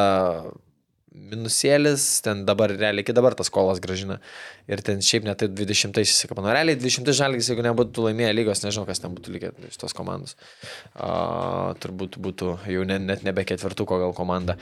minusėlis, 1.12 2.04
ten 2.24 2.44
dabar 2.48 2.72
realiai 2.72 3.04
iki 3.04 3.14
dabar 3.16 3.34
tas 3.36 3.50
skolas 3.50 3.80
gražina. 3.84 4.18
Ir 4.70 4.82
ten 4.84 5.02
šiaip 5.04 5.26
net 5.26 5.44
20-ais 5.44 6.12
įsikapa. 6.14 6.44
Nu, 6.44 6.52
realiai 6.54 6.78
20 6.78 7.12
žalgis, 7.16 7.50
jeigu 7.50 7.64
nebūtų 7.66 8.06
laimėję 8.08 8.32
lygos, 8.36 8.62
nežinau, 8.64 8.86
kas 8.88 9.02
ten 9.02 9.12
būtų 9.16 9.34
likę 9.36 9.52
iš 9.68 9.80
tos 9.82 9.96
komandos. 9.96 10.36
Uh, 10.94 11.74
turbūt 11.82 12.18
būtų 12.22 12.56
jau 12.72 12.86
ne, 12.88 12.98
net 13.02 13.26
nebe 13.26 13.44
ketvirtuko 13.48 14.00
gal 14.02 14.16
komanda. 14.16 14.56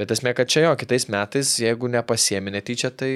Bet 0.00 0.14
esmė, 0.14 0.32
kad 0.38 0.50
čia 0.50 0.68
jo, 0.68 0.74
kitais 0.80 1.08
metais, 1.12 1.52
jeigu 1.60 1.90
nepasiemi 1.92 2.54
netyčia, 2.56 2.92
tai 2.94 3.12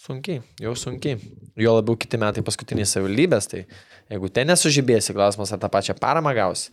sunkiai, 0.00 0.44
jau 0.60 0.76
sunkiai. 0.76 1.18
Jo 1.60 1.78
labiau 1.78 1.98
kiti 2.00 2.20
metai 2.20 2.44
paskutiniai 2.44 2.88
savivaldybės, 2.88 3.48
tai 3.52 3.64
jeigu 4.12 4.30
ten 4.34 4.52
nesužibėsi, 4.52 5.16
klausimas, 5.16 5.52
ar 5.54 5.60
tą 5.62 5.72
pačią 5.72 5.96
paramą 6.00 6.36
gausi. 6.36 6.72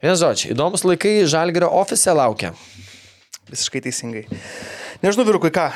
Vienas 0.00 0.20
žodžiu, 0.22 0.54
įdomus 0.54 0.80
laikai 0.88 1.26
Žalgerio 1.28 1.68
ofise 1.76 2.12
laukia. 2.16 2.54
Visiškai 3.50 3.82
teisingai. 3.84 4.22
Nežinau, 5.00 5.26
vyrukai, 5.28 5.50
ką, 5.52 5.66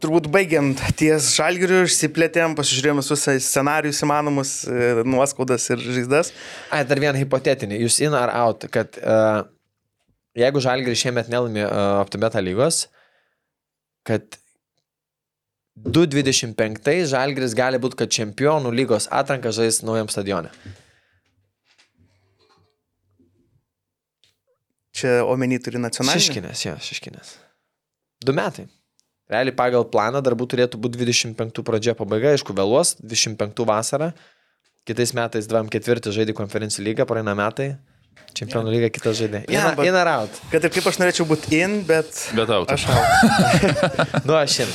turbūt 0.00 0.30
baigiant 0.32 0.80
ties 0.96 1.30
žalgiriu, 1.36 1.82
išsiplėtėm, 1.86 2.56
pasižiūrėjom 2.56 3.00
visus 3.00 3.24
scenarius 3.44 4.00
įmanomus, 4.04 4.52
e, 4.64 4.92
nuoskaudas 5.08 5.70
ir 5.72 5.80
žaizdas. 5.84 6.32
Ai, 6.72 6.82
dar 6.88 7.00
vieną 7.00 7.20
hipotetinį, 7.20 7.80
jūs 7.84 7.98
in 8.04 8.16
ar 8.16 8.32
out, 8.42 8.64
kad 8.72 8.96
uh, 9.00 9.42
jeigu 10.36 10.64
Žalgeris 10.64 11.04
šiemet 11.04 11.32
nelaimė 11.32 11.64
uh, 11.66 11.80
optibeta 12.00 12.40
lygos, 12.44 12.86
kad 14.08 14.38
2.25 15.80 17.08
Žalgeris 17.12 17.56
gali 17.56 17.80
būti, 17.80 18.02
kad 18.04 18.12
čempionų 18.12 18.72
lygos 18.76 19.08
atranka 19.12 19.52
žais 19.52 19.80
naujam 19.84 20.12
stadione. 20.12 20.52
Čia 24.92 25.22
omeny 25.24 25.56
turi 25.62 25.80
nacionalinį. 25.80 26.20
Šiškinės, 26.20 26.64
jo, 26.66 26.76
šiškinės. 26.84 27.34
Du 28.26 28.34
metai. 28.36 28.66
Realiai 29.32 29.54
pagal 29.56 29.86
planą 29.88 30.20
darbų 30.24 30.44
turėtų 30.52 30.80
būti 30.82 31.00
25 31.00 31.62
pradžia 31.64 31.94
pabaiga, 31.96 32.34
aišku, 32.36 32.52
vėluos, 32.56 32.96
25 33.00 33.64
vasarą. 33.68 34.10
Kitais 34.88 35.14
metais 35.16 35.48
24 35.48 36.12
žaidė 36.12 36.34
konferencijų 36.36 36.84
lygą, 36.90 37.06
praeina 37.08 37.34
metai. 37.38 37.70
Čempionų 38.36 38.72
lyga 38.74 38.88
kitas 38.92 39.16
žaidė. 39.20 39.44
In, 39.46 39.54
Yeah, 39.54 39.78
in 39.86 39.96
ar 39.96 40.10
out? 40.10 40.36
Kad 40.52 40.66
ir 40.66 40.72
kaip 40.74 40.88
aš 40.88 40.98
norėčiau 41.00 41.26
būti 41.28 41.56
in, 41.60 41.78
bet... 41.88 42.10
Bet 42.36 42.52
out. 42.52 42.72
Aš 42.72 42.86
out. 42.92 43.64
Nu, 44.28 44.36
aš 44.36 44.62
in. 44.66 44.74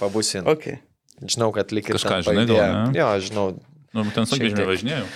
Pabūsiu 0.00 0.40
in. 0.42 0.50
Okay. 0.52 0.80
Žinau, 1.24 1.48
kad 1.56 1.72
lik 1.72 1.88
ir 1.88 1.96
Kažką 1.96 2.20
žinai 2.26 2.44
gal, 2.48 2.60
ne? 2.90 2.96
Jo, 2.98 3.08
aš 3.16 3.30
žinau. 3.30 3.46
Nu, 3.96 4.04
ten 4.12 4.28
tiek. 4.28 4.60
važinėjau. 4.68 5.06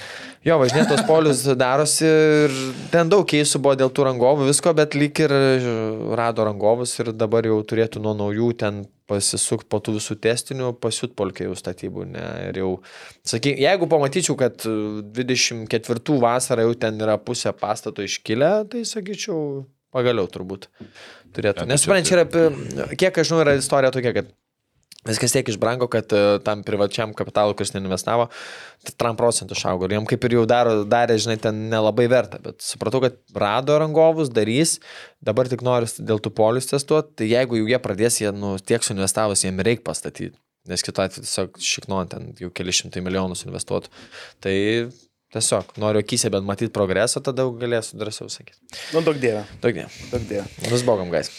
Jo, 0.40 0.54
važinėtos 0.56 1.02
polius 1.04 1.42
darosi 1.60 2.06
ir 2.08 2.54
ten 2.88 3.10
daug 3.12 3.26
keisų 3.28 3.58
buvo 3.60 3.74
dėl 3.76 3.90
tų 3.92 4.06
rangovų 4.06 4.46
visko, 4.48 4.72
bet 4.76 4.96
lyg 4.96 5.18
ir 5.20 5.34
rado 6.16 6.46
rangovus 6.48 6.94
ir 7.02 7.10
dabar 7.12 7.44
jau 7.44 7.58
turėtų 7.60 8.00
nuo 8.00 8.14
naujų 8.16 8.48
ten 8.62 8.78
pasisukti 9.10 9.68
po 9.68 9.82
tų 9.84 9.98
visų 9.98 10.16
testinių, 10.24 10.70
pasiūt 10.80 11.12
polkė 11.18 11.44
jau 11.48 11.58
statybų. 11.58 12.06
Ne? 12.14 12.24
Ir 12.48 12.62
jau, 12.62 12.70
sakyk, 13.28 13.60
jeigu 13.60 13.90
pamatyčiau, 13.90 14.38
kad 14.40 14.64
24 14.64 16.18
vasarą 16.24 16.68
jau 16.70 16.76
ten 16.86 17.04
yra 17.04 17.18
pusė 17.20 17.52
pastato 17.52 18.06
iškilę, 18.06 18.52
tai 18.72 18.86
sakyčiau, 18.88 19.66
pagaliau 19.92 20.30
turbūt 20.30 20.70
turėtų. 21.36 21.68
Nes 21.68 21.84
čia 21.84 22.22
yra, 22.22 22.28
kiek 22.96 23.12
aš 23.12 23.28
žinau, 23.28 23.44
yra 23.44 23.58
istorija 23.60 23.92
tokia, 23.92 24.16
kad 24.22 24.32
Viskas 25.08 25.32
tiek 25.32 25.48
išbrango, 25.48 25.86
kad 25.88 26.12
e, 26.12 26.38
tam 26.44 26.60
privačiam 26.66 27.14
kapitalui, 27.16 27.54
kuris 27.56 27.72
neinvestavo, 27.72 28.26
3 28.84 29.14
procentų 29.16 29.56
išaugo. 29.56 29.88
Ir 29.88 29.96
jam 29.96 30.08
kaip 30.08 30.26
ir 30.28 30.34
jau 30.36 30.42
daro, 30.48 30.74
darė, 30.84 31.16
žinai, 31.22 31.38
ten 31.40 31.62
nelabai 31.72 32.04
verta. 32.12 32.36
Bet 32.44 32.60
supratau, 32.64 33.00
kad 33.06 33.16
rado 33.32 33.78
rangovus, 33.80 34.28
darys, 34.36 34.76
dabar 35.24 35.48
tik 35.48 35.64
nori 35.64 35.88
dėl 35.96 36.20
tų 36.20 36.34
polius 36.36 36.68
testuoti, 36.68 37.14
tai 37.22 37.30
jeigu 37.32 37.62
jau 37.62 37.70
jie 37.72 37.80
pradės, 37.80 38.20
jie, 38.20 38.28
nu, 38.36 38.58
tiek 38.60 38.84
suinvestavus, 38.84 39.46
jiem 39.46 39.64
reikia 39.64 39.86
pastatyti. 39.88 40.36
Nes 40.68 40.84
kitu 40.84 41.00
atveju 41.00 41.24
tiesiog 41.24 41.56
šiknuojant 41.64 42.12
ten 42.12 42.26
jau 42.36 42.50
keli 42.52 42.74
šimtai 42.76 43.00
milijonus 43.00 43.46
investuotų. 43.46 43.88
Tai 44.44 44.56
tiesiog 45.30 45.68
noriu 45.78 46.00
akise 46.02 46.30
bent 46.34 46.46
matyti 46.48 46.72
progresą, 46.74 47.20
tada 47.22 47.44
galėsiu 47.60 47.98
drąsiau 48.00 48.26
sakyti. 48.32 48.58
Nu, 48.94 49.02
daug 49.06 49.18
dievė, 49.22 49.44
Daugiau. 49.62 49.86
daug 50.10 50.24
dievė. 50.26 50.44
Nusbogam, 50.72 51.10
gais. 51.12 51.30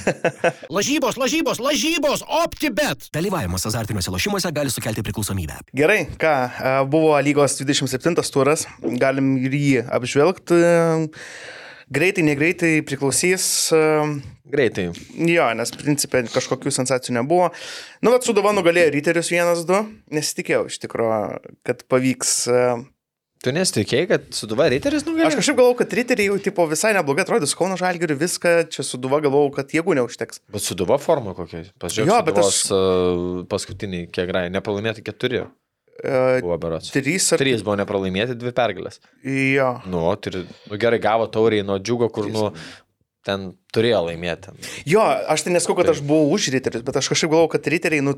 Lažybos, 0.76 1.18
lažybos, 1.20 1.60
lažybos, 1.62 2.24
OptiBet. 2.42 3.08
Dalyvavimas 3.14 3.66
azartiniuose 3.70 4.10
lošimuose 4.14 4.50
gali 4.56 4.72
sukelti 4.74 5.04
priklausomybę. 5.06 5.60
Gerai, 5.78 6.02
ką, 6.20 6.34
e, 6.50 6.74
buvo 6.90 7.14
lygos 7.22 7.56
27 7.62 8.18
turas, 8.34 8.66
galim 8.82 9.36
ir 9.38 9.54
jį 9.56 9.72
apžvelgti. 9.94 10.60
Greitai, 11.90 12.22
negreitai 12.22 12.76
priklausys. 12.86 13.44
e, 13.74 13.80
Greitai. 14.50 14.88
Jo, 15.30 15.48
nes 15.58 15.70
principė 15.78 16.24
kažkokių 16.30 16.70
sensacijų 16.74 17.16
nebuvo. 17.18 17.50
Nu, 18.02 18.10
bet 18.14 18.26
Sudova 18.26 18.50
nugalėjo 18.54 18.92
Ryterius 18.94 19.30
1-2, 19.34 19.80
nesitikėjau 20.14 20.64
iš 20.70 20.78
tikrųjų, 20.82 21.20
kad 21.66 21.86
pavyks. 21.90 22.32
E, 23.40 23.44
Tu 23.46 23.54
nesitikėjai, 23.56 24.08
kad 24.10 24.26
Suduva 24.36 24.68
Reiteris 24.72 25.06
nugalėjo? 25.06 25.30
Aš 25.32 25.38
kažkaip 25.40 25.58
galvojau, 25.60 25.78
kad 25.80 25.96
Riteriai 25.96 26.28
jau 26.28 26.36
tipo, 26.44 26.66
visai 26.70 26.92
neblogai 26.96 27.24
atrodė, 27.24 27.48
su 27.48 27.56
Kauno 27.58 27.78
Žalgiriu 27.80 28.18
viską, 28.20 28.52
čia 28.72 28.84
Suduva 28.86 29.22
galvojau, 29.24 29.54
kad 29.56 29.72
jėgų 29.72 29.96
neužteks. 30.00 30.44
Bet 30.52 30.66
Suduva 30.66 31.00
forma 31.00 31.32
kokia? 31.38 31.64
Jo, 32.04 32.20
bet 32.26 32.42
aš-. 32.44 32.68
Uh, 32.68 33.40
paskutiniai, 33.50 34.10
kiek 34.12 34.30
rai, 34.36 34.48
nepralaimėti 34.52 35.06
keturi 35.06 35.46
E, 36.00 36.40
buvo 36.40 36.56
berots. 36.60 36.92
Trys 36.94 37.26
ar 37.34 37.40
Trys 37.42 37.64
buvo 37.64 37.76
nepralaimėti, 37.80 38.36
dvi 38.40 38.52
pergalės. 38.56 39.00
Jo. 39.26 39.74
Nu, 39.90 40.04
tai, 40.22 40.44
nu 40.70 40.78
gerai, 40.80 41.00
gavo 41.02 41.26
tauriai 41.32 41.66
nuo 41.66 41.76
džiugo, 41.80 42.08
kur, 42.14 42.30
nu, 42.32 42.48
ten 43.26 43.50
turėjo 43.74 44.06
laimėti. 44.08 44.54
Jo, 44.88 45.04
aš 45.04 45.44
tai 45.46 45.54
neskau, 45.56 45.76
kad 45.78 45.92
aš 45.92 46.00
buvau 46.04 46.32
už 46.36 46.50
Riterius, 46.54 46.84
bet 46.86 47.00
aš 47.00 47.12
kažkaip 47.12 47.32
galvojau, 47.32 47.52
kad 47.56 47.68
Riteriai, 47.74 48.04
nu, 48.06 48.16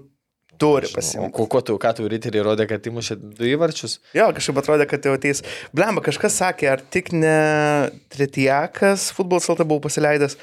turi 0.61 0.89
O 0.91 0.95
pasimti. 0.95 1.31
ko, 1.37 1.47
ko 1.51 1.61
tu, 1.65 1.77
ką 1.81 1.93
tu 1.97 2.09
Riteriai 2.11 2.45
rodė, 2.47 2.67
kad 2.71 2.85
įmušė 2.89 3.17
du 3.39 3.49
įvarčius? 3.49 3.99
Jo, 4.17 4.29
kažkaip 4.37 4.61
atrodė, 4.63 4.87
kad 4.91 5.05
jau 5.09 5.15
ateis. 5.17 5.43
Blemba, 5.75 6.03
kažkas 6.05 6.37
sakė, 6.41 6.69
ar 6.73 6.83
tik 6.95 7.13
ne 7.17 7.91
Tretiakas 8.13 9.11
futbolas 9.17 9.49
LT 9.53 9.67
buvo 9.69 9.85
pasileidęs, 9.89 10.37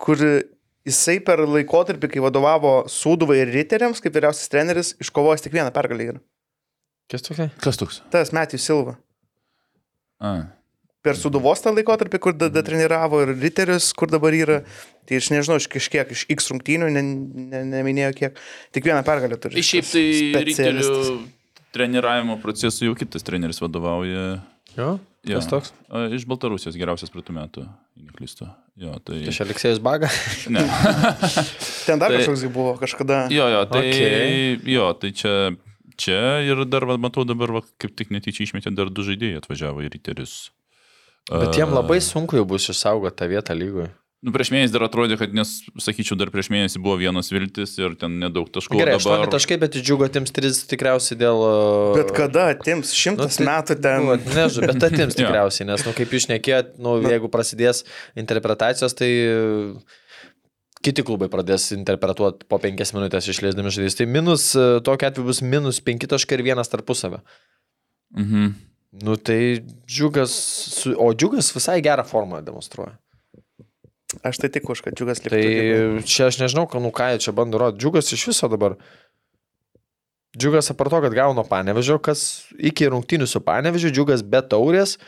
kur 0.00 0.18
jisai 0.86 1.18
per 1.24 1.44
laikotarpį, 1.46 2.10
kai 2.12 2.22
vadovavo 2.24 2.74
Sūduvai 2.90 3.40
ir 3.42 3.52
Riteriams, 3.54 4.02
kaip 4.02 4.14
vyriausias 4.16 4.50
treneris, 4.52 4.94
iškovojęs 5.02 5.44
tik 5.46 5.54
vieną 5.54 5.70
pergalę. 5.74 6.08
yra. 6.14 6.22
Kas 7.12 7.22
tokia? 7.26 7.50
Kas 7.62 7.76
toks? 7.78 8.00
Tas 8.10 8.32
Matijus 8.32 8.64
Silva. 8.66 8.96
A. 10.22 10.32
Per 11.02 11.18
Sūduvos 11.18 11.64
tą 11.64 11.72
laikotarpį, 11.74 12.18
kur 12.22 12.36
tada 12.38 12.62
treniravo 12.62 13.24
ir 13.24 13.34
Riterius, 13.34 13.90
kur 13.98 14.10
dabar 14.12 14.34
yra. 14.38 14.60
Tai 15.08 15.18
aš 15.18 15.32
nežinau, 15.34 15.58
iš 15.58 15.66
kažkiek, 15.72 16.12
iš 16.14 16.28
X 16.30 16.52
rungtynių, 16.52 16.92
ne, 16.94 17.02
ne, 17.02 17.62
neminėjau 17.72 18.12
kiek. 18.20 18.42
Tik 18.70 18.86
vieną 18.86 19.02
pergalę 19.06 19.38
turi. 19.42 19.64
Šiaip 19.66 19.88
tai 19.90 20.04
Specialistas. 20.14 21.08
ryterių 21.10 21.40
treniravimo 21.72 22.36
procesui 22.42 22.86
jau 22.90 22.96
kitas 22.98 23.24
treneris 23.26 23.60
vadovauja. 23.62 24.42
Jo? 24.76 24.98
Jo. 25.22 25.38
Kas 25.38 25.48
toks? 25.50 25.72
Iš 26.16 26.24
Baltarusijos 26.26 26.76
geriausias 26.78 27.12
praeitų 27.12 27.34
metų, 27.36 27.64
neklystu. 28.08 28.48
Jo, 28.80 28.96
tai... 29.04 29.20
Iš 29.30 29.38
Aleksėjus 29.44 29.78
Baga? 29.84 30.08
Ne. 30.50 30.64
Ten 31.86 32.02
dar 32.02 32.10
Tai- 32.10 32.18
kažkoks 32.18 32.46
buvo 32.52 32.72
kažkada. 32.80 33.26
Jo, 33.32 33.46
jo, 33.52 33.60
tai, 33.70 33.84
okay. 33.86 34.56
jo, 34.72 34.88
tai 34.98 35.12
čia, 35.16 35.34
čia 36.00 36.18
ir 36.42 36.64
dar, 36.66 36.88
va, 36.90 36.98
matau, 37.00 37.26
dabar 37.28 37.54
va, 37.60 37.62
kaip 37.82 37.94
tik 37.98 38.10
netyčia 38.14 38.48
išmetė 38.48 38.74
dar 38.74 38.90
du 38.90 39.06
žaidėjai 39.06 39.44
atvažiavo 39.44 39.84
į 39.86 39.92
ryterius. 39.94 40.50
Bet 41.30 41.58
jiem 41.58 41.70
labai 41.70 42.00
sunku 42.02 42.38
jau 42.38 42.46
bus 42.48 42.70
išsaugoti 42.72 43.20
tą 43.20 43.28
vietą 43.30 43.54
lygui. 43.54 43.90
Nu, 44.22 44.30
prieš 44.30 44.52
mėnesį 44.54 44.70
dar 44.76 44.84
atrodė, 44.86 45.16
kad, 45.18 45.32
nes, 45.34 45.50
sakyčiau, 45.82 46.14
dar 46.18 46.28
prieš 46.30 46.46
mėnesį 46.54 46.78
buvo 46.82 46.94
vienas 47.00 47.32
viltis 47.34 47.72
ir 47.80 47.96
ten 47.98 48.20
nedaug 48.22 48.46
taškų. 48.54 48.78
Gerai, 48.78 48.94
o 48.94 49.00
aštuoni 49.00 49.26
taškai, 49.32 49.56
bet 49.58 49.74
džiugo 49.80 50.06
atims 50.06 50.30
tris 50.34 50.60
tikriausiai 50.70 51.18
dėl... 51.18 51.42
Bet 51.96 52.12
kada 52.14 52.44
atims 52.52 52.92
šimtas 52.94 53.40
tai- 53.40 53.48
metų 53.48 53.78
ten. 53.82 54.06
Nu, 54.06 54.14
nežinau, 54.36 54.70
bet 54.70 54.86
atims 54.86 55.16
tikriausiai, 55.18 55.66
nes, 55.72 55.82
nu, 55.88 55.94
kaip 55.98 56.14
jūs 56.14 56.28
nekėjot, 56.30 56.76
nu, 56.86 56.94
jeigu 57.02 57.32
prasidės 57.34 57.82
interpretacijos, 58.22 58.94
tai 58.94 59.10
uh, 59.26 59.98
kiti 60.86 61.02
klubai 61.06 61.26
pradės 61.32 61.72
interpretuoti 61.74 62.46
po 62.46 62.62
penkias 62.62 62.94
minutės 62.94 63.26
išleisdami 63.26 63.74
žaidėjus. 63.74 63.98
Tai 63.98 64.06
minus, 64.06 64.52
uh, 64.54 64.76
tokia 64.86 65.10
atveju 65.10 65.32
bus 65.32 65.42
minus 65.42 65.82
penki 65.82 66.06
taškai 66.10 66.38
ir 66.38 66.46
vienas 66.52 66.70
tarpusavę. 66.70 67.24
Mhm. 68.14 68.54
Nu, 68.92 69.16
tai 69.16 69.62
džiugas, 69.88 70.32
su, 70.76 70.92
o 71.00 71.12
džiugas 71.16 71.48
visai 71.54 71.80
gerą 71.84 72.04
formą 72.04 72.42
demonstruoja. 72.44 72.98
Aš 74.20 74.42
tai 74.42 74.50
tik 74.52 74.68
už, 74.68 74.82
kad 74.84 74.96
džiugas 74.98 75.22
liktų. 75.24 75.32
Tai 75.32 75.46
gyvu. 75.46 76.02
čia 76.04 76.28
aš 76.28 76.42
nežinau, 76.42 76.66
nu, 76.84 76.90
ką 76.92 77.14
jie 77.14 77.22
čia 77.24 77.32
bando 77.36 77.60
rodyti. 77.62 77.80
Džiugas 77.80 78.12
iš 78.12 78.26
viso 78.28 78.50
dabar. 78.52 78.76
Džiugas 80.36 80.68
apart 80.72 80.92
to, 80.92 81.00
kad 81.04 81.16
nuo 81.36 81.44
panevežio, 81.48 81.96
kas 82.04 82.44
iki 82.56 82.90
rungtynių 82.92 83.28
su 83.28 83.40
panevežiu, 83.44 83.92
džiugas 83.92 84.24
be 84.24 84.40
taurės 84.44 84.98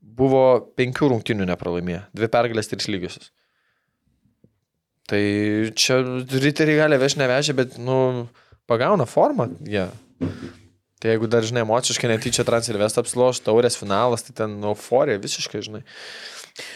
buvo 0.00 0.44
penkių 0.78 1.12
rungtynių 1.14 1.46
nepralaimėję. 1.52 2.02
Dvi 2.16 2.30
pergalės, 2.34 2.70
trys 2.70 2.90
lygiosios. 2.90 3.30
Tai 5.10 5.22
čia 5.74 5.98
riteriai 6.30 6.78
gali 6.82 6.98
vežti 7.02 7.22
nevežę, 7.22 7.54
bet, 7.58 7.78
nu, 7.82 8.28
pagauna 8.70 9.06
formą 9.10 9.48
jie. 9.66 9.88
Tai 11.00 11.14
jeigu 11.14 11.30
dar, 11.32 11.44
žinai, 11.46 11.62
emociškai 11.64 12.10
netyčia 12.10 12.44
Transilvest 12.44 12.98
apsiloš, 13.00 13.40
taurės 13.46 13.78
finalas, 13.80 14.26
tai 14.26 14.34
ten 14.42 14.58
euforija 14.68 15.20
visiškai, 15.22 15.62
žinai. 15.64 15.80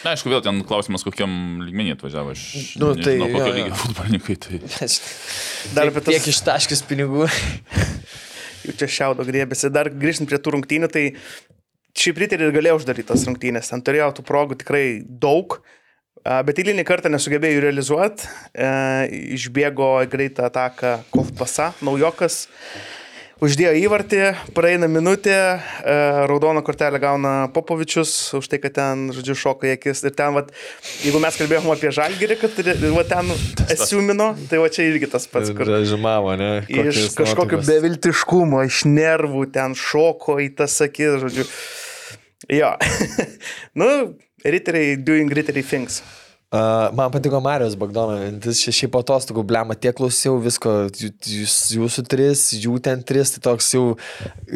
Na, 0.00 0.14
aišku, 0.14 0.30
vėl 0.32 0.40
ten 0.44 0.62
klausimas, 0.64 1.04
kokiam 1.04 1.60
lygmenį 1.60 1.96
atvažiavo 1.98 2.32
iš... 2.32 2.44
Nu, 2.80 2.94
tai 2.96 3.18
nežinau, 3.18 3.28
kokio 3.34 3.50
jo, 3.50 3.56
lygio 3.58 3.78
futbolininkai. 3.82 4.36
Tai... 4.40 4.60
Dar 5.76 5.90
apie 5.90 6.04
tas- 6.06 6.14
tiek 6.14 6.28
ištaškis 6.32 6.84
pinigų. 6.88 7.28
Jau 8.64 8.76
čia 8.80 8.88
šiaudo 8.96 9.26
grėbėsi. 9.28 9.68
Dar 9.74 9.90
grįžtant 9.92 10.30
prie 10.30 10.40
tų 10.40 10.54
rungtynių, 10.56 10.88
tai 10.94 11.04
šiaip 12.00 12.22
Riteriai 12.24 12.48
ir 12.48 12.56
galėjo 12.56 12.78
uždaryti 12.80 13.10
tas 13.10 13.26
rungtynės. 13.28 13.68
Ten 13.74 13.84
turėjo 13.84 14.08
tų 14.16 14.24
progų 14.30 14.56
tikrai 14.62 14.86
daug, 15.04 15.58
a, 16.24 16.40
bet 16.46 16.64
eilinį 16.64 16.86
kartą 16.88 17.12
nesugebėjo 17.12 17.58
jų 17.58 17.64
realizuoti. 17.66 18.30
E, 18.56 18.70
išbėgo 19.36 19.90
greitą 20.08 20.48
ataką 20.48 20.96
Kovpasa, 21.12 21.74
naujokas. 21.84 22.46
Uždėjo 23.42 23.72
įvartį, 23.74 24.20
praeina 24.54 24.86
minutė, 24.86 25.34
e, 25.34 25.94
raudoną 26.30 26.62
kortelę 26.62 27.00
gauna 27.02 27.32
Popovičius 27.50 28.12
už 28.38 28.46
tai, 28.46 28.60
kad 28.62 28.76
ten, 28.76 29.08
žodžiu, 29.16 29.34
šoka 29.34 29.66
į 29.66 29.72
akis. 29.74 30.04
Ir 30.06 30.14
ten, 30.14 30.36
vat, 30.36 30.52
jeigu 31.02 31.18
mes 31.22 31.38
kalbėjome 31.40 31.72
apie 31.74 31.90
žalgerį, 31.96 32.38
kad 32.38 32.60
va, 32.94 33.04
ten 33.10 33.34
esiumino, 33.74 34.30
tai 34.50 34.62
va 34.62 34.70
čia 34.70 34.86
irgi 34.86 35.10
tas 35.10 35.26
pats, 35.30 35.50
kur 35.56 35.66
Žymavo, 35.66 36.36
ne? 36.38 36.52
iš 36.70 37.10
kažkokio 37.18 37.58
beviltiškumo, 37.66 38.62
iš 38.70 38.84
nervų 38.86 39.48
ten 39.54 39.74
šoko 39.74 40.38
į 40.44 40.52
tas 40.62 40.78
akis, 40.86 41.18
žodžiu. 41.26 41.48
Jo. 42.54 42.76
nu, 43.80 43.90
riteriai 44.46 44.94
doing 45.02 45.32
riteriai 45.34 45.66
things. 45.66 46.04
Uh, 46.54 46.96
man 46.96 47.10
patiko 47.10 47.40
Marijos 47.42 47.74
Bagdono 47.74 48.14
čia 48.54 48.70
šiaip 48.70 48.94
atostogų, 49.00 49.42
blema, 49.42 49.74
tiek 49.74 49.96
klausiau 49.98 50.36
visko, 50.38 50.74
jūs, 50.94 51.56
jūsų 51.74 52.04
tris, 52.06 52.44
jų 52.62 52.76
ten 52.84 53.02
tris, 53.02 53.32
tai 53.34 53.42
toks 53.42 53.72
jau, 53.74 53.82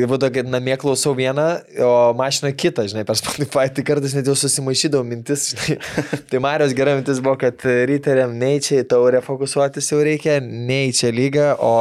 vadu, 0.07 0.29
kad 0.31 0.47
namie 0.47 0.77
klausau 0.79 1.17
vieną, 1.19 1.47
o 1.83 1.91
mašina 2.15 2.53
kitą, 2.55 2.85
žinai, 2.93 3.03
per 3.09 3.19
Spotify, 3.19 3.67
tai 3.75 3.83
kartais 3.89 4.15
net 4.15 4.31
jau 4.31 4.37
susimaišydavau 4.39 5.09
mintis, 5.09 5.49
žinai. 5.57 5.81
tai 6.31 6.43
Marijos 6.45 6.77
gera 6.79 6.95
mintis 7.01 7.19
buvo, 7.25 7.35
kad 7.43 7.67
ryteriam 7.67 8.37
nei 8.39 8.63
čia 8.63 8.85
į 8.85 8.87
taurę 8.95 9.25
fokusuotis 9.27 9.91
jau 9.91 9.99
reikia, 9.99 10.39
nei 10.39 10.95
čia 10.95 11.11
lygą, 11.11 11.57
o 11.59 11.75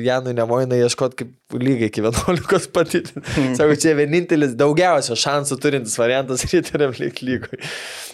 Janui 0.00 0.32
nemoina 0.38 0.80
ieškoti 0.80 1.20
kaip 1.20 1.36
lygai 1.60 1.90
iki 1.90 2.02
11 2.02 2.72
patyti. 2.72 3.12
Sako, 3.58 3.76
čia 3.78 3.94
vienintelis 3.98 4.56
daugiausia 4.58 5.16
šansų 5.18 5.58
turintis 5.62 5.94
variantas 6.00 6.44
ryteriam 6.50 6.94
likti 6.98 7.28
lygui. 7.28 7.60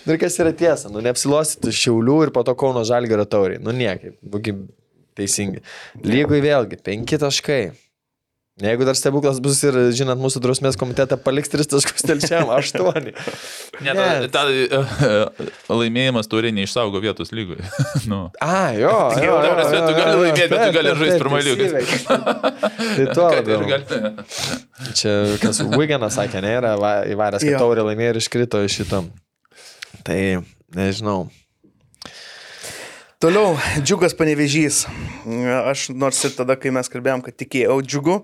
Nu 0.05 0.17
ir 0.17 0.21
kas 0.21 0.37
yra 0.43 0.53
tiesa, 0.57 0.91
nu 0.93 1.01
neapsilosyti 1.13 1.73
Šiaulių 1.77 2.19
ir 2.27 2.35
po 2.35 2.43
to 2.49 2.57
Kauno 2.59 2.83
Žalgėrio 2.89 3.29
tauriai. 3.29 3.61
Nu 3.63 3.71
niekaip, 3.77 4.17
būkim 4.25 4.67
teisingi. 5.19 5.61
Lygui 6.03 6.41
vėlgi, 6.45 6.81
penki 6.83 7.21
taškai. 7.21 7.63
Jeigu 8.63 8.85
dar 8.85 8.93
stebuklas 8.95 9.39
bus 9.41 9.63
ir, 9.65 9.73
žinant, 9.97 10.21
mūsų 10.21 10.43
drausmės 10.45 10.77
komitetą 10.79 11.17
paliks 11.25 11.49
3 11.51 11.65
taškus 11.73 12.05
telšiam, 12.05 12.51
8. 12.53 13.07
Ne, 13.81 13.95
ta, 13.97 14.29
ta, 14.35 14.43
uh, 14.45 15.49
laimėjimas 15.73 16.29
turi 16.31 16.51
neišsaugo 16.53 17.01
vietos 17.01 17.33
lygui. 17.33 17.57
nu. 18.13 18.27
A, 18.45 18.75
jo. 18.77 18.93
Jo, 19.17 19.25
jo, 19.25 19.39
ta 19.41 19.49
jo, 19.49 19.55
prasme, 19.57 19.81
tu 19.81 19.95
jo, 19.95 19.97
gali 19.97 20.13
jo, 20.13 20.21
laimėt, 20.27 20.53
bet 20.53 20.61
tu 20.69 20.77
gali 20.77 20.93
taip, 20.93 21.01
žaist 21.01 21.15
taip, 21.15 21.25
pirmoj 21.25 21.47
lygoj. 21.49 21.65
įsiveikti. 21.65 22.05
Tai 22.93 23.07
tuo 23.17 23.27
labiau. 23.33 23.65
gali- 23.73 24.93
Čia, 25.01 25.17
kas 25.47 25.63
Wiganas 25.73 26.21
sakė, 26.21 26.45
ne, 26.45 26.55
va- 26.85 26.95
įvaręs, 27.09 27.41
kad 27.49 27.55
Jo. 27.57 27.63
taurė 27.65 27.89
laimėjo 27.89 28.13
ir 28.15 28.21
iškrito 28.21 28.61
iš 28.69 28.83
šito. 28.83 29.01
Tai, 30.05 30.21
nežinau. 30.77 31.29
Toliau, 33.23 33.55
džiugas 33.79 34.17
panevežys. 34.19 34.81
Aš 35.71 35.93
nors 35.95 36.19
ir 36.27 36.33
tada, 36.35 36.57
kai 36.59 36.73
mes 36.75 36.89
kalbėjom, 36.91 37.21
kad 37.23 37.37
tikėjau 37.39 37.77
džiugu, 37.87 38.17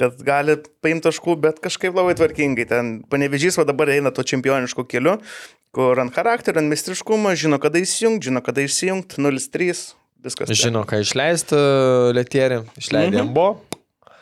kad 0.00 0.16
gali 0.26 0.56
paimti 0.82 1.06
taškų, 1.06 1.36
bet 1.44 1.60
kažkaip 1.62 1.94
labai 1.94 2.16
tvarkingai. 2.18 2.66
Ten 2.66 2.90
panevežys 3.12 3.60
va 3.60 3.66
dabar 3.68 3.92
eina 3.94 4.10
to 4.10 4.24
čempioniško 4.26 4.88
keliu, 4.90 5.20
kur 5.70 6.02
ant 6.02 6.10
charakterio, 6.16 6.58
ant 6.64 6.72
mistriškumo, 6.72 7.30
žino, 7.38 7.60
kada 7.62 7.78
įsijungti, 7.78 8.26
žino, 8.26 8.42
kada 8.42 8.66
išsijungti, 8.66 9.22
0-3, 9.22 9.84
viskas. 10.26 10.50
Žino, 10.58 10.82
ką 10.82 10.98
išleisti 11.06 11.54
Letierį, 12.18 12.64
išleidė 12.82 13.22
Mhm. 13.22 13.30
Mbo. 13.30 13.46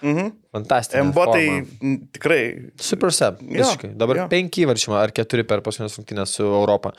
Mhm. 0.02 0.28
Fantastika. 0.54 1.02
MBO 1.04 1.24
tai 1.32 1.42
m, 1.82 1.96
tikrai. 2.14 2.42
Super 2.80 3.10
sep, 3.12 3.40
Jo, 3.42 3.58
visiškai. 3.62 3.90
Dabar 3.98 4.16
jo. 4.22 4.26
penki 4.30 4.62
įvarčiai 4.64 4.94
ar 5.00 5.10
keturi 5.14 5.44
per 5.48 5.60
paskutinės 5.66 5.98
rungtynės 5.98 6.36
su 6.38 6.46
Europą. 6.46 6.92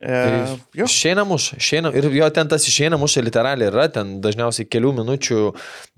E, 0.00 0.06
Tai. 0.06 0.60
Išeina 0.84 1.24
muš, 1.26 1.52
išeina, 1.56 1.90
ir 1.96 2.06
jo 2.12 2.28
ten 2.30 2.48
tas 2.48 2.66
išeina 2.68 2.98
muš 3.00 3.16
literaliai 3.24 3.70
yra, 3.72 3.88
ten 3.92 4.18
dažniausiai 4.24 4.68
kelių 4.68 4.94
minučių, 5.02 5.42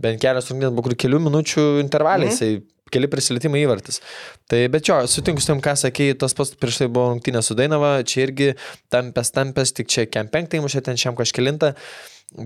bent 0.01 0.21
kelios 0.23 0.51
rungtynės, 0.51 0.75
buvo 0.75 0.89
kur 0.89 0.95
kelių 1.05 1.21
minučių 1.29 1.65
intervaliai, 1.83 2.31
Mhm. 2.33 2.59
mm. 2.59 2.75
keli 2.95 3.07
prisilietimai 3.13 3.61
įvartis. 3.67 4.01
Tai 4.49 4.63
bet 4.73 4.87
jo, 4.89 4.95
sutinku 5.07 5.43
su 5.45 5.51
tam, 5.51 5.61
ką 5.61 5.75
sakėjai, 5.77 6.19
tas 6.19 6.33
pats 6.33 6.55
prieš 6.57 6.79
tai 6.79 6.87
buvo 6.89 7.11
rungtynė 7.13 7.43
su 7.45 7.55
Dainava, 7.59 7.99
čia 8.03 8.23
irgi 8.29 8.55
tampės, 8.91 9.29
tampės, 9.35 9.75
tik 9.77 9.89
čia 9.93 10.07
kem 10.09 10.27
penktai 10.33 10.63
mušė, 10.65 10.81
ten 10.87 10.97
šiam 10.97 11.15
kažkelintą, 11.19 11.75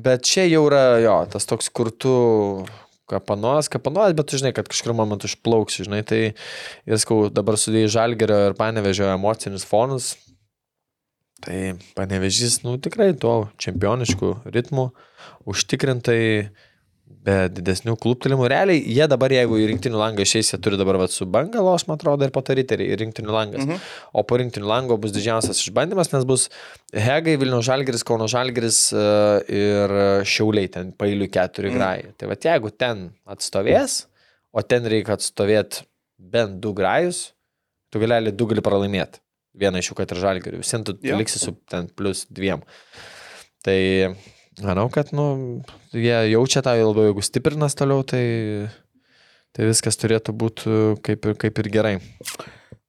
bet 0.02 0.24
čia 0.26 0.48
jau 0.50 0.64
yra 0.66 0.98
jo, 1.04 1.14
tas 1.30 1.46
toks, 1.46 1.68
kur 1.70 1.92
tu 1.94 2.66
kapanuos, 3.12 3.70
kapanuos, 3.72 4.16
bet 4.18 4.30
tu 4.32 4.40
žinai, 4.40 4.54
kad 4.56 4.68
kažkur 4.72 4.96
momentu 4.96 5.30
išplauks, 5.30 5.82
žinai, 5.84 6.02
tai 6.08 6.22
ir 6.32 7.00
skau, 7.02 7.26
dabar 7.30 7.60
sudėjai 7.60 7.94
žalgerio 8.00 8.42
ir 8.48 8.58
panevežio 8.58 9.12
emocinius 9.12 9.68
fonus, 9.68 10.14
Tai 11.42 11.74
panevežys, 11.98 12.60
nu 12.62 12.76
tikrai 12.78 13.10
tuo 13.18 13.50
čempionišku 13.58 14.46
ritmu, 14.54 14.92
užtikrintai, 15.50 16.54
be 17.26 17.36
didesnių 17.52 17.94
kluptelimų. 18.02 18.46
Realiai, 18.50 18.80
jie 18.82 19.06
dabar, 19.10 19.32
jeigu 19.34 19.58
į 19.60 19.68
rinktinių 19.72 19.98
langą 20.00 20.24
išeis, 20.24 20.52
jie 20.52 20.58
turi 20.62 20.78
dabar 20.80 20.98
vat, 21.02 21.12
su 21.14 21.26
Bangalos, 21.28 21.84
man 21.88 21.98
atrodo, 22.00 22.26
ir 22.26 22.56
riteriai, 22.58 22.94
ir 22.94 23.02
rinktinių 23.04 23.34
langas. 23.34 23.66
Mhm. 23.66 23.82
O 24.16 24.24
po 24.26 24.38
rinktinių 24.40 24.68
lango 24.68 24.98
bus 25.00 25.14
didžiausias 25.14 25.60
išbandymas, 25.62 26.12
nes 26.14 26.26
bus 26.28 26.48
Hegai, 26.92 27.36
Vilnių 27.40 27.62
Žalgeris, 27.66 28.04
Kauno 28.08 28.28
Žalgeris 28.30 28.80
e, 28.92 29.06
ir 29.60 29.96
Šiauliai, 30.28 30.70
ten 30.72 30.92
pailių 30.96 31.30
keturi 31.32 31.70
Mhm. 31.70 31.78
grajai. 31.78 32.14
Tai 32.18 32.32
va, 32.32 32.38
jeigu 32.48 32.72
ten 32.76 33.10
atstovės, 33.26 34.06
o 34.52 34.62
ten 34.62 34.84
reikia 34.84 35.16
atstovėti 35.16 35.86
bent 36.18 36.60
du 36.60 36.72
grajus, 36.74 37.32
tu 37.90 38.00
gali 38.00 38.32
du 38.32 38.46
gali 38.46 38.64
pralaimėti. 38.64 39.20
Vieną 39.58 39.82
iš 39.82 39.90
jų, 39.90 39.96
kad 39.98 40.12
ir 40.14 40.20
žalgeriu. 40.22 40.62
Visiems 40.62 40.86
tu 40.88 40.94
ja. 41.04 41.16
liksi 41.20 41.38
su 41.38 41.52
ten 41.68 41.88
plus 41.92 42.24
dviem. 42.32 42.62
Tai 43.62 44.16
manau, 44.60 44.88
kad, 44.92 45.12
nu, 45.16 45.62
jie 45.96 46.18
jaučia 46.34 46.60
tą 46.66 46.74
labiau, 46.76 47.08
jeigu 47.08 47.22
stiprinas 47.24 47.74
toliau, 47.78 48.02
tai, 48.04 48.68
tai 49.56 49.68
viskas 49.70 49.96
turėtų 50.00 50.34
būti 50.36 50.74
kaip, 51.06 51.24
ir- 51.30 51.38
kaip 51.46 51.62
ir 51.62 51.70
gerai. 51.72 51.94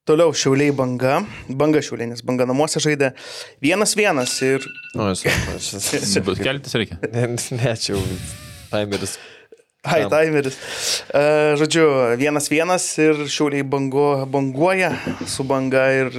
Toliau 0.03 0.33
šiauliai 0.35 0.73
banga. 0.75 1.21
Banga 1.47 1.79
šiauliai, 1.79 2.09
nes 2.11 2.21
banga 2.27 2.43
namuose 2.49 2.81
žaidė 2.83 3.13
vienas 3.63 3.93
vienas 3.95 4.33
ir 4.43 4.65
Nu, 4.99 5.05
esu, 5.13 5.31
aš 5.31 6.41
Keltis 6.43 6.75
reikia. 6.75 6.97
ne, 7.13 7.29
ne, 7.37 7.75
čia 7.79 7.93
jau 7.95 8.01
timeris. 8.73 9.15
Ai, 9.83 10.01
Tam. 10.07 10.13
timeris. 10.15 10.55
Uh, 11.11 11.55
žodžiu, 11.59 11.87
vienas 12.19 12.45
vienas 12.51 12.85
ir 13.03 13.23
šiauliai 13.31 13.63
bango, 13.67 14.25
banguoja 14.31 14.91
su 15.27 15.43
banga 15.47 15.87
ir 15.91 16.11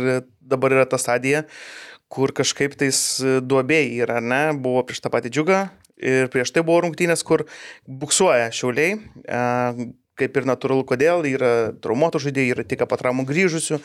dabar 0.44 0.74
yra 0.76 0.84
ta 0.88 0.98
stadija, 1.00 1.44
kur 2.14 2.32
kažkaip 2.36 2.78
tais 2.78 2.98
duobėjai 3.42 3.98
yra, 4.06 4.20
ne? 4.22 4.44
Buvo 4.54 4.84
prieš 4.86 5.02
tą 5.04 5.10
patį 5.14 5.34
džiugą 5.34 5.60
ir 5.98 6.30
prieš 6.30 6.54
tai 6.54 6.62
buvo 6.66 6.84
rungtynės, 6.86 7.26
kur 7.26 7.46
buksuoja 7.86 8.50
šiauliai. 8.54 8.96
Uh, 9.24 9.92
kaip 10.18 10.36
ir 10.38 10.46
natūralu, 10.48 10.84
kodėl 10.86 11.26
yra 11.28 11.50
traumuotų 11.82 12.22
žaidėjų, 12.28 12.54
yra 12.54 12.64
tik 12.68 12.84
po 12.86 12.98
traumų 13.00 13.26
grįžusių, 13.28 13.80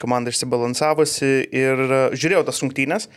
komanda 0.00 0.32
išsibalansavosi 0.32 1.30
ir 1.56 1.84
e, 1.86 2.00
žiūrėjau 2.20 2.44
tas 2.48 2.60
rungtynės. 2.64 3.08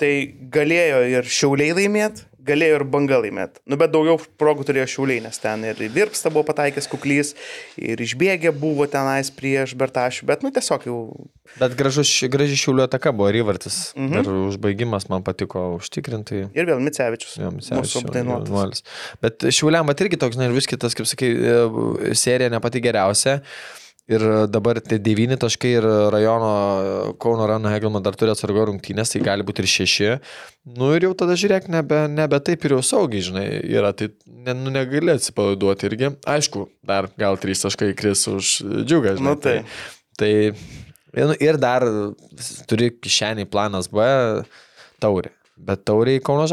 Tai 0.00 0.12
galėjo 0.54 1.00
ir 1.12 1.28
šiauliai 1.28 1.74
laimėti, 1.76 2.24
galėjo 2.46 2.80
ir 2.80 2.84
banga 2.92 3.18
laimėti. 3.22 3.62
Nu, 3.70 3.78
bet 3.80 3.92
daugiau 3.94 4.20
progų 4.40 4.66
turėjo 4.68 4.86
šiauliai, 4.94 5.24
nes 5.24 5.40
ten 5.40 5.64
ir 5.68 5.80
Virpsta 5.94 6.32
buvo 6.32 6.44
pataikęs 6.50 6.88
kuklys, 6.90 7.34
ir 7.80 8.00
išbėgė 8.00 8.52
buvo 8.56 8.86
tenais 8.90 9.32
prieš 9.34 9.74
Bertašių, 9.80 10.28
bet, 10.28 10.44
nu, 10.46 10.52
tiesiog 10.54 10.86
jau... 10.88 10.98
Bet 11.58 11.74
gražus, 11.78 12.12
graži 12.30 12.58
šiulio 12.60 12.84
ataka 12.86 13.12
buvo 13.16 13.30
ryvartis. 13.34 13.90
Mhm. 13.96 14.10
Mhm. 14.10 14.20
Ir 14.20 14.48
užbaigimas 14.50 15.08
man 15.10 15.24
patiko 15.26 15.76
užtikrintai. 15.78 16.46
Ir 16.56 16.68
vėl 16.68 16.82
Micevičius. 16.84 17.36
Jo, 17.40 17.52
apdainuotas. 18.02 18.84
Bet 19.22 19.46
šiuliam, 19.54 19.86
bet 19.90 20.02
irgi 20.04 20.20
toks, 20.20 20.38
na 20.40 20.48
ir 20.48 20.56
vis 20.56 20.68
kitas, 20.70 20.96
kaip 20.98 21.08
sakai, 21.10 21.30
e, 21.30 22.14
serija 22.18 22.50
ne 22.52 22.60
pati 22.62 22.82
geriausia. 22.84 23.40
Ir 24.10 24.24
dabar 24.50 24.80
tie 24.82 24.98
devyni 24.98 25.36
taškai 25.38 25.70
ir 25.78 25.84
rajono 26.10 26.50
Kauno 27.22 27.46
Rano 27.46 27.70
Hegelman 27.70 28.02
dar 28.02 28.16
turi 28.18 28.32
atsargo 28.32 28.64
rungtynės, 28.66 29.12
tai 29.12 29.22
gali 29.22 29.46
būti 29.46 29.62
ir 29.62 29.70
šeši. 29.70 30.10
Nu 30.78 30.90
ir 30.96 31.06
jau 31.06 31.12
tada 31.22 31.36
žiūrėk, 31.38 31.68
nebe, 31.70 32.02
nebe 32.10 32.40
taip 32.42 32.66
ir 32.66 32.74
jau 32.74 32.82
saugiai, 32.86 33.22
žinai, 33.28 33.46
yra, 33.70 33.94
tai 33.94 34.10
ne, 34.26 34.56
nu, 34.58 34.74
negali 34.74 35.14
atsipalaiduoti 35.14 35.86
irgi. 35.90 36.12
Aišku, 36.34 36.66
dar 36.86 37.10
gal 37.20 37.38
trys 37.40 37.62
taškai 37.62 37.92
kris 37.98 38.26
už 38.30 38.54
džiugą, 38.82 39.14
žinai. 39.20 39.30
Nu, 39.30 39.36
tai. 39.38 39.60
tai, 40.18 40.32
tai 41.14 41.38
ir 41.46 41.62
dar 41.62 41.86
turi 42.70 42.90
kišenį 42.98 43.46
planas 43.50 43.90
B 43.94 44.10
taurė. 45.02 45.36
Bet 45.60 45.82
tauriai 45.84 46.22
Kauno 46.24 46.46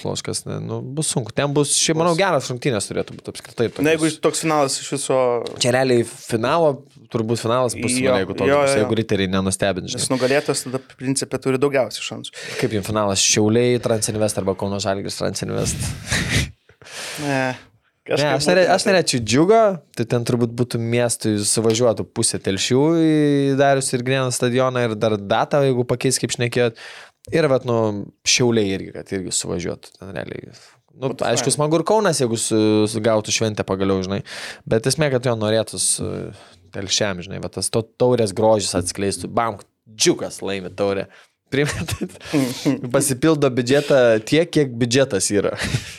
sloškas, 0.00 0.44
ne, 0.48 0.56
nu, 0.64 0.78
bus 0.96 1.10
sunku. 1.12 1.32
Ten 1.36 1.52
bus, 1.54 1.74
šiaip 1.76 1.98
manau, 2.00 2.14
geras 2.16 2.48
rungtynės 2.48 2.88
turėtų 2.88 3.18
būti 3.18 3.32
apskritai. 3.34 3.68
Na, 3.84 3.92
jeigu 3.92 4.08
toks 4.24 4.40
finalas 4.46 4.78
iš 4.80 4.88
viso... 4.94 5.18
Čia 5.60 5.74
realiai 5.76 6.06
finalo, 6.08 6.72
turbūt 7.12 7.42
finalas 7.42 7.76
bus, 7.76 7.98
Jo, 8.00 8.16
jeigu 8.22 8.38
toks 8.38 8.48
jo, 8.48 8.62
bus, 8.64 8.72
jo, 8.72 8.80
jeigu 8.80 8.98
riteriai 9.02 9.32
nenustebins. 9.36 9.92
Nes 9.98 10.08
nugalėtas 10.12 10.64
tada 10.64 10.80
principė 10.96 11.42
turi 11.44 11.60
daugiausiai 11.60 12.08
šansų. 12.08 12.36
Kaip 12.62 12.76
jums 12.78 12.88
finalas 12.88 13.28
Šiauliai, 13.28 13.76
Transinvest 13.84 14.40
arba 14.40 14.56
Kauno 14.58 14.80
Žalgiris 14.82 15.20
Transinvest? 15.20 15.88
Ne. 17.24 17.40
Ne, 18.06 18.12
kažkaip 18.12 18.36
aš, 18.38 18.46
norė, 18.46 18.62
būtų 18.62 18.74
aš 18.76 18.84
norėčiau 18.86 19.20
džiugą, 19.26 19.60
tai 19.98 20.04
ten 20.06 20.26
turbūt 20.28 20.52
būtų 20.54 20.78
miestui 20.78 21.32
suvažiuotų 21.42 22.04
pusė 22.14 22.38
telšių 22.38 22.82
į 23.02 23.16
Darius 23.58 23.90
ir 23.96 24.04
Grėnų 24.06 24.30
stadioną 24.34 24.84
ir 24.86 24.94
dar 24.94 25.16
datą, 25.18 25.64
jeigu 25.66 25.82
pakeis, 25.90 26.20
kaip 26.22 26.30
šnekėjot. 26.36 26.78
Ir, 27.34 27.48
vat, 27.50 27.64
nu, 27.66 28.06
šiauliai 28.28 28.74
irgi, 28.76 28.92
kad 28.94 29.10
irgi 29.16 29.32
suvažiuotų. 29.34 29.96
Ten 29.98 30.12
realiai. 30.14 30.52
Nu, 30.96 31.10
Būtų 31.10 31.26
aišku, 31.26 31.52
smagu 31.52 31.80
ir 31.80 31.84
Kaunas, 31.88 32.20
jeigu 32.22 32.38
su, 32.40 32.58
sugautų 32.88 33.34
šventę 33.34 33.66
pagaliau, 33.66 33.98
žinai. 34.06 34.22
Bet 34.68 34.86
esmė, 34.88 35.10
kad 35.12 35.26
jo 35.26 35.34
norėtus 35.36 35.88
telšiam, 36.76 37.20
žinai, 37.24 37.40
bet 37.42 37.56
tas 37.58 37.68
to 37.72 37.82
taurės 38.00 38.32
grožis 38.36 38.76
atskleistų. 38.78 39.28
Bam, 39.34 39.58
džiugas 39.92 40.40
laimi 40.44 40.70
taurę. 40.76 41.08
Primetat. 41.50 42.16
Pasipildo 42.94 43.48
biudžetą 43.54 43.98
tiek, 44.26 44.48
kiek 44.50 44.72
biudžetas 44.80 45.28
yra. 45.30 45.52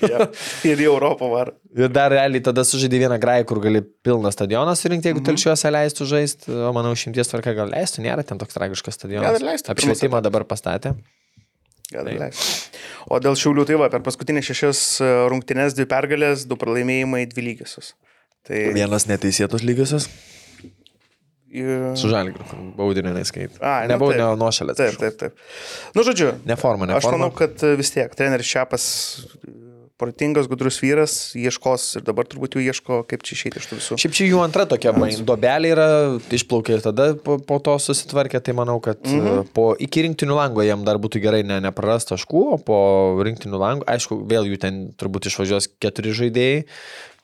Ja. 0.03 0.28
Ir 0.68 0.82
į 0.84 0.90
Europą 0.90 1.30
var. 1.32 1.53
Ir 1.78 1.91
dar 1.94 2.11
realiai 2.11 2.44
tada 2.44 2.65
sužaidė 2.68 2.99
vieną 3.06 3.19
grają, 3.22 3.45
kur 3.48 3.61
gali 3.64 3.82
pilną 4.03 4.32
stadioną 4.34 4.76
surinkti, 4.76 5.07
jeigu 5.07 5.22
mm 5.22 5.24
-hmm. 5.24 5.38
telšiuose 5.38 5.72
leistų 5.72 6.10
žaisti, 6.10 6.52
o 6.52 6.74
manau, 6.76 6.91
šimties 6.95 7.32
tvarka 7.32 7.56
gal 7.56 7.72
leistų, 7.72 8.03
nėra 8.03 8.28
ten 8.28 8.38
toks 8.38 8.60
tragiškas 8.60 8.99
stadionas. 8.99 9.40
Gal 9.40 9.49
leistų, 9.53 9.72
Apšvietimą 9.72 10.22
dabar 10.22 10.44
pastatė. 10.44 10.94
Gal 11.91 12.03
Taip. 12.03 12.19
leis. 12.19 12.69
O 13.07 13.19
dėl 13.24 13.38
šiaulių 13.40 13.64
tai 13.69 13.78
va, 13.80 13.88
per 13.91 14.03
paskutinės 14.03 14.49
šešias 14.49 14.82
e, 14.99 15.11
rungtynes 15.32 15.78
dvi 15.78 15.86
pergalės, 15.88 16.44
du 16.44 16.57
pralaimėjimai, 16.60 17.24
dvi 17.32 17.45
lygiosios. 17.45 17.94
Tai... 18.44 18.74
Vienas 18.76 19.07
neteisėtos 19.07 19.64
lygiosios. 19.64 20.10
Su 21.98 22.10
žalgiu, 22.11 22.44
baudinė 22.76 23.14
neskaita. 23.15 23.61
Ai, 23.64 23.86
nu 23.88 23.95
Nebaudinė, 23.95 24.26
taip. 24.26 24.41
nuošalė. 24.41 24.74
Taip, 24.76 24.98
taip, 24.99 25.15
taip. 25.22 25.45
Nu, 25.95 26.03
žodžiu, 26.03 26.34
Ne 26.48 26.57
forma, 26.60 26.90
ne 26.90 26.98
aš 26.98 27.07
manau, 27.07 27.30
kad 27.36 27.56
e, 27.64 27.78
vis 27.80 27.94
tiek 27.94 28.11
treneris 28.19 28.49
Šiapas 28.49 28.88
e, 29.24 29.53
protingas, 29.98 30.49
gudrus 30.52 30.78
vyras, 30.84 31.15
ieškos 31.40 31.86
ir 31.98 32.06
dabar 32.06 32.28
turbūt 32.30 32.57
jau 32.57 32.64
ieško, 32.68 32.99
kaip 33.10 33.24
čia 33.26 33.38
išeiti 33.38 33.61
iš 33.61 33.69
tų 33.69 33.80
visų. 33.80 33.98
Šiaip 34.03 34.18
čia 34.19 34.28
jų 34.28 34.41
antra 34.44 34.68
tokia 34.69 34.91
duobelė 35.26 35.72
yra, 35.74 35.88
išplaukė 36.38 36.76
ir 36.78 36.84
tada 36.86 37.07
po, 37.24 37.38
po 37.40 37.57
to 37.64 37.78
susitvarkė, 37.82 38.41
tai 38.44 38.53
manau, 38.57 38.78
kad 38.84 38.99
mm. 39.02 39.24
-hmm. 39.24 39.52
po, 39.56 39.69
iki 39.80 40.03
rinktinių 40.06 40.38
lango 40.38 40.65
jam 40.68 40.84
dar 40.88 40.99
būtų 41.02 41.24
gerai 41.24 41.44
ne, 41.48 41.61
neprarast 41.65 42.11
taškų, 42.11 42.44
o 42.53 42.57
po 42.60 42.80
rinktinių 43.26 43.61
lango, 43.64 43.88
aišku, 43.88 44.19
vėl 44.30 44.52
jų 44.52 44.60
ten 44.61 44.84
turbūt 44.99 45.32
išvažiuos 45.32 45.72
keturi 45.80 46.11
žaidėjai, 46.11 46.65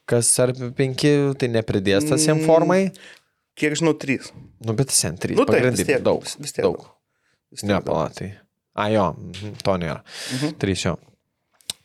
kas 0.09 0.31
ar 0.39 0.55
penki, 0.77 1.13
tai 1.37 1.51
nepridės 1.53 2.09
tas 2.09 2.25
jam 2.25 2.41
formai. 2.47 2.87
Kiek 3.55 3.75
žinau, 3.77 3.93
trys. 3.93 4.31
Nu, 4.65 4.73
bet 4.73 4.89
ant 5.05 5.19
trys. 5.21 5.37
Nu, 5.37 5.45
taip, 5.45 5.63
vis 5.75 5.85
tiek, 5.85 6.01
daug. 6.01 6.23
vis- 6.25 6.53
tiek 6.55 6.63
daug. 6.65 6.77
daug. 6.81 6.87
Vis 7.53 7.61
tiek 7.61 7.69
Ne, 7.69 7.81
palatai. 7.85 8.31
A, 8.75 8.87
jo, 8.89 9.11
mhm, 9.13 9.51
to 9.61 9.75
nėra. 9.77 9.99
Mhm. 10.33 10.55
Trys 10.57 10.85
jo. 10.87 10.95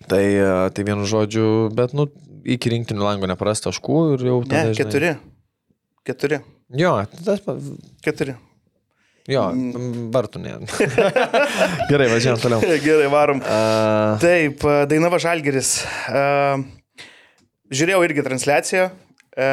Tai, 0.09 0.23
e, 0.25 0.71
tai 0.73 0.85
vienu 0.87 1.05
žodžiu, 1.05 1.69
bet, 1.77 1.93
nu, 1.93 2.07
iki 2.49 2.71
rinktinių 2.73 3.03
lango 3.05 3.27
nepraras 3.29 3.61
taškų 3.61 3.97
ir 4.15 4.25
jau 4.31 4.39
Ne, 4.41 4.49
tada. 4.49 4.73
žinai- 4.73 4.79
keturi. 4.79 5.11
Keturi. 6.09 6.39
Jo, 6.73 6.95
tas, 7.25 7.41
Keturi. 8.05 8.35
jo, 9.29 9.43
Mm. 9.53 10.11
bartų 10.13 10.41
ne. 10.41 10.55
Gerai, 11.91 12.09
važiuojam 12.09 12.41
toliau. 12.41 12.61
Gerai, 12.87 13.09
varom. 13.13 13.41
Uh, 13.45 14.17
Taip, 14.21 14.65
e, 14.65 14.87
Dainava 14.89 15.19
Žalgeris. 15.21 15.85
E, 16.09 16.65
Žiūrėjau 17.69 18.01
irgi 18.09 18.23
transliaciją. 18.25 18.87
E, 19.37 19.49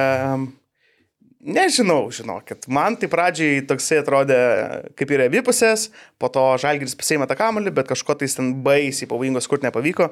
Nežinau, 1.45 2.07
žinokit. 2.09 2.65
Man 2.73 2.95
tai 2.97 3.05
pradžiai 3.09 3.61
toksai 3.69 3.99
atrodė 4.01 4.37
kaip 4.97 5.11
ir 5.13 5.21
abipusės, 5.27 5.91
po 6.17 6.25
to 6.33 6.41
Žalgiris 6.61 6.97
pasėmė 6.97 7.27
tą 7.29 7.37
kamuolį, 7.37 7.73
bet 7.75 7.91
kažko 7.91 8.15
tai 8.17 8.29
ten 8.31 8.49
baisiai 8.65 9.09
pavojingos 9.11 9.45
kur 9.51 9.61
nepavyko. 9.61 10.07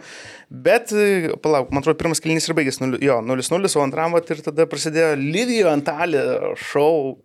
Bet, 0.54 0.94
palauk, 1.42 1.72
man 1.74 1.82
atrodo, 1.82 1.98
pirmas 2.04 2.22
kilnys 2.22 2.46
ir 2.46 2.54
baigėsi, 2.60 2.84
nul- 2.84 3.00
jo, 3.02 3.18
0-0, 3.26 3.72
o 3.80 3.82
antram 3.82 4.14
vat 4.14 4.30
ir 4.30 4.44
tada 4.46 4.68
prasidėjo 4.70 5.16
Livijo 5.18 5.72
Antalė 5.74 6.22
šou. 6.70 7.18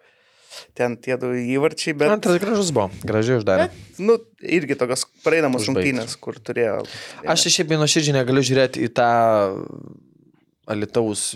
Ten 0.74 0.96
tie 0.96 1.18
du 1.20 1.34
įvarčiai, 1.36 1.92
bet... 1.98 2.08
antras 2.16 2.40
gražus 2.40 2.72
buvo, 2.74 2.88
gražiai 3.06 3.42
uždarė. 3.42 3.68
Bet, 3.68 4.00
nu, 4.00 4.16
irgi 4.40 4.78
tokios 4.80 5.04
praeinamos 5.26 5.68
rungtynės, 5.68 6.16
kur 6.16 6.40
turėjo. 6.40 6.80
Aš 7.28 7.44
šiaip 7.52 7.76
nuoširdžiai 7.76 8.16
negaliu 8.16 8.42
žiūrėti 8.48 8.88
į 8.88 8.90
tą 8.96 9.12
Alitaus 10.68 11.34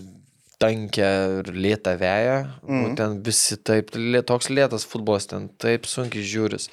tankę 0.62 1.08
ir 1.40 1.50
lėtą 1.54 1.96
veją. 2.00 2.38
Mm. 2.62 2.78
Mhm. 2.78 2.94
ten 3.00 3.18
visi 3.26 3.58
taip, 3.58 3.92
lė- 3.98 4.24
toks 4.26 4.50
lėtas 4.52 4.86
futbolas 4.88 5.28
ten 5.30 5.50
taip 5.62 5.88
sunkiai 5.90 6.24
žiūris. 6.26 6.70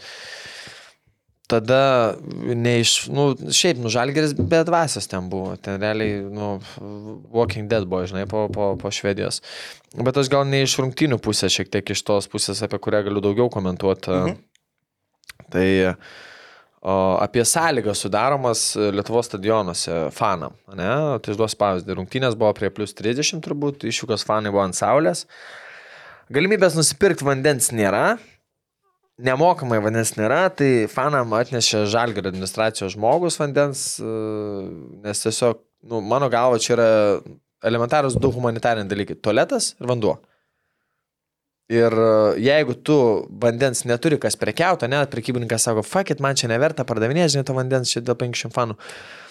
Tada 1.50 2.14
neiš, 2.30 3.08
nu, 3.10 3.32
šiaip, 3.34 3.80
nu, 3.82 3.90
žalgeris 3.90 4.36
be 4.38 4.60
dvasios 4.68 5.10
ten 5.10 5.32
buvo. 5.32 5.56
Ten 5.58 5.82
realiai, 5.82 6.20
nu, 6.30 6.60
Walking 7.34 7.66
Dead 7.72 7.88
buvo, 7.90 8.04
žinai, 8.06 8.28
po, 8.30 8.44
po, 8.54 8.76
po 8.78 8.92
Švedijos. 8.94 9.42
Bet 9.98 10.20
aš 10.22 10.30
gal 10.30 10.46
ne 10.46 10.62
iš 10.62 10.76
rungtynių 10.78 11.18
pusės, 11.26 11.56
šiek 11.56 11.72
tiek 11.74 11.90
iš 11.90 12.06
tos 12.06 12.30
pusės, 12.30 12.62
apie 12.62 12.78
kurią 12.78 13.02
galiu 13.10 13.24
daugiau 13.26 13.50
komentuoti. 13.50 14.14
Mhm. 14.14 14.38
Tai 15.50 15.68
o, 15.90 15.96
apie 17.20 17.46
sąlygas 17.46 18.04
sudaromas 18.04 18.64
Lietuvos 18.76 19.28
stadionuose 19.30 20.10
fanam. 20.16 20.56
Ne? 20.76 20.92
Tai 21.24 21.34
išduos 21.34 21.56
pavyzdį. 21.60 21.98
Rungtynės 21.98 22.38
buvo 22.40 22.52
prie 22.58 22.72
plus 22.74 22.96
30 22.98 23.44
turbūt, 23.46 23.86
iššūkos 23.90 24.26
fanai 24.28 24.54
buvo 24.54 24.64
ant 24.66 24.78
saulės. 24.78 25.26
Galimybės 26.30 26.78
nusipirkti 26.78 27.26
vandens 27.26 27.72
nėra. 27.74 28.20
Nemokamai 29.20 29.82
vandens 29.84 30.14
nėra, 30.16 30.46
tai 30.56 30.88
fanam 30.88 31.34
atnešė 31.36 31.84
žalgio 31.92 32.22
administracijos 32.24 32.94
žmogus 32.94 33.36
vandens, 33.42 33.82
e, 34.00 34.12
nes 35.04 35.24
tiesiog, 35.26 35.60
nu, 35.92 36.00
mano 36.00 36.30
galva, 36.32 36.62
čia 36.64 36.78
yra 36.78 36.88
elementarus 37.68 38.16
du 38.16 38.32
humanitariniai 38.32 38.88
dalykai- 38.88 39.18
tualetas 39.26 39.74
ir 39.76 39.92
vanduo. 39.92 40.16
Ir 41.70 41.94
e, 41.94 42.12
jeigu 42.42 42.74
tu 42.74 42.98
vandens 43.42 43.84
neturi 43.86 44.18
kas 44.22 44.38
prekiauti, 44.42 44.90
ne, 44.90 45.04
prekybininkas 45.10 45.68
sako, 45.68 45.84
fakit, 45.86 46.22
man 46.24 46.38
čia 46.40 46.50
neverta 46.50 46.86
pardavinėti, 46.88 47.36
žinai, 47.36 47.46
to 47.46 47.58
vandens 47.58 47.94
čia 47.94 48.02
dėl 48.02 48.18
500 48.18 48.56
fanų. 48.56 48.78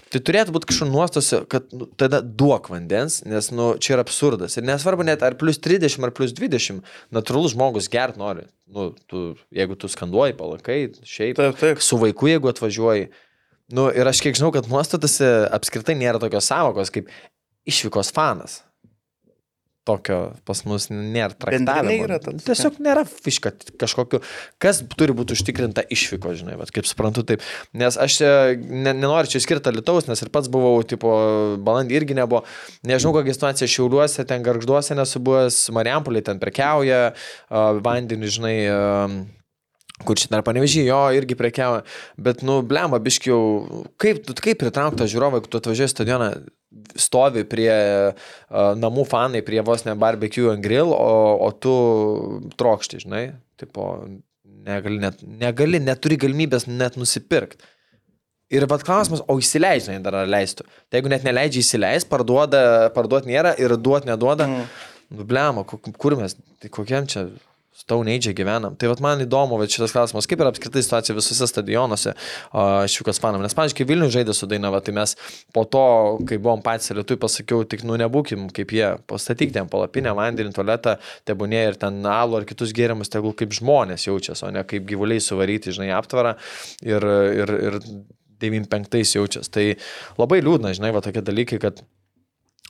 Tai 0.08 0.20
turėtų 0.24 0.54
būti 0.54 0.68
kažkur 0.70 0.88
nuostose, 0.88 1.42
kad 1.52 1.66
nu, 1.76 1.84
tada 2.00 2.22
duok 2.22 2.70
vandens, 2.72 3.18
nes 3.28 3.50
nu, 3.52 3.72
čia 3.82 3.96
yra 3.96 4.04
absurdas. 4.06 4.56
Ir 4.56 4.64
nesvarbu 4.64 5.04
net 5.04 5.24
ar 5.26 5.36
plus 5.40 5.58
30 5.60 6.06
ar 6.06 6.14
plus 6.16 6.32
20, 6.36 6.80
natūralus 7.12 7.52
žmogus 7.52 7.90
gert 7.92 8.16
nori. 8.20 8.46
Nu, 8.72 8.92
tu, 9.10 9.34
jeigu 9.52 9.76
tu 9.76 9.90
skanduoji, 9.92 10.36
palakai, 10.38 10.78
šiaip 11.04 11.36
Taip, 11.40 11.58
taip. 11.60 11.82
su 11.84 11.98
vaiku, 12.00 12.30
jeigu 12.30 12.48
atvažiuoji. 12.54 13.10
Nu, 13.76 13.90
ir 13.92 14.08
aš 14.08 14.22
kiek 14.24 14.38
žinau, 14.38 14.48
kad 14.54 14.70
nuostatose 14.70 15.28
apskritai 15.52 15.98
nėra 15.98 16.22
tokios 16.22 16.48
savokos 16.48 16.94
kaip 16.94 17.12
išvykos 17.68 18.14
fanas. 18.16 18.62
Tokio 19.88 20.18
pas 20.44 20.60
mus 20.68 20.90
nėra 20.92 21.32
traktavimo. 21.32 22.04
yra 22.04 22.18
ta- 22.20 22.34
Tiesiog 22.44 22.76
nėra 22.84 23.06
fiška 23.08 23.54
kažkokiu, 23.80 24.20
kas 24.60 24.82
turi 25.00 25.14
būti 25.16 25.32
užtikrinta 25.32 25.86
išvyko, 25.88 26.34
žinai, 26.36 26.58
vat, 26.60 26.68
kaip 26.76 26.84
suprantu 26.90 27.24
taip. 27.24 27.40
Nes 27.72 27.96
aš 27.96 28.18
e, 28.20 28.32
ne, 28.60 28.92
nenoriu 28.92 29.32
čia 29.32 29.40
skirti 29.40 29.72
Lietuvos, 29.72 30.10
nes 30.10 30.20
ir 30.20 30.28
pats 30.34 30.50
buvau, 30.52 30.76
tipo, 30.84 31.08
balandį 31.64 31.96
irgi 32.02 32.18
nebuvo. 32.20 32.44
Nežinau, 32.84 33.14
kokia 33.16 33.32
situacija 33.38 33.70
šiauliuose, 33.72 34.26
ten 34.28 34.44
garžduose 34.44 34.92
nesu 34.98 35.24
buvęs, 35.24 35.62
Mariampolė 35.72 36.20
ten 36.28 36.38
prekiauja, 36.42 37.00
a, 37.48 37.64
vandenį, 37.80 38.32
žinai, 38.36 38.56
a, 38.68 39.08
kur 40.06 40.14
čia 40.20 40.28
dar 40.30 40.44
panevežį, 40.46 40.84
jo, 40.86 41.00
irgi 41.16 41.34
prekiavo, 41.34 41.80
bet, 42.22 42.44
nu, 42.46 42.60
blemba, 42.62 43.00
biškiau, 43.02 43.40
kaip, 43.98 44.20
kaip 44.38 44.60
pritraukta 44.60 45.08
žiūrovai, 45.10 45.40
jeigu 45.40 45.50
tu 45.50 45.58
atvažiuoji 45.58 45.90
stadioną, 45.96 46.28
stovi 46.96 47.44
prie 47.48 47.72
namų 48.50 49.04
fanai, 49.08 49.42
prie 49.46 49.60
vos 49.64 49.84
ne 49.86 49.94
barbecue 49.98 50.52
and 50.52 50.64
grill, 50.64 50.94
o, 50.94 51.36
o 51.46 51.50
tu 51.52 51.74
trokšti, 52.60 53.02
žinai, 53.04 53.24
tipo, 53.60 53.90
negali, 54.68 55.00
net, 55.02 55.24
negali, 55.24 55.82
neturi 55.82 56.20
galimybės 56.20 56.68
net 56.70 56.98
nusipirkti. 57.00 57.74
Ir 58.48 58.64
vad 58.64 58.80
klausimas, 58.86 59.20
o 59.28 59.36
įsileidžia, 59.36 59.98
dar 60.00 60.22
ar 60.22 60.30
leistų. 60.30 60.64
Tai 60.88 61.00
jeigu 61.00 61.10
net 61.12 61.26
neleidžia 61.26 61.60
įsileis, 61.60 62.06
parduoda, 62.08 62.62
parduot 62.94 63.28
nėra 63.28 63.52
ir 63.60 63.74
duot 63.76 64.08
neduoda, 64.08 64.46
mm. 64.48 64.86
nu, 65.12 65.26
blema, 65.28 65.66
kur 65.68 66.16
mes, 66.16 66.38
tai 66.62 66.72
kokiam 66.72 67.04
čia 67.10 67.26
Stone 67.78 68.10
Age 68.10 68.32
gyvenam. 68.34 68.74
Tai 68.74 68.90
vat 68.90 69.00
man 69.04 69.22
įdomu, 69.22 69.54
bet 69.60 69.70
šitas 69.70 69.92
klausimas, 69.94 70.26
kaip 70.26 70.40
yra 70.42 70.50
apskritai 70.50 70.82
situacija 70.82 71.14
visose 71.14 71.46
stadionuose 71.46 72.14
šiukas 72.90 73.20
fanam. 73.22 73.44
Nes, 73.44 73.54
pavyzdžiui, 73.54 73.78
kai 73.78 73.86
Vilnius 73.86 74.14
žaidė 74.16 74.34
su 74.34 74.48
Dainava, 74.50 74.80
tai 74.82 74.96
mes 74.96 75.14
po 75.54 75.62
to, 75.70 75.84
kai 76.26 76.40
buvom 76.42 76.64
patys 76.64 76.90
lietui, 76.98 77.18
pasakiau, 77.22 77.62
tik 77.70 77.84
nu 77.86 77.94
nebūkim 78.00 78.48
kaip 78.56 78.74
jie, 78.74 78.88
pastatyk 79.10 79.54
ten 79.54 79.70
palapinę, 79.70 80.10
vandenį, 80.18 80.56
tualetą, 80.56 80.96
tebūnė 81.28 81.62
ir 81.68 81.78
ten 81.78 82.02
alų 82.02 82.40
ar 82.40 82.48
kitus 82.50 82.74
gėrimus, 82.74 83.12
tegul 83.14 83.36
kaip 83.38 83.54
žmonės 83.54 84.08
jaučiasi, 84.08 84.48
o 84.48 84.50
ne 84.58 84.66
kaip 84.66 84.88
gyvuliai 84.88 85.22
suvaryti, 85.22 85.76
žinai, 85.76 85.92
aptvarą 86.00 86.34
ir, 86.82 87.06
ir, 87.44 87.54
ir 87.70 87.78
95 88.42 89.14
jaučiasi. 89.20 89.54
Tai 89.54 89.68
labai 90.18 90.42
liūdna, 90.42 90.74
žinai, 90.74 90.90
va 90.98 91.04
tokie 91.06 91.22
dalykai, 91.22 91.62
kad 91.62 91.86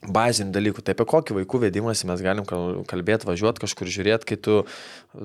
bazinių 0.06 0.54
dalykų. 0.54 0.82
Tai 0.84 0.94
apie 0.94 1.06
kokį 1.10 1.36
vaikų 1.40 1.60
vedimąsi 1.66 2.06
mes 2.06 2.22
galim 2.22 2.46
kal- 2.46 2.84
kalbėti, 2.86 3.26
važiuoti 3.26 3.64
kažkur 3.64 3.90
žiūrėti, 3.90 4.28
kai 4.30 4.36
tu, 4.36 4.60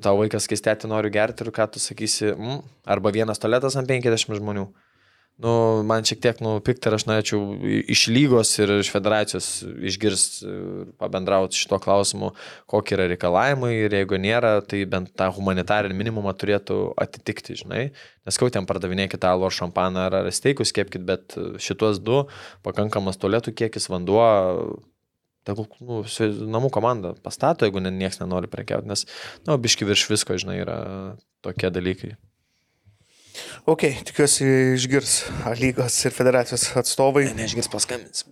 tau 0.02 0.18
vaikas 0.18 0.50
keistėti 0.50 0.90
nori 0.90 1.14
gerti 1.14 1.46
ir 1.46 1.54
ką 1.54 1.70
tu 1.72 1.80
sakysi, 1.80 2.34
mm, 2.34 2.64
arba 2.86 3.14
vienas 3.14 3.40
tualetas 3.40 3.78
ant 3.78 3.88
50 3.88 4.40
žmonių. 4.40 4.68
Nu, 5.42 5.82
man 5.82 6.06
šiek 6.06 6.20
tiek, 6.22 6.42
nu, 6.46 6.52
pikta 6.62 6.92
ir 6.92 6.96
aš 7.00 7.08
norėčiau 7.10 7.40
iš 7.90 8.04
lygos 8.14 8.52
ir 8.62 8.70
iš 8.76 8.92
federacijos 8.94 9.48
išgirsti 9.90 10.46
ir 10.46 10.92
pabendrauti 11.02 11.58
šito 11.58 11.80
klausimu, 11.82 12.30
kokie 12.70 12.94
yra 12.94 13.08
reikalavimai 13.10 13.72
ir 13.80 13.96
jeigu 13.98 14.20
nėra, 14.22 14.60
tai 14.62 14.84
bent 14.90 15.10
tą 15.18 15.32
humanitarinį 15.34 15.98
minimumą 15.98 16.36
turėtų 16.38 16.78
atitikti, 17.02 17.58
žinai. 17.64 17.88
Nes 18.30 18.38
kau 18.38 18.52
ten 18.54 18.68
pardavinėkite 18.70 19.26
alų 19.26 19.48
ar 19.50 19.56
šampaną 19.58 20.04
ar, 20.12 20.18
steikus, 20.38 20.72
kepkite, 20.76 21.02
bet 21.08 21.38
šitos 21.58 21.98
du 22.06 22.28
pakankamas 22.68 23.18
tualetų 23.18 23.56
kiekis 23.58 23.90
vanduo. 23.90 24.28
Tegul, 25.44 25.66
nu, 25.82 26.04
namų 26.54 26.70
komanda 26.72 27.16
pastato, 27.26 27.66
jeigu 27.66 27.82
nieks 27.84 28.22
nenori 28.22 28.48
prekiauti, 28.48 28.88
nes, 28.88 29.04
na, 29.42 29.56
nu, 29.56 29.58
biški 29.66 29.90
virš 29.90 30.06
visko, 30.14 30.38
žinai, 30.40 30.62
yra 30.62 30.78
tokie 31.44 31.74
dalykai. 31.74 32.14
Ok, 33.70 33.86
tikiuosi 34.10 34.46
išgirs 34.76 35.14
A 35.48 35.54
lygos 35.58 35.96
ir 36.08 36.14
federacijos 36.16 36.66
atstovai. 36.80 37.26
Neišgirs 37.38 37.70
paskambins. 37.72 38.26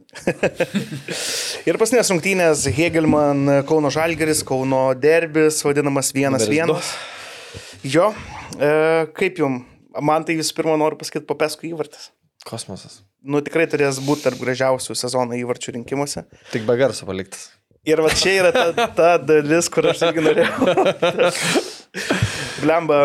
Ir 1.69 1.80
pasinės 1.80 2.11
rungtynės 2.11 2.65
Hegelman, 2.76 3.64
Kauno 3.69 3.91
Žalgeris, 3.93 4.43
Kauno 4.48 4.84
Derbis, 4.98 5.61
vadinamas 5.68 6.11
vienas 6.15 6.43
Numeris 6.43 6.56
vienas. 6.57 6.91
Jo, 7.88 8.11
e, 8.57 8.72
kaip 9.18 9.39
jum? 9.41 9.61
Man 10.03 10.27
tai 10.27 10.38
visų 10.39 10.56
pirma 10.57 10.76
noriu 10.80 10.99
pasakyti 10.99 11.27
papeskų 11.30 11.72
įvartis. 11.72 12.11
Kosmosas. 12.48 13.02
Nu 13.22 13.41
tikrai 13.45 13.68
turės 13.69 13.99
būti 14.02 14.26
tarp 14.26 14.39
gražiausių 14.41 14.95
sezono 14.98 15.38
įvarčių 15.38 15.76
rinkimuose. 15.77 16.26
Tik 16.53 16.65
be 16.68 16.77
garso 16.80 17.06
paliktas. 17.07 17.52
Ir 17.85 18.02
va 18.03 18.11
čia 18.14 18.35
yra 18.43 18.52
ta, 18.53 18.88
ta 18.93 19.11
dalis, 19.18 19.69
kur 19.73 19.88
aš 19.89 20.03
irgi 20.10 20.26
norėjau. 20.26 20.53
Blemba, 22.61 22.99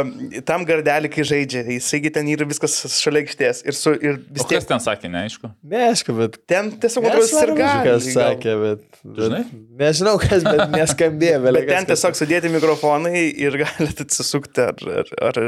tam 0.48 0.64
gardelį, 0.68 1.10
kai 1.12 1.24
žaidžia, 1.26 1.64
jisaigi 1.76 2.12
ten 2.14 2.28
yra 2.32 2.46
viskas 2.48 2.76
šalia 2.96 3.24
aikštės. 3.24 3.62
Ir, 3.66 3.76
su, 3.76 3.94
ir 3.96 4.18
O 4.18 4.36
vis 4.36 4.42
kas 4.44 4.50
tiek 4.52 4.68
ten 4.68 4.82
sakė, 4.82 5.10
neaišku. 5.12 5.50
Neaišku, 5.72 6.16
bet... 6.18 6.38
ten 6.48 6.70
tiesiog 6.82 7.08
atrodo 7.10 7.42
ir 7.42 7.54
gali. 7.58 7.86
Kas 7.88 8.10
sakė, 8.16 8.56
bet... 8.62 8.84
Žinai? 9.16 9.42
Nežinau, 9.78 10.16
kas, 10.18 10.42
bet 10.46 10.72
neskambėjo, 10.74 11.40
Bet 11.44 11.58
bet 11.58 11.68
ten 11.70 11.88
tiesiog 11.92 12.16
sudėti 12.18 12.50
mikrofonai 12.50 13.26
ir 13.30 13.58
galite 13.60 14.06
atsisukti, 14.06 14.64
ar, 14.66 15.04
ar, 15.28 15.40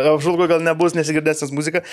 ar 0.00 0.10
apžulgo 0.14 0.48
gal 0.50 0.64
nebus 0.64 0.96
nesigirdėsnis 0.98 1.52
muzika, 1.54 1.84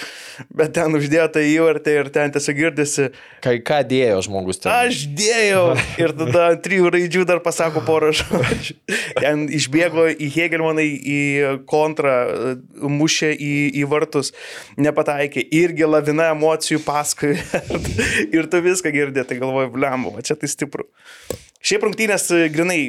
bet 0.55 0.73
ten 0.77 0.97
uždėjo 0.97 1.27
tai 1.35 1.45
įvartį 1.51 1.97
ir 2.01 2.11
ten 2.15 2.33
tiesiog 2.33 2.57
girdisi. 2.59 3.09
Kai 3.45 3.57
ką 3.65 3.81
dėjo 3.89 4.23
žmogus 4.25 4.63
ten? 4.63 4.73
Aš 4.73 5.05
dėjau 5.17 5.65
ir 6.01 6.15
tada 6.17 6.47
trijų 6.65 6.91
raidžių 6.95 7.25
dar 7.29 7.41
pasako 7.45 7.83
porą 7.85 8.11
žodžių. 8.15 8.77
Ten 9.21 9.45
išbėgo 9.53 10.07
į 10.11 10.27
Hegelmaną 10.33 10.83
į 10.83 11.19
kontrą, 11.69 12.13
mušė 12.75 13.31
į, 13.33 13.53
į 13.81 13.87
vartus, 13.91 14.31
nepataikė, 14.81 15.43
irgi 15.55 15.89
lavina 15.89 16.31
emocijų 16.35 16.81
paskui 16.85 17.35
ir 18.35 18.49
tu 18.51 18.63
viską 18.65 18.93
girdė, 18.95 19.25
tai 19.27 19.39
galvoju, 19.41 19.73
blembu, 19.75 20.15
va 20.15 20.25
čia 20.25 20.37
tai 20.39 20.51
stipru. 20.51 20.87
Šiaip 21.65 21.85
rungtynės 21.87 22.29
e, 22.33 22.47
grinai. 22.53 22.81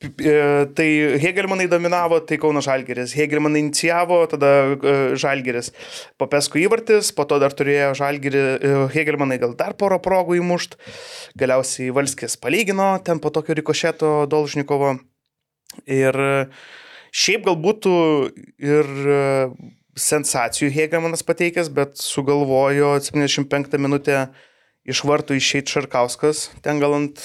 e, 0.00 0.32
Tai 0.76 0.88
Hegelmanai 1.20 1.66
dominavo, 1.68 2.18
tai 2.24 2.36
Kauno 2.40 2.60
Žalgeris. 2.64 3.14
Hegelmanai 3.16 3.62
inicijavo, 3.64 4.18
tada 4.32 4.50
e, 4.72 4.94
Žalgeris. 5.20 5.72
Po 6.20 6.28
Pesku 6.28 6.60
įvartis, 6.60 7.14
po 7.16 7.24
to 7.28 7.38
dar 7.40 7.56
turėjo 7.56 7.94
Žalgerį, 7.96 8.42
e, 8.42 8.74
Hegelmanai 8.96 9.40
gal 9.40 9.56
dar 9.56 9.76
porą 9.80 10.00
progų 10.04 10.36
įmušt. 10.40 10.76
Galiausiai 11.40 11.94
Valskis 11.96 12.36
palygino 12.40 12.92
ten 13.04 13.20
po 13.20 13.32
tokio 13.32 13.56
rikošeto 13.56 14.12
Dolžnikovo. 14.28 14.98
Ir 15.88 16.16
e, 16.16 16.34
šiaip 17.12 17.46
gal 17.48 17.58
būtų 17.60 17.94
ir 18.62 18.90
e, 19.14 19.24
sensacijų 20.00 20.70
Hegelmanas 20.74 21.24
pateikęs, 21.26 21.70
bet 21.74 21.98
sugalvojo 22.00 22.94
75 23.02 23.78
minutę 23.80 24.28
iš 24.88 25.02
vartų 25.04 25.36
išeiti 25.36 25.74
Šarkauskas, 25.74 26.48
ten 26.64 26.80
gal 26.80 26.96
ant 26.96 27.20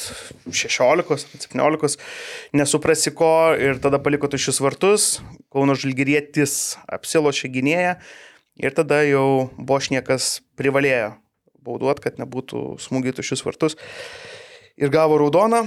16, 0.52 1.40
17, 1.48 2.02
nesuprasi 2.58 3.14
ko 3.16 3.56
ir 3.56 3.80
tada 3.82 4.02
paliko 4.04 4.30
tušius 4.32 4.60
vartus, 4.64 5.20
Kauno 5.54 5.78
Žalgirietis 5.80 6.76
apsilošė 6.92 7.52
gynėją 7.54 7.94
ir 8.60 8.76
tada 8.76 9.02
jau 9.08 9.48
Bošniekas 9.56 10.42
privalėjo 10.60 11.14
bauduot, 11.66 12.02
kad 12.04 12.20
nebūtų 12.22 12.76
smūgiai 12.84 13.16
tušius 13.16 13.46
vartus 13.48 13.80
ir 14.78 14.92
gavo 14.94 15.18
raudoną. 15.22 15.64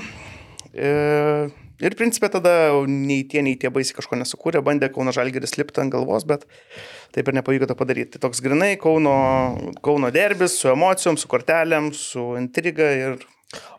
E, 0.75 1.49
Ir 1.79 1.95
principė 1.95 2.31
tada 2.35 2.53
nei 2.91 3.23
tie, 3.31 3.39
nei 3.47 3.55
tie 3.61 3.71
baisiai 3.71 4.01
kažko 4.01 4.19
nesukūrė, 4.19 4.65
bandė 4.67 4.89
Kauno 4.91 5.15
Žalgeris 5.15 5.55
lipti 5.61 5.79
ant 5.83 5.95
galvos, 5.95 6.27
bet 6.27 6.43
taip 7.15 7.31
ir 7.31 7.37
nepavyko 7.39 7.69
to 7.71 7.77
padaryti. 7.79 8.17
Tai 8.17 8.27
toks 8.27 8.43
grinai 8.43 8.73
Kauno, 8.83 9.15
Kauno 9.85 10.11
derbis 10.15 10.59
su 10.59 10.73
emocijom, 10.73 11.19
su 11.21 11.31
kortelėm, 11.31 11.93
su 11.95 12.33
intriga 12.41 12.91
ir 12.99 13.19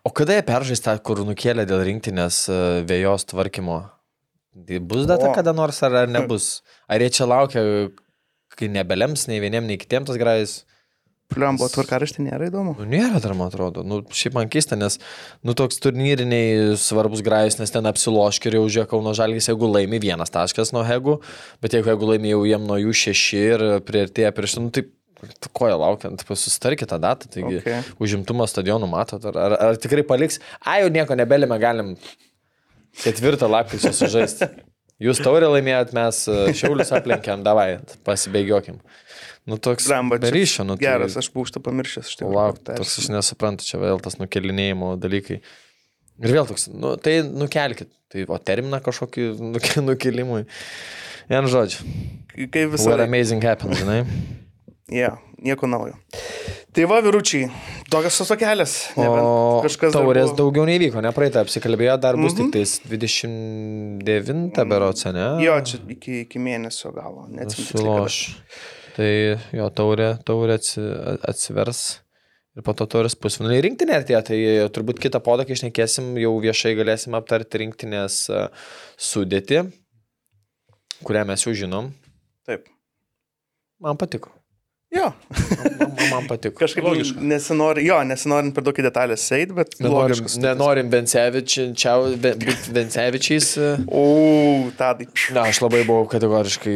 O 0.01 0.09
kada 0.09 0.34
jie 0.34 0.43
peržais 0.47 0.81
tą, 0.81 0.95
kur 1.05 1.19
nukėlė 1.27 1.65
dėl 1.69 1.84
rinktinės 1.85 2.38
e, 2.49 2.59
vėjos 2.89 3.27
tvarkymo? 3.30 3.77
Tai 4.65 4.80
bus 4.81 5.05
data 5.09 5.30
O. 5.30 5.34
kada 5.35 5.53
nors 5.53 5.77
ar, 5.85 5.93
ar 6.05 6.09
nebus? 6.09 6.63
Ar 6.89 7.03
jie 7.03 7.11
čia 7.19 7.27
laukia, 7.30 7.61
kai 8.57 8.71
nebelems 8.73 9.27
nei 9.30 9.38
vieniem, 9.43 9.67
nei 9.69 9.77
kitiem 9.77 10.07
tas 10.09 10.17
grajus? 10.17 10.63
Pliam 11.31 11.57
buvo 11.60 11.69
tvarkaraštė, 11.72 12.23
nėra 12.26 12.49
įdomu. 12.49 12.76
Nu, 12.80 12.88
nėra 12.89 13.22
dar, 13.23 13.35
man 13.38 13.51
atrodo. 13.51 13.84
Nu, 13.85 14.01
šiaip 14.15 14.35
man 14.38 14.51
keista, 14.51 14.77
nes, 14.80 14.99
nu, 15.45 15.56
toks 15.57 15.81
turnyriniai 15.84 16.77
svarbus 16.81 17.23
grajus, 17.26 17.60
nes 17.61 17.73
ten 17.73 17.89
apsiloškia 17.89 18.51
ir 18.51 18.60
jau 18.60 18.64
žiūrėk, 18.68 18.91
Kauno 18.93 19.14
Žalgis, 19.18 19.49
jeigu 19.51 19.69
laimi 19.69 20.01
vienas 20.03 20.34
taškas 20.34 20.73
nuo 20.76 20.85
Hegų, 20.88 21.19
bet 21.64 21.77
jeigu, 21.77 21.91
jeigu 21.93 22.14
laimi 22.14 22.34
jau 22.34 22.45
jiem 22.49 22.65
nuo 22.69 22.80
jų 22.81 22.95
šeši 23.03 23.43
ir 23.43 23.65
prieartėja 23.88 24.34
prieš, 24.35 24.57
nu, 24.64 24.73
tai 24.73 24.88
ko 25.53 25.68
jie 25.68 25.76
laukia, 25.76 26.14
tai 26.15 26.38
susitarkite 26.39 26.89
tą 26.93 26.99
datą, 27.03 27.30
taigi 27.34 27.60
Okay. 27.60 27.84
užimtumo 27.99 28.47
stadionų 28.47 28.88
matot, 28.89 29.26
ar, 29.30 29.38
ar, 29.38 29.56
ar 29.69 29.80
tikrai 29.81 30.06
paliks, 30.07 30.39
a, 30.64 30.80
jau 30.84 30.89
nieko 30.93 31.18
nebelime, 31.19 31.60
galim 31.60 31.93
ketvirtą 33.03 33.49
lapkričio 33.51 33.91
sužaisti. 33.95 34.47
Jūs 34.99 35.22
taurę 35.23 35.47
laimėjot, 35.47 35.93
mes 35.95 36.18
e, 36.27 36.38
šiaulius 36.60 36.89
aplenkėm, 36.91 37.43
davai, 37.45 37.77
pasibėgiokim. 38.07 38.81
Nu, 39.49 39.57
toks 39.57 39.88
Blemba, 39.89 40.19
čia 40.19 40.27
beryšio, 40.30 40.65
nu, 40.69 40.76
tai- 40.77 40.85
Geras, 40.85 41.15
aš 41.17 41.31
buvau 41.34 41.47
šitą 41.49 41.63
pamiršęs. 41.65 42.11
Štai, 42.13 42.30
Lauk, 42.30 42.59
toks 42.67 42.99
aš 43.01 43.07
nesuprantu, 43.15 43.65
čia 43.65 43.80
vėl 43.81 44.01
tas 44.05 44.19
nukelinėjimo 44.21 44.93
dalykai. 45.01 45.39
Ir 46.19 46.35
vėl 46.35 46.45
toks, 46.49 46.67
nu, 46.69 46.93
tai 47.01 47.21
nukelkit. 47.26 47.89
Tai 48.09 48.23
o 48.30 48.38
terminą 48.41 48.80
kažkokį 48.81 49.26
nuke- 49.53 49.81
nukelimui. 49.85 50.45
Vien 51.30 51.45
žodžiu. 51.45 51.85
Kaip 52.34 52.71
visą 52.73 52.89
What 52.93 53.01
amazing 53.05 53.41
happened, 53.43 53.77
žinai. 53.81 54.03
Yeah, 54.89 55.19
nieko 55.45 55.67
naujo. 55.69 55.93
Tai 56.73 56.85
va, 56.89 56.97
vyručiai, 57.05 57.45
tokias 57.93 58.15
susokelės. 58.17 58.71
Kažkas 58.97 59.93
taurės 59.93 60.31
buvo. 60.31 60.38
daugiau 60.39 60.65
neįvyko, 60.65 60.97
ne 61.05 61.11
praeitą 61.13 61.43
apsikalbėjo, 61.45 61.99
dar 62.01 62.17
bus 62.17 62.34
Mhm. 62.34 62.49
tik 62.49 62.55
tais 62.55 62.73
29 62.89 64.65
berots, 64.65 65.05
ne? 65.13 65.27
Jo, 65.45 65.59
čia 65.61 65.77
iki, 65.93 66.21
iki 66.26 66.39
mėnesio 66.41 66.91
galo. 66.95 67.27
Suloš. 67.53 68.17
Tai 68.99 69.11
jo 69.55 69.65
taurė, 69.71 70.09
taurė 70.27 70.57
atsi, 70.59 70.84
atsivers. 71.23 71.84
Ir 72.57 72.65
po 72.67 72.73
to 72.76 72.84
taurės 72.91 73.15
pusfinaliai 73.15 73.61
rinktinė 73.63 73.95
artėja, 73.95 74.19
tai 74.27 74.39
turbūt 74.76 74.99
kitą 74.99 75.21
podą, 75.23 75.45
kai 75.47 75.55
išnekėsim, 75.55 76.09
jau 76.19 76.34
viešai 76.43 76.73
galėsim 76.76 77.15
aptarti 77.15 77.61
rinktinės 77.61 78.17
a, 78.34 78.41
sudėtį, 78.99 79.61
kurią 81.07 81.23
mes 81.30 81.47
jau 81.47 81.55
žinom. 81.61 81.93
Taip. 82.49 82.67
Man 83.80 84.01
patiko. 84.01 84.34
Jo, 84.89 85.11
Man, 85.79 85.91
man, 86.11 86.27
patiko. 86.27 86.57
kažkaip 86.57 86.83
Logiška. 86.87 87.21
nesinori, 87.21 87.83
jo, 87.85 87.99
nesinori 88.09 88.49
per 88.55 88.63
daug 88.65 88.79
į 88.81 88.85
detalės 88.87 89.21
eiti, 89.37 89.53
bet 89.53 89.75
Nenorim, 89.77 89.99
logiškas 89.99 90.37
nenorim 90.41 90.87
a, 90.89 90.89
O, 93.85 94.01
tadai. 94.79 95.05
Na, 95.37 95.43
aš 95.51 95.61
labai 95.61 95.83
buvau 95.85 96.07
kategoriškai 96.09 96.75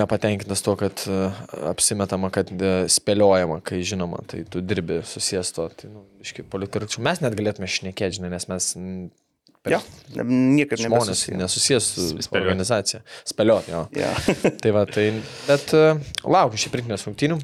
nepatenkintas 0.00 0.64
tuo, 0.64 0.78
kad 0.80 1.04
e, 1.04 1.20
apsimetama, 1.68 2.32
kad 2.32 2.48
e, 2.56 2.72
spėliojama, 2.96 3.60
kai 3.68 3.82
žinoma, 3.84 4.24
tai 4.30 4.46
tu 4.48 4.64
dirbi 4.64 5.02
susijęs 5.12 5.52
to. 5.58 5.68
Tai, 5.82 5.92
nu, 5.92 6.06
iški, 6.24 6.48
politkarčių 6.48 7.04
mes 7.04 7.20
net 7.20 7.36
galėtume 7.36 7.68
šnekėti, 7.68 8.22
žinai, 8.22 8.32
nes 8.38 8.48
mes 8.48 8.72
per 9.62 9.74
Jo, 9.76 9.80
niekas 10.24 10.80
žmonės 10.80 11.10
nebesusiję. 11.26 11.36
nesusijęs 11.42 11.88
su 11.92 12.04
Spėliot. 12.24 12.42
organizacija. 12.46 13.02
Spėliot, 13.28 13.68
jo. 13.68 13.86
Jo. 14.00 14.12
tai 14.62 14.70
va, 14.76 14.86
tai, 14.88 15.08
bet 15.48 15.74
e, 15.76 15.86
laukiu 16.24 16.62
šį 16.64 16.72
rinkinės 16.80 17.04
rungtynių. 17.08 17.36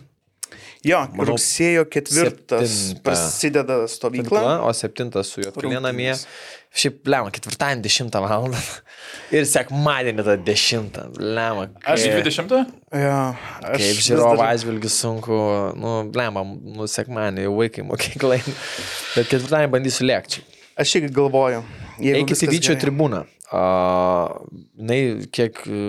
jo, 0.87 1.01
Manau, 1.13 1.33
rugsėjo 1.35 1.83
ketvirtas 1.91 2.71
septintą. 2.71 3.03
prasideda 3.05 3.77
stovykla. 3.91 4.61
O 4.65 4.73
septintas 4.73 5.33
su 5.35 5.43
juo 5.45 5.51
Rungtynės. 5.53 5.83
namie. 5.85 6.15
Šiaip, 6.77 6.99
lemą, 7.09 7.31
ketvirtadienį 7.33 7.85
10 7.87 8.17
val. 8.21 8.49
Ir 9.33 9.47
sekmadienį 9.49 10.25
tą 10.27 10.35
10. 10.45 10.99
Lemą. 11.21 11.69
Aš 11.89 12.05
20? 12.13 12.53
Jo, 12.93 13.15
aš 13.65 13.79
Kaip 13.81 13.87
vis 13.97 14.03
žiūrovo 14.11 14.35
dar- 14.37 14.51
atžvilgiu 14.55 14.91
sunku, 14.93 15.39
nu, 15.81 15.95
blemba, 16.13 16.43
nu, 16.45 16.85
sekmanį 16.91 17.47
jau 17.47 17.55
vaikai 17.61 17.85
mokyklai. 17.89 18.41
Bet 19.17 19.31
ketvirtadienį 19.33 19.73
bandysiu 19.73 20.05
lėkti. 20.11 20.45
Aš 20.77 20.95
irgi 21.01 21.13
galvoju. 21.17 21.63
jeigu 22.03 22.19
Eikit 22.21 22.43
į 22.45 22.59
gerai. 22.61 22.81
tribūną. 22.85 23.23
Uh, 23.47 24.33
na, 24.75 24.97
kiek 25.33 25.61
e, 25.71 25.81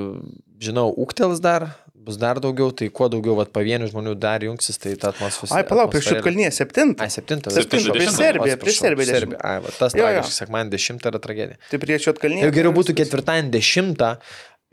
žinau, 0.62 0.92
ūktels 0.94 1.40
dar, 1.42 1.66
bus 2.08 2.16
dar 2.22 2.38
daugiau, 2.40 2.70
tai 2.72 2.88
kuo 2.94 3.08
daugiau 3.12 3.34
vat, 3.40 3.50
pavienių 3.52 3.90
žmonių 3.92 4.14
dar 4.22 4.46
jungsis, 4.46 4.78
tai 4.80 4.94
ta 5.02 5.10
atmosfera. 5.10 5.58
Ai, 5.58 5.66
palauk, 5.68 5.90
prieš 5.92 6.12
Šitkalnyje 6.14 6.52
septintą. 6.56 7.04
Ai, 7.04 7.10
septintą. 7.12 7.52
Septintą, 7.52 7.82
atsiprašau. 7.82 7.96
prieš 7.98 8.12
Atsiprašau, 8.12 8.22
Serbiją, 8.24 8.60
prieš 8.62 8.78
Serbiją 8.86 9.08
Serbija. 9.10 9.40
Ai, 9.42 9.58
va, 9.66 9.74
tas 9.80 9.98
tragiškas, 9.98 10.38
sekmanį 10.44 10.74
dešimtą 10.78 11.12
yra 11.12 11.22
tragedija. 11.26 11.60
Tai 11.74 11.80
prieš 11.84 12.06
Šitkalnyje. 12.08 12.46
Jau 12.46 12.54
geriau 12.60 12.76
būtų 12.78 12.96
ketvirtadienį 13.02 13.52
dešimtą 13.58 14.12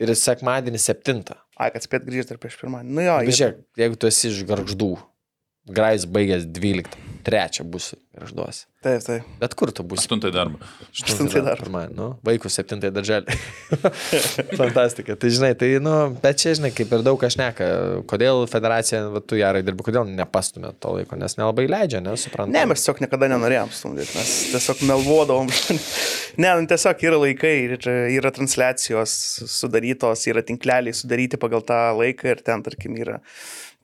ir 0.05 0.13
sekmadienį 0.21 0.83
septintą. 0.85 1.39
Ai, 1.57 1.71
kad 1.73 1.83
spėt 1.89 2.05
grįžti 2.07 2.35
dar 2.35 2.39
prieš 2.45 2.55
pirmąjį. 2.61 2.85
Nu 2.93 3.01
jo, 3.03 3.17
Bet 3.25 3.33
jie- 3.33 3.37
žiūrėk, 3.41 3.59
jeigu 3.81 3.99
tu 3.99 4.07
esi 4.13 4.29
iš 4.31 4.45
garždų, 4.47 4.93
Grais 5.65 6.05
baigęs 6.05 6.45
12, 6.53 6.93
trečią 7.25 7.65
būsi 7.67 7.97
garžduos. 8.15 8.65
Taip, 8.85 9.01
taip. 9.01 9.29
Bet 9.41 9.55
kur 9.57 9.71
tu 9.73 9.83
būsi? 9.87 10.03
Aštuntai 10.03 10.29
darbą. 10.33 10.59
Aštuntai 10.93 11.41
dar. 11.45 11.57
Pirmąjį, 11.57 11.89
nu, 11.97 12.09
vaikų 12.27 12.51
septintai 12.53 12.91
darželį. 12.93 13.33
Fantastika. 14.61 15.15
Tai 15.17 15.31
žinai, 15.33 15.51
tai, 15.57 15.71
nu, 15.83 15.95
bet 16.21 16.43
čia, 16.43 16.53
žinai, 16.59 16.69
kaip 16.75 16.93
ir 16.93 17.05
daug 17.05 17.17
kas 17.21 17.39
neka, 17.41 17.69
kodėl 18.11 18.43
federacija, 18.51 19.01
va, 19.15 19.23
tu 19.25 19.39
gerai 19.39 19.63
dirbi, 19.65 19.87
kodėl 19.87 20.05
nepastumė 20.11 20.75
to 20.83 20.93
laiko, 20.99 21.17
nes 21.17 21.37
nelabai 21.39 21.65
leidžia, 21.71 22.03
nesuprantu. 22.05 22.53
Ne, 22.53 22.67
mes 22.69 22.83
tiesiog 22.83 23.01
niekada 23.03 23.31
nenorėjom 23.33 23.73
stumdyti, 23.73 24.13
mes 24.19 24.35
tiesiog 24.53 24.85
melvodavom. 24.91 25.49
ne, 26.43 26.53
nu, 26.53 26.69
tiesiog 26.69 27.05
yra 27.09 27.21
laikai 27.25 27.55
ir 27.65 27.91
yra 28.19 28.33
transliacijos 28.37 29.17
sudarytos, 29.49 30.27
yra 30.29 30.45
tinkleliai 30.45 30.93
sudaryti 30.93 31.41
pagal 31.41 31.65
tą 31.65 31.81
laiką 31.97 32.35
ir 32.35 32.45
ten, 32.45 32.61
tarkim, 32.65 33.01
yra 33.01 33.17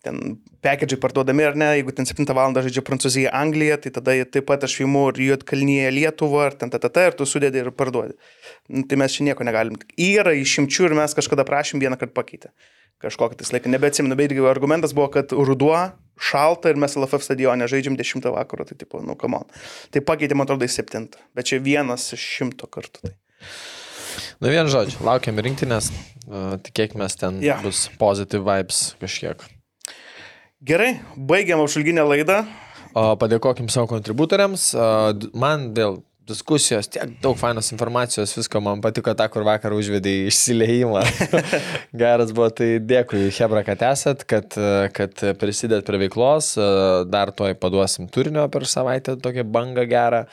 ten 0.05 0.17
pakedžiai 0.65 0.99
parduodami 1.01 1.45
ar 1.45 1.57
ne, 1.57 1.69
jeigu 1.77 1.93
ten 1.95 2.07
7 2.09 2.25
val. 2.33 2.53
žaidžia 2.57 2.83
Prancūzija, 2.85 3.31
Anglija, 3.37 3.77
tai 3.81 3.93
tada 3.93 4.15
taip 4.25 4.47
pat 4.49 4.65
aš 4.65 4.79
imu 4.85 5.07
ir 5.11 5.21
Juotkalnyje 5.27 5.93
Lietuvą, 5.93 6.45
ar 6.49 6.57
ten 6.57 6.73
tatata, 6.73 7.07
ir 7.09 7.17
tu 7.17 7.27
sudėdi 7.29 7.61
ir 7.61 7.71
parduodi. 7.71 8.17
Nu, 8.69 8.83
tai 8.89 8.97
mes 8.97 9.13
čia 9.13 9.29
nieko 9.29 9.45
negalim. 9.47 9.77
Yra 9.97 10.33
išimčių 10.37 10.89
ir 10.89 10.97
mes 10.97 11.17
kažkada 11.17 11.45
prašym 11.47 11.81
vieną 11.83 11.99
kartą 12.01 12.17
pakeitę. 12.17 12.53
Kažkokį 13.01 13.39
tai 13.39 13.47
laiką, 13.55 13.69
nebeatsimenu, 13.73 14.17
bet 14.17 14.29
irgi 14.29 14.45
argumentas 14.45 14.93
buvo, 14.93 15.07
kad 15.13 15.33
ruduo 15.33 15.77
šalta 16.21 16.69
ir 16.69 16.77
mes 16.81 16.93
LFF 16.97 17.25
stadione 17.25 17.65
žaidžiam 17.69 17.97
10 17.97 18.27
vakaro, 18.35 18.65
tai 18.69 18.77
tipo, 18.77 19.01
nu, 19.01 19.15
come 19.17 19.41
on. 19.41 19.47
Tai 19.93 20.03
pakeitė, 20.05 20.37
man 20.37 20.45
atrodo, 20.45 20.69
į 20.69 20.73
7, 20.75 21.07
bet 21.33 21.49
čia 21.49 21.57
vienas 21.65 22.11
iš 22.13 22.27
šimto 22.37 22.69
kartų. 22.69 23.07
Tai. 23.07 23.15
Nu 24.41 24.51
vien 24.53 24.69
žodžiu, 24.69 25.01
laukiam 25.05 25.41
rinktinės, 25.41 25.89
tikėkime, 26.67 27.09
ten 27.17 27.41
yeah. 27.41 27.61
bus 27.65 27.87
positive 28.01 28.45
vibes 28.45 28.91
kažkiek. 29.01 29.41
Gerai, 30.61 30.99
baigiam 31.17 31.63
apžulginę 31.63 32.03
laidą. 32.05 32.43
Padėkokim 32.93 33.69
savo 33.71 33.87
kontributoriams. 33.89 34.71
Man 35.33 35.71
dėl 35.73 36.01
diskusijos 36.29 36.85
tiek 36.91 37.15
daug 37.23 37.37
fainos 37.39 37.71
informacijos, 37.73 38.33
visko 38.37 38.61
man 38.63 38.81
patiko 38.83 39.13
tą, 39.17 39.25
kur 39.33 39.45
vakar 39.47 39.73
užvedė 39.75 40.13
į 40.19 40.27
išsileimą. 40.29 41.01
Geras 42.03 42.33
buvo, 42.35 42.51
tai 42.53 42.75
dėkui, 42.83 43.23
Hebra, 43.35 43.63
kad 43.67 43.81
esat, 43.89 44.23
kad, 44.29 44.53
kad 44.95 45.25
prisidėt 45.41 45.87
prie 45.87 46.03
veiklos. 46.05 46.53
Dar 47.11 47.33
toj 47.35 47.57
paduosim 47.61 48.09
turinio 48.13 48.45
per 48.53 48.67
savaitę, 48.69 49.17
tokią 49.23 49.47
bangą 49.49 49.87
gerą. 49.89 50.23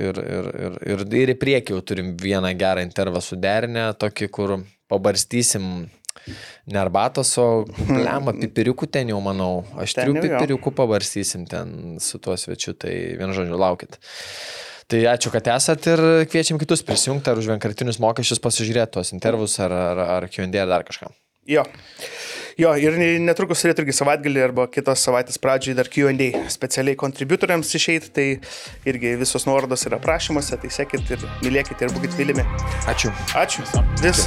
Ir, 0.00 0.24
ir, 0.24 0.52
ir, 0.64 0.82
ir, 0.96 1.06
ir 1.24 1.36
į 1.36 1.38
priekį 1.44 1.76
jau 1.76 1.84
turim 1.92 2.14
vieną 2.20 2.54
gerą 2.58 2.88
intervą 2.88 3.22
suderinę, 3.24 3.90
tokį, 4.00 4.32
kur 4.32 4.60
pabarstysim 4.90 5.90
Ne 6.70 6.80
arbatos, 6.80 7.32
o 7.40 7.64
lemą 7.90 8.36
pipiriukų 8.40 8.88
ten 8.92 9.12
jau 9.12 9.20
manau. 9.24 9.62
Aš 9.80 9.96
jo. 10.00 10.16
pipiriukų 10.16 10.74
pavarstysim 10.78 11.46
ten 11.50 12.00
su 12.02 12.20
tuo 12.22 12.36
svečiu, 12.40 12.74
tai 12.78 12.94
vienu 13.20 13.36
žodžiu 13.36 13.60
laukit. 13.60 13.98
Tai 14.90 15.04
ačiū, 15.12 15.30
kad 15.30 15.46
esat 15.52 15.86
ir 15.86 16.00
kviečiam 16.30 16.58
kitus 16.58 16.82
prisijungti 16.82 17.30
ar 17.30 17.38
už 17.38 17.52
vienkartinius 17.52 18.00
mokesčius 18.02 18.42
pasižiūrėti 18.42 18.96
tuos 18.96 19.12
intervus 19.14 19.54
ar, 19.62 19.70
ar, 19.70 20.04
ar 20.18 20.26
Q&A 20.32 20.50
ar 20.64 20.72
dar 20.72 20.86
kažką. 20.88 21.12
Jo. 21.50 21.62
Jo, 22.60 22.72
ir 22.76 22.96
netrukus 23.22 23.62
turėtų 23.62 23.86
irgi 23.86 23.94
savaitgalį 23.96 24.42
arba 24.44 24.66
kitos 24.72 25.04
savaitės 25.06 25.38
pradžiai 25.40 25.76
dar 25.78 25.88
Q&A 25.88 26.44
specialiai 26.52 26.98
kontributoriams 27.00 27.70
išeiti, 27.78 28.10
tai 28.12 28.26
irgi 28.90 29.14
visos 29.20 29.46
nuorodos 29.48 29.86
yra 29.88 30.00
prašymuose, 30.02 30.58
tai 30.60 30.72
sekit 30.74 31.14
ir 31.14 31.24
mylėkite 31.40 31.88
ir 31.88 31.96
būkite 31.96 32.20
mylimi. 32.20 32.44
Ačiū. 32.90 33.14
Ačiū. 33.38 33.64
Vis. 34.04 34.26